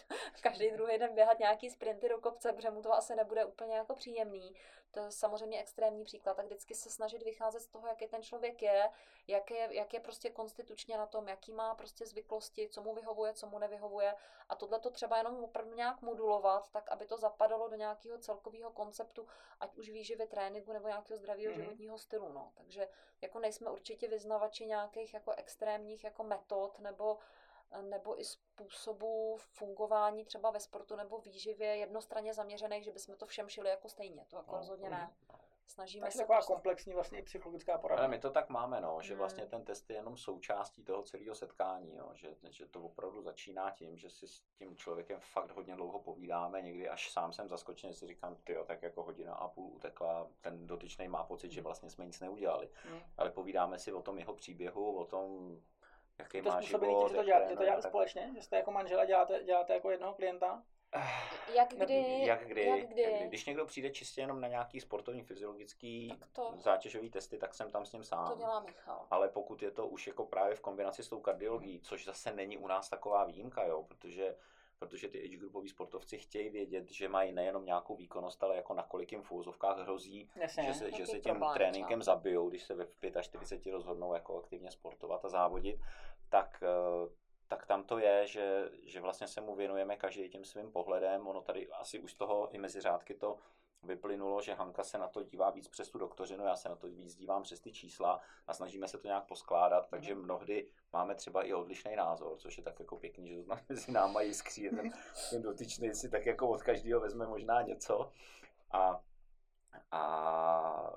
každý 0.41 0.71
druhý 0.71 0.97
den 0.97 1.15
běhat 1.15 1.39
nějaký 1.39 1.69
sprinty 1.69 2.09
do 2.09 2.21
kopce, 2.21 2.53
protože 2.53 2.69
mu 2.71 2.81
to 2.81 2.93
asi 2.93 3.15
nebude 3.15 3.45
úplně 3.45 3.75
jako 3.75 3.95
příjemný. 3.95 4.55
To 4.91 4.99
je 4.99 5.11
samozřejmě 5.11 5.59
extrémní 5.61 6.03
příklad, 6.03 6.33
tak 6.33 6.45
vždycky 6.45 6.75
se 6.75 6.89
snažit 6.89 7.23
vycházet 7.23 7.59
z 7.59 7.67
toho, 7.67 7.87
jaký 7.87 8.07
ten 8.07 8.23
člověk 8.23 8.61
je, 8.61 8.89
jak 9.27 9.51
je, 9.51 9.67
jak 9.71 9.93
je 9.93 9.99
prostě 9.99 10.29
konstitučně 10.29 10.97
na 10.97 11.05
tom, 11.05 11.27
jaký 11.27 11.51
má 11.53 11.75
prostě 11.75 12.05
zvyklosti, 12.05 12.69
co 12.69 12.81
mu 12.83 12.93
vyhovuje, 12.93 13.33
co 13.33 13.47
mu 13.47 13.59
nevyhovuje. 13.59 14.15
A 14.49 14.55
tohle 14.55 14.79
to 14.79 14.89
třeba 14.89 15.17
jenom 15.17 15.43
opravdu 15.43 15.75
nějak 15.75 16.01
modulovat, 16.01 16.69
tak 16.71 16.89
aby 16.89 17.05
to 17.05 17.17
zapadalo 17.17 17.67
do 17.67 17.75
nějakého 17.75 18.17
celkového 18.17 18.71
konceptu, 18.71 19.04
ať 19.59 19.77
už 19.77 19.89
výživy, 19.89 20.27
tréninku 20.27 20.73
nebo 20.73 20.87
nějakého 20.87 21.17
zdravého 21.17 21.51
Mhm. 21.51 21.61
mm-hmm. 21.61 21.63
životního 21.63 21.97
stylu. 21.97 22.29
No. 22.33 22.51
Takže 22.55 22.87
jako 23.21 23.39
nejsme 23.39 23.71
určitě 23.71 24.07
vyznavači 24.07 24.65
nějakých 24.65 25.13
jako 25.13 25.31
extrémních 25.31 26.03
jako 26.03 26.23
metod 26.23 26.79
nebo 26.79 27.17
nebo 27.81 28.21
i 28.21 28.25
způsobů 28.25 29.37
fungování 29.37 30.25
třeba 30.25 30.51
ve 30.51 30.59
sportu 30.59 30.95
nebo 30.95 31.17
výživě 31.19 31.75
jednostranně 31.77 32.33
zaměřených, 32.33 32.83
že 32.83 32.91
bychom 32.91 33.15
to 33.15 33.25
všem 33.25 33.49
šili 33.49 33.69
jako 33.69 33.89
stejně. 33.89 34.25
To 34.29 34.35
jako 34.37 34.51
No, 34.51 34.57
rozhodně 34.57 34.89
ne. 34.89 35.13
Snažíme 35.67 36.01
Takže 36.05 36.17
se 36.17 36.23
taková 36.23 36.37
prostě... 36.37 36.53
komplexní 36.53 36.93
vlastně 36.93 37.19
i 37.19 37.23
psychologická 37.23 37.71
Ale 37.73 37.81
porada. 37.81 38.07
my 38.07 38.19
to 38.19 38.29
tak 38.31 38.49
máme, 38.49 38.81
no, 38.81 39.01
že 39.01 39.13
Mm. 39.13 39.19
vlastně 39.19 39.45
ten 39.45 39.63
test 39.65 39.89
je 39.89 39.95
jenom 39.95 40.17
součástí 40.17 40.83
toho 40.83 41.03
celého 41.03 41.35
setkání, 41.35 41.95
jo, 41.95 42.09
že, 42.13 42.35
že 42.49 42.65
to 42.65 42.83
opravdu 42.83 43.21
začíná 43.21 43.71
tím, 43.71 43.97
že 43.97 44.09
si 44.09 44.27
s 44.27 44.41
tím 44.57 44.75
člověkem 44.77 45.19
fakt 45.19 45.51
hodně 45.51 45.75
dlouho 45.75 45.99
povídáme, 45.99 46.61
někdy 46.61 46.89
až 46.89 47.11
sám 47.11 47.33
jsem 47.33 47.47
zaskočen, 47.49 47.93
si 47.93 48.07
říkám, 48.07 48.35
ty 48.43 48.57
tak 48.65 48.81
jako 48.81 49.03
hodina 49.03 49.33
a 49.35 49.47
půl 49.47 49.71
utekla, 49.75 50.27
ten 50.41 50.67
dotyčný 50.67 51.07
má 51.07 51.23
pocit, 51.23 51.51
že 51.51 51.61
vlastně 51.61 51.89
jsme 51.89 52.05
nic 52.05 52.19
neudělali, 52.19 52.69
Hmm. 52.83 52.99
ale 53.17 53.31
povídáme 53.31 53.79
si 53.79 53.93
o 53.93 54.01
tom 54.01 54.17
jeho 54.17 54.33
příběhu, 54.35 54.97
o 54.97 55.05
tom, 55.05 55.57
jaký 56.17 56.37
Je 56.37 56.43
to 56.43 56.49
má 56.49 56.61
způsobený 56.61 56.91
život, 56.93 57.07
tím, 57.07 57.09
že 57.09 57.13
to, 57.13 57.17
jak 57.17 57.25
dělá, 57.25 57.39
že 57.39 57.43
to 57.43 57.47
trénuje 57.47 57.65
děláte 57.65 57.81
tak- 57.81 57.91
společně? 57.91 58.31
Že 58.35 58.41
jste 58.41 58.55
jako 58.55 58.71
manžela 58.71 59.05
děláte, 59.05 59.43
děláte 59.43 59.73
jako 59.73 59.91
jednoho 59.91 60.13
klienta? 60.13 60.63
Jak 61.55 61.73
kdy, 61.73 62.19
Jak 62.25 62.47
kdy, 62.47 62.63
jak 62.65 62.89
kdy. 62.89 63.01
jak 63.01 63.19
kdy. 63.19 63.27
Když 63.27 63.45
někdo 63.45 63.65
přijde 63.65 63.89
čistě 63.89 64.21
jenom 64.21 64.41
na 64.41 64.47
nějaký 64.47 64.79
sportovní, 64.81 65.23
fyziologický, 65.23 66.13
to- 66.33 66.53
zátěžový 66.57 67.09
testy, 67.09 67.37
tak 67.37 67.53
jsem 67.53 67.71
tam 67.71 67.85
s 67.85 67.91
ním 67.93 68.03
sám. 68.03 68.27
To 68.27 68.35
dělá 68.37 68.59
Michal. 68.59 69.07
Ale 69.11 69.29
pokud 69.29 69.61
je 69.61 69.71
to 69.71 69.87
už 69.87 70.07
jako 70.07 70.25
právě 70.25 70.55
v 70.55 70.61
kombinaci 70.61 71.03
s 71.03 71.09
tou 71.09 71.19
kardiologií, 71.19 71.79
což 71.79 72.05
zase 72.05 72.33
není 72.33 72.57
u 72.57 72.67
nás 72.67 72.89
taková 72.89 73.23
výjimka, 73.25 73.63
jo, 73.65 73.83
protože 73.83 74.35
protože 74.79 75.07
ty 75.07 75.23
age 75.23 75.37
groupoví 75.37 75.69
sportovci 75.69 76.17
chtějí 76.17 76.49
vědět, 76.49 76.91
že 76.91 77.09
mají 77.09 77.31
nejenom 77.31 77.65
nějakou 77.65 77.95
výkonnost, 77.95 78.43
ale 78.43 78.55
jako 78.55 78.73
nakolik 78.73 79.11
jim 79.11 79.21
v 79.21 79.31
úvozovkách 79.31 79.77
hrozí, 79.77 80.29
Jasně. 80.35 80.63
že 80.63 80.73
se, 80.73 80.91
že 80.91 81.05
se 81.05 81.19
tím 81.19 81.21
problém 81.21 81.53
tréninkem 81.53 81.99
třeba. 81.99 82.15
zabijou, 82.15 82.49
když 82.49 82.63
se 82.63 82.75
ve 82.75 82.87
45 83.21 83.71
rozhodnou 83.71 84.13
jako 84.13 84.37
aktivně 84.37 84.71
sportovat 84.71 85.25
a 85.25 85.29
závodit, 85.29 85.79
tak, 86.29 86.63
eh, 86.63 87.09
tak 87.55 87.65
tam 87.65 87.83
to 87.83 87.97
je, 87.97 88.27
že, 88.27 88.69
že 88.83 89.01
vlastně 89.01 89.27
se 89.27 89.41
mu 89.41 89.55
věnujeme 89.55 89.97
každý 89.97 90.29
tím 90.29 90.45
svým 90.45 90.71
pohledem. 90.71 91.27
Ono 91.27 91.41
tady 91.41 91.69
asi 91.71 91.99
už 91.99 92.11
z 92.11 92.15
toho 92.15 92.49
i 92.51 92.57
mezi 92.57 92.81
řádky 92.81 93.13
to 93.13 93.37
vyplynulo, 93.83 94.41
že 94.41 94.53
Hanka 94.53 94.83
se 94.83 94.97
na 94.97 95.07
to 95.07 95.23
dívá 95.23 95.49
víc 95.49 95.67
přes 95.67 95.89
tu 95.89 95.97
doktořinu, 95.97 96.45
já 96.45 96.55
se 96.55 96.69
na 96.69 96.75
to 96.75 96.87
víc 96.87 97.15
dívám 97.15 97.43
přes 97.43 97.59
ty 97.59 97.71
čísla 97.71 98.21
a 98.47 98.53
snažíme 98.53 98.87
se 98.87 98.97
to 98.97 99.07
nějak 99.07 99.27
poskládat, 99.27 99.89
takže 99.89 100.15
mnohdy 100.15 100.67
máme 100.93 101.15
třeba 101.15 101.43
i 101.43 101.53
odlišný 101.53 101.95
názor, 101.95 102.37
což 102.37 102.57
je 102.57 102.63
tak 102.63 102.79
jako 102.79 102.97
pěkný, 102.97 103.27
že 103.27 103.43
to 103.43 103.55
mezi 103.69 103.91
náma 103.91 104.21
jiskří, 104.21 104.69
ten, 104.69 104.91
ten 105.29 105.41
dotyčný 105.41 105.93
si 105.93 106.09
tak 106.09 106.25
jako 106.25 106.49
od 106.49 106.63
každého 106.63 107.01
vezme 107.01 107.27
možná 107.27 107.61
něco 107.61 108.11
a, 108.71 109.01
a 109.91 110.95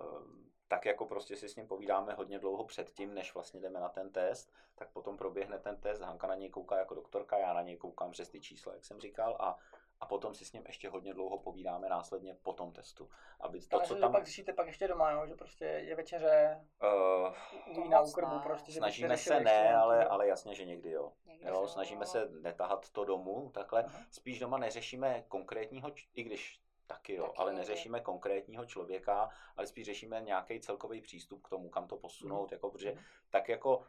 tak 0.69 0.86
jako 0.86 1.07
prostě 1.07 1.36
si 1.36 1.49
s 1.49 1.57
ním 1.57 1.69
povídáme 1.69 2.12
hodně 2.15 2.39
dlouho 2.39 2.65
předtím, 2.65 3.15
než 3.15 3.35
vlastně 3.35 3.61
jdeme 3.61 3.81
na 3.81 3.89
ten 3.89 4.12
test, 4.12 4.53
tak 4.74 4.90
potom 4.90 5.16
proběhne 5.16 5.59
ten 5.59 5.77
test, 5.81 6.01
Hanka 6.01 6.27
na 6.27 6.35
něj 6.35 6.51
kouká 6.51 6.78
jako 6.78 6.95
doktorka, 6.95 7.39
já 7.39 7.53
na 7.53 7.62
něj 7.62 7.77
koukám 7.77 8.11
přes 8.11 8.28
ty 8.28 8.40
čísla, 8.40 8.74
jak 8.74 8.85
jsem 8.85 9.01
říkal, 9.01 9.36
a, 9.40 9.59
a 10.01 10.07
potom 10.07 10.35
si 10.35 10.45
s 10.45 10.53
ním 10.53 10.65
ještě 10.66 10.89
hodně 10.89 11.15
dlouho 11.15 11.39
povídáme 11.39 11.89
následně 11.89 12.35
po 12.43 12.53
tom 12.53 12.73
testu. 12.73 13.11
Aby 13.40 13.61
to, 13.61 13.77
Ale 13.77 13.86
co 13.86 13.97
tam... 13.97 14.12
pak 14.12 14.27
řešíte 14.27 14.53
pak 14.53 14.66
ještě 14.66 14.89
doma, 14.89 15.11
jo? 15.11 15.27
že 15.27 15.35
prostě 15.35 15.65
je 15.65 15.95
večeře, 15.97 16.65
Uh, 16.82 17.35
na 18.23 18.35
ne. 18.35 18.40
prostě. 18.43 18.73
že 18.73 18.78
snažíme 18.78 19.16
se 19.16 19.40
ne, 19.40 19.77
ale, 19.77 20.05
ale 20.05 20.28
jasně, 20.28 20.55
že 20.55 20.65
někdy 20.65 20.90
jo. 20.90 21.12
Někdy 21.27 21.49
Jo, 21.49 21.55
jo, 21.61 21.69
snažíme 21.69 21.99
ale- 21.99 22.07
se 22.07 22.28
netahat 22.28 22.90
to 22.90 23.05
domů, 23.05 23.51
takhle. 23.55 23.85
Aha. 23.85 23.99
Spíš 24.11 24.39
doma 24.39 24.59
neřešíme 24.59 25.24
konkrétního, 25.28 25.93
i 26.15 26.23
když 26.23 26.61
taky 26.89 27.15
jo, 27.15 27.24
Taky 27.27 27.36
ale 27.39 27.52
neřešíme 27.52 28.01
konkrétního 28.01 28.65
člověka, 28.66 29.28
ale 29.56 29.66
spíš 29.66 29.86
řešíme 29.86 30.20
nějaký 30.20 30.60
celkový 30.60 31.01
přístup 31.01 31.43
k 31.43 31.48
tomu, 31.48 31.69
kam 31.70 31.86
to 31.89 31.97
posunout, 31.97 32.52
jako, 32.52 32.70
protože 32.70 32.93
Mhm. 32.93 33.01
tak 33.31 33.48
jako 33.48 33.86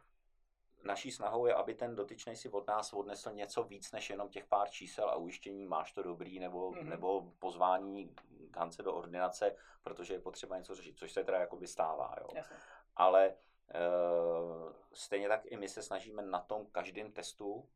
naší 0.84 1.12
snahou 1.12 1.46
je, 1.46 1.54
aby 1.54 1.76
ten 1.76 1.96
dotyčný 1.96 2.36
si 2.36 2.50
od 2.50 2.68
nás 2.68 2.94
odnesl 2.94 3.32
něco 3.32 3.64
víc 3.64 3.92
než 3.92 4.10
jenom 4.10 4.30
těch 4.30 4.46
pár 4.46 4.70
čísel 4.70 5.10
a 5.10 5.16
ujištění, 5.16 5.66
máš 5.66 5.94
to 5.94 6.04
dobrý, 6.04 6.40
nebo, 6.40 6.72
Mhm. 6.72 6.90
nebo 6.90 7.32
pozvání 7.40 8.16
k 8.52 8.58
Hance 8.58 8.84
do 8.84 8.94
ordinace, 8.94 9.56
protože 9.82 10.14
je 10.14 10.20
potřeba 10.22 10.58
něco 10.58 10.76
řešit, 10.76 10.98
což 10.98 11.12
se 11.12 11.24
teda 11.24 11.40
jako 11.40 11.60
stává. 11.66 12.16
Jo 12.22 12.28
Jasně. 12.36 12.56
ale 12.96 13.36
uh, 13.76 14.74
stejně 14.94 15.28
tak 15.28 15.42
i 15.46 15.58
my 15.58 15.70
se 15.70 15.84
snažíme 15.84 16.22
na 16.22 16.40
tom 16.40 16.66
každém 16.66 17.12
testu 17.12 17.70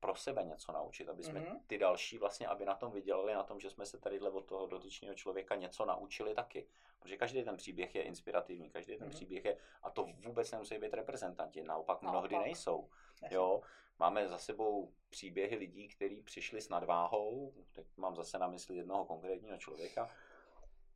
pro 0.00 0.14
sebe 0.16 0.44
něco 0.44 0.72
naučit, 0.72 1.08
aby 1.08 1.22
jsme 1.22 1.40
Mhm. 1.40 1.60
ty 1.66 1.78
další 1.78 2.18
vlastně, 2.18 2.46
aby 2.46 2.64
na 2.64 2.74
tom 2.74 2.92
vydělali, 2.92 3.34
na 3.34 3.42
tom, 3.42 3.60
že 3.60 3.70
jsme 3.70 3.86
se 3.86 3.98
tady 3.98 4.20
od 4.20 4.46
toho 4.46 4.66
dotyčného 4.66 5.14
člověka 5.14 5.54
něco 5.54 5.84
naučili 5.84 6.34
taky. 6.34 6.66
Protože 7.00 7.16
každý 7.16 7.42
ten 7.44 7.56
příběh 7.56 7.94
je 7.94 8.02
inspirativní, 8.02 8.70
každý 8.70 8.92
ten 8.96 9.06
Mhm. 9.06 9.10
příběh 9.14 9.44
je, 9.44 9.58
a 9.82 9.90
to 9.90 10.06
vůbec 10.24 10.50
nemusí 10.52 10.78
být 10.78 10.94
reprezentanti, 10.94 11.62
naopak 11.62 12.02
Naopak. 12.02 12.20
mnohdy 12.30 12.38
nejsou. 12.44 12.88
Jasně. 13.22 13.36
Jo, 13.36 13.60
máme 13.98 14.28
za 14.28 14.38
sebou 14.38 14.92
příběhy 15.10 15.56
lidí, 15.56 15.88
kteří 15.88 16.22
přišli 16.22 16.60
s 16.60 16.68
nadváhou, 16.68 17.52
teď 17.72 17.86
mám 17.96 18.16
zase 18.16 18.38
na 18.38 18.46
mysli 18.48 18.76
jednoho 18.76 19.04
konkrétního 19.04 19.58
člověka, 19.58 20.10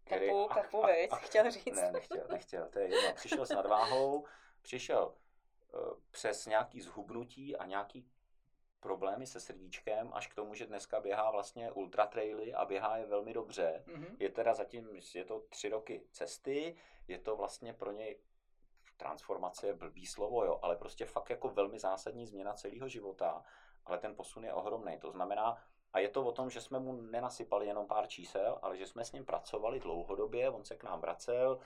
který- 0.05 0.27
Pepu, 0.27 0.49
Pepu, 0.55 0.83
viď, 0.87 1.11
chtěl 1.13 1.51
říct. 1.51 1.77
Ne, 1.77 1.93
nechtěl, 1.93 2.27
nechtěl, 2.31 2.69
to 2.69 2.79
je 2.79 2.85
jedno. 2.95 3.15
Přišel 3.15 3.47
s 3.47 3.51
nadváhou, 3.51 4.25
přišel 4.63 5.15
eh, 5.75 5.95
přes 6.11 6.47
nějaký 6.47 6.81
zhubnutí 6.81 7.57
a 7.57 7.67
nějaký 7.67 8.07
problémy 8.83 9.27
se 9.27 9.41
srdíčkem, 9.41 10.11
až 10.13 10.27
k 10.27 10.35
tomu, 10.35 10.55
že 10.55 10.67
dneska 10.67 11.01
běhá 11.01 11.31
vlastně 11.31 11.73
ultra 11.73 12.07
traily 12.07 12.55
a 12.55 12.65
běhá 12.65 12.97
je 12.97 13.07
velmi 13.07 13.33
dobře. 13.33 13.85
Mhm. 13.87 14.17
Je 14.19 14.31
teda 14.31 14.55
zatím, 14.55 15.01
je 15.15 15.25
to 15.25 15.41
tři 15.41 15.69
roky 15.69 16.03
cesty, 16.11 16.77
je 17.09 17.19
to 17.19 17.37
vlastně 17.37 17.73
pro 17.73 17.93
něj 17.93 18.19
transformace 18.97 19.67
je 19.67 19.75
blbý 19.75 20.07
slovo, 20.07 20.45
jo, 20.45 20.59
ale 20.63 20.77
prostě 20.77 21.07
fakt 21.07 21.31
jako 21.31 21.49
velmi 21.49 21.79
zásadní 21.79 22.27
změna 22.27 22.53
celého 22.53 22.89
života, 22.89 23.43
ale 23.85 23.99
ten 23.99 24.17
posun 24.17 24.45
je 24.45 24.55
ohromný. 24.55 24.99
To 24.99 25.11
znamená, 25.11 25.59
a 25.93 25.99
je 25.99 26.09
to 26.09 26.25
o 26.25 26.33
tom, 26.33 26.51
že 26.51 26.61
jsme 26.61 26.79
mu 26.81 26.93
nenasypali 26.93 27.67
jenom 27.67 27.87
pár 27.87 28.07
čísel, 28.07 28.59
ale 28.63 28.77
že 28.77 28.87
jsme 28.87 29.05
s 29.05 29.13
ním 29.13 29.25
pracovali 29.25 29.81
dlouhodobě, 29.81 30.51
on 30.51 30.65
se 30.65 30.77
k 30.77 30.85
nám 30.85 31.01
vracel, 31.01 31.59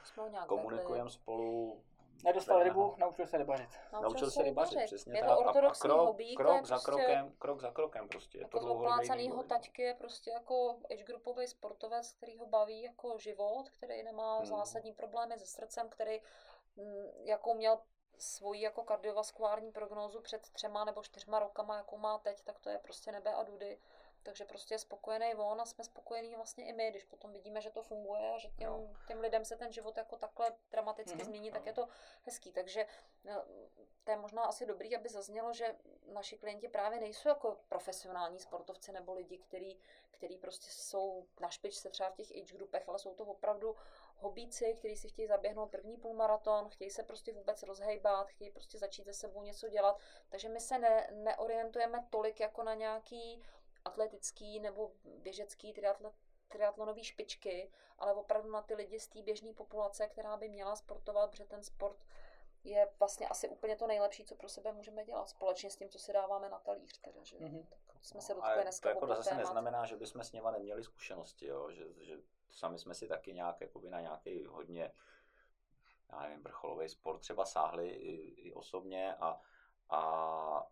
komunikujeme 0.46 1.10
spolu. 1.10 1.82
Nedostal 2.24 2.62
rybu, 2.62 2.80
ho. 2.82 2.94
naučil 2.98 3.26
se 3.26 3.38
rybařit. 3.38 3.68
Naučil 3.92 4.30
se 4.30 4.42
rybařit, 4.42 4.78
přesně 4.84 5.18
je 5.18 5.20
tak. 5.20 5.28
to 5.28 5.32
A- 5.32 5.44
a 5.44 5.48
ortodoxní 5.48 5.88
krok, 5.88 6.06
hobby, 6.06 6.34
krok 6.36 6.66
za 6.66 6.74
prostě, 6.74 6.90
krokem, 6.90 7.32
krok 7.38 7.60
za 7.60 7.70
krokem 7.70 8.08
prostě. 8.08 8.38
Je 8.38 8.48
to 8.48 8.56
Jako 8.58 8.74
oplácanýho 8.74 9.34
vývoj. 9.36 9.48
taťky 9.48 9.82
je 9.82 9.94
prostě 9.94 10.30
jako 10.30 10.76
age 10.90 11.04
groupový 11.04 11.46
sportovec, 11.46 12.12
který 12.12 12.38
ho 12.38 12.46
baví 12.46 12.82
jako 12.82 13.18
život, 13.18 13.70
který 13.70 14.02
nemá 14.02 14.36
Hmm. 14.36 14.46
zásadní 14.46 14.92
problémy 14.92 15.38
se 15.38 15.46
srdcem, 15.46 15.88
který 15.88 16.20
mm, 16.76 17.06
jakou 17.24 17.54
měl 17.54 17.78
svoji 18.18 18.60
jako 18.60 18.82
kardiovaskulární 18.84 19.72
prognózu 19.72 20.20
před 20.20 20.42
třema 20.50 20.84
nebo 20.84 21.02
čtyřma 21.02 21.38
rokama, 21.38 21.76
jakou 21.76 21.98
má 21.98 22.18
teď, 22.18 22.42
tak 22.44 22.58
to 22.58 22.70
je 22.70 22.78
prostě 22.78 23.12
nebe 23.12 23.34
a 23.34 23.42
dudy. 23.42 23.78
Takže 24.26 24.44
prostě 24.44 24.74
je 24.74 24.78
spokojený 24.78 25.34
on 25.34 25.60
a 25.60 25.64
jsme 25.66 25.84
spokojení 25.84 26.34
vlastně 26.36 26.64
i 26.66 26.72
my, 26.72 26.90
když 26.90 27.04
potom 27.04 27.32
vidíme, 27.32 27.60
že 27.60 27.70
to 27.70 27.82
funguje 27.82 28.34
a 28.34 28.38
že 28.38 28.48
těm, 28.48 28.72
Jo. 28.72 28.88
těm 29.08 29.20
lidem 29.20 29.44
se 29.44 29.56
ten 29.56 29.72
život 29.72 29.96
jako 29.96 30.16
takhle 30.16 30.52
dramaticky 30.70 31.16
Mhm. 31.16 31.24
změní, 31.24 31.50
tak 31.50 31.60
Jo. 31.62 31.66
je 31.70 31.72
to 31.72 31.88
hezký. 32.22 32.52
Takže 32.52 32.86
no, 33.24 33.44
to 34.04 34.10
je 34.10 34.16
možná 34.16 34.42
asi 34.44 34.66
dobrý, 34.66 34.96
aby 34.96 35.08
zaznělo, 35.08 35.52
že 35.52 35.76
naši 36.06 36.38
klienti 36.38 36.68
právě 36.68 37.00
nejsou 37.00 37.28
jako 37.28 37.58
profesionální 37.68 38.38
sportovci 38.38 38.92
nebo 38.92 39.14
lidi, 39.14 39.38
který, 39.38 39.78
který 40.10 40.38
prostě 40.38 40.66
jsou 40.70 41.26
na 41.40 41.48
špičce 41.50 41.90
třeba 41.90 42.10
v 42.10 42.14
těch 42.14 42.30
age 42.30 42.54
grupech, 42.54 42.88
ale 42.88 42.98
jsou 42.98 43.14
to 43.14 43.24
opravdu 43.24 43.76
hobíci, 44.16 44.74
kteří 44.74 44.96
si 44.96 45.08
chtějí 45.08 45.28
zaběhnout 45.28 45.70
první 45.70 45.96
půlmaraton, 45.96 46.68
chtějí 46.68 46.90
se 46.90 47.02
prostě 47.02 47.32
vůbec 47.32 47.62
rozhejbat, 47.62 48.28
chtějí 48.28 48.50
prostě 48.50 48.78
začít 48.78 49.04
se 49.04 49.12
sebou 49.14 49.42
něco 49.42 49.68
dělat. 49.68 49.98
Takže 50.28 50.48
my 50.48 50.60
se 50.60 50.78
ne, 50.78 51.08
neorientujeme 51.12 52.06
tolik 52.10 52.40
jako 52.40 52.62
na 52.62 52.74
nějaký 52.74 53.42
atletický 53.86 54.60
nebo 54.60 54.92
běžecký 55.04 55.72
triatlet, 55.72 56.14
triatlonový 56.48 57.04
špičky, 57.04 57.70
ale 57.98 58.14
opravdu 58.14 58.50
na 58.50 58.62
ty 58.62 58.74
lidi 58.74 59.00
z 59.00 59.08
té 59.08 59.22
běžné 59.22 59.52
populace, 59.52 60.06
která 60.06 60.36
by 60.36 60.48
měla 60.48 60.76
sportovat, 60.76 61.30
protože 61.30 61.44
ten 61.44 61.62
sport 61.62 62.04
je 62.64 62.88
vlastně 62.98 63.28
asi 63.28 63.48
úplně 63.48 63.76
to 63.76 63.86
nejlepší, 63.86 64.24
co 64.24 64.34
pro 64.34 64.48
sebe 64.48 64.72
můžeme 64.72 65.04
dělat, 65.04 65.28
společně 65.28 65.70
s 65.70 65.76
tím, 65.76 65.88
co 65.88 65.98
si 65.98 66.12
dáváme 66.12 66.48
na 66.48 66.58
talíř. 66.58 67.00
Teda, 67.00 67.22
že 67.22 67.38
Mhm. 67.38 67.66
tak 67.86 68.04
jsme 68.04 68.20
se 68.20 68.34
No, 68.34 68.40
dotkli 68.40 68.62
dneska 68.62 68.88
to 68.88 68.94
jako 68.94 69.06
zase 69.06 69.28
témat. 69.28 69.38
neznamená, 69.40 69.86
že 69.86 69.96
bychom 69.96 70.24
s 70.24 70.32
něma 70.32 70.50
neměli 70.50 70.84
zkušenosti, 70.84 71.46
jo? 71.46 71.70
Že, 71.70 71.84
že 72.04 72.18
sami 72.50 72.78
jsme 72.78 72.94
si 72.94 73.08
taky 73.08 73.34
nějak 73.34 73.60
jakoby 73.60 73.90
na 73.90 74.00
nějaký 74.00 74.44
hodně 74.44 74.92
já 76.12 76.22
nevím, 76.22 76.42
vrcholový 76.42 76.88
sport 76.88 77.18
třeba 77.18 77.44
sáhli 77.44 77.88
i, 77.88 78.46
i 78.48 78.52
osobně 78.52 79.14
a, 79.14 79.40
a 79.90 80.70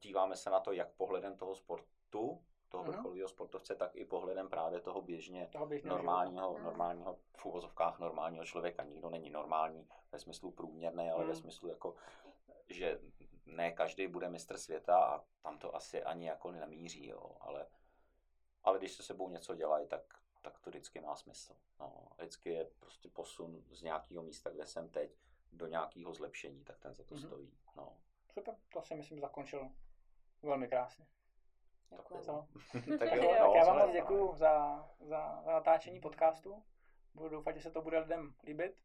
díváme 0.00 0.36
se 0.36 0.50
na 0.50 0.60
to 0.60 0.72
jak 0.72 0.92
pohledem 0.92 1.36
toho 1.36 1.54
sportu, 1.54 2.44
toho 2.72 2.84
vrcholového 2.84 3.28
sportovce, 3.28 3.74
tak 3.76 3.96
i 3.96 4.04
pohledem 4.04 4.48
právě 4.48 4.80
toho 4.80 5.02
běžně 5.02 5.50
normálního, 5.84 6.52
Mhm. 6.54 6.64
normálního, 6.64 7.18
v 7.36 7.46
uvozovkách 7.46 7.98
normálního 7.98 8.44
člověka. 8.44 8.82
Nikdo 8.84 9.10
není 9.10 9.30
normální 9.30 9.88
ve 10.12 10.18
smyslu 10.18 10.50
průměrný, 10.50 11.10
ale 11.10 11.24
ve 11.24 11.32
Mhm. 11.32 11.40
smyslu 11.40 11.68
jako, 11.68 11.96
že 12.68 13.00
ne 13.46 13.72
každý 13.72 14.06
bude 14.06 14.28
mistr 14.28 14.58
světa 14.58 14.96
a 15.04 15.24
tam 15.42 15.58
to 15.58 15.74
asi 15.76 16.02
ani 16.02 16.26
jako 16.28 16.50
nemíří, 16.52 17.06
jo, 17.06 17.36
ale, 17.40 17.66
ale 18.64 18.78
když 18.78 18.92
se 18.92 19.02
sebou 19.02 19.28
něco 19.28 19.54
dělají, 19.54 19.86
tak, 19.88 20.02
tak 20.42 20.58
to 20.60 20.70
vždycky 20.70 21.00
má 21.00 21.16
smysl. 21.16 21.56
No, 21.80 22.08
vždycky 22.18 22.50
je 22.50 22.70
prostě 22.80 23.08
posun 23.08 23.64
z 23.70 23.82
nějakého 23.82 24.22
místa, 24.22 24.50
kde 24.50 24.66
jsem 24.66 24.88
teď, 24.88 25.10
do 25.52 25.66
nějakého 25.66 26.14
zlepšení, 26.14 26.64
tak 26.64 26.78
ten 26.78 26.94
za 26.94 27.04
to 27.04 27.14
Mhm. 27.14 27.24
stojí. 27.26 27.52
No, 27.76 27.96
Super, 28.32 28.56
to 28.72 28.82
si 28.82 28.94
myslím 28.94 29.20
zakončil 29.20 29.70
velmi 30.42 30.68
krásně. 30.68 31.06
Děkujeme. 31.96 32.24
Co? 32.24 32.46
tak 32.98 33.10
Tak, 33.10 33.12
jo, 33.22 33.22
no, 33.22 33.46
tak 33.46 33.54
já 33.54 33.64
vám 33.64 33.78
moc 33.78 33.92
děkuju 33.92 34.34
za, 34.34 34.84
za, 35.00 35.42
za 35.44 35.52
natáčení 35.52 36.00
podcastu. 36.00 36.62
Budu 37.14 37.28
doufat, 37.28 37.56
že 37.56 37.62
se 37.62 37.70
to 37.70 37.82
bude 37.82 37.98
lidem 37.98 38.34
líbit. 38.44 38.76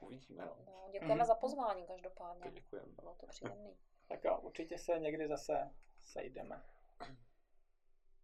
Uvidíme, 0.00 0.44
no. 0.44 0.56
No, 0.66 0.88
děkujeme 0.92 1.14
Mhm. 1.14 1.24
za 1.24 1.34
pozvání 1.34 1.86
každopádně. 1.86 2.50
Děkujeme. 2.50 2.88
Bylo 3.00 3.14
to 3.14 3.26
příjemný. 3.26 3.76
Tak 4.08 4.24
jo, 4.24 4.38
určitě 4.38 4.78
se 4.78 4.98
někdy 4.98 5.28
zase 5.28 5.70
sejdeme. 6.02 6.62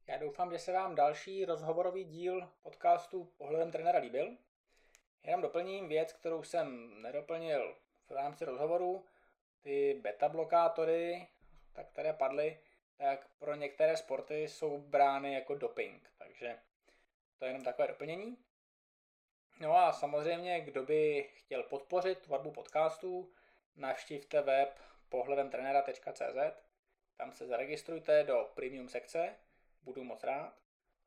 Já 0.06 0.18
doufám, 0.18 0.52
že 0.52 0.58
se 0.58 0.72
vám 0.72 0.94
další 0.94 1.44
rozhovorový 1.44 2.04
díl 2.04 2.50
podcastu 2.62 3.24
Pohledem 3.24 3.70
trenéra 3.72 3.98
líbil. 3.98 4.36
Jenom 5.22 5.42
doplním 5.42 5.88
věc, 5.88 6.12
kterou 6.12 6.42
jsem 6.42 6.90
nedoplnil 7.02 7.76
v 8.06 8.10
rámci 8.10 8.44
rozhovoru. 8.44 9.04
Ty 9.60 10.00
beta 10.02 10.28
blokátory, 10.28 11.28
tak 11.72 11.88
které 11.88 12.12
padly, 12.12 12.60
tak 12.96 13.28
pro 13.38 13.54
některé 13.54 13.96
sporty 13.96 14.48
jsou 14.48 14.78
brány 14.78 15.34
jako 15.34 15.54
doping. 15.54 16.10
Takže 16.18 16.58
to 17.38 17.44
je 17.44 17.48
jenom 17.48 17.64
takové 17.64 17.88
doplnění. 17.88 18.36
No 19.60 19.76
a 19.76 19.92
samozřejmě, 19.92 20.60
kdo 20.60 20.82
by 20.82 21.30
chtěl 21.34 21.62
podpořit 21.62 22.18
tvorbu 22.18 22.50
podcastu, 22.50 23.32
navštivte 23.76 24.42
web 24.42 24.78
pohledemtrenera.cz, 25.08 26.66
tam 27.16 27.32
se 27.32 27.46
zaregistrujte 27.46 28.24
do 28.24 28.50
premium 28.54 28.88
sekce, 28.88 29.36
budu 29.82 30.04
moc 30.04 30.24
rád. 30.24 30.58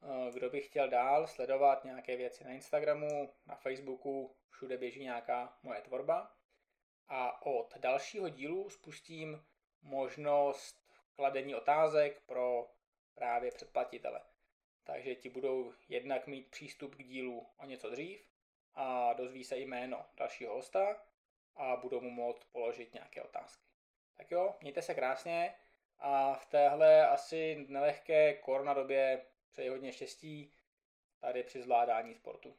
Eh, 0.04 0.32
Kdo 0.32 0.50
by 0.50 0.62
chtěl 0.62 0.90
dál 0.90 1.28
sledovat 1.28 1.84
nějaké 1.84 2.18
věci 2.18 2.44
na 2.44 2.52
Instagramu, 2.52 3.34
na 3.46 3.56
Facebooku, 3.56 4.36
všude 4.50 4.78
běží 4.78 5.04
nějaká 5.04 5.58
moje 5.64 5.82
tvorba. 5.82 6.36
A 7.08 7.46
od 7.46 7.78
dalšího 7.78 8.30
dílu 8.30 8.70
spustím 8.70 9.46
možnost 9.82 10.89
kladení 11.16 11.56
otázek 11.56 12.22
pro 12.26 12.72
právě 13.16 13.52
předplatitele. 13.52 14.22
Takže 14.84 15.16
ti 15.16 15.30
budou 15.30 15.74
jednak 15.90 16.28
mít 16.28 16.52
přístup 16.52 16.96
k 16.96 17.04
dílu 17.04 17.48
o 17.58 17.66
něco 17.66 17.90
dřív 17.90 18.30
a 18.74 19.14
dozví 19.14 19.44
se 19.44 19.58
jméno 19.58 20.06
dalšího 20.18 20.54
hosta 20.54 21.06
a 21.56 21.76
budou 21.76 22.02
mu 22.02 22.10
moct 22.10 22.44
položit 22.44 22.94
nějaké 22.94 23.22
otázky. 23.22 23.64
Tak 24.18 24.32
jo, 24.32 24.56
mějte 24.62 24.82
se 24.82 24.96
krásně 24.96 25.56
a 25.98 26.34
v 26.34 26.46
téhle 26.46 27.08
asi 27.08 27.66
nelehké 27.70 28.34
koronadobě 28.34 29.26
přeji 29.52 29.70
hodně 29.70 29.94
štěstí 29.94 30.54
tady 31.20 31.44
při 31.44 31.62
zvládání 31.62 32.16
sportu. 32.16 32.58